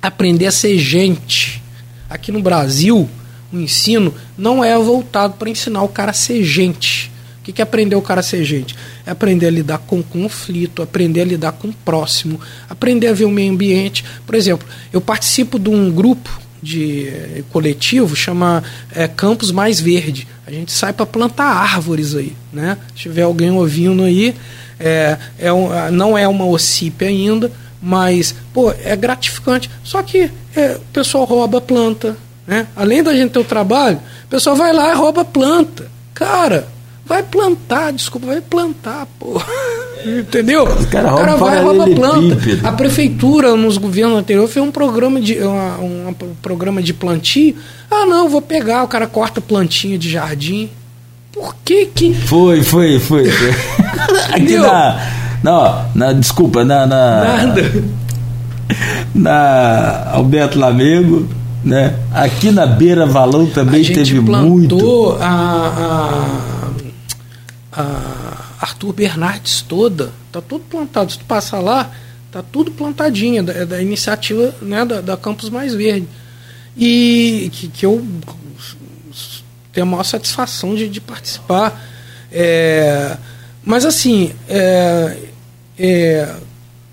a 0.00 0.08
aprender 0.08 0.46
a 0.46 0.52
ser 0.52 0.76
gente. 0.78 1.62
Aqui 2.10 2.32
no 2.32 2.42
Brasil, 2.42 3.08
o 3.52 3.60
ensino 3.60 4.14
não 4.36 4.64
é 4.64 4.76
voltado 4.78 5.34
para 5.34 5.50
ensinar 5.50 5.82
o 5.82 5.88
cara 5.88 6.10
a 6.10 6.14
ser 6.14 6.42
gente. 6.42 7.10
O 7.40 7.44
que, 7.44 7.52
que 7.52 7.60
é 7.60 7.64
aprender 7.64 7.96
o 7.96 8.02
cara 8.02 8.20
a 8.20 8.22
ser 8.22 8.44
gente? 8.44 8.76
É 9.04 9.10
aprender 9.10 9.48
a 9.48 9.50
lidar 9.50 9.78
com 9.78 10.02
conflito, 10.02 10.80
aprender 10.80 11.22
a 11.22 11.24
lidar 11.24 11.52
com 11.52 11.68
o 11.68 11.72
próximo, 11.72 12.40
aprender 12.70 13.08
a 13.08 13.12
ver 13.12 13.24
o 13.24 13.30
meio 13.30 13.52
ambiente. 13.52 14.04
Por 14.24 14.36
exemplo, 14.36 14.66
eu 14.92 15.00
participo 15.00 15.58
de 15.58 15.68
um 15.68 15.90
grupo 15.90 16.30
de 16.62 17.08
eh, 17.08 17.42
coletivo 17.50 18.14
chama 18.14 18.62
é, 18.94 19.08
Campos 19.08 19.50
Mais 19.50 19.80
Verde. 19.80 20.28
A 20.46 20.52
gente 20.52 20.70
sai 20.70 20.92
para 20.92 21.04
plantar 21.04 21.44
árvores 21.44 22.14
aí, 22.14 22.36
né? 22.52 22.78
Se 22.94 23.02
tiver 23.02 23.22
alguém 23.22 23.50
ouvindo 23.50 24.04
aí, 24.04 24.34
é, 24.78 25.18
é 25.38 25.52
um, 25.52 25.68
não 25.90 26.16
é 26.16 26.28
uma 26.28 26.46
OCIP 26.46 27.04
ainda, 27.04 27.50
mas 27.82 28.34
pô, 28.54 28.72
é 28.84 28.94
gratificante. 28.94 29.68
Só 29.82 30.00
que 30.02 30.30
é, 30.54 30.76
o 30.76 30.92
pessoal 30.92 31.24
rouba 31.24 31.60
planta, 31.60 32.16
né? 32.46 32.66
Além 32.74 33.02
da 33.02 33.14
gente 33.14 33.30
ter 33.30 33.38
o 33.38 33.44
trabalho, 33.44 34.00
o 34.24 34.28
pessoal 34.28 34.56
vai 34.56 34.72
lá 34.72 34.90
e 34.90 34.94
rouba 34.94 35.24
planta. 35.24 35.86
Cara, 36.14 36.66
vai 37.04 37.22
plantar, 37.22 37.92
desculpa, 37.92 38.26
vai 38.26 38.40
plantar, 38.40 39.06
pô. 39.18 39.40
Entendeu? 40.04 40.64
o 40.64 40.86
cara 40.88 41.36
vai 41.36 41.58
e 41.58 41.62
rouba 41.62 41.84
planta. 41.94 42.36
A 42.64 42.72
prefeitura, 42.72 43.54
nos 43.54 43.78
governos 43.78 44.18
anteriores, 44.18 44.52
fez 44.52 44.64
um 44.64 44.72
programa 44.72 45.20
de, 45.20 45.38
um, 45.40 46.08
um 46.08 46.14
programa 46.40 46.82
de 46.82 46.92
plantio. 46.92 47.56
Ah, 47.90 48.04
não, 48.06 48.28
vou 48.28 48.42
pegar, 48.42 48.82
o 48.82 48.88
cara 48.88 49.06
corta 49.06 49.40
plantinha 49.40 49.96
de 49.96 50.10
jardim. 50.10 50.70
Por 51.32 51.54
que 51.64 51.86
que. 51.86 52.12
Foi, 52.14 52.62
foi, 52.62 52.98
foi. 52.98 53.24
Aqui 54.32 54.58
na. 54.58 55.00
Não, 55.42 55.86
na, 55.94 56.12
desculpa, 56.12 56.64
na. 56.64 56.86
na 56.86 57.24
Nada. 57.24 57.84
Na 59.14 60.10
Alberto 60.12 60.58
Lamego 60.58 61.28
né? 61.64 61.98
Aqui 62.12 62.50
na 62.50 62.66
Beira 62.66 63.06
Valão 63.06 63.46
também 63.46 63.84
teve 63.84 64.20
muito. 64.20 65.16
A, 65.20 66.70
a, 67.72 67.80
a 67.80 68.42
Arthur 68.60 68.92
Bernardes 68.92 69.62
toda, 69.62 70.12
tá 70.30 70.40
tudo 70.40 70.64
plantado. 70.68 71.10
Se 71.12 71.18
tu 71.18 71.24
passar 71.24 71.60
lá, 71.60 71.90
tá 72.30 72.42
tudo 72.42 72.70
plantadinho, 72.70 73.42
da, 73.42 73.64
da 73.64 73.82
iniciativa 73.82 74.54
né, 74.62 74.84
da, 74.84 75.00
da 75.00 75.16
Campus 75.16 75.50
Mais 75.50 75.74
Verde. 75.74 76.08
E 76.76 77.50
que, 77.52 77.68
que 77.68 77.86
eu 77.86 78.04
tenho 79.72 79.86
a 79.86 79.90
maior 79.90 80.04
satisfação 80.04 80.74
de, 80.74 80.88
de 80.88 81.00
participar. 81.00 81.80
É, 82.30 83.16
mas 83.64 83.84
assim, 83.84 84.32
é, 84.48 85.16
é, 85.78 86.34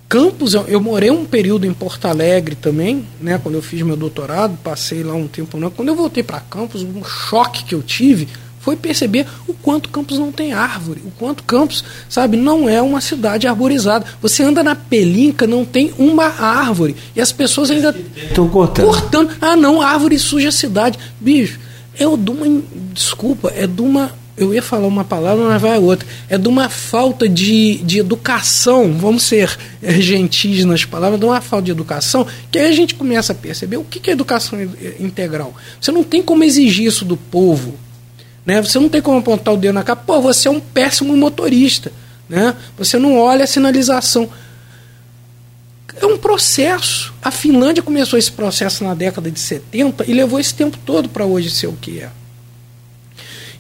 Campos, 0.10 0.56
eu, 0.56 0.64
eu, 0.68 0.82
morei 0.82 1.12
um 1.12 1.24
período 1.24 1.66
em 1.66 1.74
Porto 1.74 2.06
Alegre 2.06 2.56
também, 2.56 3.06
né, 3.22 3.40
quando 3.42 3.56
eu 3.56 3.62
fiz 3.62 3.84
meu 3.84 3.96
doutorado, 3.96 4.58
passei 4.64 5.04
lá 5.04 5.14
um 5.14 5.28
tempo. 5.28 5.58
Né, 5.58 5.72
quando 5.76 5.90
eu 5.90 5.96
voltei 5.96 6.24
para 6.24 6.40
Campos, 6.40 6.82
um 6.82 7.04
choque 7.04 7.64
que 7.64 7.76
eu 7.76 7.84
tive 7.84 8.28
foi 8.60 8.70
foi 8.70 8.76
perceber 8.76 9.26
o 9.48 9.54
quanto 9.54 9.90
Campos 9.90 10.20
não 10.20 10.32
tem 10.32 10.54
árvore, 10.54 11.02
o 11.04 11.12
quanto 11.12 11.44
Campos, 11.44 11.84
sabe, 12.08 12.38
não 12.38 12.70
é 12.70 12.80
uma 12.80 13.02
cidade 13.02 13.48
arborizada. 13.48 14.06
Você 14.22 14.44
anda 14.44 14.62
na 14.62 14.76
Pelinca, 14.76 15.48
não 15.48 15.66
tem 15.66 15.92
uma 15.98 16.26
árvore. 16.26 16.96
E 17.16 17.22
as 17.22 17.32
pessoas 17.32 17.72
ainda 17.72 17.96
estão 18.16 18.48
cortando. 18.48 18.86
cortando. 18.86 19.32
Ah, 19.42 19.56
não, 19.56 19.82
árvore 19.82 20.20
suja 20.20 20.50
a 20.50 20.52
cidade. 20.52 21.00
Bicho, 21.20 21.60
é 21.96 22.06
de 22.06 22.30
uma. 22.30 22.62
Desculpa, 22.94 23.52
é 23.56 23.66
de 23.66 23.82
uma 23.82 24.12
eu 24.40 24.54
ia 24.54 24.62
falar 24.62 24.88
uma 24.88 25.04
palavra, 25.04 25.44
mas 25.44 25.62
vai 25.62 25.78
outra. 25.78 26.08
É 26.30 26.38
de 26.38 26.48
uma 26.48 26.70
falta 26.70 27.28
de, 27.28 27.76
de 27.84 28.00
educação, 28.00 28.94
vamos 28.94 29.24
ser 29.24 29.58
gentis 30.00 30.64
nas 30.64 30.86
palavras, 30.86 31.20
de 31.20 31.26
uma 31.26 31.42
falta 31.42 31.66
de 31.66 31.72
educação, 31.72 32.26
que 32.50 32.58
aí 32.58 32.70
a 32.70 32.72
gente 32.72 32.96
começa 32.96 33.34
a 33.34 33.36
perceber 33.36 33.78
o 33.78 33.84
que 33.84 34.10
é 34.10 34.14
educação 34.14 34.58
integral. 35.00 35.54
Você 35.80 35.92
não 35.92 36.04
tem 36.04 36.24
como 36.24 36.44
exigir 36.44 36.88
isso 36.88 37.04
do 37.04 37.18
povo. 37.18 37.76
Né? 38.46 38.62
Você 38.62 38.80
não 38.80 38.88
tem 38.88 39.02
como 39.02 39.20
apontar 39.20 39.54
o 39.54 39.58
dedo 39.58 39.74
na 39.74 39.84
cara, 39.84 40.00
pô, 40.00 40.22
você 40.22 40.48
é 40.48 40.52
um 40.52 40.60
péssimo 40.60 41.16
motorista. 41.18 41.92
Né? 42.28 42.56
Você 42.78 42.98
não 42.98 43.18
olha 43.18 43.44
a 43.44 43.48
sinalização. 43.48 44.30
É 46.02 46.06
um 46.06 46.18
processo. 46.18 47.14
A 47.22 47.30
Finlândia 47.30 47.84
começou 47.84 48.18
esse 48.18 48.32
processo 48.32 48.86
na 48.86 48.94
década 48.94 49.30
de 49.30 49.40
70 49.40 50.06
e 50.08 50.14
levou 50.14 50.40
esse 50.40 50.54
tempo 50.54 50.78
todo 50.86 51.10
para 51.10 51.26
hoje 51.26 51.50
ser 51.50 51.68
o 51.68 51.74
que 51.74 52.00
é. 52.00 52.10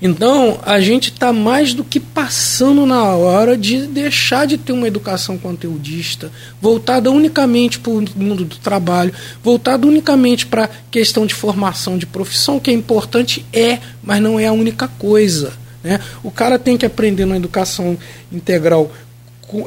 Então, 0.02 0.60
a 0.66 0.80
gente 0.80 1.12
está 1.12 1.34
mais 1.34 1.74
do 1.74 1.84
que 1.84 2.00
passando 2.00 2.86
na 2.86 3.04
hora 3.04 3.58
de 3.58 3.86
deixar 3.86 4.48
de 4.48 4.58
ter 4.58 4.72
uma 4.72 4.88
educação 4.88 5.38
conteudista, 5.38 6.32
voltada 6.62 7.12
unicamente 7.12 7.80
para 7.80 7.92
o 7.92 8.06
mundo 8.16 8.46
do 8.46 8.56
trabalho, 8.58 9.14
voltada 9.44 9.86
unicamente 9.86 10.46
para 10.46 10.66
a 10.66 10.70
questão 10.90 11.26
de 11.26 11.34
formação 11.34 11.98
de 11.98 12.06
profissão, 12.06 12.62
que 12.62 12.72
é 12.72 12.74
importante, 12.74 13.46
é, 13.52 13.80
mas 14.02 14.22
não 14.22 14.40
é 14.40 14.48
a 14.48 14.54
única 14.54 14.88
coisa. 14.88 15.52
Né? 15.84 16.00
O 16.24 16.32
cara 16.32 16.58
tem 16.58 16.78
que 16.78 16.86
aprender 16.86 17.26
na 17.26 17.36
educação 17.36 17.98
integral 18.32 18.90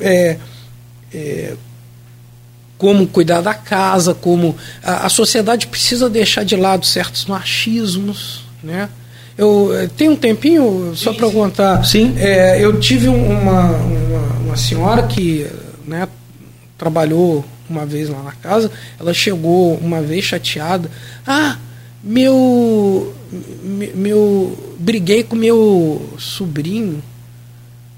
é, 0.01 0.39
é, 1.13 1.57
como 2.79 3.07
cuidar 3.07 3.43
da 3.43 3.53
casa, 3.53 4.15
como 4.15 4.57
a, 4.83 5.07
a 5.07 5.09
sociedade 5.11 5.67
precisa 5.67 6.09
deixar 6.09 6.43
de 6.43 6.57
lado 6.57 6.87
certos 6.87 7.27
machismos, 7.27 8.45
né? 8.63 8.89
Eu 9.37 9.75
eh, 9.75 9.89
tenho 9.97 10.13
um 10.13 10.17
tempinho 10.17 10.93
só 10.95 11.13
para 11.13 11.31
contar. 11.31 11.85
Sim. 11.85 12.15
É, 12.19 12.63
eu 12.63 12.79
tive 12.79 13.09
uma, 13.09 13.71
uma, 13.71 14.19
uma, 14.45 14.57
senhora 14.57 15.07
que 15.07 15.47
né, 15.87 16.09
trabalhou 16.77 17.45
uma 17.69 17.87
vez 17.87 18.09
lá 18.09 18.23
na 18.23 18.33
casa. 18.33 18.71
Ela 19.01 19.15
chegou 19.15 19.77
uma 19.77 20.01
vez 20.01 20.25
chateada. 20.25 20.91
Ah, 21.27 21.57
meu 22.03 23.15
meu 23.95 24.75
briguei 24.79 25.23
com 25.23 25.37
meu 25.37 26.15
sobrinho, 26.19 27.03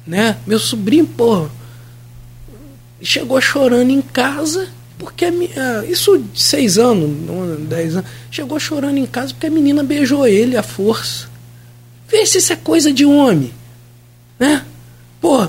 né? 0.06 0.36
Meu 0.46 0.58
sobrinho, 0.58 1.06
pô, 1.06 1.48
chegou 3.02 3.40
chorando 3.40 3.90
em 3.90 4.00
casa 4.00 4.68
porque 5.04 5.26
isso 5.88 6.18
de 6.18 6.40
seis 6.40 6.78
anos, 6.78 7.10
dez 7.68 7.94
anos, 7.94 8.10
chegou 8.30 8.58
chorando 8.58 8.96
em 8.96 9.06
casa 9.06 9.34
porque 9.34 9.46
a 9.46 9.50
menina 9.50 9.82
beijou 9.82 10.26
ele 10.26 10.56
à 10.56 10.62
força. 10.62 11.28
Vê 12.08 12.24
se 12.24 12.38
isso 12.38 12.52
é 12.52 12.56
coisa 12.56 12.92
de 12.92 13.04
homem. 13.04 13.52
Né? 14.38 14.64
Pô, 15.20 15.46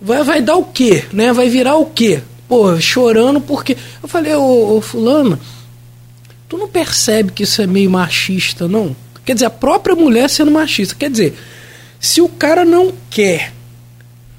vai, 0.00 0.22
vai 0.22 0.42
dar 0.42 0.56
o 0.56 0.64
quê? 0.64 1.04
Né? 1.12 1.32
Vai 1.32 1.48
virar 1.48 1.76
o 1.76 1.86
quê? 1.86 2.22
Pô, 2.48 2.78
chorando 2.80 3.40
porque. 3.40 3.76
Eu 4.02 4.08
falei, 4.08 4.34
ô, 4.34 4.76
ô 4.76 4.80
fulano, 4.80 5.38
tu 6.48 6.56
não 6.56 6.68
percebe 6.68 7.32
que 7.32 7.42
isso 7.42 7.60
é 7.62 7.66
meio 7.66 7.90
machista, 7.90 8.68
não? 8.68 8.94
Quer 9.24 9.34
dizer, 9.34 9.46
a 9.46 9.50
própria 9.50 9.96
mulher 9.96 10.30
sendo 10.30 10.50
machista. 10.50 10.94
Quer 10.94 11.10
dizer, 11.10 11.36
se 11.98 12.20
o 12.20 12.28
cara 12.28 12.64
não 12.64 12.92
quer, 13.10 13.52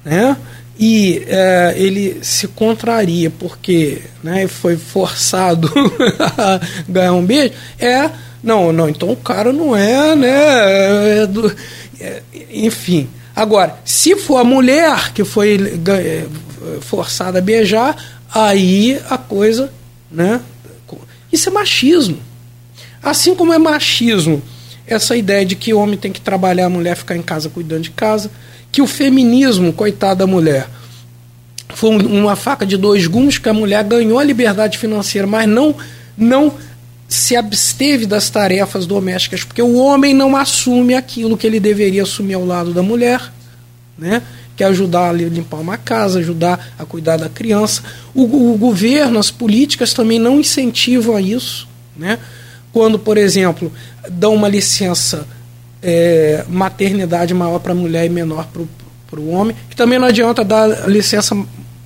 né? 0.04 0.36
E 0.78 1.24
é, 1.26 1.74
ele 1.76 2.18
se 2.22 2.46
contraria 2.46 3.30
porque 3.30 4.02
né, 4.22 4.46
foi 4.46 4.76
forçado 4.76 5.68
a 6.38 6.60
ganhar 6.88 7.14
um 7.14 7.24
beijo, 7.24 7.52
é 7.78 8.10
não, 8.42 8.72
não, 8.72 8.88
então 8.88 9.10
o 9.10 9.16
cara 9.16 9.52
não 9.52 9.74
é, 9.74 10.14
né? 10.14 11.22
É 11.22 11.26
do, 11.26 11.54
é, 12.00 12.22
enfim. 12.52 13.08
Agora, 13.34 13.78
se 13.84 14.16
for 14.16 14.38
a 14.38 14.44
mulher 14.44 15.12
que 15.12 15.24
foi 15.24 15.58
é, 15.88 16.26
forçada 16.80 17.38
a 17.38 17.42
beijar, 17.42 17.96
aí 18.32 19.00
a 19.10 19.18
coisa, 19.18 19.72
né? 20.10 20.40
Isso 21.32 21.48
é 21.48 21.52
machismo. 21.52 22.18
Assim 23.02 23.34
como 23.34 23.52
é 23.52 23.58
machismo 23.58 24.42
essa 24.86 25.16
ideia 25.16 25.44
de 25.44 25.54
que 25.54 25.74
o 25.74 25.78
homem 25.78 25.98
tem 25.98 26.10
que 26.10 26.20
trabalhar, 26.20 26.66
a 26.66 26.70
mulher 26.70 26.96
ficar 26.96 27.16
em 27.16 27.22
casa 27.22 27.50
cuidando 27.50 27.82
de 27.82 27.90
casa 27.90 28.30
que 28.78 28.82
o 28.82 28.86
feminismo, 28.86 29.72
coitada 29.72 30.20
da 30.20 30.26
mulher, 30.28 30.68
foi 31.70 31.96
uma 31.96 32.36
faca 32.36 32.64
de 32.64 32.76
dois 32.76 33.08
gumes 33.08 33.36
que 33.36 33.48
a 33.48 33.52
mulher 33.52 33.82
ganhou 33.82 34.20
a 34.20 34.22
liberdade 34.22 34.78
financeira, 34.78 35.26
mas 35.26 35.48
não 35.48 35.74
não 36.16 36.54
se 37.08 37.34
absteve 37.34 38.06
das 38.06 38.30
tarefas 38.30 38.86
domésticas, 38.86 39.42
porque 39.42 39.60
o 39.60 39.74
homem 39.78 40.14
não 40.14 40.36
assume 40.36 40.94
aquilo 40.94 41.36
que 41.36 41.44
ele 41.44 41.58
deveria 41.58 42.04
assumir 42.04 42.34
ao 42.34 42.46
lado 42.46 42.72
da 42.72 42.80
mulher, 42.80 43.20
né? 43.98 44.22
que 44.56 44.62
é 44.62 44.66
ajudar 44.68 45.10
a 45.10 45.12
limpar 45.12 45.56
uma 45.56 45.76
casa, 45.76 46.20
ajudar 46.20 46.74
a 46.78 46.84
cuidar 46.84 47.16
da 47.16 47.28
criança. 47.28 47.82
O, 48.14 48.52
o 48.52 48.56
governo, 48.56 49.18
as 49.18 49.32
políticas 49.32 49.92
também 49.92 50.20
não 50.20 50.38
incentivam 50.38 51.16
a 51.16 51.20
isso. 51.20 51.66
Né? 51.96 52.16
Quando, 52.72 52.96
por 52.96 53.18
exemplo, 53.18 53.72
dão 54.08 54.36
uma 54.36 54.48
licença 54.48 55.26
é, 55.82 56.44
maternidade 56.48 57.34
maior 57.34 57.58
para 57.58 57.72
a 57.72 57.74
mulher 57.74 58.06
e 58.06 58.08
menor 58.08 58.48
para 59.06 59.20
o 59.20 59.28
homem, 59.30 59.56
que 59.68 59.76
também 59.76 59.98
não 59.98 60.06
adianta 60.06 60.44
dar 60.44 60.88
licença 60.88 61.34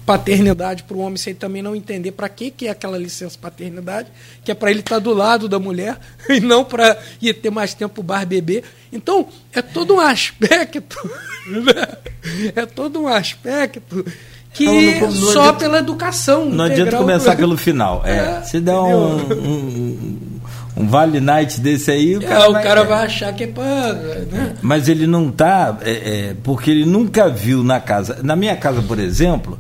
paternidade 0.05 0.83
para 0.83 0.97
o 0.97 1.01
homem 1.01 1.17
sem 1.17 1.35
também 1.35 1.63
não 1.63 1.77
entender 1.77 2.13
para 2.13 2.29
que, 2.29 2.51
que 2.51 2.67
é 2.67 2.71
aquela 2.71 2.99
licença 2.99 3.39
paternidade, 3.41 4.09
que 4.45 4.51
é 4.51 4.55
para 4.55 4.71
ele 4.71 4.81
estar 4.81 4.97
tá 4.97 4.99
do 4.99 5.15
lado 5.15 5.49
da 5.49 5.59
mulher 5.59 5.97
e 6.29 6.41
não 6.41 6.65
para 6.65 6.99
ir 7.21 7.35
ter 7.35 7.51
mais 7.51 7.75
tempo 7.75 8.03
bar 8.03 8.27
beber. 8.27 8.65
Então, 8.93 9.29
é 9.53 9.63
todo 9.63 9.95
um 9.95 10.01
aspecto, 10.01 10.99
né? 11.47 12.53
é 12.55 12.67
todo 12.67 13.01
um 13.03 13.09
aspecto 13.09 14.05
que 14.53 14.67
não, 14.67 14.75
não, 14.75 15.01
não 15.01 15.33
só 15.33 15.53
pela 15.53 15.79
educação. 15.79 16.47
Não 16.47 16.65
adianta 16.65 16.97
começar 16.99 17.37
pelo 17.37 17.57
final. 17.57 18.03
É, 18.05 18.39
é 18.39 18.43
se 18.43 18.61
der 18.61 18.75
um, 18.75 19.33
um, 19.33 19.49
um 19.49 20.32
Vale 20.75 21.21
Night 21.21 21.61
desse 21.61 21.91
aí, 21.91 22.17
o 22.17 22.23
é, 22.23 22.27
cara, 22.27 22.45
é, 22.45 22.51
vai, 22.51 22.63
o 22.63 22.65
cara 22.65 22.85
vai 22.85 23.07
achar 23.07 23.33
que 23.35 23.45
é 23.45 23.47
para. 23.47 23.93
Né? 23.93 24.55
Mas 24.63 24.89
ele 24.89 25.07
não 25.07 25.31
tá. 25.31 25.79
É, 25.83 25.91
é, 25.91 26.37
porque 26.43 26.71
ele 26.71 26.87
nunca 26.87 27.29
viu 27.29 27.63
na 27.63 27.79
casa. 27.79 28.21
Na 28.23 28.35
minha 28.35 28.57
casa, 28.57 28.81
por 28.83 28.99
exemplo, 28.99 29.59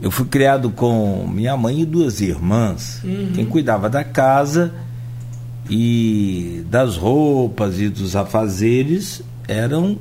eu 0.00 0.10
fui 0.10 0.26
criado 0.26 0.70
com 0.70 1.26
minha 1.28 1.56
mãe 1.56 1.82
e 1.82 1.84
duas 1.84 2.20
irmãs. 2.20 3.00
Uhum. 3.04 3.30
Quem 3.34 3.46
cuidava 3.46 3.88
da 3.88 4.02
casa 4.02 4.72
e 5.70 6.64
das 6.68 6.96
roupas 6.96 7.78
e 7.78 7.88
dos 7.88 8.16
afazeres 8.16 9.22
eram 9.46 9.98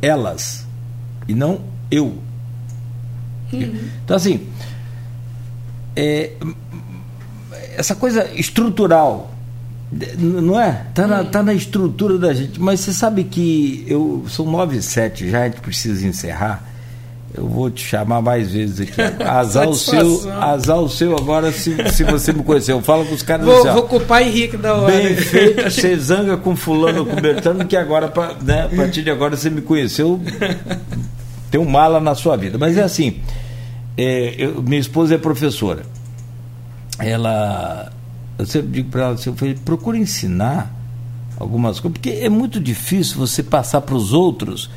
elas 0.00 0.66
e 1.26 1.34
não 1.34 1.60
eu. 1.90 2.14
Uhum. 3.52 3.78
Então, 4.04 4.16
assim, 4.16 4.46
é, 5.94 6.32
essa 7.76 7.94
coisa 7.94 8.28
estrutural 8.34 9.34
não 9.90 10.60
é? 10.60 10.84
Tá 10.94 11.06
na, 11.06 11.24
tá 11.24 11.42
na 11.42 11.54
estrutura 11.54 12.18
da 12.18 12.34
gente. 12.34 12.60
Mas 12.60 12.80
você 12.80 12.92
sabe 12.92 13.24
que 13.24 13.84
eu 13.88 14.24
são 14.28 14.44
nove 14.44 14.76
e 14.76 14.82
sete 14.82 15.30
já, 15.30 15.42
a 15.42 15.44
gente 15.48 15.60
precisa 15.60 16.06
encerrar. 16.06 16.62
Eu 17.34 17.46
vou 17.46 17.70
te 17.70 17.84
chamar 17.84 18.22
mais 18.22 18.50
vezes 18.52 18.80
aqui. 18.80 19.00
Azar 19.22 19.68
o 19.68 19.74
seu, 19.74 20.32
azar 20.32 20.78
o 20.78 20.88
seu 20.88 21.16
agora 21.16 21.52
se, 21.52 21.76
se 21.90 22.02
você 22.04 22.32
me 22.32 22.42
conheceu. 22.42 22.80
Fala 22.82 23.04
com 23.04 23.14
os 23.14 23.22
caras 23.22 23.46
Vou, 23.46 23.58
assim, 23.58 23.70
vou 23.70 23.82
com 23.82 23.96
o 23.96 24.00
pai 24.00 24.28
Henrique 24.28 24.56
da 24.56 24.74
hora. 24.74 24.92
Bem 24.92 25.14
feito, 25.14 25.70
você 25.70 25.96
zanga 25.96 26.36
com 26.36 26.56
fulano, 26.56 27.04
com 27.04 27.16
Bertano, 27.16 27.64
que 27.66 27.76
agora, 27.76 28.08
pra, 28.08 28.34
né, 28.42 28.68
a 28.72 28.76
partir 28.76 29.02
de 29.02 29.10
agora 29.10 29.36
você 29.36 29.50
me 29.50 29.60
conheceu, 29.60 30.20
tem 31.50 31.60
um 31.60 31.68
mala 31.68 32.00
na 32.00 32.14
sua 32.14 32.36
vida. 32.36 32.56
Mas 32.56 32.78
é 32.78 32.82
assim, 32.82 33.20
é, 33.96 34.34
eu, 34.38 34.62
minha 34.62 34.80
esposa 34.80 35.14
é 35.14 35.18
professora. 35.18 35.82
Ela 36.98 37.92
eu 38.38 38.46
sempre 38.46 38.68
digo 38.68 38.90
para 38.90 39.02
ela 39.02 39.14
assim, 39.14 39.30
eu 39.30 39.54
procura 39.64 39.98
ensinar 39.98 40.72
algumas 41.38 41.80
coisas, 41.80 41.98
porque 41.98 42.10
é 42.10 42.28
muito 42.28 42.60
difícil 42.60 43.16
você 43.18 43.42
passar 43.42 43.80
para 43.80 43.94
os 43.94 44.12
outros, 44.12 44.70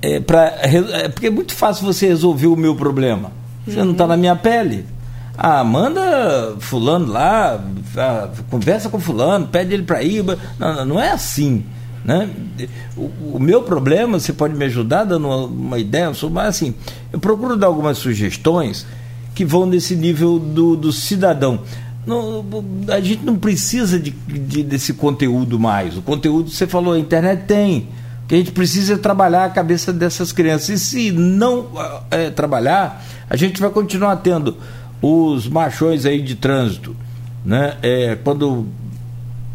é, 0.00 0.20
pra, 0.20 0.54
é, 0.62 1.08
porque 1.08 1.28
é 1.28 1.30
muito 1.30 1.54
fácil 1.54 1.86
você 1.86 2.06
resolver 2.06 2.46
o 2.46 2.56
meu 2.56 2.74
problema. 2.74 3.32
Você 3.66 3.78
uhum. 3.78 3.86
não 3.86 3.92
está 3.92 4.06
na 4.06 4.16
minha 4.16 4.34
pele. 4.36 4.84
Ah, 5.36 5.64
manda 5.64 6.56
fulano 6.58 7.06
lá, 7.06 7.64
ah, 7.96 8.28
conversa 8.50 8.88
com 8.88 9.00
fulano, 9.00 9.46
pede 9.46 9.72
ele 9.72 9.84
para 9.84 10.02
ir. 10.02 10.24
Não, 10.58 10.84
não 10.84 11.00
é 11.00 11.10
assim. 11.10 11.64
Né? 12.04 12.28
O, 12.96 13.36
o, 13.36 13.38
meu 13.38 13.62
problema, 13.62 14.18
você 14.18 14.32
pode 14.32 14.54
me 14.54 14.64
ajudar 14.64 15.04
dando 15.04 15.28
uma, 15.28 15.46
uma 15.46 15.78
ideia, 15.78 16.10
mas 16.30 16.48
assim, 16.48 16.74
eu 17.12 17.20
procuro 17.20 17.56
dar 17.56 17.68
algumas 17.68 17.98
sugestões 17.98 18.84
que 19.34 19.44
vão 19.44 19.66
nesse 19.66 19.94
nível 19.94 20.38
do, 20.38 20.76
do 20.76 20.92
cidadão. 20.92 21.60
Não, 22.06 22.44
a 22.88 23.00
gente 23.00 23.24
não 23.24 23.36
precisa 23.36 23.98
de, 23.98 24.10
de, 24.10 24.62
desse 24.62 24.92
conteúdo 24.92 25.58
mais. 25.58 25.96
O 25.96 26.02
conteúdo, 26.02 26.50
você 26.50 26.66
falou, 26.66 26.94
a 26.94 26.98
internet 26.98 27.44
tem. 27.46 27.88
que 28.26 28.34
a 28.34 28.38
gente 28.38 28.50
precisa 28.50 28.98
trabalhar 28.98 29.44
a 29.44 29.50
cabeça 29.50 29.92
dessas 29.92 30.32
crianças. 30.32 30.68
E 30.68 30.78
se 30.78 31.12
não 31.12 31.68
é, 32.10 32.30
trabalhar, 32.30 33.04
a 33.30 33.36
gente 33.36 33.60
vai 33.60 33.70
continuar 33.70 34.16
tendo 34.16 34.56
os 35.00 35.48
machões 35.48 36.04
aí 36.04 36.20
de 36.20 36.34
trânsito, 36.34 36.94
né? 37.44 37.76
É, 37.82 38.16
quando 38.22 38.66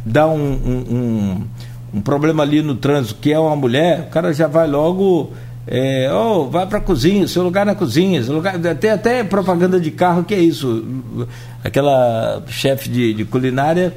dá 0.05 0.27
um, 0.27 0.33
um, 0.35 0.95
um, 0.95 1.47
um, 1.95 2.01
problema 2.01 2.43
ali 2.43 2.61
no 2.61 2.75
trânsito, 2.75 3.19
que 3.21 3.31
é 3.31 3.39
uma 3.39 3.55
mulher, 3.55 4.07
o 4.07 4.11
cara 4.11 4.33
já 4.33 4.47
vai 4.47 4.67
logo. 4.67 5.31
É, 5.69 6.09
oh, 6.13 6.49
vai 6.49 6.65
para 6.65 6.77
a 6.77 6.81
cozinha, 6.81 7.27
seu 7.27 7.43
lugar 7.43 7.65
na 7.65 7.75
cozinha, 7.75 8.23
seu 8.23 8.33
lugar, 8.33 8.57
tem 8.75 8.89
até 8.89 9.21
propaganda 9.21 9.79
de 9.79 9.91
carro 9.91 10.23
que 10.23 10.33
é 10.33 10.39
isso. 10.39 10.85
Aquela 11.61 12.41
chefe 12.47 12.87
de, 12.87 13.13
de 13.13 13.25
culinária 13.25 13.93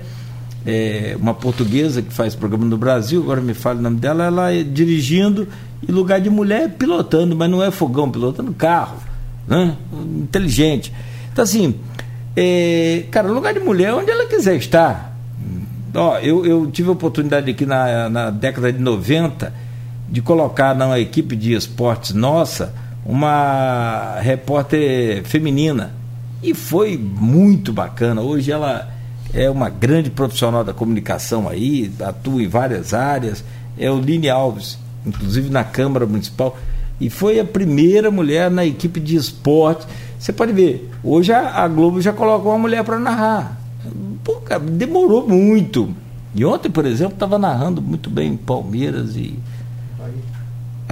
é, 0.67 1.17
uma 1.19 1.33
portuguesa 1.33 2.03
que 2.03 2.13
faz 2.13 2.35
programa 2.35 2.65
no 2.65 2.77
Brasil, 2.77 3.23
agora 3.23 3.41
me 3.41 3.55
fala 3.55 3.79
o 3.79 3.83
nome 3.83 3.99
dela, 3.99 4.25
ela 4.25 4.53
é 4.53 4.63
dirigindo 4.63 5.49
e 5.87 5.91
lugar 5.91 6.21
de 6.21 6.29
mulher 6.29 6.71
pilotando, 6.71 7.35
mas 7.35 7.51
não 7.51 7.63
é 7.63 7.71
fogão, 7.71 8.11
pilotando 8.11 8.53
carro, 8.53 8.99
né? 9.47 9.77
inteligente. 10.19 10.93
Então 11.33 11.45
assim, 11.45 11.77
é, 12.37 13.05
cara, 13.11 13.29
lugar 13.29 13.55
de 13.55 13.61
mulher 13.61 13.91
é 13.91 13.95
onde 13.95 14.11
ela 14.11 14.27
quiser 14.27 14.57
estar. 14.57 15.17
Ó, 15.95 16.19
eu, 16.19 16.45
eu 16.45 16.71
tive 16.71 16.89
a 16.89 16.93
oportunidade 16.93 17.51
aqui 17.51 17.67
na, 17.67 18.09
na 18.09 18.31
década 18.31 18.73
de 18.73 18.79
90 18.79 19.70
de 20.11 20.21
colocar 20.21 20.75
na 20.75 20.99
equipe 20.99 21.37
de 21.37 21.53
esportes 21.53 22.13
nossa 22.13 22.75
uma 23.05 24.19
repórter 24.21 25.25
feminina. 25.25 25.95
E 26.43 26.55
foi 26.55 26.97
muito 26.97 27.73
bacana. 27.73 28.21
Hoje 28.21 28.51
ela 28.51 28.89
é 29.33 29.49
uma 29.49 29.69
grande 29.69 30.11
profissional 30.11 30.65
da 30.65 30.73
comunicação 30.73 31.49
aí, 31.49 31.91
atua 32.01 32.43
em 32.43 32.49
várias 32.49 32.93
áreas, 32.93 33.45
é 33.79 33.91
o 33.91 34.01
Line 34.01 34.29
Alves, 34.29 34.79
inclusive 35.07 35.51
na 35.51 35.63
Câmara 35.63 36.07
Municipal, 36.07 36.57
e 37.01 37.09
foi 37.09 37.39
a 37.39 37.45
primeira 37.45 38.11
mulher 38.11 38.51
na 38.51 38.65
equipe 38.65 39.01
de 39.01 39.17
esporte. 39.17 39.87
Você 40.19 40.33
pode 40.33 40.53
ver, 40.53 40.91
hoje 41.03 41.33
a, 41.33 41.67
Globo 41.69 42.01
já 42.01 42.13
colocou 42.13 42.53
uma 42.53 42.59
mulher 42.59 42.85
para 42.85 42.99
narrar. 42.99 43.59
Pô, 44.23 44.35
cara, 44.37 44.61
demorou 44.61 45.27
muito. 45.27 45.95
E 46.35 46.45
ontem, 46.45 46.71
por 46.71 46.85
exemplo, 46.85 47.15
estava 47.15 47.39
narrando 47.39 47.81
muito 47.81 48.11
bem 48.11 48.37
Palmeiras 48.37 49.17
e 49.17 49.39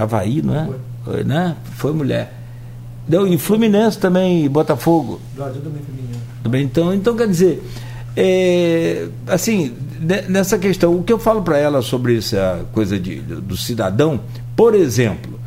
Havaí, 0.02 0.42
não 0.42 0.54
é? 0.54 0.68
Foi, 1.04 1.24
né? 1.24 1.56
Foi 1.76 1.92
mulher. 1.92 2.34
Deu 3.06 3.26
em 3.26 3.38
Fluminense 3.38 3.98
também, 3.98 4.48
Botafogo. 4.48 5.20
Brasil 5.34 5.62
também 5.62 5.82
feminino. 5.82 6.68
Então, 6.68 6.94
então 6.94 7.16
quer 7.16 7.26
dizer, 7.26 7.62
é, 8.16 9.08
assim, 9.26 9.74
nessa 10.28 10.58
questão, 10.58 10.96
o 10.96 11.02
que 11.02 11.12
eu 11.12 11.18
falo 11.18 11.42
para 11.42 11.58
ela 11.58 11.82
sobre 11.82 12.18
essa 12.18 12.66
coisa 12.72 12.98
de, 12.98 13.20
do 13.20 13.56
cidadão, 13.56 14.20
por 14.56 14.74
exemplo, 14.74 15.38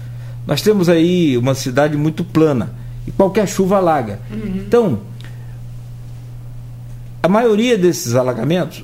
nós 0.45 0.61
temos 0.61 0.89
aí 0.89 1.37
uma 1.37 1.53
cidade 1.53 1.97
muito 1.97 2.23
plana 2.23 2.73
e 3.05 3.11
qualquer 3.11 3.47
chuva 3.47 3.77
alaga. 3.77 4.19
Uhum. 4.31 4.63
Então, 4.65 4.99
a 7.21 7.27
maioria 7.27 7.77
desses 7.77 8.15
alagamentos, 8.15 8.83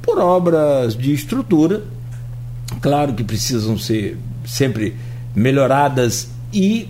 por 0.00 0.18
obras 0.18 0.96
de 0.96 1.12
estrutura, 1.12 1.82
claro 2.80 3.12
que 3.12 3.22
precisam 3.22 3.76
ser 3.78 4.18
sempre 4.44 4.96
melhoradas 5.34 6.28
e 6.52 6.88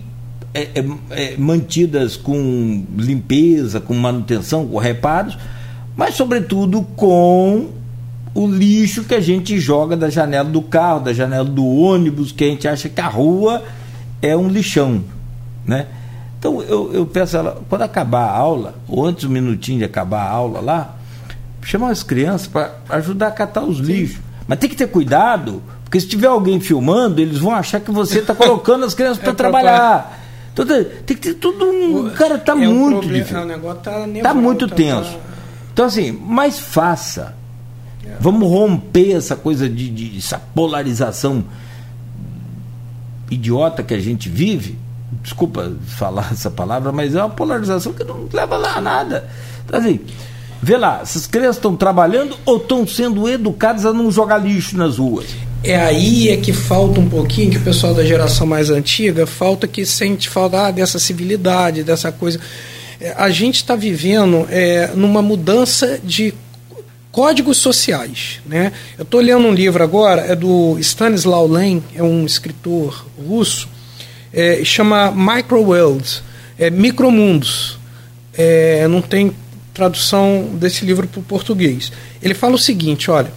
é, 0.53 0.69
é, 0.75 0.85
é, 1.11 1.37
mantidas 1.37 2.15
com 2.15 2.85
limpeza, 2.97 3.79
com 3.79 3.93
manutenção, 3.93 4.67
com 4.67 4.77
reparos 4.77 5.37
mas 5.95 6.15
sobretudo 6.15 6.81
com 6.81 7.69
o 8.33 8.47
lixo 8.47 9.05
que 9.05 9.15
a 9.15 9.21
gente 9.21 9.57
joga 9.59 9.95
da 9.95 10.09
janela 10.09 10.49
do 10.49 10.61
carro, 10.61 10.99
da 10.99 11.13
janela 11.13 11.45
do 11.45 11.65
ônibus, 11.65 12.31
que 12.31 12.43
a 12.43 12.47
gente 12.47 12.67
acha 12.67 12.89
que 12.89 12.99
a 12.99 13.07
rua 13.07 13.63
é 14.21 14.35
um 14.35 14.49
lixão, 14.49 15.03
né? 15.65 15.87
Então 16.37 16.61
eu, 16.61 16.93
eu 16.93 17.05
peço 17.05 17.37
a 17.37 17.39
ela, 17.39 17.63
quando 17.69 17.83
acabar 17.83 18.25
a 18.25 18.37
aula, 18.37 18.75
ou 18.87 19.05
antes 19.05 19.23
um 19.23 19.29
minutinho 19.29 19.79
de 19.79 19.85
acabar 19.85 20.23
a 20.23 20.29
aula 20.29 20.59
lá, 20.59 20.97
chamar 21.61 21.91
as 21.91 22.03
crianças 22.03 22.47
para 22.47 22.75
ajudar 22.89 23.27
a 23.27 23.31
catar 23.31 23.63
os 23.63 23.77
lixos. 23.79 24.19
Mas 24.45 24.59
tem 24.59 24.69
que 24.69 24.75
ter 24.75 24.87
cuidado, 24.87 25.63
porque 25.85 25.99
se 25.99 26.07
tiver 26.07 26.27
alguém 26.27 26.59
filmando, 26.59 27.21
eles 27.21 27.37
vão 27.37 27.53
achar 27.53 27.79
que 27.79 27.91
você 27.91 28.19
está 28.19 28.35
colocando 28.35 28.83
as 28.83 28.93
crianças 28.93 29.19
para 29.19 29.31
é 29.31 29.35
trabalhar. 29.35 30.19
Então, 30.51 30.65
tem 30.65 31.15
que 31.15 31.21
ter 31.21 31.33
tudo 31.35 31.65
um. 31.65 32.09
Cara, 32.09 32.37
tá 32.37 32.53
é 32.53 32.55
muito 32.55 32.71
um 32.71 32.99
problema, 32.99 33.23
difícil. 33.23 33.41
O 33.41 33.45
negócio 33.45 33.81
tá, 33.81 33.91
tá 34.23 34.33
muito 34.33 34.67
tá, 34.67 34.75
tenso. 34.75 35.11
Tá... 35.11 35.19
Então, 35.73 35.85
assim, 35.85 36.11
mas 36.11 36.59
faça. 36.59 37.35
É. 38.05 38.15
Vamos 38.19 38.49
romper 38.49 39.11
essa 39.11 39.35
coisa 39.35 39.69
de, 39.69 39.89
de, 39.89 40.17
essa 40.17 40.39
polarização 40.39 41.43
idiota 43.29 43.83
que 43.83 43.93
a 43.93 43.99
gente 43.99 44.27
vive. 44.27 44.79
Desculpa 45.21 45.71
falar 45.85 46.29
essa 46.33 46.49
palavra, 46.49 46.91
mas 46.91 47.13
é 47.13 47.19
uma 47.19 47.29
polarização 47.29 47.93
que 47.93 48.03
não 48.03 48.27
leva 48.33 48.57
lá 48.57 48.77
a 48.77 48.81
nada. 48.81 49.29
Então, 49.65 49.79
assim, 49.79 49.99
vê 50.61 50.77
lá, 50.77 51.01
essas 51.01 51.27
crianças 51.27 51.57
estão 51.57 51.75
trabalhando 51.75 52.35
ou 52.45 52.57
estão 52.57 52.87
sendo 52.87 53.29
educadas 53.29 53.85
a 53.85 53.93
não 53.93 54.09
jogar 54.09 54.37
lixo 54.37 54.77
nas 54.77 54.97
ruas? 54.97 55.27
É 55.67 55.77
aí 55.77 56.29
é 56.29 56.37
que 56.37 56.53
falta 56.53 56.99
um 56.99 57.09
pouquinho, 57.09 57.49
que 57.49 57.57
o 57.57 57.61
pessoal 57.61 57.91
da 57.91 58.05
geração 58.05 58.45
mais 58.45 58.69
antiga 58.69 59.25
falta 59.25 59.67
que 59.67 59.83
sente 59.83 60.29
falta 60.29 60.67
ah, 60.67 60.71
dessa 60.71 60.99
civilidade, 60.99 61.83
dessa 61.83 62.11
coisa. 62.11 62.39
É, 63.01 63.15
a 63.17 63.31
gente 63.31 63.55
está 63.55 63.75
vivendo 63.75 64.45
é, 64.51 64.91
numa 64.93 65.23
mudança 65.23 65.99
de 66.03 66.35
códigos 67.11 67.57
sociais. 67.57 68.41
Né? 68.45 68.71
Eu 68.95 69.01
estou 69.01 69.19
lendo 69.19 69.47
um 69.47 69.51
livro 69.51 69.83
agora, 69.83 70.21
é 70.21 70.35
do 70.35 70.77
Stanislaw 70.79 71.47
Lem, 71.47 71.83
é 71.95 72.03
um 72.03 72.27
escritor 72.27 73.03
russo, 73.17 73.67
é, 74.31 74.63
chama 74.63 75.11
Microworlds, 75.11 76.21
é, 76.59 76.69
Micromundos. 76.69 77.79
É, 78.37 78.87
não 78.87 79.01
tem 79.01 79.31
tradução 79.73 80.47
desse 80.59 80.85
livro 80.85 81.07
para 81.07 81.19
o 81.19 81.23
português. 81.23 81.91
Ele 82.21 82.35
fala 82.35 82.53
o 82.53 82.59
seguinte, 82.59 83.09
olha, 83.09 83.33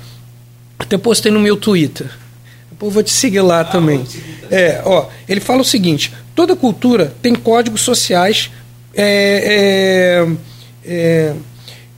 até 0.78 0.96
postei 0.96 1.32
no 1.32 1.40
meu 1.40 1.56
Twitter, 1.56 2.10
depois 2.70 2.92
vou 2.92 3.02
te 3.02 3.10
seguir 3.10 3.40
lá 3.40 3.60
ah, 3.60 3.64
também. 3.64 4.04
É, 4.50 4.80
ó, 4.84 5.08
ele 5.28 5.40
fala 5.40 5.62
o 5.62 5.64
seguinte: 5.64 6.12
toda 6.34 6.54
cultura 6.54 7.12
tem 7.20 7.34
códigos 7.34 7.80
sociais 7.80 8.50
é, 9.00 10.26
é, 10.26 10.90
é, 10.90 11.34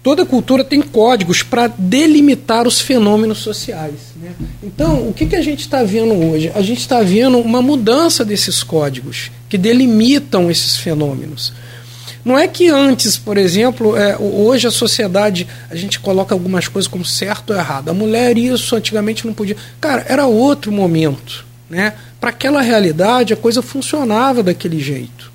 toda 0.02 0.26
cultura 0.26 0.62
tem 0.62 0.82
códigos 0.82 1.42
para 1.42 1.66
delimitar 1.66 2.68
os 2.68 2.80
fenômenos 2.80 3.38
sociais. 3.38 4.12
Né? 4.16 4.32
Então, 4.62 5.08
o 5.08 5.12
que, 5.14 5.24
que 5.24 5.36
a 5.36 5.40
gente 5.40 5.60
está 5.60 5.82
vendo 5.82 6.12
hoje? 6.12 6.52
A 6.54 6.60
gente 6.60 6.80
está 6.80 7.00
vendo 7.00 7.38
uma 7.38 7.62
mudança 7.62 8.22
desses 8.22 8.62
códigos 8.62 9.30
que 9.48 9.56
delimitam 9.56 10.50
esses 10.50 10.76
fenômenos. 10.76 11.54
Não 12.24 12.38
é 12.38 12.46
que 12.46 12.68
antes, 12.68 13.16
por 13.16 13.38
exemplo, 13.38 13.96
é, 13.96 14.16
hoje 14.18 14.66
a 14.66 14.70
sociedade, 14.70 15.46
a 15.70 15.74
gente 15.74 15.98
coloca 15.98 16.34
algumas 16.34 16.68
coisas 16.68 16.86
como 16.86 17.04
certo 17.04 17.50
ou 17.50 17.56
errado. 17.56 17.88
A 17.88 17.94
mulher 17.94 18.36
isso 18.36 18.76
antigamente 18.76 19.26
não 19.26 19.32
podia. 19.32 19.56
Cara, 19.80 20.04
era 20.08 20.26
outro 20.26 20.70
momento. 20.70 21.46
Né? 21.68 21.94
Para 22.20 22.30
aquela 22.30 22.60
realidade, 22.60 23.32
a 23.32 23.36
coisa 23.36 23.62
funcionava 23.62 24.42
daquele 24.42 24.80
jeito. 24.80 25.30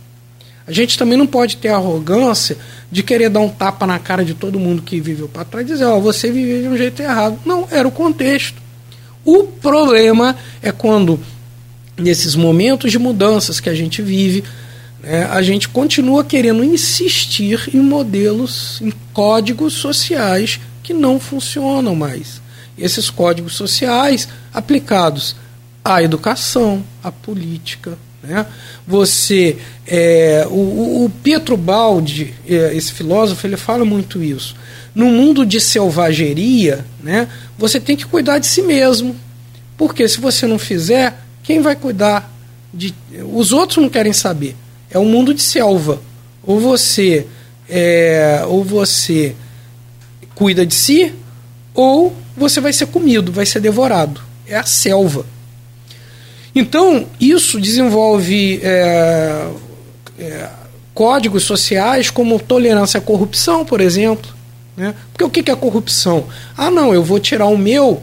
A 0.67 0.71
gente 0.71 0.97
também 0.97 1.17
não 1.17 1.27
pode 1.27 1.57
ter 1.57 1.69
a 1.69 1.75
arrogância 1.75 2.57
de 2.91 3.03
querer 3.03 3.29
dar 3.29 3.39
um 3.39 3.49
tapa 3.49 3.85
na 3.85 3.99
cara 3.99 4.25
de 4.25 4.33
todo 4.33 4.59
mundo 4.59 4.81
que 4.81 4.99
viveu 4.99 5.27
para 5.27 5.45
trás 5.45 5.65
e 5.67 5.73
dizer, 5.73 5.85
ó, 5.85 5.99
você 5.99 6.31
viveu 6.31 6.63
de 6.63 6.67
um 6.67 6.77
jeito 6.77 7.01
errado. 7.01 7.39
Não, 7.45 7.67
era 7.71 7.87
o 7.87 7.91
contexto. 7.91 8.61
O 9.23 9.43
problema 9.43 10.35
é 10.61 10.71
quando, 10.71 11.19
nesses 11.97 12.35
momentos 12.35 12.91
de 12.91 12.99
mudanças 12.99 13.59
que 13.59 13.69
a 13.69 13.75
gente 13.75 14.01
vive, 14.01 14.43
né, 15.05 15.25
a 15.31 15.41
gente 15.43 15.69
continua 15.69 16.23
querendo 16.23 16.63
insistir 16.63 17.69
em 17.71 17.79
modelos, 17.79 18.81
em 18.81 18.91
códigos 19.13 19.73
sociais 19.73 20.59
que 20.81 20.93
não 20.93 21.19
funcionam 21.19 21.95
mais. 21.95 22.41
Esses 22.75 23.11
códigos 23.11 23.53
sociais 23.53 24.27
aplicados 24.51 25.35
à 25.83 26.01
educação, 26.01 26.83
à 27.03 27.11
política, 27.11 27.97
né? 28.23 28.47
Você, 28.87 29.57
é, 29.85 30.47
o, 30.49 31.05
o 31.05 31.11
Pietro 31.23 31.55
Baldi, 31.55 32.33
é, 32.47 32.75
esse 32.75 32.91
filósofo, 32.91 33.45
ele 33.45 33.57
fala 33.57 33.85
muito 33.85 34.23
isso. 34.23 34.55
No 34.95 35.05
mundo 35.05 35.45
de 35.45 35.61
selvageria, 35.61 36.83
né, 37.03 37.27
você 37.57 37.79
tem 37.79 37.95
que 37.95 38.05
cuidar 38.05 38.39
de 38.39 38.47
si 38.47 38.63
mesmo. 38.63 39.15
Porque 39.77 40.07
se 40.07 40.19
você 40.19 40.47
não 40.47 40.57
fizer, 40.57 41.15
quem 41.43 41.61
vai 41.61 41.75
cuidar? 41.75 42.33
De, 42.73 42.93
os 43.31 43.51
outros 43.51 43.77
não 43.77 43.89
querem 43.89 44.13
saber. 44.13 44.55
É 44.89 44.99
um 44.99 45.05
mundo 45.05 45.33
de 45.33 45.41
selva. 45.41 46.01
Ou 46.43 46.59
você, 46.59 47.25
é, 47.69 48.43
ou 48.47 48.63
você 48.63 49.35
cuida 50.35 50.65
de 50.65 50.75
si, 50.75 51.13
ou 51.73 52.15
você 52.35 52.59
vai 52.61 52.73
ser 52.73 52.87
comido, 52.87 53.31
vai 53.31 53.45
ser 53.45 53.59
devorado. 53.59 54.21
É 54.47 54.55
a 54.55 54.63
selva. 54.63 55.25
Então, 56.53 57.05
isso 57.19 57.59
desenvolve 57.59 58.59
é, 58.63 59.47
é, 60.19 60.49
códigos 60.93 61.43
sociais 61.43 62.09
como 62.09 62.39
tolerância 62.39 62.99
à 62.99 63.01
corrupção, 63.01 63.65
por 63.65 63.81
exemplo. 63.81 64.33
Né? 64.77 64.93
Porque 65.11 65.23
o 65.23 65.29
que 65.29 65.51
é 65.51 65.55
corrupção? 65.55 66.25
Ah, 66.55 66.69
não, 66.69 66.93
eu 66.93 67.03
vou 67.03 67.19
tirar 67.19 67.47
o 67.47 67.57
meu 67.57 68.01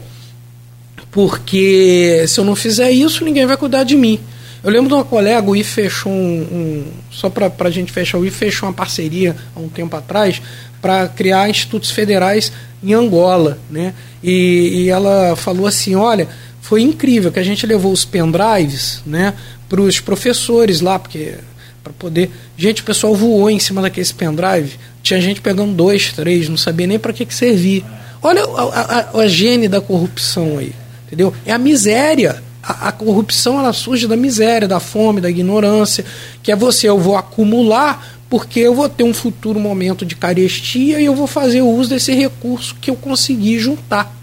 porque 1.13 2.25
se 2.27 2.39
eu 2.39 2.43
não 2.43 2.55
fizer 2.55 2.89
isso, 2.89 3.23
ninguém 3.23 3.45
vai 3.45 3.55
cuidar 3.55 3.83
de 3.83 3.95
mim. 3.95 4.19
Eu 4.63 4.71
lembro 4.71 4.87
de 4.87 4.93
uma 4.93 5.03
colega, 5.03 5.49
o 5.49 5.55
I 5.55 5.63
fechou 5.63 6.11
um. 6.11 6.15
um 6.15 6.85
só 7.11 7.29
para 7.29 7.51
a 7.59 7.69
gente 7.69 7.91
fechar, 7.91 8.17
o 8.17 8.25
I 8.25 8.31
fechou 8.31 8.69
uma 8.69 8.73
parceria 8.73 9.35
há 9.53 9.59
um 9.59 9.67
tempo 9.67 9.95
atrás 9.95 10.41
para 10.81 11.07
criar 11.09 11.49
institutos 11.49 11.91
federais 11.91 12.51
em 12.81 12.93
Angola. 12.93 13.59
Né? 13.69 13.93
E, 14.23 14.83
e 14.85 14.89
ela 14.89 15.35
falou 15.35 15.67
assim: 15.67 15.95
olha, 15.95 16.29
foi 16.61 16.81
incrível 16.81 17.29
que 17.29 17.39
a 17.39 17.43
gente 17.43 17.65
levou 17.65 17.91
os 17.91 18.05
pendrives 18.05 19.01
né, 19.05 19.33
para 19.67 19.81
os 19.81 19.99
professores 19.99 20.79
lá, 20.79 20.97
porque 20.97 21.35
para 21.83 21.91
poder. 21.91 22.31
Gente, 22.57 22.81
o 22.81 22.85
pessoal 22.85 23.13
voou 23.13 23.49
em 23.49 23.59
cima 23.59 23.81
daquele 23.81 24.07
pendrive, 24.13 24.79
tinha 25.01 25.19
gente 25.19 25.41
pegando 25.41 25.73
dois, 25.73 26.13
três, 26.13 26.47
não 26.47 26.55
sabia 26.55 26.87
nem 26.87 26.97
para 26.97 27.11
que, 27.11 27.25
que. 27.25 27.83
Olha 28.21 28.41
a, 28.45 29.09
a, 29.17 29.19
a 29.23 29.27
gene 29.27 29.67
da 29.67 29.81
corrupção 29.81 30.57
aí, 30.57 30.71
entendeu? 31.05 31.33
É 31.45 31.51
a 31.51 31.57
miséria 31.57 32.41
a, 32.63 32.91
corrupção 32.91 33.59
ela 33.59 33.73
surge 33.73 34.07
da 34.07 34.15
miséria, 34.15 34.67
da 34.67 34.79
fome, 34.79 35.19
da 35.19 35.29
ignorância, 35.29 36.05
que 36.41 36.51
é 36.51 36.55
você, 36.55 36.87
eu 36.87 36.97
vou 36.97 37.17
acumular 37.17 38.13
porque 38.29 38.61
eu 38.61 38.73
vou 38.73 38.89
ter 38.89 39.03
um 39.03 39.13
futuro 39.13 39.59
momento 39.59 40.05
de 40.05 40.15
carestia 40.15 40.99
e 40.99 41.05
eu 41.05 41.13
vou 41.13 41.27
fazer 41.27 41.61
uso 41.61 41.89
desse 41.89 42.13
recurso 42.13 42.75
que 42.81 42.89
eu 42.89 42.95
consegui 42.95 43.59
juntar. 43.59 44.15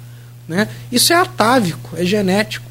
Né? 0.49 0.67
Isso 0.91 1.12
é 1.12 1.17
atávico, 1.17 1.97
é 1.97 2.05
genético. 2.05 2.69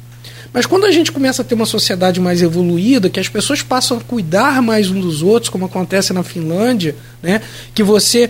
Mas 0.52 0.66
quando 0.66 0.84
a 0.84 0.90
gente 0.90 1.12
começa 1.12 1.42
a 1.42 1.44
ter 1.44 1.54
uma 1.54 1.64
sociedade 1.64 2.20
mais 2.20 2.42
evoluída, 2.42 3.08
que 3.08 3.20
as 3.20 3.28
pessoas 3.28 3.62
passam 3.62 3.96
a 3.96 4.00
cuidar 4.00 4.60
mais 4.60 4.90
um 4.90 5.00
dos 5.00 5.22
outros, 5.22 5.48
como 5.48 5.64
acontece 5.64 6.12
na 6.12 6.22
Finlândia, 6.22 6.96
né? 7.22 7.40
que 7.72 7.82
você 7.82 8.28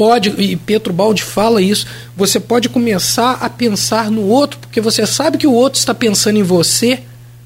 pode, 0.00 0.30
e 0.30 0.56
Petro 0.56 0.94
Baldi 0.94 1.22
fala 1.22 1.60
isso, 1.60 1.86
você 2.16 2.40
pode 2.40 2.70
começar 2.70 3.32
a 3.32 3.50
pensar 3.50 4.10
no 4.10 4.22
outro, 4.22 4.58
porque 4.58 4.80
você 4.80 5.06
sabe 5.06 5.36
que 5.36 5.46
o 5.46 5.52
outro 5.52 5.78
está 5.78 5.92
pensando 5.92 6.38
em 6.38 6.42
você, 6.42 7.00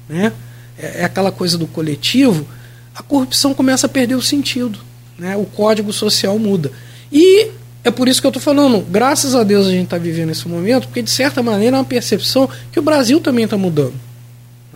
né? 0.07 0.31
é, 0.79 1.01
é 1.01 1.03
aquela 1.03 1.33
coisa 1.33 1.57
do 1.57 1.67
coletivo, 1.67 2.47
a 2.95 3.03
corrupção 3.03 3.53
começa 3.53 3.87
a 3.87 3.89
perder 3.89 4.15
o 4.15 4.21
sentido. 4.21 4.79
Né? 5.19 5.35
O 5.35 5.43
código 5.43 5.91
social 5.91 6.39
muda. 6.39 6.71
E 7.11 7.49
é 7.83 7.91
por 7.91 8.07
isso 8.07 8.21
que 8.21 8.27
eu 8.27 8.29
estou 8.29 8.41
falando, 8.41 8.79
graças 8.89 9.35
a 9.35 9.43
Deus 9.43 9.67
a 9.67 9.71
gente 9.71 9.83
está 9.83 9.97
vivendo 9.97 10.29
esse 10.29 10.47
momento, 10.47 10.87
porque 10.87 11.01
de 11.01 11.11
certa 11.11 11.43
maneira 11.43 11.75
é 11.75 11.79
uma 11.79 11.85
percepção 11.85 12.49
que 12.71 12.79
o 12.79 12.83
Brasil 12.83 13.19
também 13.19 13.43
está 13.43 13.57
mudando. 13.57 13.95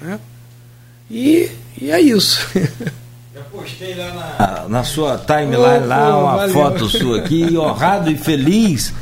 Né? 0.01 0.19
E, 1.09 1.49
e 1.81 1.91
é 1.91 2.01
isso. 2.01 2.45
postei 3.59 3.95
lá 3.95 4.11
na, 4.37 4.69
na 4.69 4.83
sua 4.83 5.17
timeline 5.17 5.83
oh, 5.83 5.87
lá 5.87 6.17
uma 6.17 6.35
valeu. 6.37 6.53
foto 6.53 6.89
sua 6.89 7.19
aqui, 7.19 7.57
honrado 7.57 8.11
e 8.11 8.17
feliz. 8.17 8.93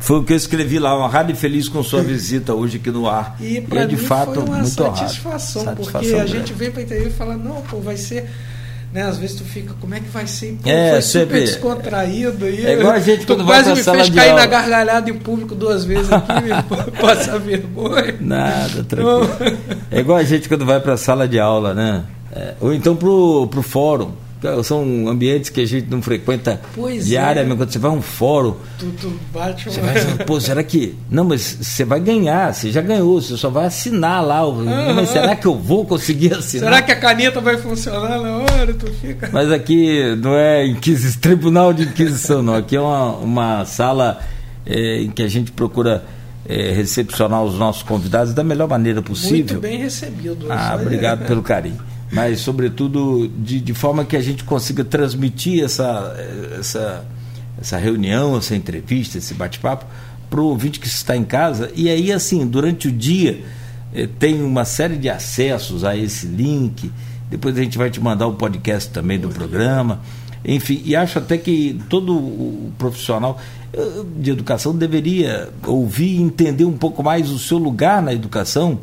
Foi 0.00 0.18
o 0.18 0.24
que 0.24 0.32
eu 0.32 0.36
escrevi 0.36 0.78
lá, 0.78 0.96
honrado 0.96 1.32
e 1.32 1.34
feliz 1.34 1.68
com 1.68 1.82
sua 1.82 2.02
visita 2.02 2.54
hoje 2.54 2.76
aqui 2.76 2.90
no 2.90 3.08
ar. 3.08 3.36
E, 3.40 3.54
e 3.58 3.78
é 3.78 3.86
de 3.86 3.96
fato 3.96 4.34
foi 4.34 4.44
uma 4.44 4.58
muito 4.58 4.68
satisfação, 4.68 5.62
honrado. 5.62 5.76
porque 5.76 5.92
satisfação 5.92 6.20
a 6.22 6.26
gente 6.26 6.52
vem 6.52 6.70
para 6.70 6.82
interview 6.82 7.08
e 7.08 7.12
fala, 7.12 7.36
não, 7.36 7.62
pô, 7.62 7.80
vai 7.80 7.96
ser 7.96 8.28
né? 8.92 9.02
Às 9.02 9.18
vezes 9.18 9.36
tu 9.36 9.44
fica, 9.44 9.74
como 9.80 9.94
é 9.94 10.00
que 10.00 10.08
vai 10.08 10.26
ser? 10.26 10.58
Pô, 10.62 10.68
é, 10.68 10.92
foi 10.92 11.02
super 11.02 11.40
descontraído 11.40 12.44
aí. 12.44 12.66
É 12.66 12.72
igual 12.72 12.92
a 12.92 12.98
gente 12.98 13.26
tu 13.26 13.34
quando 13.34 13.44
quase 13.44 13.68
vai 13.68 13.74
me 13.74 13.82
sala 13.82 13.98
fez 13.98 14.10
cair 14.10 14.30
aula. 14.30 14.40
na 14.40 14.46
gargalhada 14.46 15.10
em 15.10 15.14
público 15.14 15.54
duas 15.54 15.84
vezes 15.84 16.10
aqui, 16.10 16.48
passar 17.00 17.38
vergonha. 17.38 18.16
Nada, 18.20 18.84
tranquilo. 18.84 19.28
É 19.90 20.00
igual 20.00 20.18
a 20.18 20.22
gente 20.22 20.48
quando 20.48 20.66
vai 20.66 20.80
para 20.80 20.94
a 20.94 20.96
sala 20.96 21.26
de 21.26 21.38
aula, 21.38 21.74
né? 21.74 22.04
É, 22.38 22.54
ou 22.60 22.72
então 22.72 22.94
pro, 22.94 23.48
pro 23.48 23.62
fórum. 23.62 24.12
São 24.62 25.08
ambientes 25.08 25.50
que 25.50 25.60
a 25.60 25.66
gente 25.66 25.90
não 25.90 26.00
frequenta 26.00 26.60
pois 26.72 27.06
diariamente. 27.06 27.54
É. 27.54 27.56
Quando 27.56 27.72
você 27.72 27.78
vai 27.80 27.90
a 27.90 27.94
um 27.94 28.02
fórum. 28.02 28.54
Tu, 28.78 28.86
tu 29.00 29.20
bate 29.34 29.68
você 29.68 29.80
vai, 29.80 30.24
Pô, 30.24 30.40
será 30.40 30.62
que. 30.62 30.94
Não, 31.10 31.24
mas 31.24 31.58
você 31.60 31.84
vai 31.84 31.98
ganhar, 31.98 32.54
você 32.54 32.70
já 32.70 32.80
ganhou, 32.80 33.20
você 33.20 33.36
só 33.36 33.50
vai 33.50 33.66
assinar 33.66 34.24
lá. 34.24 34.46
Uhum. 34.46 34.94
Mas 34.94 35.10
será 35.10 35.34
que 35.34 35.44
eu 35.44 35.56
vou 35.56 35.84
conseguir 35.84 36.34
assinar? 36.34 36.70
Será 36.70 36.82
que 36.82 36.92
a 36.92 37.00
caneta 37.00 37.40
vai 37.40 37.56
funcionar 37.56 38.20
na 38.20 38.36
hora? 38.36 38.72
Tu 38.74 38.86
fica... 38.92 39.28
Mas 39.32 39.50
aqui 39.50 40.14
não 40.22 40.36
é 40.36 40.64
inquis... 40.64 41.16
tribunal 41.16 41.72
de 41.72 41.82
inquisição, 41.82 42.40
não. 42.40 42.54
Aqui 42.54 42.76
é 42.76 42.80
uma, 42.80 43.16
uma 43.16 43.64
sala 43.64 44.20
é, 44.64 45.00
em 45.00 45.10
que 45.10 45.22
a 45.22 45.28
gente 45.28 45.50
procura. 45.50 46.04
É, 46.50 46.72
recepcionar 46.72 47.42
os 47.42 47.58
nossos 47.58 47.82
convidados 47.82 48.32
da 48.32 48.42
melhor 48.42 48.66
maneira 48.66 49.02
possível. 49.02 49.36
Muito 49.36 49.60
bem 49.60 49.76
recebido. 49.76 50.46
Ah, 50.48 50.78
obrigado 50.80 51.26
pelo 51.26 51.42
carinho 51.42 51.76
mas 52.10 52.40
sobretudo 52.40 53.28
de, 53.28 53.60
de 53.60 53.74
forma 53.74 54.04
que 54.04 54.16
a 54.16 54.20
gente 54.20 54.44
consiga 54.44 54.84
transmitir 54.84 55.62
essa, 55.62 56.16
essa, 56.58 57.04
essa 57.60 57.76
reunião, 57.76 58.36
essa 58.36 58.54
entrevista, 58.54 59.18
esse 59.18 59.34
bate-papo 59.34 59.84
para 60.30 60.40
o 60.40 60.44
ouvinte 60.44 60.80
que 60.80 60.86
está 60.86 61.16
em 61.16 61.24
casa. 61.24 61.70
E 61.74 61.88
aí, 61.88 62.12
assim, 62.12 62.46
durante 62.46 62.88
o 62.88 62.92
dia 62.92 63.42
eh, 63.94 64.08
tem 64.18 64.42
uma 64.42 64.64
série 64.64 64.96
de 64.96 65.08
acessos 65.08 65.84
a 65.84 65.96
esse 65.96 66.26
link. 66.26 66.90
Depois 67.30 67.56
a 67.56 67.62
gente 67.62 67.76
vai 67.76 67.90
te 67.90 68.00
mandar 68.00 68.26
o 68.26 68.34
podcast 68.34 68.90
também 68.90 69.18
do 69.18 69.28
programa. 69.28 70.00
Enfim, 70.44 70.82
e 70.84 70.94
acho 70.94 71.18
até 71.18 71.36
que 71.36 71.78
todo 71.88 72.14
o 72.14 72.72
profissional 72.78 73.38
eh, 73.72 74.02
de 74.16 74.30
educação 74.30 74.74
deveria 74.74 75.50
ouvir 75.66 76.16
e 76.16 76.22
entender 76.22 76.64
um 76.64 76.76
pouco 76.76 77.02
mais 77.02 77.30
o 77.30 77.38
seu 77.38 77.58
lugar 77.58 78.02
na 78.02 78.12
educação 78.12 78.78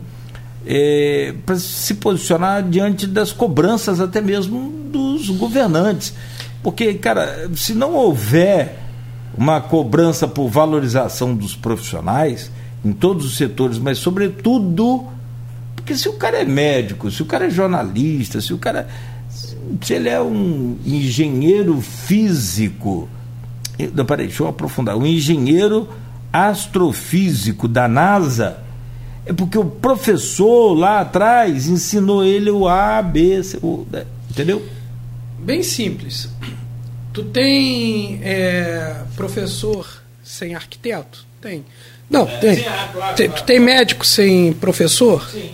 é, 0.66 1.34
para 1.46 1.56
se 1.58 1.96
posicionar 1.96 2.64
diante 2.64 3.06
das 3.08 3.32
cobranças 3.32 4.00
até 4.00 4.22
mesmo 4.22 4.72
dos 4.92 5.30
governantes. 5.30 6.14
Porque, 6.64 6.94
cara, 6.96 7.50
se 7.56 7.74
não 7.74 7.94
houver 7.94 8.80
uma 9.38 9.62
cobrança 9.62 10.28
por 10.28 10.50
valorização 10.50 11.36
dos 11.36 11.56
profissionais 11.56 12.52
em 12.84 12.94
todos 12.94 13.26
os 13.26 13.38
setores, 13.38 13.78
mas 13.78 13.98
sobretudo 13.98 15.06
porque 15.76 15.96
se 15.96 16.10
o 16.10 16.14
cara 16.14 16.38
é 16.38 16.46
médico, 16.46 17.12
se 17.12 17.22
o 17.22 17.26
cara 17.26 17.46
é 17.46 17.50
jornalista, 17.50 18.42
se 18.42 18.54
o 18.54 18.58
cara 18.58 18.88
se 19.82 19.94
ele 19.94 20.10
é 20.10 20.22
um 20.22 20.78
engenheiro 20.86 21.80
físico, 21.82 23.10
peraí, 24.08 24.28
deixa 24.28 24.44
eu 24.44 24.48
aprofundar, 24.48 24.96
um 24.96 25.06
engenheiro 25.06 25.88
astrofísico 26.32 27.68
da 27.68 27.88
NASA, 27.88 28.58
é 29.26 29.34
porque 29.34 29.58
o 29.58 29.66
professor 29.66 30.74
lá 30.74 31.02
atrás 31.02 31.68
ensinou 31.68 32.24
ele 32.24 32.52
o 32.52 32.68
A, 32.68 33.02
B, 33.02 33.44
C, 33.44 33.58
o, 33.62 33.86
entendeu? 34.30 34.64
Bem 35.40 35.64
simples. 35.64 36.30
Tu 37.12 37.24
tem 37.24 38.20
é, 38.24 38.96
professor 39.16 39.88
sem 40.24 40.54
arquiteto? 40.54 41.26
Tem. 41.42 41.66
Não, 42.10 42.28
é, 42.28 42.38
tem. 42.38 42.56
Sim, 42.56 42.62
é, 42.62 42.66
claro, 42.66 43.16
tem 43.16 43.28
claro. 43.28 43.42
Tu 43.42 43.46
tem 43.46 43.60
médico 43.60 44.06
sem 44.06 44.54
professor? 44.54 45.28
Sim. 45.30 45.52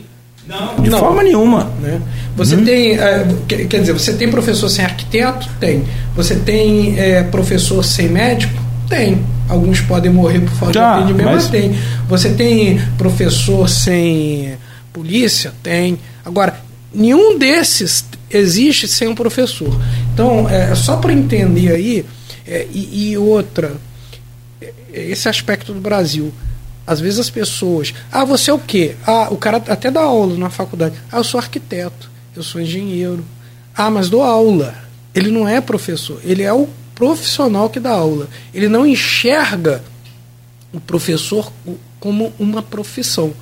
Não, 0.48 0.76
de 0.82 0.90
não, 0.90 1.00
forma 1.00 1.24
nenhuma. 1.24 1.66
Né? 1.80 2.02
Você 2.36 2.56
hum. 2.56 2.66
tem, 2.66 3.00
é, 3.00 3.26
quer 3.48 3.80
dizer, 3.80 3.94
você 3.94 4.14
tem 4.14 4.30
professor 4.30 4.70
sem 4.70 4.84
arquiteto? 4.84 5.48
Tem. 5.60 5.86
Você 6.16 6.36
tem 6.36 7.00
é, 7.00 7.24
professor 7.24 7.84
sem 7.84 8.10
médico? 8.10 8.61
Tem. 8.92 9.24
Alguns 9.48 9.80
podem 9.80 10.12
morrer 10.12 10.42
por 10.42 10.52
falta 10.52 10.74
Já, 10.74 10.98
de 10.98 11.04
atendimento, 11.04 11.26
mas... 11.26 11.44
mas 11.44 11.50
tem. 11.50 11.72
Você 12.10 12.34
tem 12.34 12.78
professor 12.98 13.70
sem 13.70 14.58
polícia? 14.92 15.54
Tem. 15.64 15.98
Agora, 16.26 16.62
nenhum 16.94 17.40
desses 17.40 18.04
existe 18.30 18.90
sem 18.90 19.08
um 19.08 19.16
professor. 19.16 19.74
Então, 20.14 20.48
é, 20.50 20.76
só 20.76 20.98
para 20.98 21.14
entender 21.14 21.72
aí, 21.72 22.06
é, 22.46 22.68
e, 22.70 23.12
e, 23.12 23.18
outra, 23.18 23.78
é, 24.62 24.74
esse 24.94 25.30
aspecto 25.30 25.74
do 25.74 25.80
Brasil. 25.80 26.34
Às 26.86 27.00
vezes 27.00 27.20
as 27.20 27.30
pessoas. 27.30 27.94
Ah, 28.12 28.26
você 28.26 28.52
é 28.52 28.54
o 28.54 28.60
quê? 28.60 28.96
Ah, 29.08 29.30
o 29.32 29.38
cara 29.38 29.58
até 29.58 29.90
dá 29.90 30.02
aula 30.02 30.38
na 30.38 30.50
faculdade. 30.50 30.96
Ah, 31.10 31.18
eu 31.20 31.24
sou 31.24 31.40
arquiteto, 31.40 32.12
eu 32.36 32.44
sou 32.44 32.60
engenheiro. 32.60 33.24
Ah, 33.74 33.90
mas 33.90 34.10
dou 34.10 34.22
aula. 34.22 34.76
Ele 35.16 35.32
não 35.32 35.48
é 35.48 35.62
professor, 35.62 36.20
ele 36.26 36.44
é 36.44 36.52
o 36.52 36.68
profissional 37.02 37.68
que 37.68 37.80
dá 37.80 37.90
aula. 37.90 38.30
Ele 38.54 38.70
não 38.70 38.86
enxerga 38.86 39.84
o 40.72 40.80
professor 40.80 41.52
como 42.00 42.32
uma 42.38 42.62
profissão. 42.62 43.34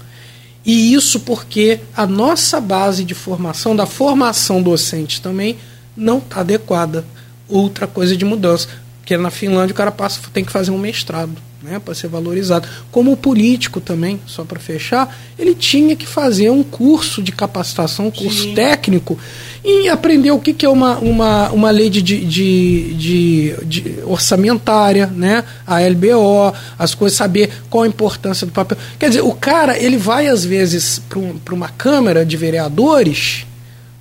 E 0.65 0.93
isso 0.93 1.19
porque 1.19 1.81
a 1.93 2.07
nossa 2.07 2.61
base 2.61 3.03
de 3.03 3.13
formação, 3.13 3.75
da 3.75 3.85
formação 3.85 4.63
docente 4.63 5.21
também, 5.21 5.57
não 5.93 6.19
está 6.19 6.39
adequada. 6.39 7.03
Outra 7.49 7.85
coisa 7.85 8.15
de 8.15 8.23
mudança. 8.23 8.69
Porque 9.09 9.17
na 9.17 9.31
Finlândia 9.31 9.73
o 9.73 9.75
cara 9.75 9.89
passa, 9.89 10.21
tem 10.31 10.45
que 10.45 10.51
fazer 10.51 10.69
um 10.69 10.77
mestrado 10.77 11.31
né, 11.63 11.81
para 11.83 11.95
ser 11.95 12.07
valorizado. 12.07 12.67
Como 12.91 13.17
político 13.17 13.81
também, 13.81 14.21
só 14.27 14.43
para 14.43 14.59
fechar, 14.59 15.17
ele 15.35 15.55
tinha 15.55 15.95
que 15.95 16.05
fazer 16.05 16.51
um 16.51 16.61
curso 16.61 17.19
de 17.19 17.31
capacitação, 17.31 18.05
um 18.05 18.11
curso 18.11 18.43
Sim. 18.43 18.53
técnico, 18.53 19.17
e 19.65 19.89
aprender 19.89 20.29
o 20.29 20.37
que, 20.37 20.53
que 20.53 20.63
é 20.63 20.69
uma, 20.69 20.99
uma, 20.99 21.49
uma 21.49 21.71
lei 21.71 21.89
de, 21.89 22.03
de, 22.03 22.23
de, 22.23 23.55
de, 23.65 23.95
orçamentária, 24.05 25.07
né, 25.07 25.43
a 25.65 25.79
LBO, 25.79 26.53
as 26.77 26.93
coisas, 26.93 27.17
saber 27.17 27.49
qual 27.67 27.85
a 27.85 27.87
importância 27.87 28.45
do 28.45 28.53
papel. 28.53 28.77
Quer 28.99 29.07
dizer, 29.07 29.21
o 29.23 29.33
cara 29.33 29.75
ele 29.75 29.97
vai 29.97 30.27
às 30.27 30.45
vezes 30.45 31.01
para 31.43 31.55
uma 31.55 31.69
Câmara 31.69 32.23
de 32.23 32.37
Vereadores 32.37 33.47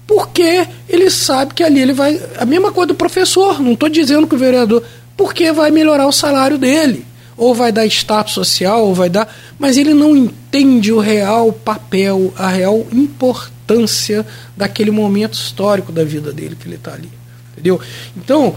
porque 0.08 0.66
ele 0.88 1.10
sabe 1.10 1.52
que 1.52 1.62
ali 1.62 1.80
ele 1.80 1.92
vai. 1.92 2.18
A 2.38 2.46
mesma 2.46 2.72
coisa 2.72 2.88
do 2.88 2.94
professor, 2.94 3.60
não 3.60 3.74
estou 3.74 3.90
dizendo 3.90 4.26
que 4.26 4.34
o 4.34 4.38
vereador. 4.38 4.82
Porque 5.14 5.52
vai 5.52 5.70
melhorar 5.70 6.06
o 6.06 6.12
salário 6.12 6.56
dele 6.56 7.04
ou 7.36 7.54
vai 7.54 7.70
dar 7.70 7.86
status 7.86 8.32
social, 8.32 8.86
ou 8.86 8.94
vai 8.94 9.10
dar. 9.10 9.32
Mas 9.58 9.76
ele 9.76 9.92
não 9.92 10.16
entende 10.16 10.92
o 10.92 10.98
real 10.98 11.52
papel, 11.52 12.32
a 12.36 12.48
real 12.48 12.86
importância 12.90 14.26
daquele 14.56 14.90
momento 14.90 15.34
histórico 15.34 15.92
da 15.92 16.02
vida 16.04 16.32
dele 16.32 16.56
que 16.58 16.66
ele 16.66 16.76
está 16.76 16.94
ali. 16.94 17.10
Entendeu? 17.52 17.78
Então, 18.16 18.54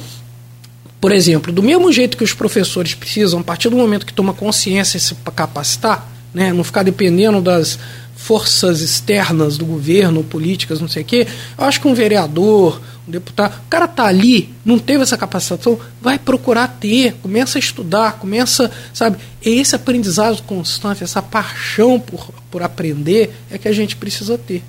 por 1.01 1.11
exemplo, 1.11 1.51
do 1.51 1.61
mesmo 1.61 1.91
jeito 1.91 2.15
que 2.15 2.23
os 2.23 2.33
professores 2.33 2.95
precisam, 2.95 3.41
a 3.41 3.43
partir 3.43 3.69
do 3.69 3.75
momento 3.75 4.05
que 4.05 4.13
toma 4.13 4.33
consciência 4.33 4.97
e 4.97 5.01
se 5.01 5.13
capacitar, 5.35 6.09
né, 6.33 6.53
não 6.53 6.63
ficar 6.63 6.83
dependendo 6.83 7.41
das 7.41 7.77
forças 8.15 8.81
externas 8.81 9.57
do 9.57 9.65
governo, 9.65 10.23
políticas, 10.23 10.79
não 10.79 10.87
sei 10.87 11.01
o 11.01 11.05
quê, 11.05 11.27
eu 11.57 11.65
acho 11.65 11.81
que 11.81 11.87
um 11.87 11.93
vereador, 11.93 12.79
um 13.07 13.11
deputado, 13.11 13.57
o 13.57 13.67
cara 13.67 13.87
tá 13.87 14.05
ali, 14.05 14.53
não 14.63 14.77
teve 14.77 15.01
essa 15.01 15.17
capacitação, 15.17 15.79
vai 15.99 16.19
procurar 16.19 16.67
ter, 16.67 17.13
começa 17.15 17.57
a 17.57 17.59
estudar, 17.59 18.19
começa, 18.19 18.71
sabe, 18.93 19.17
esse 19.41 19.75
aprendizado 19.75 20.43
constante, 20.43 21.03
essa 21.03 21.21
paixão 21.21 21.99
por, 21.99 22.31
por 22.51 22.61
aprender 22.61 23.33
é 23.49 23.57
que 23.57 23.67
a 23.67 23.73
gente 23.73 23.95
precisa 23.95 24.37
ter. 24.37 24.63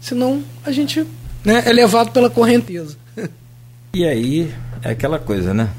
Senão 0.00 0.42
a 0.64 0.72
gente 0.72 1.06
né, 1.44 1.62
é 1.66 1.72
levado 1.72 2.10
pela 2.12 2.30
correnteza. 2.30 2.96
E 3.94 4.04
aí 4.04 4.52
é 4.82 4.90
aquela 4.90 5.18
coisa, 5.18 5.52
né? 5.52 5.70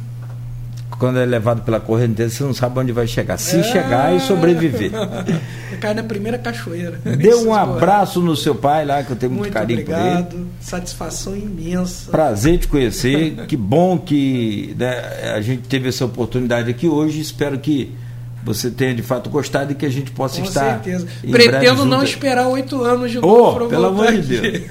Quando 0.99 1.19
é 1.19 1.26
levado 1.26 1.61
pela 1.61 1.80
correnteza, 1.80 2.36
você 2.36 2.44
não 2.44 2.53
sabe 2.53 2.80
onde 2.80 2.91
vai 2.91 3.06
chegar. 3.06 3.38
Se 3.38 3.57
é... 3.57 3.64
chegar 3.64 4.15
e 4.15 4.19
sobreviver. 4.19 4.91
Cai 5.80 5.94
na 5.94 6.03
primeira 6.03 6.40
cachoeira. 6.40 6.99
Dê 7.18 7.36
um 7.36 7.53
abraço 7.53 8.19
no 8.19 8.36
seu 8.36 8.56
pai 8.56 8.84
lá, 8.84 9.03
que 9.03 9.11
eu 9.11 9.15
tenho 9.15 9.32
muito, 9.32 9.44
muito 9.44 9.53
carinho 9.53 9.82
obrigado. 9.82 10.30
por 10.30 10.36
ele. 10.38 10.48
Satisfação 10.60 11.36
imensa. 11.36 12.10
Prazer 12.10 12.57
te 12.57 12.68
conhecer. 12.68 13.45
que 13.48 13.56
bom 13.56 13.98
que 13.98 14.76
né, 14.78 15.34
a 15.36 15.41
gente 15.41 15.68
teve 15.68 15.90
essa 15.90 16.03
oportunidade 16.03 16.69
aqui 16.69 16.88
hoje. 16.88 17.19
Espero 17.19 17.60
que 17.60 17.94
você 18.43 18.72
tenha 18.72 18.93
de 18.95 19.01
fato 19.01 19.30
gostado 19.30 19.72
e 19.72 19.76
que 19.76 19.85
a 19.85 19.89
gente 19.89 20.11
possa 20.11 20.39
Com 20.39 20.47
estar. 20.47 20.77
Com 20.77 20.84
certeza. 20.84 21.07
Pretendo 21.30 21.85
não 21.85 22.03
esperar 22.03 22.47
oito 22.47 22.84
anos 22.84 23.11
de 23.11 23.19
novo. 23.19 23.65
Oh, 23.65 23.68
pelo 23.68 23.88
amor 23.88 24.11
de 24.11 24.22
Deus. 24.39 24.64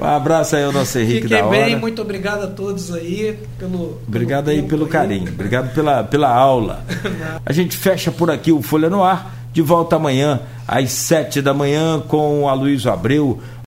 Um 0.00 0.04
abraço 0.04 0.56
aí 0.56 0.64
ao 0.64 0.72
nosso 0.72 0.96
Henrique 0.98 1.22
Fiquei 1.22 1.38
da 1.38 1.46
hora. 1.46 1.58
bem, 1.58 1.76
muito 1.76 2.00
obrigado 2.00 2.44
a 2.44 2.46
todos 2.46 2.92
aí 2.94 3.38
pelo. 3.58 4.00
Obrigado 4.06 4.46
pelo 4.46 4.56
aí 4.56 4.62
pelo 4.62 4.86
carinho. 4.86 5.26
Aí. 5.26 5.34
Obrigado 5.34 5.74
pela, 5.74 6.04
pela 6.04 6.28
aula. 6.28 6.84
a 7.44 7.52
gente 7.52 7.76
fecha 7.76 8.10
por 8.10 8.30
aqui 8.30 8.52
o 8.52 8.62
Folha 8.62 8.88
no 8.88 9.02
Ar. 9.02 9.38
De 9.52 9.62
volta 9.62 9.96
amanhã, 9.96 10.40
às 10.66 10.92
sete 10.92 11.42
da 11.42 11.52
manhã, 11.52 12.00
com 12.06 12.48
a 12.48 12.54
Luiz 12.54 12.86
Abreu 12.86 13.40